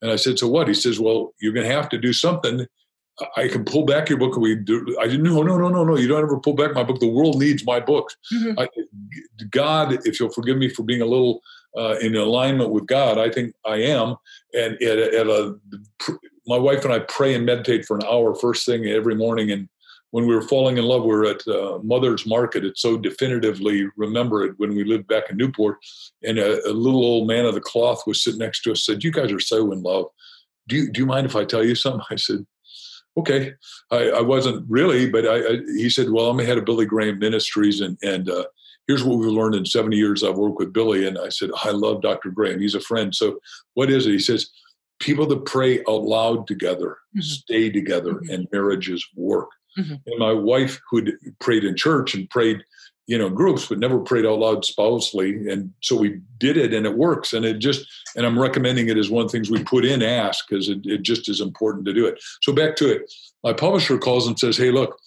And 0.02 0.12
I 0.12 0.16
said, 0.16 0.40
"So 0.40 0.48
what?" 0.48 0.70
He 0.70 0.74
says, 0.74 0.98
"Well, 0.98 1.34
you're 1.42 1.52
going 1.52 1.68
to 1.68 1.76
have 1.76 1.90
to 1.90 1.98
do 1.98 2.14
something." 2.14 2.66
I 3.36 3.48
can 3.48 3.66
pull 3.66 3.86
back 3.86 4.10
your 4.10 4.20
book. 4.20 4.34
And 4.34 4.44
we 4.44 4.56
do. 4.56 4.96
I 5.00 5.08
didn't. 5.08 5.24
No, 5.24 5.42
no, 5.42 5.58
no, 5.58 5.70
no, 5.70 5.84
no. 5.84 5.98
You 5.98 6.08
don't 6.08 6.24
ever 6.24 6.40
pull 6.40 6.54
back 6.54 6.74
my 6.74 6.84
book. 6.84 7.00
The 7.00 7.08
world 7.08 7.40
needs 7.40 7.66
my 7.66 7.80
books. 7.80 8.16
Mhm. 8.34 8.60
I, 8.60 8.68
God, 9.50 10.00
if 10.06 10.20
you'll 10.20 10.30
forgive 10.30 10.58
me 10.58 10.70
for 10.70 10.84
being 10.84 11.02
a 11.02 11.06
little 11.06 11.42
uh, 11.76 11.96
in 12.02 12.16
alignment 12.16 12.72
with 12.72 12.86
God, 12.86 13.18
I 13.18 13.30
think 13.30 13.54
I 13.66 13.78
am. 13.78 14.16
And 14.54 14.82
at 14.82 14.98
a, 14.98 15.20
at 15.20 15.28
a, 15.28 15.56
my 16.46 16.58
wife 16.58 16.84
and 16.84 16.94
I 16.94 17.00
pray 17.00 17.34
and 17.34 17.46
meditate 17.46 17.86
for 17.86 17.98
an 17.98 18.06
hour 18.06 18.36
first 18.36 18.66
thing 18.66 18.86
every 18.86 19.16
morning. 19.16 19.52
And 19.52 19.68
when 20.12 20.26
we 20.26 20.34
were 20.34 20.42
falling 20.42 20.78
in 20.78 20.86
love, 20.86 21.04
we 21.04 21.10
were 21.10 21.26
at 21.26 21.48
uh, 21.48 21.80
Mother's 21.84 22.26
Market. 22.26 22.64
It's 22.66 22.82
so 22.82 22.98
definitively 22.98 23.88
remember 23.98 24.46
it 24.46 24.54
when 24.58 24.76
we 24.76 24.84
lived 24.84 25.08
back 25.08 25.30
in 25.30 25.38
Newport. 25.38 25.78
And 26.24 26.40
a, 26.40 26.66
a 26.68 26.72
little 26.72 27.04
old 27.04 27.28
man 27.28 27.46
of 27.46 27.54
the 27.56 27.62
cloth 27.62 28.04
was 28.08 28.24
sitting 28.24 28.40
next 28.40 28.62
to 28.62 28.72
us. 28.72 28.86
Said, 28.86 29.04
"You 29.04 29.12
guys 29.12 29.32
are 29.32 29.40
so 29.40 29.72
in 29.72 29.82
love. 29.82 30.06
Do 30.68 30.78
you 30.78 30.92
do 30.92 31.02
you 31.02 31.06
mind 31.06 31.26
if 31.26 31.36
I 31.36 31.46
tell 31.46 31.64
you 31.64 31.76
something?" 31.76 32.02
I 32.10 32.16
said 32.16 32.46
okay. 33.18 33.54
I, 33.92 34.10
I 34.10 34.22
wasn't 34.22 34.66
really, 34.70 35.10
but 35.10 35.26
I, 35.26 35.38
I, 35.38 35.58
he 35.76 35.90
said, 35.90 36.10
well, 36.10 36.30
I'm 36.30 36.40
head 36.40 36.58
of 36.58 36.66
Billy 36.66 36.86
Graham 36.86 37.20
Ministries, 37.20 37.82
and 37.82 37.98
and 38.04 38.30
uh, 38.30 38.46
here's 38.88 39.04
what 39.04 39.18
we've 39.20 39.30
learned 39.32 39.56
in 39.56 39.66
70 39.66 39.96
years 39.98 40.24
I've 40.24 40.38
worked 40.38 40.60
with 40.60 40.72
Billy. 40.74 41.06
And 41.08 41.18
I 41.18 41.30
said, 41.30 41.50
I 41.64 41.72
love 41.72 42.02
Dr. 42.02 42.30
Graham. 42.32 42.60
He's 42.62 42.76
a 42.76 42.80
friend. 42.80 43.14
So 43.14 43.40
what 43.74 43.90
is 43.90 44.08
it? 44.08 44.12
He 44.12 44.20
says, 44.20 44.50
people 45.00 45.26
that 45.28 45.46
pray 45.46 45.80
out 45.90 46.04
loud 46.04 46.48
together 46.48 46.98
Mhm. 47.16 47.24
stay 47.24 47.70
together, 47.70 48.14
Mhm. 48.16 48.34
and 48.34 48.48
marriages 48.52 49.06
work. 49.16 49.50
Mhm. 49.78 50.02
And 50.06 50.20
my 50.20 50.34
wife, 50.34 50.80
who 50.90 51.04
prayed 51.40 51.64
in 51.66 51.76
church 51.76 52.16
and 52.16 52.30
prayed, 52.30 52.64
you 53.08 53.18
know, 53.18 53.30
groups, 53.30 53.66
but 53.66 53.80
never 53.80 54.00
prayed 54.00 54.26
out 54.26 54.40
loud 54.40 54.66
spousely, 54.66 55.50
and 55.50 55.74
so 55.82 55.96
we 55.96 56.22
did 56.38 56.58
it, 56.58 56.74
and 56.74 56.86
it 56.86 56.98
works. 56.98 57.34
And 57.34 57.46
it 57.46 57.60
just, 57.60 57.88
and 58.16 58.26
I'm 58.26 58.38
recommending 58.38 58.90
it 58.90 58.98
as 58.98 59.10
one 59.10 59.26
of 59.26 59.32
the 59.32 59.38
things 59.38 59.50
we 59.50 59.64
put 59.64 59.86
in 59.86 60.04
Ask 60.04 60.48
because 60.48 60.70
it, 60.70 60.86
it 60.86 61.02
just 61.02 61.30
is 61.30 61.42
important 61.42 61.86
to 61.86 61.94
do 61.94 62.06
it. 62.06 62.22
So 62.42 62.54
back 62.54 62.76
to 62.78 62.92
it, 62.92 63.12
my 63.44 63.54
publisher 63.54 63.98
calls 63.98 64.28
and 64.28 64.38
says, 64.38 64.58
"Hey, 64.58 64.72
look, 64.72 65.00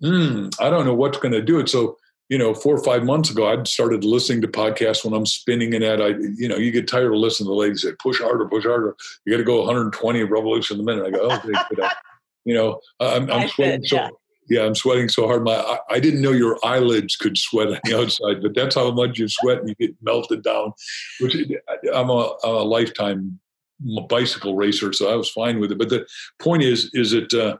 hmm, 0.00 0.48
I 0.60 0.70
don't 0.70 0.86
know 0.86 0.94
what's 0.94 1.18
going 1.18 1.32
to 1.32 1.42
do 1.42 1.58
it." 1.58 1.68
So 1.68 1.96
you 2.30 2.38
know, 2.38 2.54
four 2.54 2.76
or 2.76 2.82
five 2.84 3.02
months 3.02 3.28
ago, 3.28 3.48
I'd 3.48 3.66
started 3.66 4.04
listening 4.04 4.40
to 4.42 4.48
podcasts 4.48 5.04
when 5.04 5.12
I'm 5.12 5.26
spinning 5.26 5.74
and 5.74 5.82
at 5.82 6.00
I, 6.00 6.10
you 6.36 6.48
know, 6.48 6.56
you 6.56 6.70
get 6.70 6.86
tired 6.86 7.12
of 7.12 7.18
listening 7.18 7.46
to 7.46 7.50
the 7.50 7.56
ladies 7.56 7.82
say, 7.82 7.90
push 8.00 8.20
harder, 8.20 8.46
push 8.46 8.64
harder. 8.64 8.94
You 9.24 9.32
got 9.32 9.38
to 9.38 9.44
go 9.44 9.58
120 9.58 10.22
revolution 10.22 10.78
a 10.78 10.82
minute. 10.84 11.06
I 11.06 11.10
go, 11.10 11.28
okay, 11.28 11.48
good. 11.74 11.84
you 12.44 12.54
know, 12.54 12.80
I'm, 13.00 13.28
I'm 13.32 13.48
sweating 13.48 13.84
so, 13.84 14.08
yeah. 14.50 14.64
I'm 14.64 14.74
sweating 14.74 15.08
so 15.08 15.26
hard. 15.26 15.44
My, 15.44 15.54
I, 15.54 15.78
I 15.88 16.00
didn't 16.00 16.20
know 16.20 16.32
your 16.32 16.58
eyelids 16.64 17.16
could 17.16 17.38
sweat 17.38 17.68
on 17.68 17.78
the 17.84 17.98
outside, 18.00 18.42
but 18.42 18.54
that's 18.54 18.74
how 18.74 18.90
much 18.90 19.18
you 19.18 19.28
sweat 19.28 19.60
and 19.60 19.68
you 19.68 19.74
get 19.76 19.94
melted 20.02 20.42
down, 20.42 20.72
which 21.20 21.36
I'm 21.94 22.10
a, 22.10 22.34
I'm 22.44 22.54
a 22.54 22.62
lifetime 22.62 23.38
bicycle 24.08 24.56
racer. 24.56 24.92
So 24.92 25.10
I 25.10 25.16
was 25.16 25.30
fine 25.30 25.60
with 25.60 25.72
it. 25.72 25.78
But 25.78 25.88
the 25.88 26.06
point 26.38 26.62
is, 26.62 26.90
is 26.92 27.12
that, 27.12 27.32
uh, 27.32 27.56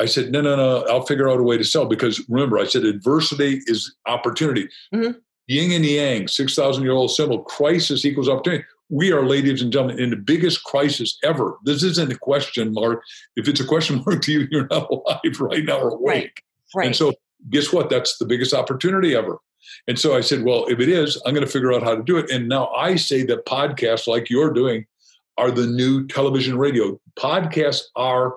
I 0.00 0.06
said, 0.06 0.32
no, 0.32 0.40
no, 0.40 0.56
no, 0.56 0.84
I'll 0.88 1.06
figure 1.06 1.30
out 1.30 1.38
a 1.38 1.44
way 1.44 1.56
to 1.56 1.64
sell 1.64 1.86
because 1.86 2.28
remember, 2.28 2.58
I 2.58 2.66
said 2.66 2.84
adversity 2.84 3.60
is 3.66 3.94
opportunity. 4.06 4.68
Mhm. 4.92 5.16
Yin 5.46 5.72
and 5.72 5.84
yang, 5.84 6.26
6,000 6.26 6.82
year 6.82 6.92
old 6.92 7.10
symbol, 7.10 7.42
crisis 7.42 8.04
equals 8.04 8.28
opportunity. 8.28 8.64
We 8.94 9.10
are, 9.10 9.26
ladies 9.26 9.60
and 9.60 9.72
gentlemen, 9.72 9.98
in 9.98 10.10
the 10.10 10.16
biggest 10.16 10.62
crisis 10.62 11.18
ever. 11.24 11.58
This 11.64 11.82
isn't 11.82 12.12
a 12.12 12.16
question 12.16 12.72
mark. 12.72 13.02
If 13.34 13.48
it's 13.48 13.58
a 13.58 13.66
question 13.66 14.04
mark 14.06 14.22
to 14.22 14.32
you, 14.32 14.46
you're 14.52 14.68
not 14.68 14.88
alive 14.88 15.40
right 15.40 15.64
now 15.64 15.80
or 15.80 15.88
awake. 15.88 16.04
Right. 16.12 16.32
right. 16.76 16.86
And 16.86 16.96
so, 16.96 17.12
guess 17.50 17.72
what? 17.72 17.90
That's 17.90 18.18
the 18.18 18.24
biggest 18.24 18.54
opportunity 18.54 19.16
ever. 19.16 19.38
And 19.88 19.98
so 19.98 20.16
I 20.16 20.20
said, 20.20 20.44
well, 20.44 20.66
if 20.66 20.78
it 20.78 20.88
is, 20.88 21.20
I'm 21.26 21.34
going 21.34 21.44
to 21.44 21.50
figure 21.50 21.72
out 21.72 21.82
how 21.82 21.96
to 21.96 22.04
do 22.04 22.18
it. 22.18 22.30
And 22.30 22.48
now 22.48 22.68
I 22.68 22.94
say 22.94 23.24
that 23.24 23.46
podcasts 23.46 24.06
like 24.06 24.30
you're 24.30 24.52
doing 24.52 24.86
are 25.38 25.50
the 25.50 25.66
new 25.66 26.06
television 26.06 26.56
radio. 26.56 26.96
Podcasts 27.18 27.82
are 27.96 28.36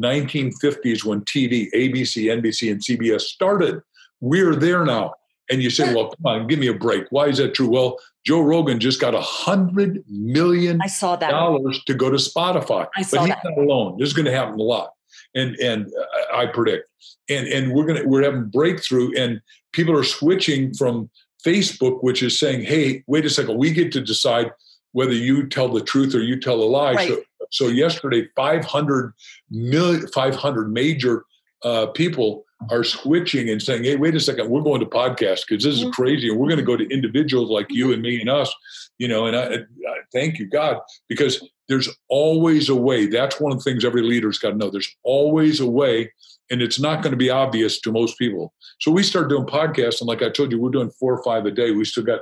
1950s 0.00 1.04
when 1.04 1.22
TV, 1.22 1.66
ABC, 1.74 2.26
NBC, 2.26 2.70
and 2.70 2.80
CBS 2.80 3.22
started. 3.22 3.80
We're 4.20 4.54
there 4.54 4.84
now. 4.84 5.14
And 5.50 5.62
you 5.62 5.70
say, 5.70 5.94
well, 5.94 6.08
come 6.10 6.26
on, 6.26 6.46
give 6.48 6.58
me 6.58 6.66
a 6.66 6.74
break. 6.74 7.06
Why 7.10 7.26
is 7.26 7.38
that 7.38 7.54
true? 7.54 7.68
Well, 7.68 7.98
Joe 8.24 8.40
Rogan 8.40 8.80
just 8.80 9.00
got 9.00 9.14
a 9.14 9.20
hundred 9.20 10.02
million 10.08 10.80
I 10.82 10.88
saw 10.88 11.14
that. 11.16 11.30
dollars 11.30 11.80
to 11.86 11.94
go 11.94 12.10
to 12.10 12.16
Spotify. 12.16 12.88
I 12.96 13.02
saw 13.02 13.18
but 13.18 13.26
he's 13.26 13.34
that. 13.34 13.44
not 13.44 13.58
alone. 13.58 13.96
This 13.98 14.08
is 14.08 14.12
going 14.14 14.26
to 14.26 14.32
happen 14.32 14.58
a 14.58 14.62
lot. 14.62 14.90
and 15.36 15.54
and 15.56 15.92
I 16.34 16.46
predict, 16.46 16.88
and 17.28 17.46
and 17.46 17.72
we're 17.72 17.86
gonna 17.86 18.04
we're 18.04 18.22
having 18.22 18.46
breakthrough, 18.46 19.12
and 19.16 19.40
people 19.72 19.96
are 19.96 20.02
switching 20.04 20.74
from 20.74 21.08
Facebook, 21.44 22.02
which 22.02 22.22
is 22.22 22.38
saying, 22.38 22.64
hey, 22.64 23.04
wait 23.06 23.24
a 23.24 23.30
second, 23.30 23.56
we 23.56 23.70
get 23.70 23.92
to 23.92 24.00
decide 24.00 24.50
whether 24.92 25.12
you 25.12 25.46
tell 25.46 25.68
the 25.68 25.82
truth 25.82 26.14
or 26.14 26.20
you 26.20 26.40
tell 26.40 26.62
a 26.62 26.64
lie. 26.64 26.94
Right. 26.94 27.08
So, 27.08 27.22
so 27.50 27.68
yesterday, 27.68 28.26
500 28.34 29.12
million, 29.50 30.08
500 30.08 30.72
major 30.72 31.24
uh, 31.62 31.86
people 31.88 32.45
are 32.70 32.84
switching 32.84 33.50
and 33.50 33.62
saying, 33.62 33.84
hey, 33.84 33.96
wait 33.96 34.14
a 34.14 34.20
second, 34.20 34.48
we're 34.48 34.62
going 34.62 34.80
to 34.80 34.86
podcast 34.86 35.42
because 35.46 35.62
this 35.62 35.80
is 35.80 35.88
crazy. 35.92 36.28
And 36.28 36.38
we're 36.38 36.48
going 36.48 36.58
to 36.58 36.64
go 36.64 36.76
to 36.76 36.88
individuals 36.88 37.50
like 37.50 37.66
you 37.70 37.92
and 37.92 38.02
me 38.02 38.20
and 38.20 38.30
us, 38.30 38.52
you 38.98 39.08
know, 39.08 39.26
and 39.26 39.36
I, 39.36 39.56
I 39.56 39.98
thank 40.12 40.38
you, 40.38 40.46
God, 40.46 40.78
because 41.08 41.46
there's 41.68 41.88
always 42.08 42.68
a 42.68 42.74
way. 42.74 43.06
That's 43.06 43.40
one 43.40 43.52
of 43.52 43.58
the 43.58 43.64
things 43.64 43.84
every 43.84 44.02
leader's 44.02 44.38
got 44.38 44.50
to 44.50 44.56
know. 44.56 44.70
There's 44.70 44.94
always 45.02 45.60
a 45.60 45.68
way, 45.68 46.12
and 46.50 46.62
it's 46.62 46.80
not 46.80 47.02
going 47.02 47.10
to 47.10 47.16
be 47.16 47.30
obvious 47.30 47.80
to 47.80 47.92
most 47.92 48.18
people. 48.18 48.54
So 48.80 48.90
we 48.90 49.02
started 49.02 49.28
doing 49.28 49.46
podcasts, 49.46 50.00
and 50.00 50.08
like 50.08 50.22
I 50.22 50.30
told 50.30 50.52
you, 50.52 50.60
we're 50.60 50.70
doing 50.70 50.90
four 50.90 51.18
or 51.18 51.22
five 51.24 51.44
a 51.46 51.50
day. 51.50 51.72
We 51.72 51.84
still 51.84 52.04
got 52.04 52.20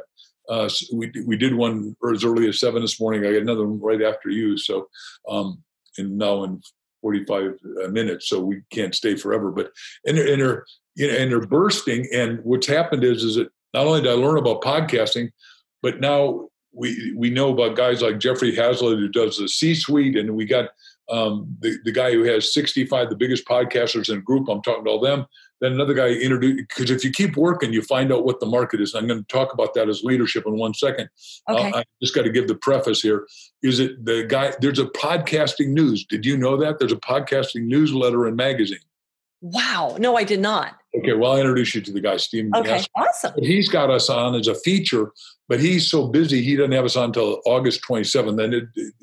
uh, 0.49 0.69
we 0.93 1.13
we 1.27 1.37
did 1.37 1.55
one 1.55 1.97
as 2.13 2.25
early 2.25 2.49
as 2.49 2.61
seven 2.61 2.83
this 2.83 3.01
morning. 3.01 3.25
I 3.25 3.33
got 3.33 3.43
another 3.43 3.67
one 3.67 3.81
right 3.81 4.03
after 4.03 4.31
you. 4.31 4.59
So, 4.59 4.89
um, 5.29 5.63
and 5.99 6.19
now 6.19 6.45
in 6.45 6.61
forty 7.05 7.23
five 7.25 7.59
minutes, 7.91 8.31
so 8.31 8.41
we 8.41 8.63
can't 8.71 8.95
stay 8.95 9.15
forever. 9.15 9.51
But 9.51 9.71
and 10.07 10.17
they're, 10.17 10.33
and 10.33 10.41
they're 10.41 10.65
you 10.95 11.07
know 11.07 11.19
and 11.19 11.31
they're 11.31 11.47
bursting. 11.47 12.09
And 12.15 12.41
what's 12.45 12.67
happened 12.67 13.05
is 13.05 13.23
is 13.23 13.35
that 13.37 13.51
not 13.75 13.87
only 13.87 14.01
did 14.01 14.11
I 14.11 14.15
learn 14.15 14.39
about 14.39 14.63
podcasting, 14.63 15.31
but 15.83 16.01
now 16.01 16.49
we 16.73 17.13
we 17.15 17.29
know 17.29 17.53
about 17.53 17.77
guys 17.77 18.01
like 18.01 18.19
Jeffrey 18.19 18.57
Hayzlett 18.57 18.99
who 18.99 19.09
does 19.09 19.37
the 19.37 19.51
C 19.51 19.75
suite, 19.75 20.17
and 20.17 20.35
we 20.35 20.47
got 20.47 20.71
um, 21.11 21.55
the 21.61 21.77
the 21.85 21.93
guy 21.93 22.11
who 22.13 22.23
has 22.23 22.55
sixty 22.55 22.87
five 22.87 23.11
the 23.11 23.17
biggest 23.17 23.45
podcasters 23.45 24.09
in 24.09 24.19
a 24.19 24.23
group. 24.23 24.49
I'm 24.49 24.63
talking 24.63 24.85
to 24.85 24.91
all 24.91 25.01
them. 25.01 25.27
Then 25.61 25.73
another 25.73 25.95
guy 25.95 26.09
introduced 26.09 26.69
because 26.69 26.91
if 26.91 27.05
you 27.05 27.11
keep 27.11 27.37
working, 27.37 27.73
you 27.73 27.83
find 27.83 28.13
out 28.13 28.25
what 28.25 28.41
the 28.41 28.47
market 28.47 28.81
is. 28.81 28.95
I'm 28.95 29.07
going 29.07 29.21
to 29.21 29.29
talk 29.29 29.53
about 29.53 29.75
that 29.75 29.89
as 29.89 30.03
leadership 30.03 30.45
in 30.47 30.59
one 30.59 30.75
second. 30.75 31.09
Okay. 31.49 31.71
Uh, 31.71 31.79
I 31.79 31.85
just 32.03 32.15
got 32.15 32.23
to 32.23 32.31
give 32.31 32.49
the 32.49 32.55
preface 32.55 33.01
here. 33.01 33.27
Is 33.63 33.81
it 33.81 34.05
the 34.05 34.25
guy? 34.25 34.53
There's 34.61 34.79
a 34.79 34.87
podcasting 34.87 35.69
news. 35.69 36.05
Did 36.05 36.27
you 36.27 36.37
know 36.37 36.57
that 36.57 36.79
there's 36.79 36.93
a 36.93 36.97
podcasting 36.97 37.65
newsletter 37.67 38.27
and 38.27 38.37
magazine? 38.37 38.79
Wow. 39.45 39.97
No, 39.99 40.17
I 40.17 40.25
did 40.25 40.41
not. 40.41 40.77
Okay, 40.99 41.13
well, 41.13 41.33
I'll 41.33 41.39
introduce 41.39 41.75
you 41.75 41.81
to 41.83 41.93
the 41.93 42.01
guy, 42.01 42.17
Stephen. 42.17 42.51
Okay. 42.57 42.69
Gass. 42.79 42.89
Awesome. 42.97 43.33
He's 43.43 43.69
got 43.69 43.91
us 43.91 44.09
on 44.09 44.35
as 44.35 44.47
a 44.49 44.55
feature, 44.55 45.13
but 45.49 45.61
he's 45.61 45.91
so 45.91 46.07
busy 46.09 46.41
he 46.43 46.57
doesn't 46.57 46.73
have 46.73 46.85
us 46.85 46.97
on 46.97 47.07
until 47.07 47.41
August 47.45 47.83
27th. 47.89 48.43
And 48.43 48.55
it, 48.55 48.65
it- 48.77 48.95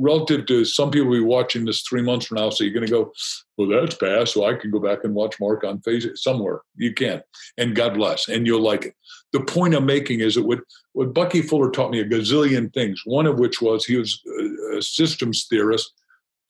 relative 0.00 0.46
to 0.46 0.64
some 0.64 0.92
people 0.92 1.08
will 1.08 1.18
be 1.18 1.24
watching 1.24 1.64
this 1.64 1.82
three 1.82 2.02
months 2.02 2.26
from 2.26 2.36
now, 2.36 2.48
so 2.50 2.62
you're 2.62 2.72
going 2.72 2.86
to 2.86 2.92
go, 2.92 3.12
well, 3.56 3.66
that's 3.68 3.96
past, 3.96 4.32
so 4.34 4.44
I 4.44 4.54
can 4.54 4.70
go 4.70 4.78
back 4.78 5.00
and 5.02 5.12
watch 5.12 5.40
Mark 5.40 5.64
on 5.64 5.80
Facebook 5.80 6.16
somewhere. 6.16 6.60
You 6.76 6.94
can, 6.94 7.20
and 7.56 7.74
God 7.74 7.94
bless, 7.94 8.28
and 8.28 8.46
you'll 8.46 8.62
like 8.62 8.84
it. 8.84 8.94
The 9.32 9.40
point 9.40 9.74
I'm 9.74 9.86
making 9.86 10.20
is 10.20 10.36
that 10.36 10.44
what 10.44 10.60
what 10.92 11.12
Bucky 11.12 11.42
Fuller 11.42 11.70
taught 11.72 11.90
me 11.90 11.98
a 11.98 12.04
gazillion 12.04 12.72
things. 12.72 13.02
One 13.06 13.26
of 13.26 13.40
which 13.40 13.60
was 13.60 13.84
he 13.84 13.96
was 13.96 14.22
a- 14.40 14.76
a 14.78 14.82
systems 14.82 15.46
theorist. 15.50 15.92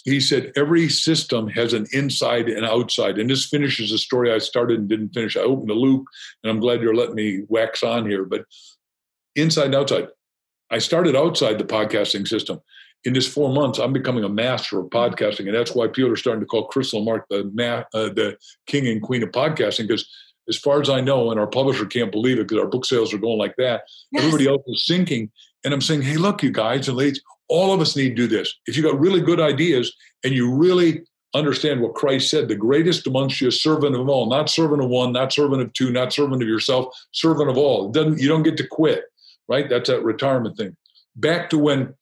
He 0.09 0.21
said 0.21 0.53
every 0.57 0.89
system 0.89 1.49
has 1.49 1.73
an 1.73 1.87
inside 1.93 2.49
and 2.49 2.65
outside, 2.65 3.19
and 3.19 3.29
this 3.29 3.47
finishes 3.47 3.91
the 3.91 3.99
story 3.99 4.33
I 4.33 4.39
started 4.39 4.81
and 4.81 4.89
didn't 4.89 5.15
finish. 5.15 5.37
I 5.37 5.41
opened 5.41 5.71
the 5.71 5.75
loop, 5.75 6.07
and 6.43 6.51
I'm 6.51 6.61
glad 6.61 6.81
you're 6.81 6.95
letting 6.95 7.15
me 7.15 7.43
wax 7.49 7.83
on 7.83 8.09
here. 8.09 8.25
But 8.25 8.45
inside 9.37 9.67
and 9.67 9.75
outside, 9.75 10.09
I 10.71 10.79
started 10.79 11.17
outside 11.17 11.59
the 11.59 11.65
podcasting 11.65 12.27
system. 12.27 12.61
In 13.05 13.13
this 13.13 13.29
four 13.29 13.53
months, 13.53 13.79
I'm 13.79 13.93
becoming 13.93 14.25
a 14.25 14.29
master 14.29 14.81
of 14.81 14.91
podcasting, 14.91 15.47
and 15.47 15.55
that's 15.55 15.75
why 15.75 15.87
people 15.87 16.11
are 16.11 16.17
starting 16.17 16.41
to 16.41 16.47
call 16.47 16.67
Crystal 16.67 17.05
Mark 17.05 17.27
the 17.31 17.51
ma- 17.55 17.85
uh, 17.95 18.11
the 18.13 18.37
king 18.67 18.89
and 18.89 19.01
queen 19.01 19.23
of 19.23 19.31
podcasting. 19.31 19.87
Because 19.87 20.09
as 20.49 20.57
far 20.57 20.81
as 20.81 20.89
I 20.89 21.01
know, 21.01 21.31
and 21.31 21.39
our 21.39 21.47
publisher 21.47 21.87
can't 21.87 22.13
believe 22.13 22.39
it 22.39 22.49
because 22.49 22.63
our 22.63 22.69
book 22.69 22.85
sales 22.85 23.13
are 23.13 23.19
going 23.19 23.39
like 23.39 23.55
that. 23.57 23.83
Yes. 24.13 24.25
Everybody 24.25 24.49
else 24.49 24.63
is 24.67 24.87
sinking, 24.87 25.31
and 25.65 25.75
I'm 25.75 25.81
saying, 25.81 26.03
hey, 26.03 26.17
look, 26.17 26.43
you 26.43 26.51
guys 26.51 26.89
and 26.89 26.97
ladies, 26.97 27.23
all 27.49 27.73
of 27.73 27.81
us 27.81 27.97
need 27.97 28.11
to 28.11 28.15
do 28.15 28.27
this. 28.27 28.55
If 28.67 28.77
you 28.77 28.83
got 28.83 28.99
really 28.99 29.21
good 29.21 29.41
ideas 29.41 29.93
and 30.25 30.35
you 30.35 30.53
really 30.53 31.03
understand 31.35 31.81
what 31.81 31.95
Christ 31.95 32.31
said, 32.31 32.49
the 32.49 32.55
greatest 32.55 33.07
amongst 33.07 33.41
you 33.41 33.49
is 33.49 33.63
servant 33.63 33.95
of 33.95 34.09
all, 34.09 34.27
not 34.27 34.51
servant 34.51 34.83
of 34.83 34.89
one, 34.89 35.13
not 35.13 35.33
servant 35.33 35.63
of 35.63 35.73
two, 35.73 35.91
not 35.91 36.13
servant 36.13 36.43
of 36.43 36.49
yourself, 36.49 36.95
servant 37.13 37.51
of 37.51 37.57
all. 37.57 37.87
It 37.87 37.93
doesn't 37.93 38.21
you 38.21 38.29
don't 38.29 38.43
get 38.43 38.57
to 38.59 38.67
quit, 38.67 39.05
right? 39.49 39.69
That's 39.69 39.89
that 39.89 40.05
retirement 40.05 40.57
thing. 40.57 40.77
Back 41.17 41.51
to 41.51 41.59
when 41.59 41.95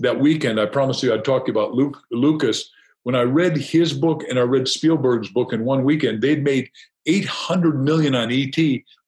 that 0.00 0.20
weekend, 0.20 0.60
I 0.60 0.66
promised 0.66 1.02
you 1.02 1.12
I'd 1.14 1.24
talk 1.24 1.48
about 1.48 1.74
Luke, 1.74 2.00
Lucas. 2.10 2.70
When 3.04 3.14
I 3.14 3.22
read 3.22 3.56
his 3.56 3.92
book 3.92 4.24
and 4.28 4.38
I 4.38 4.42
read 4.42 4.66
Spielberg's 4.68 5.28
book 5.30 5.52
in 5.52 5.64
one 5.64 5.84
weekend, 5.84 6.20
they'd 6.22 6.42
made 6.42 6.70
800 7.06 7.82
million 7.82 8.14
on 8.14 8.32
ET, 8.32 8.56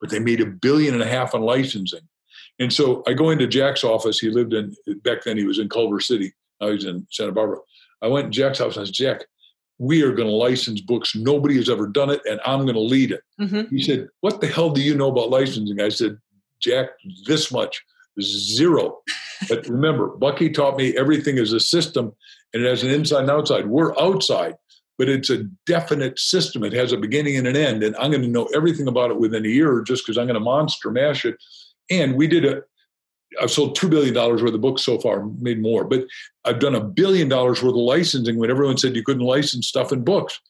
but 0.01 0.11
they 0.11 0.19
made 0.19 0.41
a 0.41 0.47
billion 0.47 0.95
and 0.95 1.03
a 1.03 1.07
half 1.09 1.35
on 1.35 1.41
licensing. 1.43 2.07
And 2.59 2.73
so 2.73 3.03
I 3.07 3.13
go 3.15 3.31
into 3.31 3.47
Jack's 3.47 3.85
office. 3.85 4.19
He 4.19 4.31
lived 4.31 4.53
in 4.55 4.75
back 5.03 5.25
then. 5.25 5.37
He 5.37 5.45
was 5.45 5.59
in 5.59 5.69
Culver 5.69 6.01
City. 6.01 6.33
Now 6.61 6.71
he's 6.71 6.85
in 6.85 7.07
Santa 7.11 7.33
Barbara. 7.33 7.59
I 8.03 8.09
went 8.09 8.33
to 8.33 8.39
Jack's 8.39 8.61
office 8.61 8.77
and 8.77 8.83
I 8.83 8.87
said, 8.87 8.95
Jack, 8.95 9.25
we 9.79 10.03
are 10.03 10.13
going 10.13 10.29
to 10.29 10.35
license 10.35 10.81
books. 10.81 11.15
Nobody 11.15 11.57
has 11.57 11.69
ever 11.69 11.87
done 11.87 12.09
it, 12.11 12.21
and 12.25 12.41
I'm 12.47 12.63
going 12.63 12.75
to 12.75 12.81
lead 12.81 13.13
it. 13.13 13.21
Mhm. 13.39 13.69
He 13.71 13.83
said, 13.83 14.09
What 14.21 14.41
the 14.41 14.47
hell 14.47 14.71
do 14.71 14.81
you 14.81 14.95
know 14.95 15.11
about 15.11 15.29
licensing? 15.31 15.81
I 15.81 15.91
said, 15.91 16.17
Jack, 16.61 16.91
this 17.27 17.53
much, 17.53 17.83
zero. 18.21 18.99
But 19.49 19.67
remember, 19.69 20.09
Bucky 20.09 20.49
taught 20.49 20.79
me 20.79 20.97
everything 20.97 21.37
is 21.37 21.53
a 21.53 21.61
system 21.61 22.15
and 22.57 22.65
it 22.65 22.69
has 22.71 22.83
an 22.83 22.89
inside 22.89 23.21
and 23.21 23.31
outside. 23.31 23.67
We're 23.67 23.93
outside, 24.01 24.55
but 24.97 25.11
it's 25.11 25.29
a 25.29 25.45
definite 25.67 26.19
system. 26.19 26.65
It 26.65 26.73
has 26.73 26.91
a 26.91 26.97
beginning 26.97 27.37
and 27.37 27.47
an 27.47 27.55
end. 27.55 27.83
And 27.83 27.95
I'm 27.97 28.11
going 28.11 28.23
to 28.23 28.29
know 28.29 28.49
everything 28.55 28.89
about 28.89 29.11
it 29.11 29.19
within 29.19 29.45
a 29.45 29.49
year 29.49 29.83
just 29.83 30.07
because 30.07 30.17
I'm 30.17 30.27
going 30.27 30.35
to 30.35 30.41
monster 30.41 30.91
mash 30.91 31.27
it. 31.27 31.37
And 31.91 32.17
we 32.17 32.27
did 32.27 32.47
a, 32.47 32.63
I've 33.43 33.51
sold 33.51 33.77
$2 33.77 33.91
billion 33.91 34.15
worth 34.15 34.43
of 34.43 34.61
books 34.63 34.83
so 34.83 34.99
far, 34.99 35.27
made 35.39 35.61
more, 35.61 35.85
but 35.85 36.07
I've 36.47 36.59
done 36.59 36.75
a 36.75 36.81
billion 36.81 37.29
dollars 37.29 37.63
worth 37.63 37.73
of 37.73 37.77
licensing 37.77 38.39
when 38.39 38.51
everyone 38.51 38.79
said 38.79 38.97
you 38.97 39.03
couldn't 39.03 39.23
license 39.23 39.69
stuff 39.69 39.93
in 39.93 40.03
books. 40.03 40.41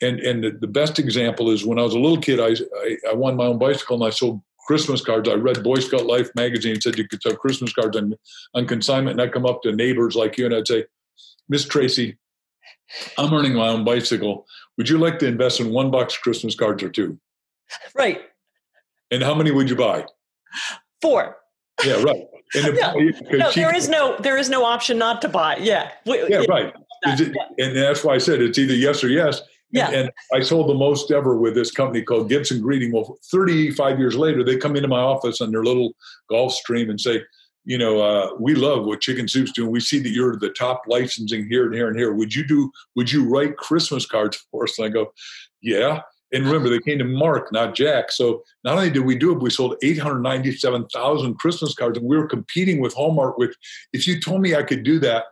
And, 0.00 0.18
and 0.18 0.42
the, 0.42 0.50
the 0.50 0.66
best 0.66 0.98
example 0.98 1.48
is 1.48 1.64
when 1.64 1.78
I 1.78 1.82
was 1.82 1.94
a 1.94 2.00
little 2.00 2.20
kid, 2.20 2.40
I, 2.40 2.56
I, 2.80 2.96
I 3.10 3.14
won 3.14 3.36
my 3.36 3.44
own 3.44 3.58
bicycle 3.58 3.94
and 3.94 4.04
I 4.04 4.10
sold 4.10 4.42
Christmas 4.66 5.00
cards. 5.00 5.28
I 5.28 5.34
read 5.34 5.62
Boy 5.62 5.76
Scout 5.76 6.06
Life 6.06 6.28
magazine 6.34 6.72
and 6.72 6.82
said 6.82 6.98
you 6.98 7.06
could 7.06 7.22
sell 7.22 7.36
Christmas 7.36 7.72
cards 7.72 7.96
on, 7.96 8.16
on 8.52 8.66
consignment. 8.66 9.20
And 9.20 9.22
I'd 9.22 9.32
come 9.32 9.46
up 9.46 9.62
to 9.62 9.70
neighbors 9.70 10.16
like 10.16 10.36
you 10.38 10.46
and 10.46 10.54
I'd 10.56 10.66
say, 10.66 10.86
Miss 11.48 11.64
Tracy, 11.66 12.16
I'm 13.18 13.32
earning 13.32 13.54
my 13.54 13.68
own 13.68 13.84
bicycle. 13.84 14.46
Would 14.78 14.88
you 14.88 14.98
like 14.98 15.18
to 15.20 15.26
invest 15.26 15.60
in 15.60 15.70
one 15.70 15.90
box 15.90 16.14
of 16.14 16.22
Christmas 16.22 16.54
cards 16.54 16.82
or 16.82 16.88
two? 16.90 17.18
Right. 17.94 18.20
And 19.10 19.22
how 19.22 19.34
many 19.34 19.50
would 19.50 19.68
you 19.68 19.76
buy? 19.76 20.06
Four. 21.00 21.36
Yeah, 21.84 22.02
right. 22.02 22.24
And 22.54 22.76
Yeah. 22.76 22.92
No, 23.32 23.50
she- 23.50 23.60
there 23.60 23.74
is 23.74 23.88
no 23.88 24.16
there 24.18 24.36
is 24.36 24.48
no 24.50 24.64
option 24.64 24.98
not 24.98 25.22
to 25.22 25.28
buy. 25.28 25.56
Yeah. 25.56 25.90
We- 26.06 26.28
yeah, 26.28 26.44
right. 26.48 26.72
that, 27.04 27.20
it- 27.20 27.34
yeah. 27.34 27.64
And 27.66 27.76
that's 27.76 28.04
why 28.04 28.14
I 28.14 28.18
said 28.18 28.40
it's 28.42 28.58
either 28.58 28.74
yes 28.74 29.02
or 29.02 29.08
yes. 29.08 29.40
And- 29.40 29.48
Yeah. 29.72 29.90
And, 29.90 30.10
I 30.34 30.40
sold 30.40 30.68
the 30.68 30.74
most 30.74 31.10
ever 31.10 31.34
with 31.36 31.54
this 31.54 31.70
company 31.70 32.02
called 32.02 32.28
Gibson 32.28 32.60
Greeting. 32.60 32.92
Well, 32.92 33.18
35 33.30 33.98
years 33.98 34.16
later, 34.16 34.44
they 34.44 34.56
come 34.58 34.76
into 34.76 34.88
my 34.88 35.00
office 35.00 35.40
on 35.40 35.50
their 35.50 35.64
little 35.64 35.94
Gulfstream 36.30 36.90
and 36.90 37.00
say, 37.00 37.22
you 37.64 37.78
know, 37.78 38.00
uh, 38.00 38.30
we 38.40 38.54
love 38.54 38.84
what 38.86 39.00
Chicken 39.00 39.28
Soup's 39.28 39.52
doing. 39.52 39.70
We 39.70 39.80
see 39.80 40.00
that 40.00 40.10
you're 40.10 40.36
the 40.36 40.50
top 40.50 40.82
licensing 40.86 41.46
here 41.48 41.66
and 41.66 41.74
here 41.74 41.88
and 41.88 41.96
here. 41.98 42.12
Would 42.12 42.34
you 42.34 42.44
do? 42.44 42.72
Would 42.96 43.12
you 43.12 43.28
write 43.28 43.56
Christmas 43.56 44.06
cards 44.06 44.36
for 44.50 44.64
us? 44.64 44.78
And 44.78 44.86
I 44.86 44.88
go, 44.88 45.12
yeah. 45.60 46.02
And 46.34 46.46
remember, 46.46 46.70
they 46.70 46.78
came 46.80 46.98
to 46.98 47.04
Mark, 47.04 47.52
not 47.52 47.74
Jack. 47.74 48.10
So 48.10 48.42
not 48.64 48.76
only 48.78 48.88
did 48.90 49.04
we 49.04 49.16
do 49.16 49.32
it, 49.32 49.42
we 49.42 49.50
sold 49.50 49.76
897,000 49.82 51.34
Christmas 51.34 51.74
cards, 51.74 51.98
and 51.98 52.06
we 52.06 52.16
were 52.16 52.26
competing 52.26 52.80
with 52.80 52.94
Hallmark. 52.94 53.36
Which, 53.36 53.54
if 53.92 54.06
you 54.06 54.18
told 54.18 54.40
me 54.40 54.54
I 54.54 54.62
could 54.62 54.82
do 54.82 54.98
that, 55.00 55.24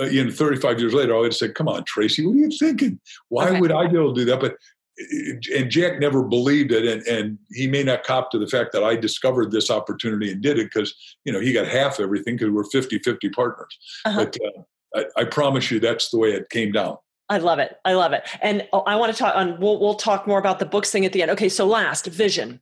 uh, 0.00 0.04
you 0.04 0.24
know, 0.24 0.30
35 0.30 0.78
years 0.78 0.94
later, 0.94 1.14
I 1.14 1.18
would 1.18 1.26
have 1.26 1.36
said, 1.36 1.54
"Come 1.56 1.68
on, 1.68 1.82
Tracy, 1.84 2.24
what 2.24 2.34
are 2.34 2.38
you 2.38 2.50
thinking? 2.50 3.00
Why 3.28 3.48
Okay. 3.50 3.60
would 3.60 3.72
I 3.72 3.88
be 3.88 3.96
able 3.96 4.14
to 4.14 4.20
do 4.20 4.24
that?" 4.30 4.40
But 4.40 4.56
and 4.96 5.70
Jack 5.70 5.98
never 5.98 6.22
believed 6.22 6.72
it, 6.72 6.84
and, 6.84 7.02
and 7.06 7.38
he 7.50 7.66
may 7.66 7.82
not 7.82 8.04
cop 8.04 8.30
to 8.30 8.38
the 8.38 8.46
fact 8.46 8.72
that 8.72 8.84
I 8.84 8.96
discovered 8.96 9.50
this 9.50 9.70
opportunity 9.70 10.30
and 10.30 10.40
did 10.40 10.58
it 10.58 10.64
because 10.72 10.94
you 11.24 11.32
know 11.32 11.40
he 11.40 11.52
got 11.52 11.66
half 11.66 11.98
everything 11.98 12.36
because 12.36 12.50
we're 12.50 12.62
50-50 12.64 13.32
partners. 13.32 13.78
Uh-huh. 14.04 14.24
But 14.24 14.36
uh, 14.44 15.06
I, 15.16 15.22
I 15.22 15.24
promise 15.24 15.70
you, 15.70 15.80
that's 15.80 16.10
the 16.10 16.18
way 16.18 16.30
it 16.30 16.48
came 16.50 16.72
down. 16.72 16.98
I 17.28 17.38
love 17.38 17.58
it. 17.58 17.78
I 17.84 17.94
love 17.94 18.12
it. 18.12 18.28
And 18.42 18.68
oh, 18.72 18.80
I 18.80 18.96
want 18.96 19.12
to 19.12 19.18
talk 19.18 19.34
on 19.34 19.58
we'll 19.58 19.80
we'll 19.80 19.94
talk 19.94 20.26
more 20.26 20.38
about 20.38 20.58
the 20.58 20.66
books 20.66 20.90
thing 20.90 21.04
at 21.04 21.12
the 21.12 21.22
end. 21.22 21.30
Okay, 21.32 21.48
so 21.48 21.66
last, 21.66 22.06
vision. 22.06 22.60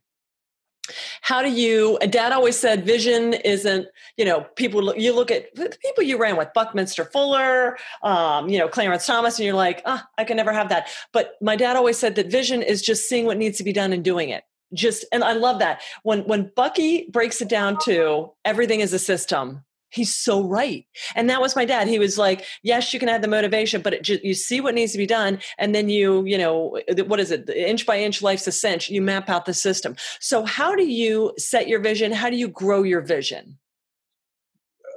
How 1.21 1.41
do 1.41 1.49
you 1.49 1.97
dad 2.09 2.33
always 2.33 2.59
said 2.59 2.85
vision 2.85 3.33
isn't, 3.33 3.87
you 4.17 4.25
know, 4.25 4.41
people 4.55 4.93
you 4.97 5.15
look 5.15 5.31
at 5.31 5.53
the 5.55 5.75
people 5.81 6.03
you 6.03 6.17
ran 6.17 6.35
with, 6.35 6.49
Buckminster 6.53 7.05
Fuller, 7.05 7.77
um, 8.03 8.49
you 8.49 8.57
know, 8.57 8.67
Clarence 8.67 9.05
Thomas, 9.05 9.39
and 9.39 9.45
you're 9.45 9.55
like, 9.55 9.81
ah, 9.85 10.05
I 10.17 10.25
can 10.25 10.35
never 10.35 10.51
have 10.51 10.69
that. 10.69 10.89
But 11.13 11.35
my 11.41 11.55
dad 11.55 11.77
always 11.77 11.97
said 11.97 12.15
that 12.15 12.29
vision 12.29 12.61
is 12.61 12.81
just 12.81 13.07
seeing 13.07 13.25
what 13.25 13.37
needs 13.37 13.57
to 13.59 13.63
be 13.63 13.71
done 13.71 13.93
and 13.93 14.03
doing 14.03 14.29
it. 14.29 14.43
Just 14.73 15.05
and 15.13 15.23
I 15.23 15.33
love 15.33 15.59
that. 15.59 15.81
When 16.03 16.21
when 16.21 16.51
Bucky 16.55 17.07
breaks 17.11 17.41
it 17.41 17.47
down 17.47 17.77
to 17.85 18.33
everything 18.43 18.81
is 18.81 18.91
a 18.91 18.99
system, 18.99 19.63
He's 19.93 20.15
so 20.15 20.41
right. 20.41 20.85
And 21.15 21.29
that 21.29 21.39
was 21.39 21.55
my 21.55 21.65
dad. 21.65 21.87
He 21.87 21.99
was 21.99 22.17
like, 22.17 22.45
yes, 22.63 22.93
you 22.93 22.99
can 22.99 23.09
have 23.09 23.21
the 23.21 23.27
motivation, 23.27 23.81
but 23.81 24.01
just, 24.01 24.23
you 24.23 24.33
see 24.33 24.59
what 24.59 24.73
needs 24.73 24.91
to 24.93 24.97
be 24.97 25.05
done. 25.05 25.39
And 25.59 25.75
then 25.75 25.87
you, 25.87 26.25
you 26.25 26.37
know, 26.37 26.79
what 27.05 27.19
is 27.19 27.29
it? 27.29 27.47
Inch 27.49 27.85
by 27.85 27.99
inch, 27.99 28.21
life's 28.21 28.47
a 28.47 28.51
cinch. 28.51 28.89
You 28.89 29.01
map 29.01 29.29
out 29.29 29.45
the 29.45 29.53
system. 29.53 29.95
So 30.19 30.45
how 30.45 30.75
do 30.75 30.85
you 30.85 31.33
set 31.37 31.67
your 31.67 31.79
vision? 31.79 32.11
How 32.11 32.29
do 32.31 32.35
you 32.35 32.47
grow 32.47 32.81
your 32.81 33.01
vision? 33.01 33.59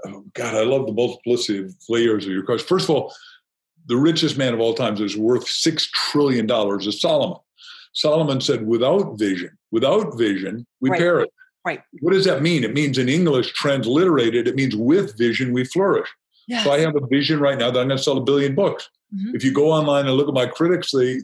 Oh, 0.06 0.24
God, 0.34 0.54
I 0.54 0.62
love 0.62 0.86
the 0.86 0.92
multiplicity 0.92 1.64
of 1.64 1.74
layers 1.88 2.24
of 2.24 2.32
your 2.32 2.44
question. 2.44 2.66
First 2.66 2.88
of 2.88 2.96
all, 2.96 3.14
the 3.88 3.96
richest 3.96 4.38
man 4.38 4.54
of 4.54 4.60
all 4.60 4.74
times 4.74 5.00
is 5.00 5.16
worth 5.16 5.46
$6 5.46 5.90
trillion 5.90 6.50
is 6.80 7.00
Solomon. 7.00 7.38
Solomon 7.92 8.40
said, 8.40 8.66
without 8.66 9.18
vision, 9.18 9.56
without 9.70 10.16
vision, 10.18 10.66
we 10.80 10.90
Right. 10.90 11.00
perish. 11.00 11.28
Right. 11.66 11.82
What 12.00 12.12
does 12.12 12.24
that 12.26 12.42
mean? 12.42 12.62
It 12.62 12.72
means 12.74 12.96
in 12.96 13.08
English, 13.08 13.52
transliterated, 13.52 14.46
it 14.46 14.54
means 14.54 14.76
with 14.76 15.18
vision, 15.18 15.52
we 15.52 15.64
flourish. 15.64 16.08
Yeah. 16.46 16.62
So 16.62 16.70
I 16.70 16.78
have 16.78 16.94
a 16.94 17.04
vision 17.08 17.40
right 17.40 17.58
now 17.58 17.72
that 17.72 17.80
I'm 17.80 17.88
going 17.88 17.98
to 17.98 18.02
sell 18.02 18.16
a 18.18 18.22
billion 18.22 18.54
books. 18.54 18.88
Mhm. 19.12 19.34
If 19.34 19.42
you 19.44 19.52
go 19.52 19.72
online 19.72 20.06
and 20.06 20.14
look 20.16 20.28
at 20.28 20.34
my 20.34 20.46
critics, 20.46 20.92
they 20.92 21.20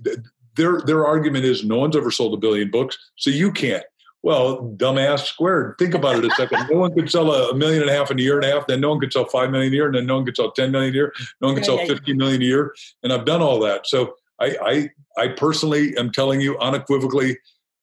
their 0.56 0.80
their 0.82 1.06
argument 1.06 1.44
is 1.44 1.64
no 1.64 1.78
one's 1.78 1.96
ever 1.96 2.10
sold 2.10 2.34
a 2.34 2.36
billion 2.36 2.70
books, 2.70 2.98
so 3.16 3.30
you 3.30 3.52
can't. 3.52 3.84
Well, 4.22 4.74
dumbass 4.76 5.20
squared. 5.26 5.76
Think 5.78 5.94
about 5.94 6.16
it 6.16 6.24
a 6.24 6.30
second. 6.36 6.68
No 6.70 6.78
one 6.78 6.92
could 6.94 7.10
sell 7.10 7.32
a, 7.32 7.54
million 7.54 7.82
and 7.82 7.90
a 7.90 7.94
half 7.94 8.10
in 8.10 8.18
a 8.20 8.22
year 8.22 8.36
and 8.36 8.44
a 8.44 8.52
half. 8.52 8.66
Then 8.68 8.80
no 8.80 8.90
one 8.90 9.00
could 9.00 9.12
sell 9.12 9.24
five 9.24 9.50
million 9.50 9.72
a 9.72 9.76
year, 9.76 9.86
and 9.86 9.94
then 9.94 10.06
no 10.06 10.16
one 10.16 10.24
could 10.24 10.36
sell 10.36 10.50
ten 10.52 10.70
million 10.70 10.92
a 10.92 10.96
year. 10.96 11.12
No 11.40 11.48
one 11.48 11.54
could 11.56 11.62
Yeah, 11.62 11.66
sell 11.66 11.76
yeah, 11.76 11.82
yeah. 11.82 11.94
fifty 11.94 12.12
million 12.14 12.42
a 12.42 12.44
year. 12.44 12.74
And 13.02 13.12
I've 13.12 13.24
done 13.24 13.42
all 13.42 13.58
that. 13.60 13.86
So 13.86 14.14
I, 14.40 14.56
I 15.16 15.22
I 15.24 15.28
personally 15.28 15.96
am 15.96 16.10
telling 16.12 16.40
you 16.40 16.58
unequivocally, 16.58 17.38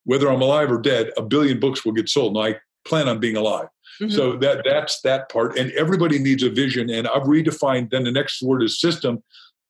whether 0.06 0.30
I'm 0.30 0.42
alive 0.42 0.72
or 0.72 0.80
dead, 0.82 1.12
a 1.18 1.22
billion 1.22 1.60
books 1.60 1.84
will 1.86 1.92
get 1.94 2.10
sold, 2.10 2.36
and 2.36 2.46
I 2.56 2.60
plan 2.86 3.08
on 3.08 3.20
being 3.20 3.36
alive. 3.36 3.68
Mhm. 4.02 4.12
So 4.12 4.38
that 4.38 4.64
that's 4.66 5.02
that 5.02 5.30
part, 5.30 5.58
and 5.58 5.72
everybody 5.74 6.20
needs 6.20 6.44
a 6.44 6.50
vision. 6.50 6.90
And 6.90 7.08
I've 7.08 7.24
redefined. 7.24 7.90
Then 7.92 8.04
the 8.06 8.12
next 8.12 8.42
word 8.42 8.64
is 8.64 8.80
system. 8.80 9.22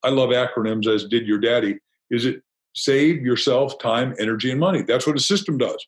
I 0.04 0.10
love 0.10 0.30
acronyms, 0.30 0.88
as 0.88 1.06
did 1.06 1.28
your 1.28 1.40
daddy. 1.40 1.80
Is 2.12 2.26
it 2.26 2.42
save 2.76 3.22
yourself 3.26 3.80
time, 3.80 4.14
energy, 4.20 4.52
and 4.52 4.60
money? 4.60 4.82
That's 4.84 5.06
what 5.08 5.18
a 5.18 5.20
system 5.20 5.58
does. 5.58 5.86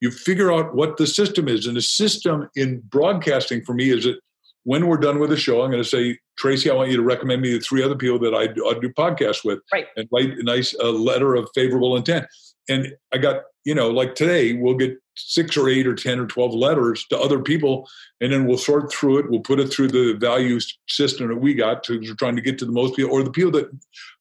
You 0.00 0.10
figure 0.10 0.52
out 0.52 0.74
what 0.74 0.96
the 0.96 1.06
system 1.06 1.48
is, 1.48 1.66
and 1.66 1.76
the 1.76 1.82
system 1.82 2.48
in 2.56 2.80
broadcasting 2.88 3.62
for 3.64 3.74
me 3.74 3.90
is 3.90 4.04
that 4.04 4.18
when 4.64 4.86
we're 4.86 4.96
done 4.96 5.18
with 5.18 5.30
the 5.30 5.36
show, 5.36 5.62
I'm 5.62 5.70
going 5.72 5.82
to 5.82 5.88
say, 5.88 6.18
Tracy, 6.38 6.70
I 6.70 6.74
want 6.74 6.90
you 6.90 6.96
to 6.96 7.02
recommend 7.02 7.42
me 7.42 7.52
the 7.52 7.60
three 7.60 7.82
other 7.82 7.96
people 7.96 8.18
that 8.20 8.32
I 8.34 8.46
do, 8.46 8.66
I 8.68 8.74
do 8.78 8.88
podcasts 8.90 9.44
with, 9.44 9.58
Right. 9.72 9.86
and 9.96 10.08
write 10.12 10.30
a 10.38 10.42
nice 10.44 10.74
uh, 10.80 10.90
letter 10.92 11.34
of 11.34 11.48
favorable 11.54 11.96
intent. 11.96 12.26
And 12.68 12.94
I 13.12 13.18
got, 13.18 13.42
you 13.64 13.74
know, 13.74 13.90
like 13.90 14.14
today, 14.14 14.54
we'll 14.54 14.76
get 14.76 14.96
six 15.14 15.56
or 15.56 15.68
eight 15.68 15.86
or 15.86 15.94
10 15.94 16.18
or 16.18 16.26
12 16.26 16.54
letters 16.54 17.04
to 17.10 17.18
other 17.18 17.40
people, 17.40 17.88
and 18.20 18.32
then 18.32 18.46
we'll 18.46 18.58
sort 18.58 18.92
through 18.92 19.18
it. 19.18 19.30
We'll 19.30 19.40
put 19.40 19.60
it 19.60 19.68
through 19.68 19.88
the 19.88 20.14
values 20.14 20.78
system 20.88 21.28
that 21.28 21.36
we 21.36 21.54
got 21.54 21.84
to 21.84 21.98
we're 21.98 22.14
trying 22.14 22.36
to 22.36 22.42
get 22.42 22.58
to 22.58 22.66
the 22.66 22.72
most 22.72 22.96
people 22.96 23.12
or 23.12 23.22
the 23.22 23.30
people 23.30 23.52
that, 23.52 23.70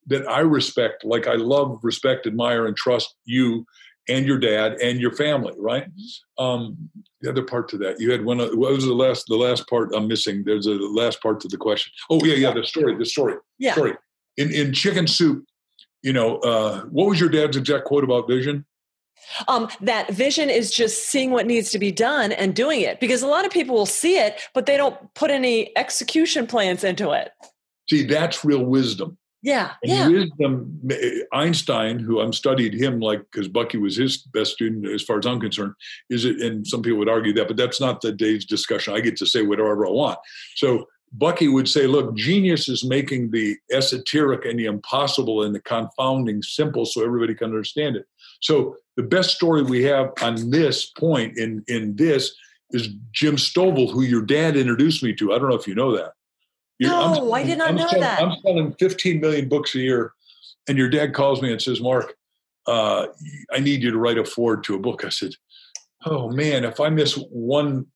that 0.08 0.28
I 0.28 0.40
respect, 0.40 1.06
like 1.06 1.28
I 1.28 1.36
love, 1.36 1.80
respect, 1.84 2.28
admire, 2.28 2.66
and 2.66 2.76
trust 2.76 3.16
you 3.26 3.66
and 4.10 4.26
your 4.26 4.38
dad 4.38 4.74
and 4.82 5.00
your 5.00 5.12
family, 5.12 5.54
right? 5.58 5.86
Um, 6.38 6.90
the 7.22 7.30
other 7.30 7.44
part 7.44 7.70
to 7.70 7.78
that, 7.80 8.00
you 8.00 8.12
had 8.12 8.26
one. 8.26 8.40
What 8.40 8.72
was 8.72 8.86
the 8.86 8.94
last? 8.94 9.26
The 9.28 9.36
last 9.36 9.70
part 9.70 9.94
I'm 9.94 10.08
missing. 10.08 10.44
There's 10.44 10.66
a 10.66 10.72
last 10.72 11.22
part 11.22 11.40
to 11.42 11.48
the 11.48 11.58
question. 11.58 11.94
Oh 12.10 12.24
yeah, 12.26 12.36
yeah. 12.36 12.52
The 12.52 12.66
story. 12.66 12.96
The 12.98 13.06
story. 13.06 13.36
Yeah. 13.60 13.74
Story. 13.74 13.94
In 14.38 14.52
in 14.52 14.74
Chicken 14.74 15.08
Soup, 15.08 15.46
you 16.04 16.14
know, 16.14 16.38
uh, 16.40 16.82
what 16.84 17.08
was 17.08 17.20
your 17.20 17.30
dad's 17.30 17.58
exact 17.58 17.86
quote 17.86 18.04
about 18.04 18.28
vision? 18.28 18.66
um, 19.48 19.70
that 19.82 20.12
vision 20.12 20.50
is 20.50 20.72
just 20.72 21.06
seeing 21.08 21.32
what 21.32 21.46
needs 21.46 21.70
to 21.72 21.80
be 21.80 21.92
done 21.92 22.32
and 22.32 22.56
doing 22.56 22.82
it 22.82 23.00
because 23.00 23.22
a 23.22 23.28
lot 23.28 23.46
of 23.46 23.52
people 23.52 23.76
will 23.76 23.86
see 23.86 24.18
it 24.18 24.42
but 24.54 24.66
they 24.66 24.76
don't 24.76 25.14
put 25.14 25.30
any 25.30 25.76
execution 25.78 26.48
plans 26.48 26.84
into 26.84 27.12
it 27.12 27.32
See, 27.90 28.04
that's 28.06 28.44
real 28.44 28.64
wisdom. 28.66 29.18
yeah 29.44 29.74
And 29.84 29.92
yeah 29.92 30.08
wisdom, 30.08 30.82
Einstein, 31.34 32.00
who 32.00 32.20
I'm 32.20 32.34
studied 32.34 32.74
him 32.74 33.00
like 33.00 33.22
because 33.32 33.48
Bucky 33.48 33.78
was 33.78 33.96
his 33.96 34.18
best 34.18 34.54
student 34.54 34.88
as 34.88 35.04
far 35.04 35.20
as 35.20 35.26
I'm 35.26 35.40
concerned, 35.40 35.74
is 36.10 36.26
it? 36.26 36.42
And 36.42 36.66
some 36.66 36.82
people 36.82 37.00
would 37.00 37.10
argue 37.10 37.34
that, 37.34 37.48
but 37.48 37.58
that's 37.58 37.80
not 37.80 38.02
the 38.02 38.12
day's 38.12 38.46
discussion. 38.46 38.94
I 38.94 39.02
get 39.02 39.18
to 39.18 39.26
say 39.26 39.44
whatever 39.44 39.86
I 39.86 39.90
want. 39.92 40.20
So 40.56 40.88
Bucky 41.14 41.48
would 41.48 41.68
say, 41.68 41.88
"Look, 41.88 42.16
genius 42.16 42.70
is 42.70 42.84
making 42.86 43.32
the 43.32 43.58
esoteric 43.72 44.46
and 44.46 44.58
the 44.58 44.66
impossible 44.66 45.44
and 45.44 45.54
the 45.54 45.60
confounding 45.60 46.42
simple, 46.42 46.86
so 46.86 47.04
everybody 47.04 47.34
can 47.36 47.48
understand 47.48 47.96
it." 47.98 48.06
So 48.40 48.78
the 48.96 49.04
best 49.04 49.36
story 49.36 49.62
we 49.62 49.84
have 49.84 50.12
on 50.22 50.50
this 50.52 50.86
point 50.86 51.38
in 51.38 51.64
in 51.68 51.96
this 51.96 52.34
is 52.72 52.90
Jim 53.12 53.36
Stovall, 53.36 53.92
who 53.92 54.04
your 54.04 54.22
dad 54.22 54.56
introduced 54.56 55.04
me 55.04 55.14
to. 55.16 55.34
I 55.34 55.40
don't 55.40 55.50
know 55.50 55.56
if 55.56 55.68
you 55.68 55.76
know 55.76 55.96
that. 55.98 56.14
You're- 56.80 56.94
I'm 56.96 57.14
No, 57.16 57.34
I 57.34 57.44
did 57.44 57.58
not 57.58 57.70
I'm 57.70 57.76
know 57.76 57.88
selling- 57.88 58.02
that. 58.02 58.22
I'm 58.22 58.38
selling 58.42 58.74
15 58.80 59.20
million 59.20 59.50
books 59.50 59.76
a 59.76 59.80
year, 59.80 60.14
and 60.70 60.78
your 60.78 60.90
dad 60.90 61.14
calls 61.14 61.42
me 61.42 61.52
and 61.52 61.62
says, 61.62 61.82
"Mark, 61.82 62.16
uh, 62.68 63.08
I 63.52 63.60
need 63.60 63.84
you 63.84 63.92
to 63.92 63.98
write 63.98 64.18
a 64.18 64.24
forward 64.24 64.64
to 64.64 64.76
a 64.76 64.80
book." 64.80 65.04
I 65.04 65.10
said, 65.10 65.34
"Oh 66.06 66.30
man, 66.30 66.64
if 66.64 66.80
I 66.80 66.90
miss 66.90 67.16
one 67.30 67.88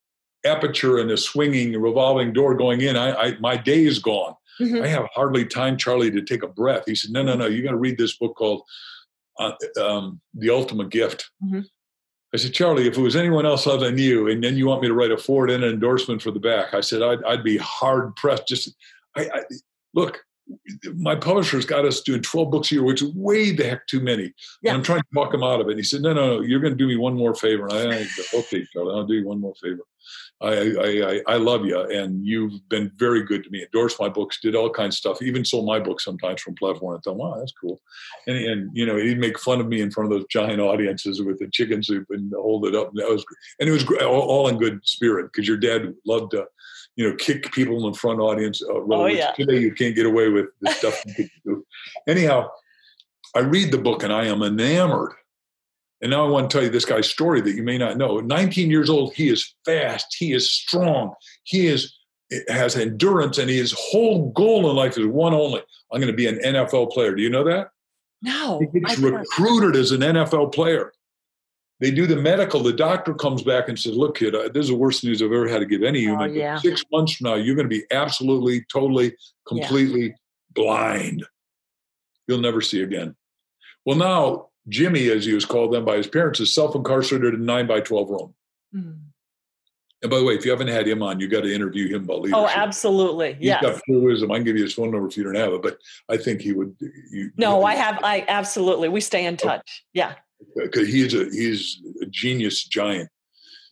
aperture 0.46 0.98
and 1.00 1.12
a 1.12 1.18
swinging 1.18 1.80
revolving 1.80 2.34
door 2.34 2.56
going 2.56 2.82
in, 2.82 2.96
I, 2.96 3.14
I 3.16 3.38
my 3.39 3.58
day 3.58 3.84
is 3.86 4.00
gone. 4.00 4.36
Mhm. 4.62 4.84
I 4.84 4.88
have 4.88 5.08
hardly 5.14 5.46
time, 5.46 5.76
Charlie, 5.78 6.12
to 6.12 6.22
take 6.22 6.43
a 6.43 6.48
breath." 6.48 6.84
He 6.86 6.96
said, 6.96 7.12
"No, 7.12 7.24
no, 7.24 7.36
no. 7.36 7.48
You 7.48 7.64
got 7.64 7.72
to 7.72 7.78
read 7.78 7.98
this 7.98 8.18
book 8.18 8.36
called 8.36 8.62
uh, 9.39 9.54
um, 9.82 10.22
The 10.34 10.50
Ultimate 10.50 10.89
Gift." 10.89 11.30
Mhm. 11.43 11.66
I 12.34 12.38
said, 12.38 12.54
Charlie, 12.54 12.86
if 12.86 12.98
it 12.98 13.02
was 13.02 13.16
anyone 13.16 13.46
else 13.46 13.66
other 13.66 13.86
than 13.86 13.98
you, 13.98 14.28
and 14.28 14.43
then 14.43 14.58
you 14.58 14.66
want 14.68 14.82
me 14.82 14.89
to 14.89 14.93
write 14.93 15.12
a 15.12 15.18
forward 15.18 15.50
and 15.50 15.64
an 15.64 15.72
endorsement 15.72 16.22
for 16.22 16.32
the 16.32 16.39
back, 16.39 16.74
I 16.74 16.82
said, 16.82 17.02
I'd, 17.02 17.24
I'd 17.24 17.46
be 17.46 17.56
hard 17.56 18.14
pressed. 18.18 18.46
Just, 18.46 18.76
I, 19.16 19.22
I 19.34 19.41
look, 19.93 20.22
my 20.96 21.16
publisher's 21.16 21.66
got 21.66 21.86
us 21.86 22.02
doing 22.02 22.22
12 22.22 22.52
books 22.52 22.72
a 22.72 22.76
year, 22.76 22.84
which 22.84 23.02
is 23.02 23.14
way 23.16 23.52
the 23.52 23.64
heck 23.64 23.88
too 23.88 24.02
many. 24.02 24.34
Yeah. 24.62 24.72
And 24.72 24.78
I'm 24.78 24.84
trying 24.84 25.02
to 25.02 25.08
talk 25.14 25.34
him 25.34 25.43
out 25.43 25.62
of 25.62 25.68
it. 25.68 25.72
And 25.72 25.80
he 25.80 25.84
said, 25.84 26.02
no, 26.02 26.12
no, 26.12 26.38
no, 26.38 26.41
you're 26.41 26.60
going 26.60 26.74
to 26.74 26.78
do 26.78 26.88
me 26.88 26.98
one 26.98 27.16
more 27.16 27.34
favor. 27.36 27.68
And 27.68 27.74
I, 27.93 28.00
I 28.02 28.08
okay, 28.34 28.66
Charlie, 28.74 28.93
I'll 28.93 29.06
do 29.08 29.14
you 29.14 29.26
one 29.26 29.39
more 29.39 29.56
favor. 29.64 29.84
I, 30.41 30.47
I, 30.49 31.12
I, 31.12 31.22
I 31.34 31.38
love 31.38 31.66
you, 31.66 31.80
and 31.80 32.26
you've 32.26 32.68
been 32.70 32.91
very 32.97 33.24
good 33.24 33.43
to 33.43 33.49
me. 33.49 33.64
Endorsed 33.64 33.99
my 33.99 34.10
books, 34.10 34.39
did 34.41 34.56
all 34.56 34.70
kinds 34.70 34.95
of 34.95 34.99
stuff. 34.99 35.22
Even 35.22 35.45
sold 35.45 35.66
my 35.66 35.80
books 35.80 36.03
sometimes 36.03 36.41
from 36.41 36.56
platform. 36.56 36.95
I 36.95 36.99
thought, 36.99 37.16
wow, 37.16 37.36
that's 37.39 37.53
cool. 37.53 37.80
And, 38.28 38.38
and 38.38 38.70
you 38.74 38.86
know, 38.86 38.97
he'd 38.97 39.18
make 39.18 39.39
fun 39.39 39.62
of 39.62 39.68
me 39.68 39.82
in 39.82 39.91
front 39.91 40.12
of 40.12 40.18
those 40.18 40.28
giant 40.30 40.60
audiences 40.60 41.22
with 41.22 41.39
the 41.39 41.47
chicken 41.49 41.82
soup 41.82 42.08
and 42.10 42.32
hold 42.36 42.66
it 42.66 42.76
up. 42.76 42.89
And 42.89 42.97
that 42.99 43.10
was, 43.10 43.26
and 43.60 43.70
it 43.70 43.72
was 43.72 43.86
all, 44.01 44.22
all 44.22 44.47
in 44.49 44.58
good 44.58 44.82
spirit 44.84 45.32
because 45.32 45.47
your 45.47 45.58
dad 45.58 45.93
loved 46.06 46.32
to, 46.32 46.45
you 46.95 47.10
know, 47.10 47.16
kick 47.16 47.51
people 47.51 47.78
in 47.86 47.91
the 47.91 47.97
front 47.97 48.20
audience. 48.20 48.62
Uh, 48.62 48.74
Oh, 48.76 49.06
yeah. 49.08 49.32
Today 49.32 49.60
you 49.60 49.74
can't 49.74 49.95
get 49.95 50.06
away 50.06 50.30
with 50.30 50.47
the 50.62 50.72
stuff 50.72 51.01
you 51.18 51.28
do. 51.45 51.66
Anyhow, 52.08 52.49
I 53.36 53.39
read 53.39 53.72
the 53.72 53.78
book 53.78 54.03
and 54.03 54.14
I 54.14 54.26
am 54.26 54.43
enamored. 54.43 55.14
And 56.06 56.12
now 56.12 56.24
I 56.24 56.30
want 56.30 56.51
to 56.51 56.56
tell 56.56 56.64
you 56.64 56.70
this 56.70 56.86
guy's 56.86 57.10
story 57.10 57.41
that 57.41 57.56
you 57.56 57.64
may 57.64 57.80
not 57.80 57.97
know. 57.97 58.20
At 58.20 58.26
19 58.26 58.70
years 58.70 58.91
old, 58.91 59.16
he 59.16 59.28
is 59.28 59.56
fast, 59.66 60.16
he 60.16 60.34
is 60.34 60.47
strong, 60.47 61.16
he 61.45 61.66
is 61.66 61.97
has 62.47 62.76
endurance, 62.76 63.39
and 63.39 63.49
his 63.49 63.74
whole 63.76 64.30
goal 64.34 64.70
in 64.70 64.76
life 64.76 64.99
is 64.99 65.08
one 65.08 65.34
only: 65.34 65.64
I'm 65.91 65.99
going 65.99 66.12
to 66.12 66.16
be 66.16 66.28
an 66.28 66.38
NFL 66.45 66.91
player. 66.91 67.16
Do 67.16 67.24
you 67.24 67.32
know 67.32 67.43
that? 67.45 67.70
no 68.22 68.60
He 68.60 68.80
gets 68.80 68.99
recruited 68.99 69.76
as 69.76 69.91
an 69.93 70.01
NFL 70.01 70.53
player. 70.53 70.93
They 71.80 71.89
do 71.89 72.06
the 72.06 72.18
medical. 72.18 72.60
The 72.60 72.72
doctor 72.72 73.16
comes 73.16 73.41
back 73.41 73.68
and 73.68 73.80
says, 73.80 73.95
"Look, 73.95 74.20
kid, 74.20 74.36
uh, 74.36 74.49
this 74.53 74.66
is 74.66 74.70
the 74.70 74.76
worst 74.76 75.03
news 75.03 75.24
I've 75.24 75.32
ever 75.32 75.47
had 75.47 75.62
to 75.62 75.66
give 75.66 75.82
any 75.82 76.01
human. 76.01 76.30
Oh, 76.30 76.34
yeah. 76.34 76.58
Six 76.58 76.86
months 76.91 77.16
from 77.16 77.32
now, 77.32 77.34
you're 77.34 77.56
going 77.56 77.68
to 77.68 77.76
be 77.76 77.86
absolutely, 77.89 78.64
totally, 78.72 79.16
completely 79.47 80.14
blind. 80.53 81.26
You'll 82.28 82.41
never 82.41 82.62
see 82.62 82.84
again." 82.84 83.16
Well, 83.88 83.97
now 83.97 84.49
Jimmy, 84.70 85.09
as 85.09 85.26
he 85.26 85.34
was 85.34 85.45
called 85.45 85.74
then 85.74 85.86
by 85.86 85.97
his 85.97 86.07
parents, 86.07 86.39
is 86.39 86.53
self-incarcerated 86.53 87.34
in 87.36 87.45
nine 87.45 87.68
by 87.68 87.80
twelve 87.82 88.09
room. 88.09 88.34
Mm. 88.76 88.99
And 90.01 90.11
by 90.11 90.18
the 90.20 90.24
way, 90.26 90.34
if 90.36 90.45
you 90.45 90.51
haven't 90.51 90.68
had 90.68 90.88
him 90.88 91.01
on, 91.01 91.20
you 91.20 91.28
got 91.28 91.41
to 91.41 91.53
interview 91.53 91.88
him 91.88 92.03
about 92.03 92.22
leadership. 92.22 92.43
oh 92.43 92.47
absolutely 92.47 93.34
He's 93.34 93.45
yes 93.45 93.61
got 93.61 93.82
pure 93.86 94.01
wisdom. 94.01 94.32
I 94.32 94.36
can 94.36 94.43
give 94.43 94.55
you 94.57 94.63
his 94.63 94.74
phone 94.74 94.91
number 94.91 95.07
if 95.07 95.18
you 95.18 95.24
don't 95.24 95.36
have 95.36 95.53
it, 95.53 95.61
but 95.61 95.78
I 96.09 96.18
think 96.18 96.41
he 96.41 96.51
would. 96.51 96.76
You, 97.11 97.32
no 97.38 97.63
i 97.63 97.74
have 97.76 97.99
i 98.03 98.24
absolutely 98.28 98.89
we 98.89 99.01
stay 99.01 99.26
in 99.26 99.38
touch 99.38 99.84
yeah 99.93 100.13
because 100.55 100.88
he 100.88 101.01
is 101.05 101.13
a 101.13 101.26
he's 101.32 101.82
a 102.01 102.05
genius 102.07 102.63
giant, 102.66 103.09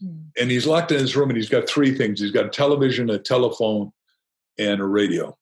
Mm. 0.03 0.23
and 0.41 0.49
he's 0.51 0.65
locked 0.65 0.91
in 0.91 0.99
his 0.99 1.15
room, 1.15 1.29
and 1.29 1.37
he's 1.37 1.49
got 1.49 1.67
three 1.69 1.95
things: 1.95 2.19
he's 2.19 2.31
got 2.31 2.45
a 2.47 2.49
television, 2.49 3.09
a 3.11 3.19
telephone, 3.19 3.91
and 4.57 4.81
a 4.81 4.85
radio. 4.85 5.37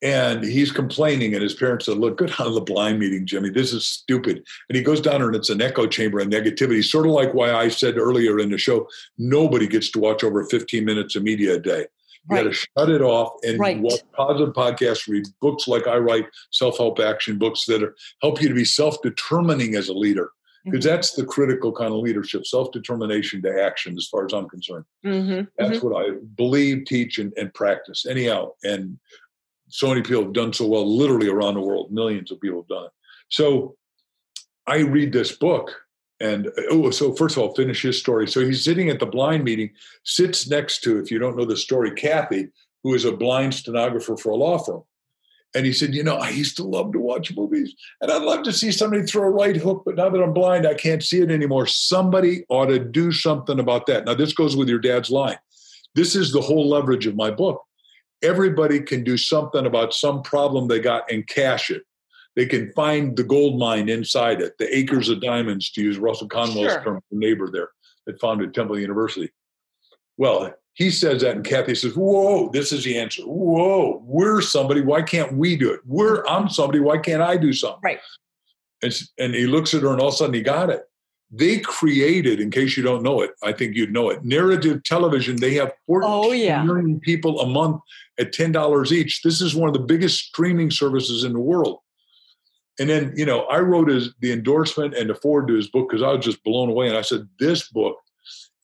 And 0.00 0.44
he's 0.44 0.70
complaining, 0.70 1.34
and 1.34 1.42
his 1.42 1.54
parents 1.54 1.86
said, 1.86 1.98
"Look, 1.98 2.18
get 2.18 2.40
out 2.40 2.46
of 2.46 2.54
the 2.54 2.60
blind 2.60 3.00
meeting, 3.00 3.26
Jimmy. 3.26 3.50
This 3.50 3.72
is 3.72 3.84
stupid." 3.84 4.44
And 4.68 4.76
he 4.76 4.82
goes 4.82 5.00
down 5.00 5.18
there, 5.18 5.26
and 5.26 5.36
it's 5.36 5.50
an 5.50 5.60
echo 5.60 5.86
chamber 5.86 6.20
of 6.20 6.28
negativity, 6.28 6.84
sort 6.84 7.06
of 7.06 7.12
like 7.12 7.34
why 7.34 7.52
I 7.52 7.66
said 7.68 7.98
earlier 7.98 8.38
in 8.38 8.50
the 8.50 8.58
show, 8.58 8.88
nobody 9.18 9.66
gets 9.66 9.90
to 9.92 9.98
watch 9.98 10.22
over 10.22 10.44
15 10.44 10.84
minutes 10.84 11.16
of 11.16 11.24
media 11.24 11.54
a 11.54 11.58
day. 11.58 11.86
You 12.30 12.36
got 12.36 12.42
to 12.44 12.52
shut 12.52 12.90
it 12.90 13.00
off 13.00 13.32
and 13.42 13.58
Right. 13.58 13.80
watch 13.80 14.00
positive 14.12 14.52
podcasts, 14.54 15.08
read 15.08 15.26
books 15.40 15.66
like 15.66 15.86
I 15.86 15.96
write, 15.96 16.26
self 16.50 16.78
help 16.78 17.00
action 17.00 17.38
books 17.38 17.64
that 17.66 17.82
are, 17.82 17.96
help 18.20 18.42
you 18.42 18.48
to 18.48 18.54
be 18.54 18.64
self 18.64 19.00
determining 19.02 19.74
as 19.74 19.88
a 19.88 19.94
leader. 19.94 20.30
because 20.64 20.84
mm-hmm. 20.84 20.94
that's 20.94 21.12
the 21.12 21.24
critical 21.24 21.72
kind 21.72 21.94
of 21.94 22.00
leadership 22.00 22.44
self-determination 22.44 23.40
to 23.40 23.62
action 23.62 23.96
as 23.96 24.08
far 24.08 24.26
as 24.26 24.32
i'm 24.34 24.48
concerned 24.48 24.84
mm-hmm. 25.06 25.44
that's 25.56 25.78
mm-hmm. 25.78 25.88
what 25.88 26.04
i 26.04 26.10
believe 26.36 26.84
teach 26.84 27.18
and, 27.18 27.32
and, 27.36 27.54
practice 27.54 28.04
anyhow 28.04 28.50
and 28.64 28.98
so 29.68 29.88
many 29.88 30.02
people 30.02 30.22
have 30.22 30.32
done 30.32 30.52
so 30.52 30.66
well 30.66 30.86
literally 30.86 31.28
around 31.28 31.54
the 31.54 31.60
world 31.60 31.90
millions 31.92 32.30
of 32.30 32.40
people 32.40 32.60
have 32.60 32.68
done 32.68 32.84
it 32.84 32.92
so 33.28 33.76
i 34.66 34.78
read 34.78 35.12
this 35.12 35.32
book 35.32 35.74
and 36.20 36.50
oh 36.70 36.90
so 36.90 37.14
first 37.14 37.36
of 37.36 37.42
all 37.42 37.54
finish 37.54 37.82
his 37.82 37.98
story 37.98 38.26
so 38.26 38.40
he's 38.40 38.64
sitting 38.64 38.88
at 38.88 39.00
the 39.00 39.06
blind 39.06 39.44
meeting 39.44 39.70
sits 40.04 40.48
next 40.48 40.80
to 40.80 40.98
if 40.98 41.10
you 41.10 41.18
don't 41.18 41.36
know 41.36 41.44
the 41.44 41.56
story 41.56 41.90
kathy 41.92 42.48
who 42.82 42.94
is 42.94 43.04
a 43.04 43.12
blind 43.12 43.54
stenographer 43.54 44.16
for 44.16 44.30
a 44.30 44.36
law 44.36 44.58
firm 44.58 44.82
and 45.54 45.64
he 45.64 45.72
said, 45.72 45.94
You 45.94 46.02
know, 46.02 46.16
I 46.16 46.30
used 46.30 46.56
to 46.56 46.64
love 46.64 46.92
to 46.92 47.00
watch 47.00 47.34
movies 47.34 47.74
and 48.00 48.10
I'd 48.10 48.22
love 48.22 48.42
to 48.44 48.52
see 48.52 48.70
somebody 48.70 49.02
throw 49.04 49.24
a 49.24 49.30
right 49.30 49.56
hook, 49.56 49.82
but 49.84 49.96
now 49.96 50.08
that 50.10 50.22
I'm 50.22 50.34
blind, 50.34 50.66
I 50.66 50.74
can't 50.74 51.02
see 51.02 51.20
it 51.20 51.30
anymore. 51.30 51.66
Somebody 51.66 52.44
ought 52.48 52.66
to 52.66 52.78
do 52.78 53.12
something 53.12 53.58
about 53.58 53.86
that. 53.86 54.04
Now, 54.04 54.14
this 54.14 54.32
goes 54.32 54.56
with 54.56 54.68
your 54.68 54.78
dad's 54.78 55.10
line. 55.10 55.38
This 55.94 56.14
is 56.14 56.32
the 56.32 56.40
whole 56.40 56.68
leverage 56.68 57.06
of 57.06 57.16
my 57.16 57.30
book. 57.30 57.64
Everybody 58.22 58.80
can 58.80 59.04
do 59.04 59.16
something 59.16 59.66
about 59.66 59.94
some 59.94 60.22
problem 60.22 60.68
they 60.68 60.80
got 60.80 61.10
and 61.10 61.26
cash 61.26 61.70
it. 61.70 61.82
They 62.36 62.46
can 62.46 62.72
find 62.72 63.16
the 63.16 63.24
gold 63.24 63.58
mine 63.58 63.88
inside 63.88 64.40
it, 64.40 64.58
the 64.58 64.76
acres 64.76 65.08
of 65.08 65.20
diamonds, 65.20 65.70
to 65.72 65.82
use 65.82 65.98
Russell 65.98 66.28
Conwell's 66.28 66.72
sure. 66.72 66.82
term, 66.82 67.00
the 67.10 67.18
neighbor 67.18 67.48
there 67.50 67.70
that 68.06 68.20
founded 68.20 68.54
Temple 68.54 68.78
University. 68.78 69.30
Well, 70.16 70.54
he 70.74 70.90
says 70.90 71.22
that, 71.22 71.34
and 71.34 71.44
Kathy 71.44 71.74
says, 71.74 71.96
"Whoa, 71.96 72.50
this 72.50 72.70
is 72.70 72.84
the 72.84 72.96
answer. 72.96 73.22
Whoa, 73.22 74.00
we're 74.04 74.40
somebody. 74.40 74.80
Why 74.80 75.02
can't 75.02 75.32
we 75.32 75.56
do 75.56 75.72
it? 75.72 75.80
We're 75.84 76.24
I'm 76.26 76.48
somebody. 76.48 76.78
Why 76.78 76.98
can't 76.98 77.22
I 77.22 77.36
do 77.36 77.52
something?" 77.52 77.80
Right. 77.82 78.00
And, 78.82 78.96
and 79.18 79.34
he 79.34 79.46
looks 79.46 79.74
at 79.74 79.82
her, 79.82 79.90
and 79.90 80.00
all 80.00 80.08
of 80.08 80.14
a 80.14 80.16
sudden 80.16 80.34
he 80.34 80.42
got 80.42 80.70
it. 80.70 80.84
They 81.30 81.58
created, 81.58 82.40
in 82.40 82.50
case 82.50 82.76
you 82.76 82.82
don't 82.82 83.02
know 83.02 83.20
it, 83.20 83.32
I 83.42 83.52
think 83.52 83.76
you'd 83.76 83.92
know 83.92 84.08
it. 84.08 84.24
Narrative 84.24 84.82
television. 84.82 85.36
They 85.36 85.54
have 85.54 85.72
14 85.86 86.10
oh, 86.10 86.32
yeah. 86.32 86.62
million 86.62 87.00
people 87.00 87.40
a 87.40 87.46
month 87.46 87.82
at 88.18 88.32
ten 88.32 88.50
dollars 88.52 88.92
each. 88.92 89.22
This 89.22 89.42
is 89.42 89.54
one 89.54 89.68
of 89.68 89.74
the 89.74 89.80
biggest 89.80 90.24
streaming 90.24 90.70
services 90.70 91.24
in 91.24 91.34
the 91.34 91.40
world. 91.40 91.80
And 92.80 92.88
then, 92.88 93.12
you 93.16 93.26
know, 93.26 93.42
I 93.44 93.58
wrote 93.58 93.88
his 93.88 94.14
the 94.20 94.32
endorsement 94.32 94.94
and 94.94 95.10
the 95.10 95.14
forward 95.14 95.48
to 95.48 95.54
his 95.54 95.68
book 95.68 95.88
because 95.88 96.02
I 96.02 96.12
was 96.12 96.24
just 96.24 96.42
blown 96.44 96.70
away. 96.70 96.88
And 96.88 96.96
I 96.96 97.02
said, 97.02 97.28
this 97.38 97.68
book 97.68 97.98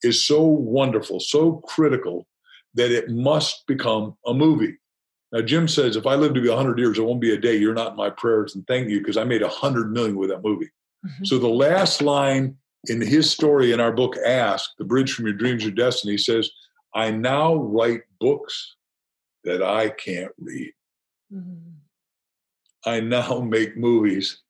is 0.03 0.25
so 0.25 0.41
wonderful, 0.41 1.19
so 1.19 1.57
critical 1.67 2.25
that 2.75 2.91
it 2.91 3.09
must 3.09 3.67
become 3.67 4.15
a 4.25 4.33
movie. 4.33 4.77
Now, 5.31 5.41
Jim 5.41 5.67
says, 5.67 5.95
if 5.95 6.05
I 6.05 6.15
live 6.15 6.33
to 6.35 6.41
be 6.41 6.49
100 6.49 6.77
years, 6.79 6.97
it 6.97 7.03
won't 7.03 7.19
be 7.19 7.33
a 7.33 7.37
day. 7.37 7.57
You're 7.57 7.73
not 7.73 7.91
in 7.91 7.97
my 7.97 8.09
prayers, 8.09 8.55
and 8.55 8.65
thank 8.67 8.89
you 8.89 8.99
because 8.99 9.17
I 9.17 9.23
made 9.23 9.41
100 9.41 9.91
million 9.91 10.15
with 10.15 10.29
that 10.29 10.43
movie. 10.43 10.69
Mm-hmm. 11.05 11.25
So 11.25 11.37
the 11.37 11.47
last 11.47 12.01
line 12.01 12.57
in 12.87 13.01
his 13.01 13.29
story 13.29 13.71
in 13.71 13.79
our 13.79 13.91
book, 13.91 14.15
Ask, 14.25 14.71
The 14.77 14.85
Bridge 14.85 15.13
from 15.13 15.25
Your 15.25 15.35
Dreams 15.35 15.63
to 15.63 15.71
Destiny, 15.71 16.17
says, 16.17 16.49
I 16.93 17.11
now 17.11 17.55
write 17.55 18.01
books 18.19 18.75
that 19.43 19.61
I 19.61 19.89
can't 19.89 20.31
read. 20.39 20.73
Mm-hmm. 21.33 21.71
I 22.85 22.99
now 22.99 23.39
make 23.39 23.77
movies 23.77 24.41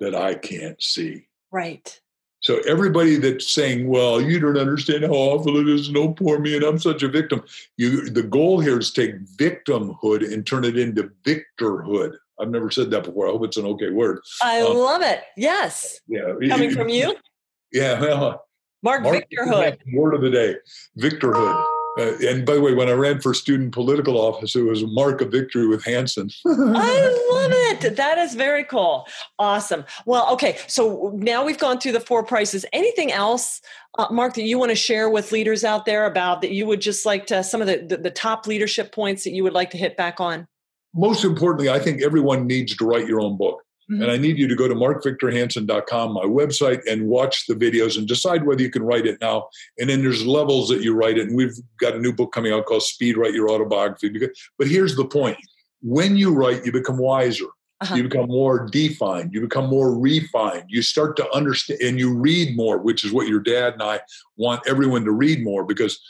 that 0.00 0.14
I 0.14 0.34
can't 0.34 0.82
see. 0.82 1.26
Right. 1.50 2.00
So 2.40 2.58
everybody 2.68 3.16
that's 3.16 3.54
saying, 3.54 3.88
"Well, 3.88 4.20
you 4.20 4.38
don't 4.38 4.58
understand 4.58 5.04
how 5.04 5.12
awful 5.12 5.56
it 5.56 5.66
is, 5.66 5.90
no 5.90 6.12
poor 6.12 6.38
me, 6.38 6.56
and 6.56 6.64
I'm 6.64 6.78
such 6.78 7.02
a 7.02 7.08
victim," 7.08 7.42
you 7.78 8.10
the 8.10 8.22
goal 8.22 8.60
here 8.60 8.78
is 8.78 8.92
take 8.92 9.18
victimhood 9.38 10.30
and 10.30 10.46
turn 10.46 10.64
it 10.64 10.78
into 10.78 11.10
victorhood. 11.24 12.16
I've 12.40 12.50
never 12.50 12.70
said 12.70 12.90
that 12.90 13.04
before. 13.04 13.28
I 13.28 13.30
hope 13.30 13.44
it's 13.44 13.56
an 13.56 13.66
okay 13.66 13.90
word. 13.90 14.20
I 14.42 14.60
um, 14.60 14.76
love 14.76 15.02
it. 15.02 15.22
Yes. 15.36 16.00
Yeah. 16.08 16.32
Coming 16.48 16.70
from 16.70 16.88
you. 16.88 17.16
Yeah. 17.72 18.00
Well, 18.00 18.44
Mark, 18.84 19.02
Mark 19.02 19.24
Victorhood. 19.28 19.78
Word 19.94 20.14
of 20.14 20.20
the 20.20 20.30
day, 20.30 20.54
Victorhood. 20.96 21.64
Uh, 21.98 22.12
and 22.26 22.44
by 22.44 22.54
the 22.54 22.60
way, 22.60 22.74
when 22.74 22.88
I 22.88 22.92
ran 22.92 23.20
for 23.20 23.34
student 23.34 23.72
political 23.72 24.18
office, 24.20 24.56
it 24.56 24.62
was 24.62 24.82
a 24.82 24.86
mark 24.88 25.20
of 25.20 25.30
victory 25.30 25.66
with 25.66 25.84
Hansen. 25.84 26.28
I 26.44 26.50
love 27.32 27.52
it. 27.52 27.96
That 27.96 28.18
is 28.18 28.34
very 28.34 28.64
cool. 28.64 29.06
Awesome. 29.38 29.84
Well, 30.04 30.32
okay. 30.32 30.58
So 30.66 31.12
now 31.14 31.44
we've 31.44 31.58
gone 31.58 31.78
through 31.78 31.92
the 31.92 32.00
four 32.00 32.24
prices. 32.24 32.66
Anything 32.72 33.12
else, 33.12 33.60
uh, 33.96 34.08
Mark, 34.10 34.34
that 34.34 34.42
you 34.42 34.58
want 34.58 34.70
to 34.70 34.76
share 34.76 35.08
with 35.08 35.30
leaders 35.30 35.62
out 35.62 35.86
there 35.86 36.06
about 36.06 36.42
that 36.42 36.50
you 36.50 36.66
would 36.66 36.80
just 36.80 37.06
like 37.06 37.26
to, 37.26 37.44
some 37.44 37.60
of 37.60 37.68
the, 37.68 37.78
the, 37.88 37.96
the 37.96 38.10
top 38.10 38.46
leadership 38.46 38.92
points 38.92 39.22
that 39.24 39.32
you 39.32 39.44
would 39.44 39.52
like 39.52 39.70
to 39.70 39.78
hit 39.78 39.96
back 39.96 40.20
on? 40.20 40.48
Most 40.94 41.24
importantly, 41.24 41.68
I 41.68 41.78
think 41.78 42.02
everyone 42.02 42.46
needs 42.46 42.76
to 42.76 42.86
write 42.86 43.06
your 43.06 43.20
own 43.20 43.36
book. 43.36 43.60
Mm-hmm. 43.90 44.02
And 44.02 44.10
I 44.10 44.16
need 44.16 44.38
you 44.38 44.48
to 44.48 44.54
go 44.54 44.66
to 44.66 44.74
markvictorhansen.com, 44.74 46.12
my 46.12 46.22
website, 46.22 46.80
and 46.90 47.06
watch 47.06 47.46
the 47.46 47.54
videos 47.54 47.98
and 47.98 48.08
decide 48.08 48.46
whether 48.46 48.62
you 48.62 48.70
can 48.70 48.82
write 48.82 49.06
it 49.06 49.20
now. 49.20 49.48
And 49.78 49.90
then 49.90 50.00
there's 50.00 50.24
levels 50.24 50.68
that 50.68 50.82
you 50.82 50.94
write 50.94 51.18
it. 51.18 51.28
And 51.28 51.36
we've 51.36 51.56
got 51.78 51.94
a 51.94 51.98
new 51.98 52.12
book 52.12 52.32
coming 52.32 52.52
out 52.52 52.64
called 52.64 52.82
Speed 52.82 53.18
Write 53.18 53.34
Your 53.34 53.50
Autobiography. 53.50 54.30
But 54.58 54.68
here's 54.68 54.96
the 54.96 55.04
point 55.04 55.36
when 55.82 56.16
you 56.16 56.32
write, 56.32 56.64
you 56.64 56.72
become 56.72 56.96
wiser. 56.96 57.46
Uh-huh. 57.80 57.96
You 57.96 58.04
become 58.04 58.28
more 58.28 58.66
defined. 58.70 59.34
You 59.34 59.42
become 59.42 59.66
more 59.66 59.98
refined. 59.98 60.64
You 60.68 60.80
start 60.80 61.16
to 61.16 61.30
understand 61.34 61.80
and 61.82 61.98
you 61.98 62.14
read 62.14 62.56
more, 62.56 62.78
which 62.78 63.04
is 63.04 63.12
what 63.12 63.28
your 63.28 63.40
dad 63.40 63.74
and 63.74 63.82
I 63.82 64.00
want 64.36 64.62
everyone 64.66 65.04
to 65.04 65.10
read 65.10 65.44
more 65.44 65.64
because 65.64 66.00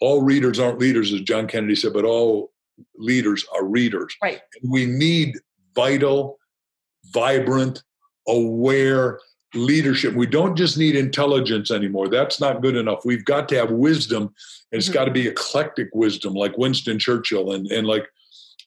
all 0.00 0.22
readers 0.22 0.58
aren't 0.58 0.80
leaders, 0.80 1.12
as 1.12 1.20
John 1.20 1.46
Kennedy 1.46 1.76
said, 1.76 1.92
but 1.92 2.04
all 2.06 2.50
leaders 2.96 3.44
are 3.54 3.64
readers. 3.64 4.14
Right. 4.22 4.40
And 4.62 4.70
we 4.70 4.86
need 4.86 5.36
vital, 5.74 6.38
vibrant, 7.12 7.82
aware 8.28 9.20
leadership. 9.54 10.14
We 10.14 10.26
don't 10.26 10.56
just 10.56 10.78
need 10.78 10.94
intelligence 10.94 11.70
anymore. 11.70 12.08
That's 12.08 12.40
not 12.40 12.62
good 12.62 12.76
enough. 12.76 13.04
We've 13.04 13.24
got 13.24 13.48
to 13.50 13.56
have 13.56 13.70
wisdom, 13.70 14.22
and 14.22 14.78
it's 14.78 14.86
mm-hmm. 14.86 14.94
got 14.94 15.04
to 15.06 15.10
be 15.10 15.26
eclectic 15.26 15.88
wisdom, 15.92 16.34
like 16.34 16.56
Winston 16.56 16.98
Churchill 16.98 17.52
and, 17.52 17.66
and 17.66 17.86
like 17.86 18.06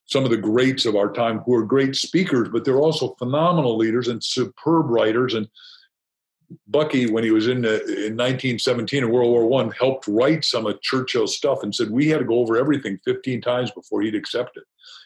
some 0.05 0.26
of 0.26 0.32
the 0.32 0.38
greats 0.38 0.86
of 0.86 0.95
our 0.95 1.11
time 1.11 1.39
who 1.39 1.55
are 1.55 1.66
great 1.66 1.95
speakers, 1.95 2.49
but 2.49 2.66
they're 2.66 2.82
also 2.82 3.16
phenomenal 3.16 3.78
leaders 3.78 4.09
and 4.09 4.24
superb 4.24 4.89
writers. 4.89 5.34
And 5.34 5.47
Bucky, 6.68 7.10
when 7.10 7.24
he 7.24 7.32
was 7.32 7.47
in, 7.47 7.62
the, 7.62 7.76
in 7.84 8.18
1917 8.18 9.04
in 9.04 9.10
World 9.12 9.32
War 9.32 9.45
One, 9.45 9.72
helped 9.72 10.08
write 10.08 10.43
some 10.43 10.66
of 10.66 10.82
Churchill's 10.82 11.36
stuff 11.36 11.64
and 11.64 11.74
said 11.74 11.89
we 11.89 12.08
had 12.08 12.20
to 12.20 12.26
go 12.26 12.39
over 12.39 12.58
everything 12.58 12.99
15 13.06 13.41
times 13.41 13.72
before 13.72 14.01
he'd 14.01 14.16
accept 14.16 14.58
it. 14.58 14.64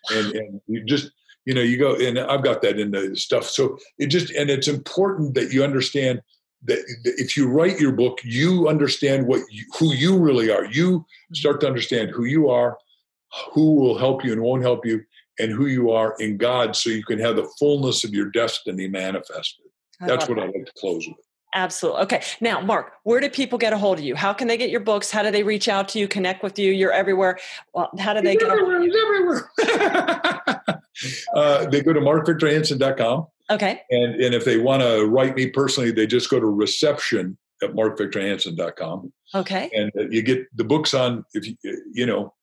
And, 0.09 0.35
and 0.35 0.61
you 0.67 0.83
just 0.83 1.11
you 1.47 1.53
know 1.53 1.61
you 1.61 1.77
go 1.77 1.95
and 1.95 2.19
i've 2.19 2.43
got 2.43 2.61
that 2.61 2.77
in 2.77 2.91
the 2.91 3.15
stuff 3.15 3.45
so 3.45 3.79
it 3.97 4.07
just 4.07 4.31
and 4.31 4.51
it's 4.51 4.67
important 4.67 5.33
that 5.33 5.51
you 5.51 5.63
understand 5.63 6.21
that 6.65 6.79
if 7.03 7.37
you 7.37 7.47
write 7.47 7.79
your 7.79 7.93
book 7.93 8.19
you 8.23 8.67
understand 8.67 9.25
what 9.25 9.41
you, 9.49 9.63
who 9.79 9.93
you 9.93 10.19
really 10.19 10.51
are 10.51 10.65
you 10.65 11.05
start 11.33 11.61
to 11.61 11.67
understand 11.67 12.11
who 12.11 12.25
you 12.25 12.49
are 12.49 12.77
who 13.53 13.75
will 13.75 13.97
help 13.97 14.23
you 14.23 14.33
and 14.33 14.41
won't 14.41 14.61
help 14.61 14.85
you 14.85 15.01
and 15.39 15.51
who 15.51 15.67
you 15.67 15.89
are 15.89 16.15
in 16.19 16.37
god 16.37 16.75
so 16.75 16.89
you 16.89 17.03
can 17.03 17.17
have 17.17 17.37
the 17.37 17.49
fullness 17.57 18.03
of 18.03 18.13
your 18.13 18.29
destiny 18.31 18.87
manifested 18.87 19.65
that's 20.01 20.27
what 20.27 20.35
that. 20.35 20.43
i 20.43 20.47
like 20.47 20.65
to 20.65 20.73
close 20.77 21.07
with 21.07 21.26
Absolutely. 21.53 22.01
Okay. 22.03 22.21
Now, 22.41 22.59
Mark, 22.61 22.93
where 23.03 23.19
do 23.19 23.29
people 23.29 23.57
get 23.57 23.73
a 23.73 23.77
hold 23.77 23.99
of 23.99 24.05
you? 24.05 24.15
How 24.15 24.33
can 24.33 24.47
they 24.47 24.57
get 24.57 24.69
your 24.69 24.81
books? 24.81 25.09
How 25.09 25.23
do 25.23 25.31
they 25.31 25.43
reach 25.43 25.67
out 25.67 25.89
to 25.89 25.99
you, 25.99 26.07
connect 26.07 26.43
with 26.43 26.59
you? 26.59 26.71
You're 26.71 26.91
everywhere. 26.91 27.39
Well, 27.73 27.89
how 27.99 28.13
do 28.13 28.21
they 28.21 28.33
he's 28.33 28.41
get 28.41 28.51
everywhere? 28.51 28.81
He's 28.81 28.95
everywhere. 28.95 30.73
uh, 31.35 31.65
they 31.67 31.81
go 31.81 31.93
to 31.93 32.01
markvictorhansen.com. 32.01 33.27
Okay. 33.49 33.81
And, 33.89 34.15
and 34.15 34.35
if 34.35 34.43
they 34.43 34.57
want 34.57 34.81
to 34.81 35.05
write 35.05 35.35
me 35.35 35.47
personally, 35.47 35.91
they 35.91 36.05
just 36.05 36.29
go 36.29 36.39
to 36.39 36.45
reception 36.45 37.37
at 37.63 37.71
markvictorhansen.com. 37.71 39.13
Okay. 39.33 39.69
And 39.73 39.91
uh, 39.97 40.09
you 40.09 40.21
get 40.21 40.45
the 40.55 40.65
books 40.65 40.93
on, 40.93 41.23
if 41.33 41.47
you, 41.47 41.55
you 41.91 42.05
know, 42.05 42.33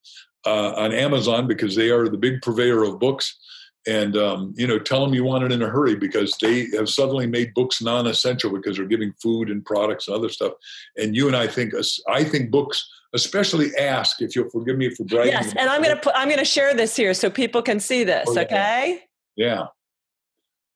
uh, 0.47 0.73
on 0.73 0.93
Amazon 0.93 1.47
because 1.47 1.77
they 1.77 1.91
are 1.91 2.09
the 2.09 2.19
big 2.19 2.43
purveyor 2.43 2.83
of 2.83 2.99
books 2.99 3.39
and 3.87 4.17
um, 4.17 4.55
you 4.57 4.67
know 4.67 4.79
tell 4.79 5.05
them 5.05 5.15
you 5.15 5.25
want 5.25 5.45
it 5.45 5.53
in 5.53 5.63
a 5.63 5.69
hurry 5.69 5.95
because 5.95 6.37
they 6.41 6.67
have 6.71 6.89
suddenly 6.89 7.27
made 7.27 7.53
books 7.55 7.83
non-essential 7.83 8.51
because 8.51 8.77
they're 8.77 8.87
giving 8.87 9.13
food 9.21 9.51
and 9.51 9.65
products 9.65 10.09
and 10.09 10.17
other 10.17 10.29
stuff. 10.29 10.53
And 10.97 11.15
you 11.15 11.27
and 11.27 11.37
i 11.37 11.47
think 11.47 11.73
i 12.09 12.25
think 12.25 12.51
books 12.51 12.89
especially 13.15 13.75
ask 13.77 14.21
if 14.21 14.35
you'll 14.35 14.51
forgive 14.51 14.77
me 14.77 14.91
for 14.91 15.05
bragging 15.05 15.33
yes 15.33 15.55
and 15.57 15.69
i'm 15.69 15.83
going 15.83 15.95
to 15.95 16.01
put 16.01 16.13
i'm 16.17 16.29
going 16.29 16.39
to 16.39 16.45
share 16.45 16.75
this 16.75 16.97
here 16.97 17.15
so 17.15 17.31
people 17.31 17.63
can 17.63 17.81
see 17.81 18.05
this 18.05 18.27
oh, 18.29 18.39
okay? 18.41 19.03
Yeah. 19.37 19.67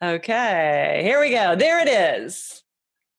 Okay 0.03 1.01
here 1.03 1.21
we 1.21 1.31
go. 1.31 1.57
There 1.57 1.81
it 1.81 1.89
is 1.89 2.63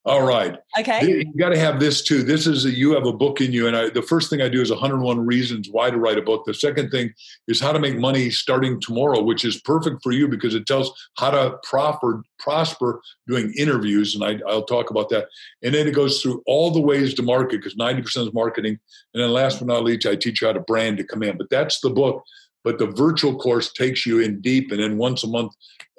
all 0.06 0.26
right. 0.26 0.58
Okay. 0.80 1.06
You 1.06 1.34
got 1.38 1.50
to 1.50 1.60
have 1.60 1.80
this 1.80 2.02
too. 2.02 2.24
This 2.24 2.48
is 2.48 2.64
a, 2.64 2.72
you 2.72 2.94
have 2.94 3.06
a 3.06 3.12
book 3.12 3.42
in 3.42 3.52
you, 3.52 3.68
and 3.68 3.76
I, 3.76 3.90
the 3.90 4.02
first 4.02 4.30
thing 4.30 4.42
I 4.42 4.48
do 4.48 4.62
is 4.62 4.72
101 4.72 5.26
reasons 5.26 5.68
why 5.70 5.90
to 5.90 5.98
write 5.98 6.18
a 6.18 6.22
book. 6.22 6.46
The 6.46 6.54
second 6.54 6.90
thing 6.90 7.14
is 7.50 7.60
how 7.60 7.74
to 7.74 7.80
make 7.80 7.98
money 7.98 8.30
starting 8.30 8.80
tomorrow, 8.80 9.22
which 9.22 9.44
is 9.44 9.62
perfect 9.62 10.02
for 10.02 10.14
you 10.14 10.30
because 10.30 10.56
it 10.56 10.66
tells 10.66 10.92
how 11.18 11.32
to 11.32 11.58
prosper, 11.64 12.24
prosper 12.40 13.02
doing 13.28 13.54
interviews, 13.58 14.16
and 14.16 14.24
I, 14.24 14.40
I'll 14.50 14.64
talk 14.64 14.90
about 14.90 15.10
that. 15.10 15.28
And 15.64 15.74
then 15.74 15.86
it 15.86 15.94
goes 15.94 16.22
through 16.22 16.44
all 16.48 16.72
the 16.72 16.82
ways 16.82 17.14
to 17.16 17.22
market 17.22 17.62
because 17.62 17.76
90% 17.76 18.28
is 18.28 18.34
marketing. 18.34 18.80
And 19.14 19.22
then 19.22 19.32
last 19.32 19.60
but 19.60 19.68
not 19.68 19.84
least, 19.84 20.08
I 20.08 20.16
teach 20.16 20.42
you 20.42 20.48
how 20.48 20.54
to 20.54 20.62
brand 20.62 20.98
to 20.98 21.04
come 21.04 21.24
in. 21.24 21.38
But 21.38 21.50
that's 21.50 21.82
the 21.82 21.90
book 21.90 22.24
but 22.64 22.78
the 22.78 22.88
virtual 22.88 23.38
course 23.38 23.72
takes 23.74 24.06
you 24.06 24.20
in 24.20 24.42
deep 24.42 24.72
and 24.72 24.82
then 24.82 24.98
once 24.98 25.24
a 25.24 25.28
month 25.28 25.52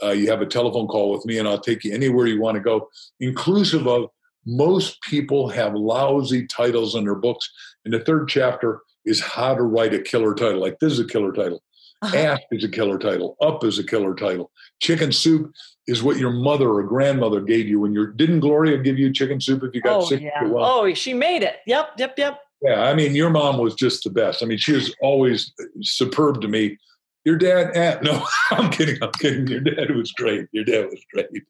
uh, 0.03 0.11
you 0.11 0.31
have 0.31 0.41
a 0.41 0.47
telephone 0.47 0.87
call 0.87 1.11
with 1.11 1.25
me 1.27 1.39
and 1.39 1.49
i'll 1.49 1.61
take 1.61 1.85
you 1.85 1.93
anywhere 1.93 2.27
you 2.27 2.41
want 2.41 2.55
to 2.55 2.61
go 2.61 2.89
inclusive 3.21 3.87
of 3.87 4.11
most 4.47 5.01
people 5.03 5.49
have 5.49 5.75
lousy 5.75 6.47
titles 6.47 6.95
in 6.95 7.05
their 7.05 7.15
books. 7.15 7.51
And 7.85 7.93
the 7.93 8.01
third 8.01 8.29
chapter 8.29 8.83
is 9.05 9.21
how 9.21 9.55
to 9.55 9.63
write 9.63 9.95
a 9.95 10.01
killer 10.01 10.35
title. 10.35 10.61
Like 10.61 10.79
this 10.81 10.93
is 10.93 11.01
a 11.01 11.07
killer 11.07 11.33
title. 11.33 11.63
Uh-huh. 12.03 12.17
Ask 12.17 12.43
is 12.51 12.65
a 12.65 12.69
killer 12.69 12.99
title. 12.99 13.37
Up 13.43 13.63
is 13.63 13.79
a 13.79 13.85
killer 13.85 14.15
title. 14.15 14.51
Chicken 14.81 15.13
soup 15.13 15.53
is 15.87 16.03
what 16.03 16.17
your 16.17 16.31
mother 16.31 16.71
or 16.71 16.83
grandmother 16.83 17.43
gave 17.43 17.69
you 17.69 17.81
when 17.81 17.93
you're. 17.93 18.07
Didn't 18.07 18.41
Gloria 18.41 18.79
give 18.79 18.99
you 18.99 19.13
chicken 19.13 19.41
soup 19.41 19.63
if 19.65 19.75
you 19.75 19.83
got 19.83 20.03
oh, 20.03 20.07
sick? 20.07 20.23
Yeah. 20.23 20.41
Oh, 20.43 20.93
she 20.95 21.13
made 21.13 21.43
it. 21.43 21.57
Yep, 21.67 21.93
yep, 21.99 22.15
yep. 22.17 22.41
Yeah, 22.63 22.83
I 22.83 22.95
mean, 22.95 23.15
your 23.15 23.31
mom 23.31 23.59
was 23.59 23.75
just 23.75 24.05
the 24.05 24.11
best. 24.11 24.43
I 24.43 24.47
mean, 24.47 24.59
she 24.59 24.73
was 24.73 24.95
always 25.01 25.53
superb 25.83 26.43
to 26.43 26.49
me. 26.49 26.79
Your 27.25 27.37
dad, 27.37 27.71
eh, 27.75 27.99
no, 28.03 28.27
I'm 28.51 28.71
kidding. 28.71 28.97
I'm 29.03 29.13
kidding. 29.13 29.47
Your 29.47 29.61
dad 29.61 29.95
was 29.95 30.13
great. 30.13 30.47
Your 30.53 30.65
dad 30.65 30.87
was 30.87 31.01
great. 31.13 31.45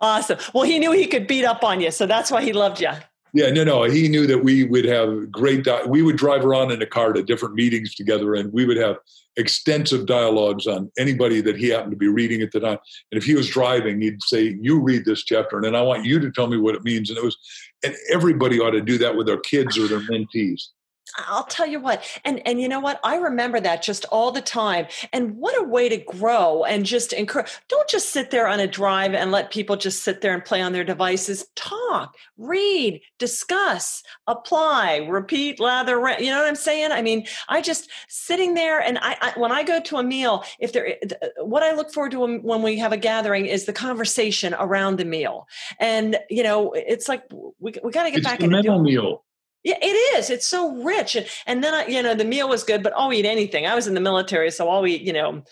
Awesome. 0.00 0.38
Well, 0.54 0.64
he 0.64 0.78
knew 0.78 0.92
he 0.92 1.06
could 1.06 1.26
beat 1.26 1.44
up 1.44 1.62
on 1.62 1.80
you, 1.80 1.90
so 1.90 2.06
that's 2.06 2.30
why 2.30 2.42
he 2.42 2.52
loved 2.52 2.80
you. 2.80 2.90
Yeah, 3.32 3.50
no, 3.50 3.62
no. 3.64 3.84
He 3.84 4.08
knew 4.08 4.26
that 4.26 4.42
we 4.42 4.64
would 4.64 4.84
have 4.84 5.30
great. 5.30 5.64
Di- 5.64 5.84
we 5.86 6.02
would 6.02 6.16
drive 6.16 6.44
around 6.44 6.72
in 6.72 6.82
a 6.82 6.86
car 6.86 7.12
to 7.12 7.22
different 7.22 7.54
meetings 7.54 7.94
together, 7.94 8.34
and 8.34 8.52
we 8.52 8.64
would 8.64 8.76
have 8.76 8.96
extensive 9.36 10.06
dialogues 10.06 10.66
on 10.66 10.90
anybody 10.98 11.40
that 11.40 11.56
he 11.56 11.68
happened 11.68 11.92
to 11.92 11.96
be 11.96 12.08
reading 12.08 12.42
at 12.42 12.50
the 12.50 12.60
time. 12.60 12.78
And 13.12 13.18
if 13.20 13.24
he 13.24 13.34
was 13.34 13.48
driving, 13.48 14.00
he'd 14.00 14.22
say, 14.22 14.58
"You 14.60 14.80
read 14.80 15.04
this 15.04 15.22
chapter, 15.22 15.56
and 15.56 15.64
then 15.64 15.76
I 15.76 15.82
want 15.82 16.04
you 16.04 16.18
to 16.18 16.30
tell 16.32 16.48
me 16.48 16.56
what 16.56 16.74
it 16.74 16.82
means." 16.82 17.08
And 17.08 17.18
it 17.18 17.24
was, 17.24 17.38
and 17.84 17.94
everybody 18.10 18.58
ought 18.58 18.70
to 18.70 18.80
do 18.80 18.98
that 18.98 19.16
with 19.16 19.26
their 19.26 19.40
kids 19.40 19.78
or 19.78 19.86
their 19.86 20.00
mentees. 20.00 20.68
I'll 21.16 21.44
tell 21.44 21.66
you 21.66 21.80
what, 21.80 22.04
and 22.24 22.46
and 22.46 22.60
you 22.60 22.68
know 22.68 22.80
what, 22.80 23.00
I 23.04 23.16
remember 23.16 23.60
that 23.60 23.82
just 23.82 24.04
all 24.06 24.32
the 24.32 24.40
time. 24.40 24.86
And 25.12 25.36
what 25.36 25.58
a 25.58 25.64
way 25.64 25.88
to 25.88 25.96
grow 25.96 26.64
and 26.64 26.84
just 26.84 27.12
encourage. 27.12 27.50
Don't 27.68 27.88
just 27.88 28.10
sit 28.10 28.30
there 28.30 28.46
on 28.46 28.60
a 28.60 28.66
drive 28.66 29.14
and 29.14 29.32
let 29.32 29.50
people 29.50 29.76
just 29.76 30.02
sit 30.02 30.20
there 30.20 30.34
and 30.34 30.44
play 30.44 30.60
on 30.60 30.72
their 30.72 30.84
devices. 30.84 31.46
Talk, 31.54 32.16
read, 32.36 33.00
discuss, 33.18 34.02
apply, 34.26 35.06
repeat, 35.08 35.60
lather. 35.60 35.96
You 36.18 36.30
know 36.30 36.38
what 36.38 36.48
I'm 36.48 36.56
saying? 36.56 36.92
I 36.92 37.02
mean, 37.02 37.26
I 37.48 37.60
just 37.60 37.90
sitting 38.08 38.54
there, 38.54 38.80
and 38.80 38.98
I, 38.98 39.16
I 39.20 39.32
when 39.38 39.52
I 39.52 39.62
go 39.62 39.80
to 39.80 39.96
a 39.96 40.02
meal, 40.02 40.44
if 40.58 40.72
there, 40.72 40.96
what 41.38 41.62
I 41.62 41.72
look 41.72 41.92
forward 41.92 42.12
to 42.12 42.20
when 42.20 42.62
we 42.62 42.78
have 42.78 42.92
a 42.92 42.96
gathering 42.96 43.46
is 43.46 43.64
the 43.64 43.72
conversation 43.72 44.54
around 44.58 44.98
the 44.98 45.04
meal. 45.04 45.48
And 45.78 46.18
you 46.28 46.42
know, 46.42 46.72
it's 46.72 47.08
like 47.08 47.24
we 47.58 47.74
we 47.82 47.90
got 47.90 48.04
to 48.04 48.10
get 48.10 48.18
it's 48.18 48.26
back 48.26 48.40
into 48.40 48.50
mental 48.50 48.78
meal 48.80 49.24
yeah, 49.62 49.76
it 49.80 50.18
is. 50.18 50.30
It's 50.30 50.46
so 50.46 50.82
rich. 50.82 51.16
And, 51.16 51.26
and 51.46 51.62
then, 51.62 51.74
I, 51.74 51.86
you 51.86 52.02
know, 52.02 52.14
the 52.14 52.24
meal 52.24 52.48
was 52.48 52.64
good, 52.64 52.82
but 52.82 52.92
I'll 52.96 53.12
eat 53.12 53.26
anything. 53.26 53.66
I 53.66 53.74
was 53.74 53.86
in 53.86 53.94
the 53.94 54.00
military, 54.00 54.50
so 54.50 54.68
I'll 54.68 54.86
eat, 54.86 55.02
you 55.02 55.12
know, 55.12 55.42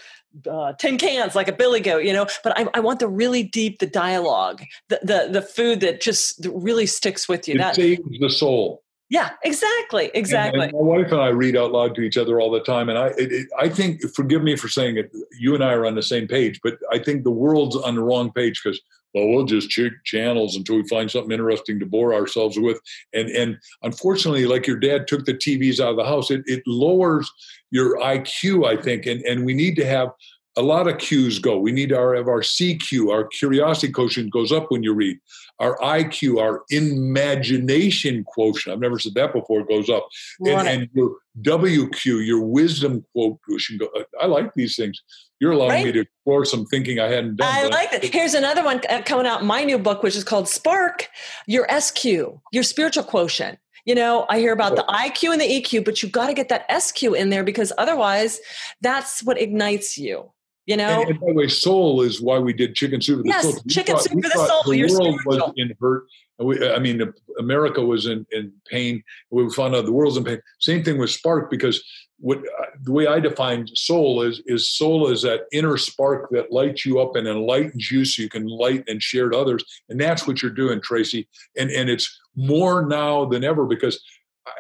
uh, 0.51 0.73
tin 0.75 0.99
cans 0.99 1.35
like 1.35 1.49
a 1.49 1.53
billy 1.53 1.81
goat, 1.81 2.05
you 2.05 2.13
know, 2.13 2.27
but 2.45 2.59
I, 2.59 2.67
I, 2.75 2.81
want 2.81 3.01
the 3.01 3.09
really 3.09 3.43
deep, 3.43 3.79
the 3.79 3.87
dialogue, 3.87 4.63
the, 4.89 5.01
the, 5.03 5.29
the 5.33 5.43
food 5.43 5.81
that 5.81 6.01
just 6.01 6.47
really 6.53 6.87
sticks 6.87 7.29
with 7.29 7.49
you. 7.49 7.55
It 7.55 7.59
that 7.59 7.75
saves 7.75 8.03
the 8.21 8.31
soul. 8.31 8.83
Yeah, 9.11 9.31
exactly, 9.43 10.11
exactly. 10.13 10.61
And, 10.61 10.73
and 10.75 10.87
my 10.87 10.97
wife 10.97 11.11
and 11.13 11.21
I 11.21 11.29
read 11.29 11.57
out 11.57 11.73
loud 11.73 11.95
to 11.95 12.03
each 12.03 12.19
other 12.19 12.41
all 12.41 12.51
the 12.51 12.61
time, 12.61 12.91
and 12.91 12.99
I, 12.99 13.07
it, 13.09 13.33
it, 13.33 13.47
I 13.59 13.69
think, 13.71 14.03
forgive 14.15 14.43
me 14.43 14.55
for 14.55 14.69
saying 14.69 14.99
it, 14.99 15.11
you 15.39 15.55
and 15.55 15.65
I 15.65 15.73
are 15.73 15.87
on 15.87 15.95
the 15.95 16.03
same 16.03 16.29
page, 16.29 16.61
but 16.63 16.79
I 16.93 16.99
think 16.99 17.25
the 17.25 17.31
world's 17.31 17.75
on 17.75 17.95
the 17.95 18.03
wrong 18.03 18.31
page 18.31 18.61
because 18.63 18.81
well, 19.15 19.29
we'll 19.29 19.45
just 19.45 19.71
check 19.71 19.93
channels 20.05 20.57
until 20.57 20.77
we 20.77 20.87
find 20.87 21.11
something 21.11 21.33
interesting 21.33 21.81
to 21.81 21.87
bore 21.87 22.15
ourselves 22.15 22.59
with. 22.59 22.81
And 23.13 23.29
and 23.31 23.59
unfortunately, 23.83 24.47
like 24.47 24.67
your 24.67 24.79
dad 24.79 25.07
took 25.07 25.25
the 25.25 25.35
TVs 25.35 25.81
out 25.81 25.91
of 25.91 25.97
the 25.97 26.05
house, 26.05 26.31
it, 26.31 26.43
it 26.47 26.63
lowers 26.67 27.31
your 27.71 27.99
IQ, 27.99 28.67
I 28.67 28.81
think, 28.81 29.07
and 29.07 29.23
and 29.23 29.45
we 29.45 29.55
need 29.55 29.77
to 29.77 29.87
have 29.87 30.11
a 30.59 30.63
lot 30.63 30.89
of 30.89 30.99
cues 30.99 31.39
go. 31.39 31.57
We 31.57 31.71
need 31.71 31.91
to 31.91 31.95
have 31.95 32.27
our 32.27 32.41
CQ, 32.41 33.13
our 33.13 33.29
curiosity 33.29 33.93
quotient 33.93 34.33
goes 34.33 34.51
up 34.51 34.73
when 34.73 34.83
you 34.83 34.93
read. 34.93 35.19
Our 35.61 35.79
IQ, 35.79 36.41
our 36.41 36.65
imagination 36.71 38.25
quotient, 38.25 38.75
I've 38.75 38.81
never 38.81 38.99
said 38.99 39.15
that 39.15 39.33
before, 39.33 39.65
goes 39.65 39.89
up. 39.89 40.09
And, 40.45 40.69
and, 40.69 40.89
your 40.95 41.17
WQ, 41.43 42.27
your 42.27 42.41
wisdom 42.41 43.05
quotient, 43.15 43.83
I 44.21 44.27
like 44.27 44.53
these 44.55 44.75
things. 44.75 45.01
You're 45.41 45.53
allowing 45.53 45.71
right? 45.71 45.87
me 45.87 45.93
to 45.93 46.01
explore 46.01 46.45
some 46.45 46.67
thinking 46.67 46.99
I 46.99 47.09
hadn't 47.09 47.37
done. 47.37 47.49
I 47.49 47.67
like 47.69 47.93
it. 47.93 48.13
Here's 48.13 48.35
another 48.35 48.65
one 48.65 48.81
uh, 48.89 49.03
coming 49.03 49.27
out, 49.27 49.45
my 49.45 49.63
new 49.65 49.79
book, 49.79 50.03
which 50.03 50.17
is 50.17 50.25
called 50.25 50.49
Spark, 50.49 51.09
your 51.47 51.67
SQ, 51.81 52.05
your 52.53 52.63
spiritual 52.63 53.05
quotient 53.05 53.59
you 53.85 53.95
know 53.95 54.27
i 54.29 54.39
hear 54.39 54.53
about 54.53 54.75
the 54.75 54.83
iq 54.83 55.33
and 55.33 55.41
the 55.41 55.47
eq 55.47 55.85
but 55.85 56.03
you've 56.03 56.11
got 56.11 56.27
to 56.27 56.35
get 56.35 56.49
that 56.49 56.67
sq 56.83 57.05
in 57.05 57.31
there 57.31 57.45
because 57.45 57.73
otherwise 57.79 58.41
that's 58.81 59.23
what 59.23 59.41
ignites 59.41 59.97
you 59.97 60.31
you 60.69 60.77
know, 60.77 61.01
and, 61.01 61.13
and, 61.13 61.21
by 61.21 61.29
the 61.29 61.33
way, 61.33 61.49
soul 61.49 62.03
is 62.03 62.21
why 62.21 62.39
we 62.39 62.53
did 62.53 62.75
chicken 62.75 63.01
soup 63.01 63.21
for 63.21 63.23
the 63.23 63.29
yes, 63.31 63.43
soul. 63.43 63.63
chicken 63.71 63.95
thought, 63.95 64.05
soup 64.05 64.23
for 64.23 64.29
the 64.29 64.47
soul. 64.47 64.63
The 64.65 64.81
world 64.81 64.91
spiritual. 64.91 65.23
was 65.25 65.53
in 65.57 65.73
hurt. 65.81 66.05
We, 66.39 66.69
I 66.69 66.79
mean, 66.79 67.13
America 67.39 67.83
was 67.83 68.07
in, 68.07 68.27
in 68.31 68.53
pain. 68.71 69.03
We 69.31 69.51
found 69.53 69.75
out 69.75 69.85
the 69.85 69.93
world's 69.93 70.17
in 70.17 70.25
pain. 70.25 70.41
Same 70.61 70.85
thing 70.85 70.99
with 70.99 71.11
spark 71.11 71.51
because 71.51 71.83
what 72.21 72.39
uh, 72.39 72.67
the 72.83 72.93
way 72.93 73.07
I 73.07 73.21
define 73.21 73.69
soul 73.75 74.23
is 74.23 74.43
is 74.47 74.69
soul 74.69 75.09
is 75.09 75.23
that 75.23 75.43
inner 75.53 75.77
spark 75.77 76.31
that 76.31 76.53
lights 76.53 76.85
you 76.85 77.01
up 77.01 77.17
and 77.17 77.29
enlightens 77.29 77.91
you 77.91 78.05
so 78.05 78.23
you 78.23 78.29
can 78.29 78.47
light 78.47 78.85
and 78.89 79.03
share 79.03 79.29
to 79.29 79.39
others. 79.39 79.65
And 79.89 80.01
that's 80.01 80.27
what 80.27 80.43
you're 80.43 80.51
doing, 80.51 80.81
Tracy. 80.81 81.29
And 81.57 81.71
and 81.71 81.89
it's 81.89 82.19
more 82.35 82.87
now 82.87 83.25
than 83.25 83.45
ever 83.45 83.67
because 83.67 84.01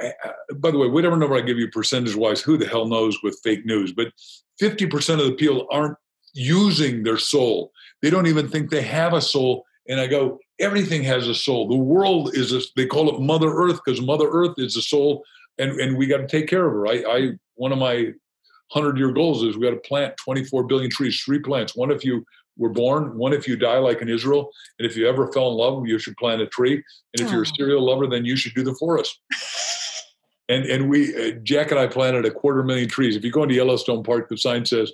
I, 0.00 0.12
by 0.56 0.70
the 0.70 0.78
way, 0.78 0.88
whatever 0.88 1.16
number 1.16 1.36
I 1.36 1.40
give 1.40 1.58
you 1.58 1.68
percentage 1.70 2.14
wise, 2.14 2.40
who 2.40 2.56
the 2.56 2.66
hell 2.66 2.86
knows 2.86 3.18
with 3.22 3.40
fake 3.42 3.64
news? 3.64 3.92
But 3.92 4.12
50% 4.60 5.20
of 5.20 5.26
the 5.26 5.32
people 5.32 5.66
aren't 5.70 5.96
using 6.34 7.02
their 7.02 7.18
soul. 7.18 7.72
They 8.02 8.10
don't 8.10 8.26
even 8.26 8.48
think 8.48 8.70
they 8.70 8.82
have 8.82 9.14
a 9.14 9.20
soul. 9.20 9.64
And 9.88 10.00
I 10.00 10.06
go, 10.06 10.38
everything 10.60 11.02
has 11.04 11.28
a 11.28 11.34
soul. 11.34 11.68
The 11.68 11.76
world 11.76 12.34
is, 12.34 12.52
a, 12.52 12.60
they 12.76 12.86
call 12.86 13.14
it 13.14 13.20
Mother 13.20 13.52
Earth 13.52 13.80
because 13.84 14.00
Mother 14.00 14.28
Earth 14.30 14.54
is 14.58 14.76
a 14.76 14.82
soul 14.82 15.24
and, 15.58 15.72
and 15.80 15.96
we 15.96 16.06
got 16.06 16.18
to 16.18 16.26
take 16.26 16.48
care 16.48 16.66
of 16.66 16.72
her. 16.72 16.86
I, 16.86 17.04
I 17.08 17.30
one 17.54 17.72
of 17.72 17.78
my 17.78 18.12
100 18.72 18.98
year 18.98 19.12
goals 19.12 19.42
is 19.42 19.56
we 19.56 19.66
got 19.66 19.70
to 19.70 19.88
plant 19.88 20.14
24 20.18 20.64
billion 20.64 20.90
trees, 20.90 21.20
three 21.20 21.38
plants. 21.38 21.74
One 21.74 21.90
if 21.90 22.04
you 22.04 22.24
were 22.56 22.68
born, 22.68 23.16
one 23.16 23.32
if 23.32 23.48
you 23.48 23.56
die 23.56 23.78
like 23.78 24.02
in 24.02 24.08
Israel. 24.08 24.50
And 24.78 24.86
if 24.86 24.96
you 24.96 25.08
ever 25.08 25.32
fell 25.32 25.50
in 25.50 25.56
love, 25.56 25.86
you 25.86 25.98
should 25.98 26.16
plant 26.16 26.42
a 26.42 26.46
tree. 26.46 26.74
And 27.14 27.26
if 27.26 27.32
you're 27.32 27.42
a 27.42 27.46
serial 27.46 27.84
lover, 27.84 28.06
then 28.06 28.24
you 28.24 28.36
should 28.36 28.54
do 28.54 28.62
the 28.62 28.74
forest. 28.74 29.18
and 30.48 30.64
and 30.66 30.88
we 30.88 31.14
uh, 31.14 31.32
Jack 31.42 31.70
and 31.70 31.80
I 31.80 31.86
planted 31.86 32.24
a 32.24 32.30
quarter 32.30 32.62
million 32.62 32.88
trees. 32.88 33.16
If 33.16 33.24
you 33.24 33.30
go 33.30 33.42
into 33.42 33.54
Yellowstone 33.54 34.02
Park, 34.02 34.28
the 34.28 34.36
sign 34.36 34.64
says 34.66 34.92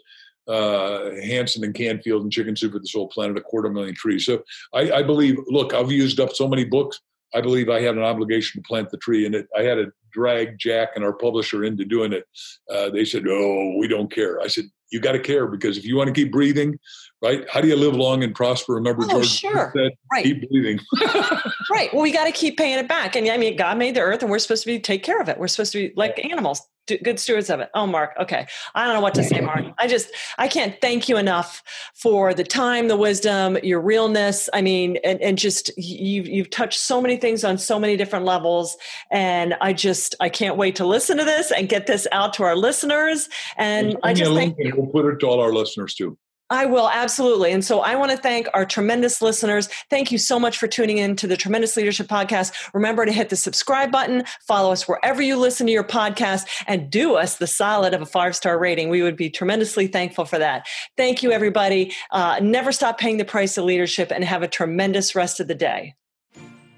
uh, 0.49 1.11
Hansen 1.23 1.65
and 1.65 1.75
Canfield 1.75 2.23
and 2.23 2.33
Chicken 2.33 2.57
Soup 2.57 2.73
for 2.73 2.79
the 2.79 2.87
Soul 2.87 3.09
planted 3.09 3.39
a 3.39 3.41
quarter 3.41 3.69
million 3.69 3.95
trees. 3.95 4.27
So 4.27 4.43
I, 4.73 4.91
I, 4.93 5.03
believe. 5.03 5.39
Look, 5.47 5.75
I've 5.75 5.91
used 5.91 6.21
up 6.21 6.35
so 6.35 6.49
many 6.49 6.65
books. 6.65 7.01
I 7.35 7.41
believe 7.41 7.69
I 7.69 7.81
had 7.81 7.97
an 7.97 8.03
obligation 8.03 8.62
to 8.62 8.66
plant 8.66 8.91
the 8.91 8.99
tree, 8.99 9.27
and 9.27 9.35
it, 9.35 9.49
I 9.57 9.62
had 9.62 9.77
to 9.77 9.93
drag 10.12 10.59
Jack 10.59 10.91
and 10.95 11.05
our 11.05 11.12
publisher 11.12 11.65
into 11.65 11.85
doing 11.85 12.12
it. 12.12 12.25
Uh, 12.71 12.91
they 12.91 13.05
said, 13.05 13.25
"Oh, 13.29 13.77
we 13.79 13.89
don't 13.89 14.12
care." 14.12 14.41
I 14.41 14.47
said, 14.47 14.66
"You 14.93 15.01
got 15.01 15.12
to 15.12 15.19
care 15.19 15.47
because 15.47 15.77
if 15.77 15.85
you 15.85 15.97
want 15.97 16.09
to 16.09 16.12
keep 16.12 16.31
breathing, 16.31 16.79
right? 17.25 17.49
How 17.51 17.61
do 17.61 17.69
you 17.69 17.77
live 17.77 17.95
long 17.95 18.23
and 18.23 18.35
prosper? 18.35 18.75
Remember, 18.75 19.05
oh, 19.05 19.09
George 19.09 19.29
sure. 19.29 19.73
said, 19.75 19.93
right. 20.12 20.25
keep 20.25 20.49
breathing. 20.49 20.79
right. 21.71 21.93
Well, 21.93 22.03
we 22.03 22.12
got 22.12 22.27
to 22.27 22.33
keep 22.33 22.59
paying 22.59 22.79
it 22.79 22.87
back. 22.87 23.16
And 23.16 23.29
I 23.29 23.39
mean, 23.39 23.57
God 23.57 23.79
made 23.79 23.97
the 23.97 24.01
earth 24.01 24.23
and 24.23 24.31
we're 24.31 24.39
supposed 24.39 24.62
to 24.65 24.66
be 24.66 24.79
take 24.79 25.03
care 25.03 25.21
of 25.21 25.29
it. 25.29 25.39
We're 25.39 25.49
supposed 25.49 25.73
to 25.73 25.89
be 25.89 25.95
like 25.97 26.23
animals, 26.23 26.62
good 26.86 27.19
stewards 27.19 27.51
of 27.51 27.61
it. 27.61 27.70
Oh, 27.74 27.86
Mark. 27.86 28.15
Okay. 28.20 28.47
I 28.74 28.85
don't 28.85 28.94
know 28.94 29.01
what 29.01 29.15
to 29.15 29.24
say, 29.24 29.40
Mark. 29.40 29.65
I 29.78 29.86
just, 29.86 30.11
I 30.39 30.48
can't 30.48 30.81
thank 30.81 31.09
you 31.09 31.16
enough 31.16 31.62
for 31.94 32.35
the 32.35 32.44
time, 32.44 32.89
the 32.89 32.97
wisdom, 32.97 33.59
your 33.62 33.81
realness. 33.81 34.48
I 34.52 34.62
mean, 34.62 34.98
and, 35.05 35.20
and 35.20 35.39
just 35.39 35.70
you've, 35.77 36.27
you've 36.27 36.51
touched 36.51 36.78
so 36.78 37.01
many 37.01 37.16
things 37.16 37.44
on 37.44 37.59
so 37.59 37.78
many 37.78 37.97
different 37.97 38.24
levels. 38.24 38.77
And 39.11 39.55
I 39.61 39.73
just, 39.73 40.15
I 40.20 40.28
can't 40.28 40.56
wait 40.56 40.77
to 40.77 40.86
listen 40.86 41.19
to 41.19 41.24
this 41.24 41.51
and 41.51 41.69
get 41.69 41.86
this 41.86 42.06
out 42.12 42.35
to 42.35 42.43
our 42.44 42.56
listeners. 42.56 43.28
And 43.56 43.97
I 44.02 44.15
just 44.15 44.32
thank 44.32 44.56
you. 44.59 44.74
We'll 44.77 44.86
put 44.86 45.06
it 45.06 45.20
to 45.20 45.27
all 45.27 45.40
our 45.40 45.52
listeners 45.52 45.94
too. 45.94 46.19
I 46.55 46.67
will, 46.67 46.89
absolutely. 46.89 47.51
And 47.51 47.65
so 47.65 47.81
I 47.81 47.97
want 47.97 48.13
to 48.13 48.17
thank 48.17 48.47
our 48.55 48.65
tremendous 48.65 49.21
listeners. 49.21 49.69
Thank 49.91 50.13
you 50.13 50.19
so 50.19 50.39
much 50.39 50.57
for 50.57 50.69
tuning 50.69 50.99
in 50.99 51.17
to 51.17 51.27
the 51.27 51.37
Tremendous 51.37 51.77
Leadership 51.77 52.07
Podcast. 52.07 52.53
Remember 52.73 53.05
to 53.05 53.11
hit 53.11 53.29
the 53.29 53.35
subscribe 53.35 53.91
button, 53.91 54.23
follow 54.47 54.71
us 54.71 54.87
wherever 54.87 55.21
you 55.21 55.37
listen 55.37 55.67
to 55.67 55.73
your 55.73 55.83
podcast, 55.83 56.47
and 56.69 56.91
do 56.91 57.17
us 57.17 57.39
the 57.39 57.49
solid 57.49 57.93
of 57.93 58.03
a 58.03 58.07
five 58.07 58.37
star 58.37 58.57
rating. 58.57 58.89
We 58.89 59.03
would 59.03 59.17
be 59.17 59.31
tremendously 59.31 59.89
thankful 59.89 60.27
for 60.27 60.39
that. 60.39 60.69
Thank 60.97 61.25
you, 61.25 61.33
everybody. 61.33 61.93
Uh, 62.13 62.39
never 62.41 62.71
stop 62.71 62.99
paying 62.99 63.17
the 63.17 63.25
price 63.25 63.59
of 63.59 63.65
leadership 63.65 64.13
and 64.13 64.23
have 64.23 64.45
a 64.45 64.49
tremendous 64.49 65.17
rest 65.17 65.41
of 65.41 65.49
the 65.49 65.57
day. 65.57 65.97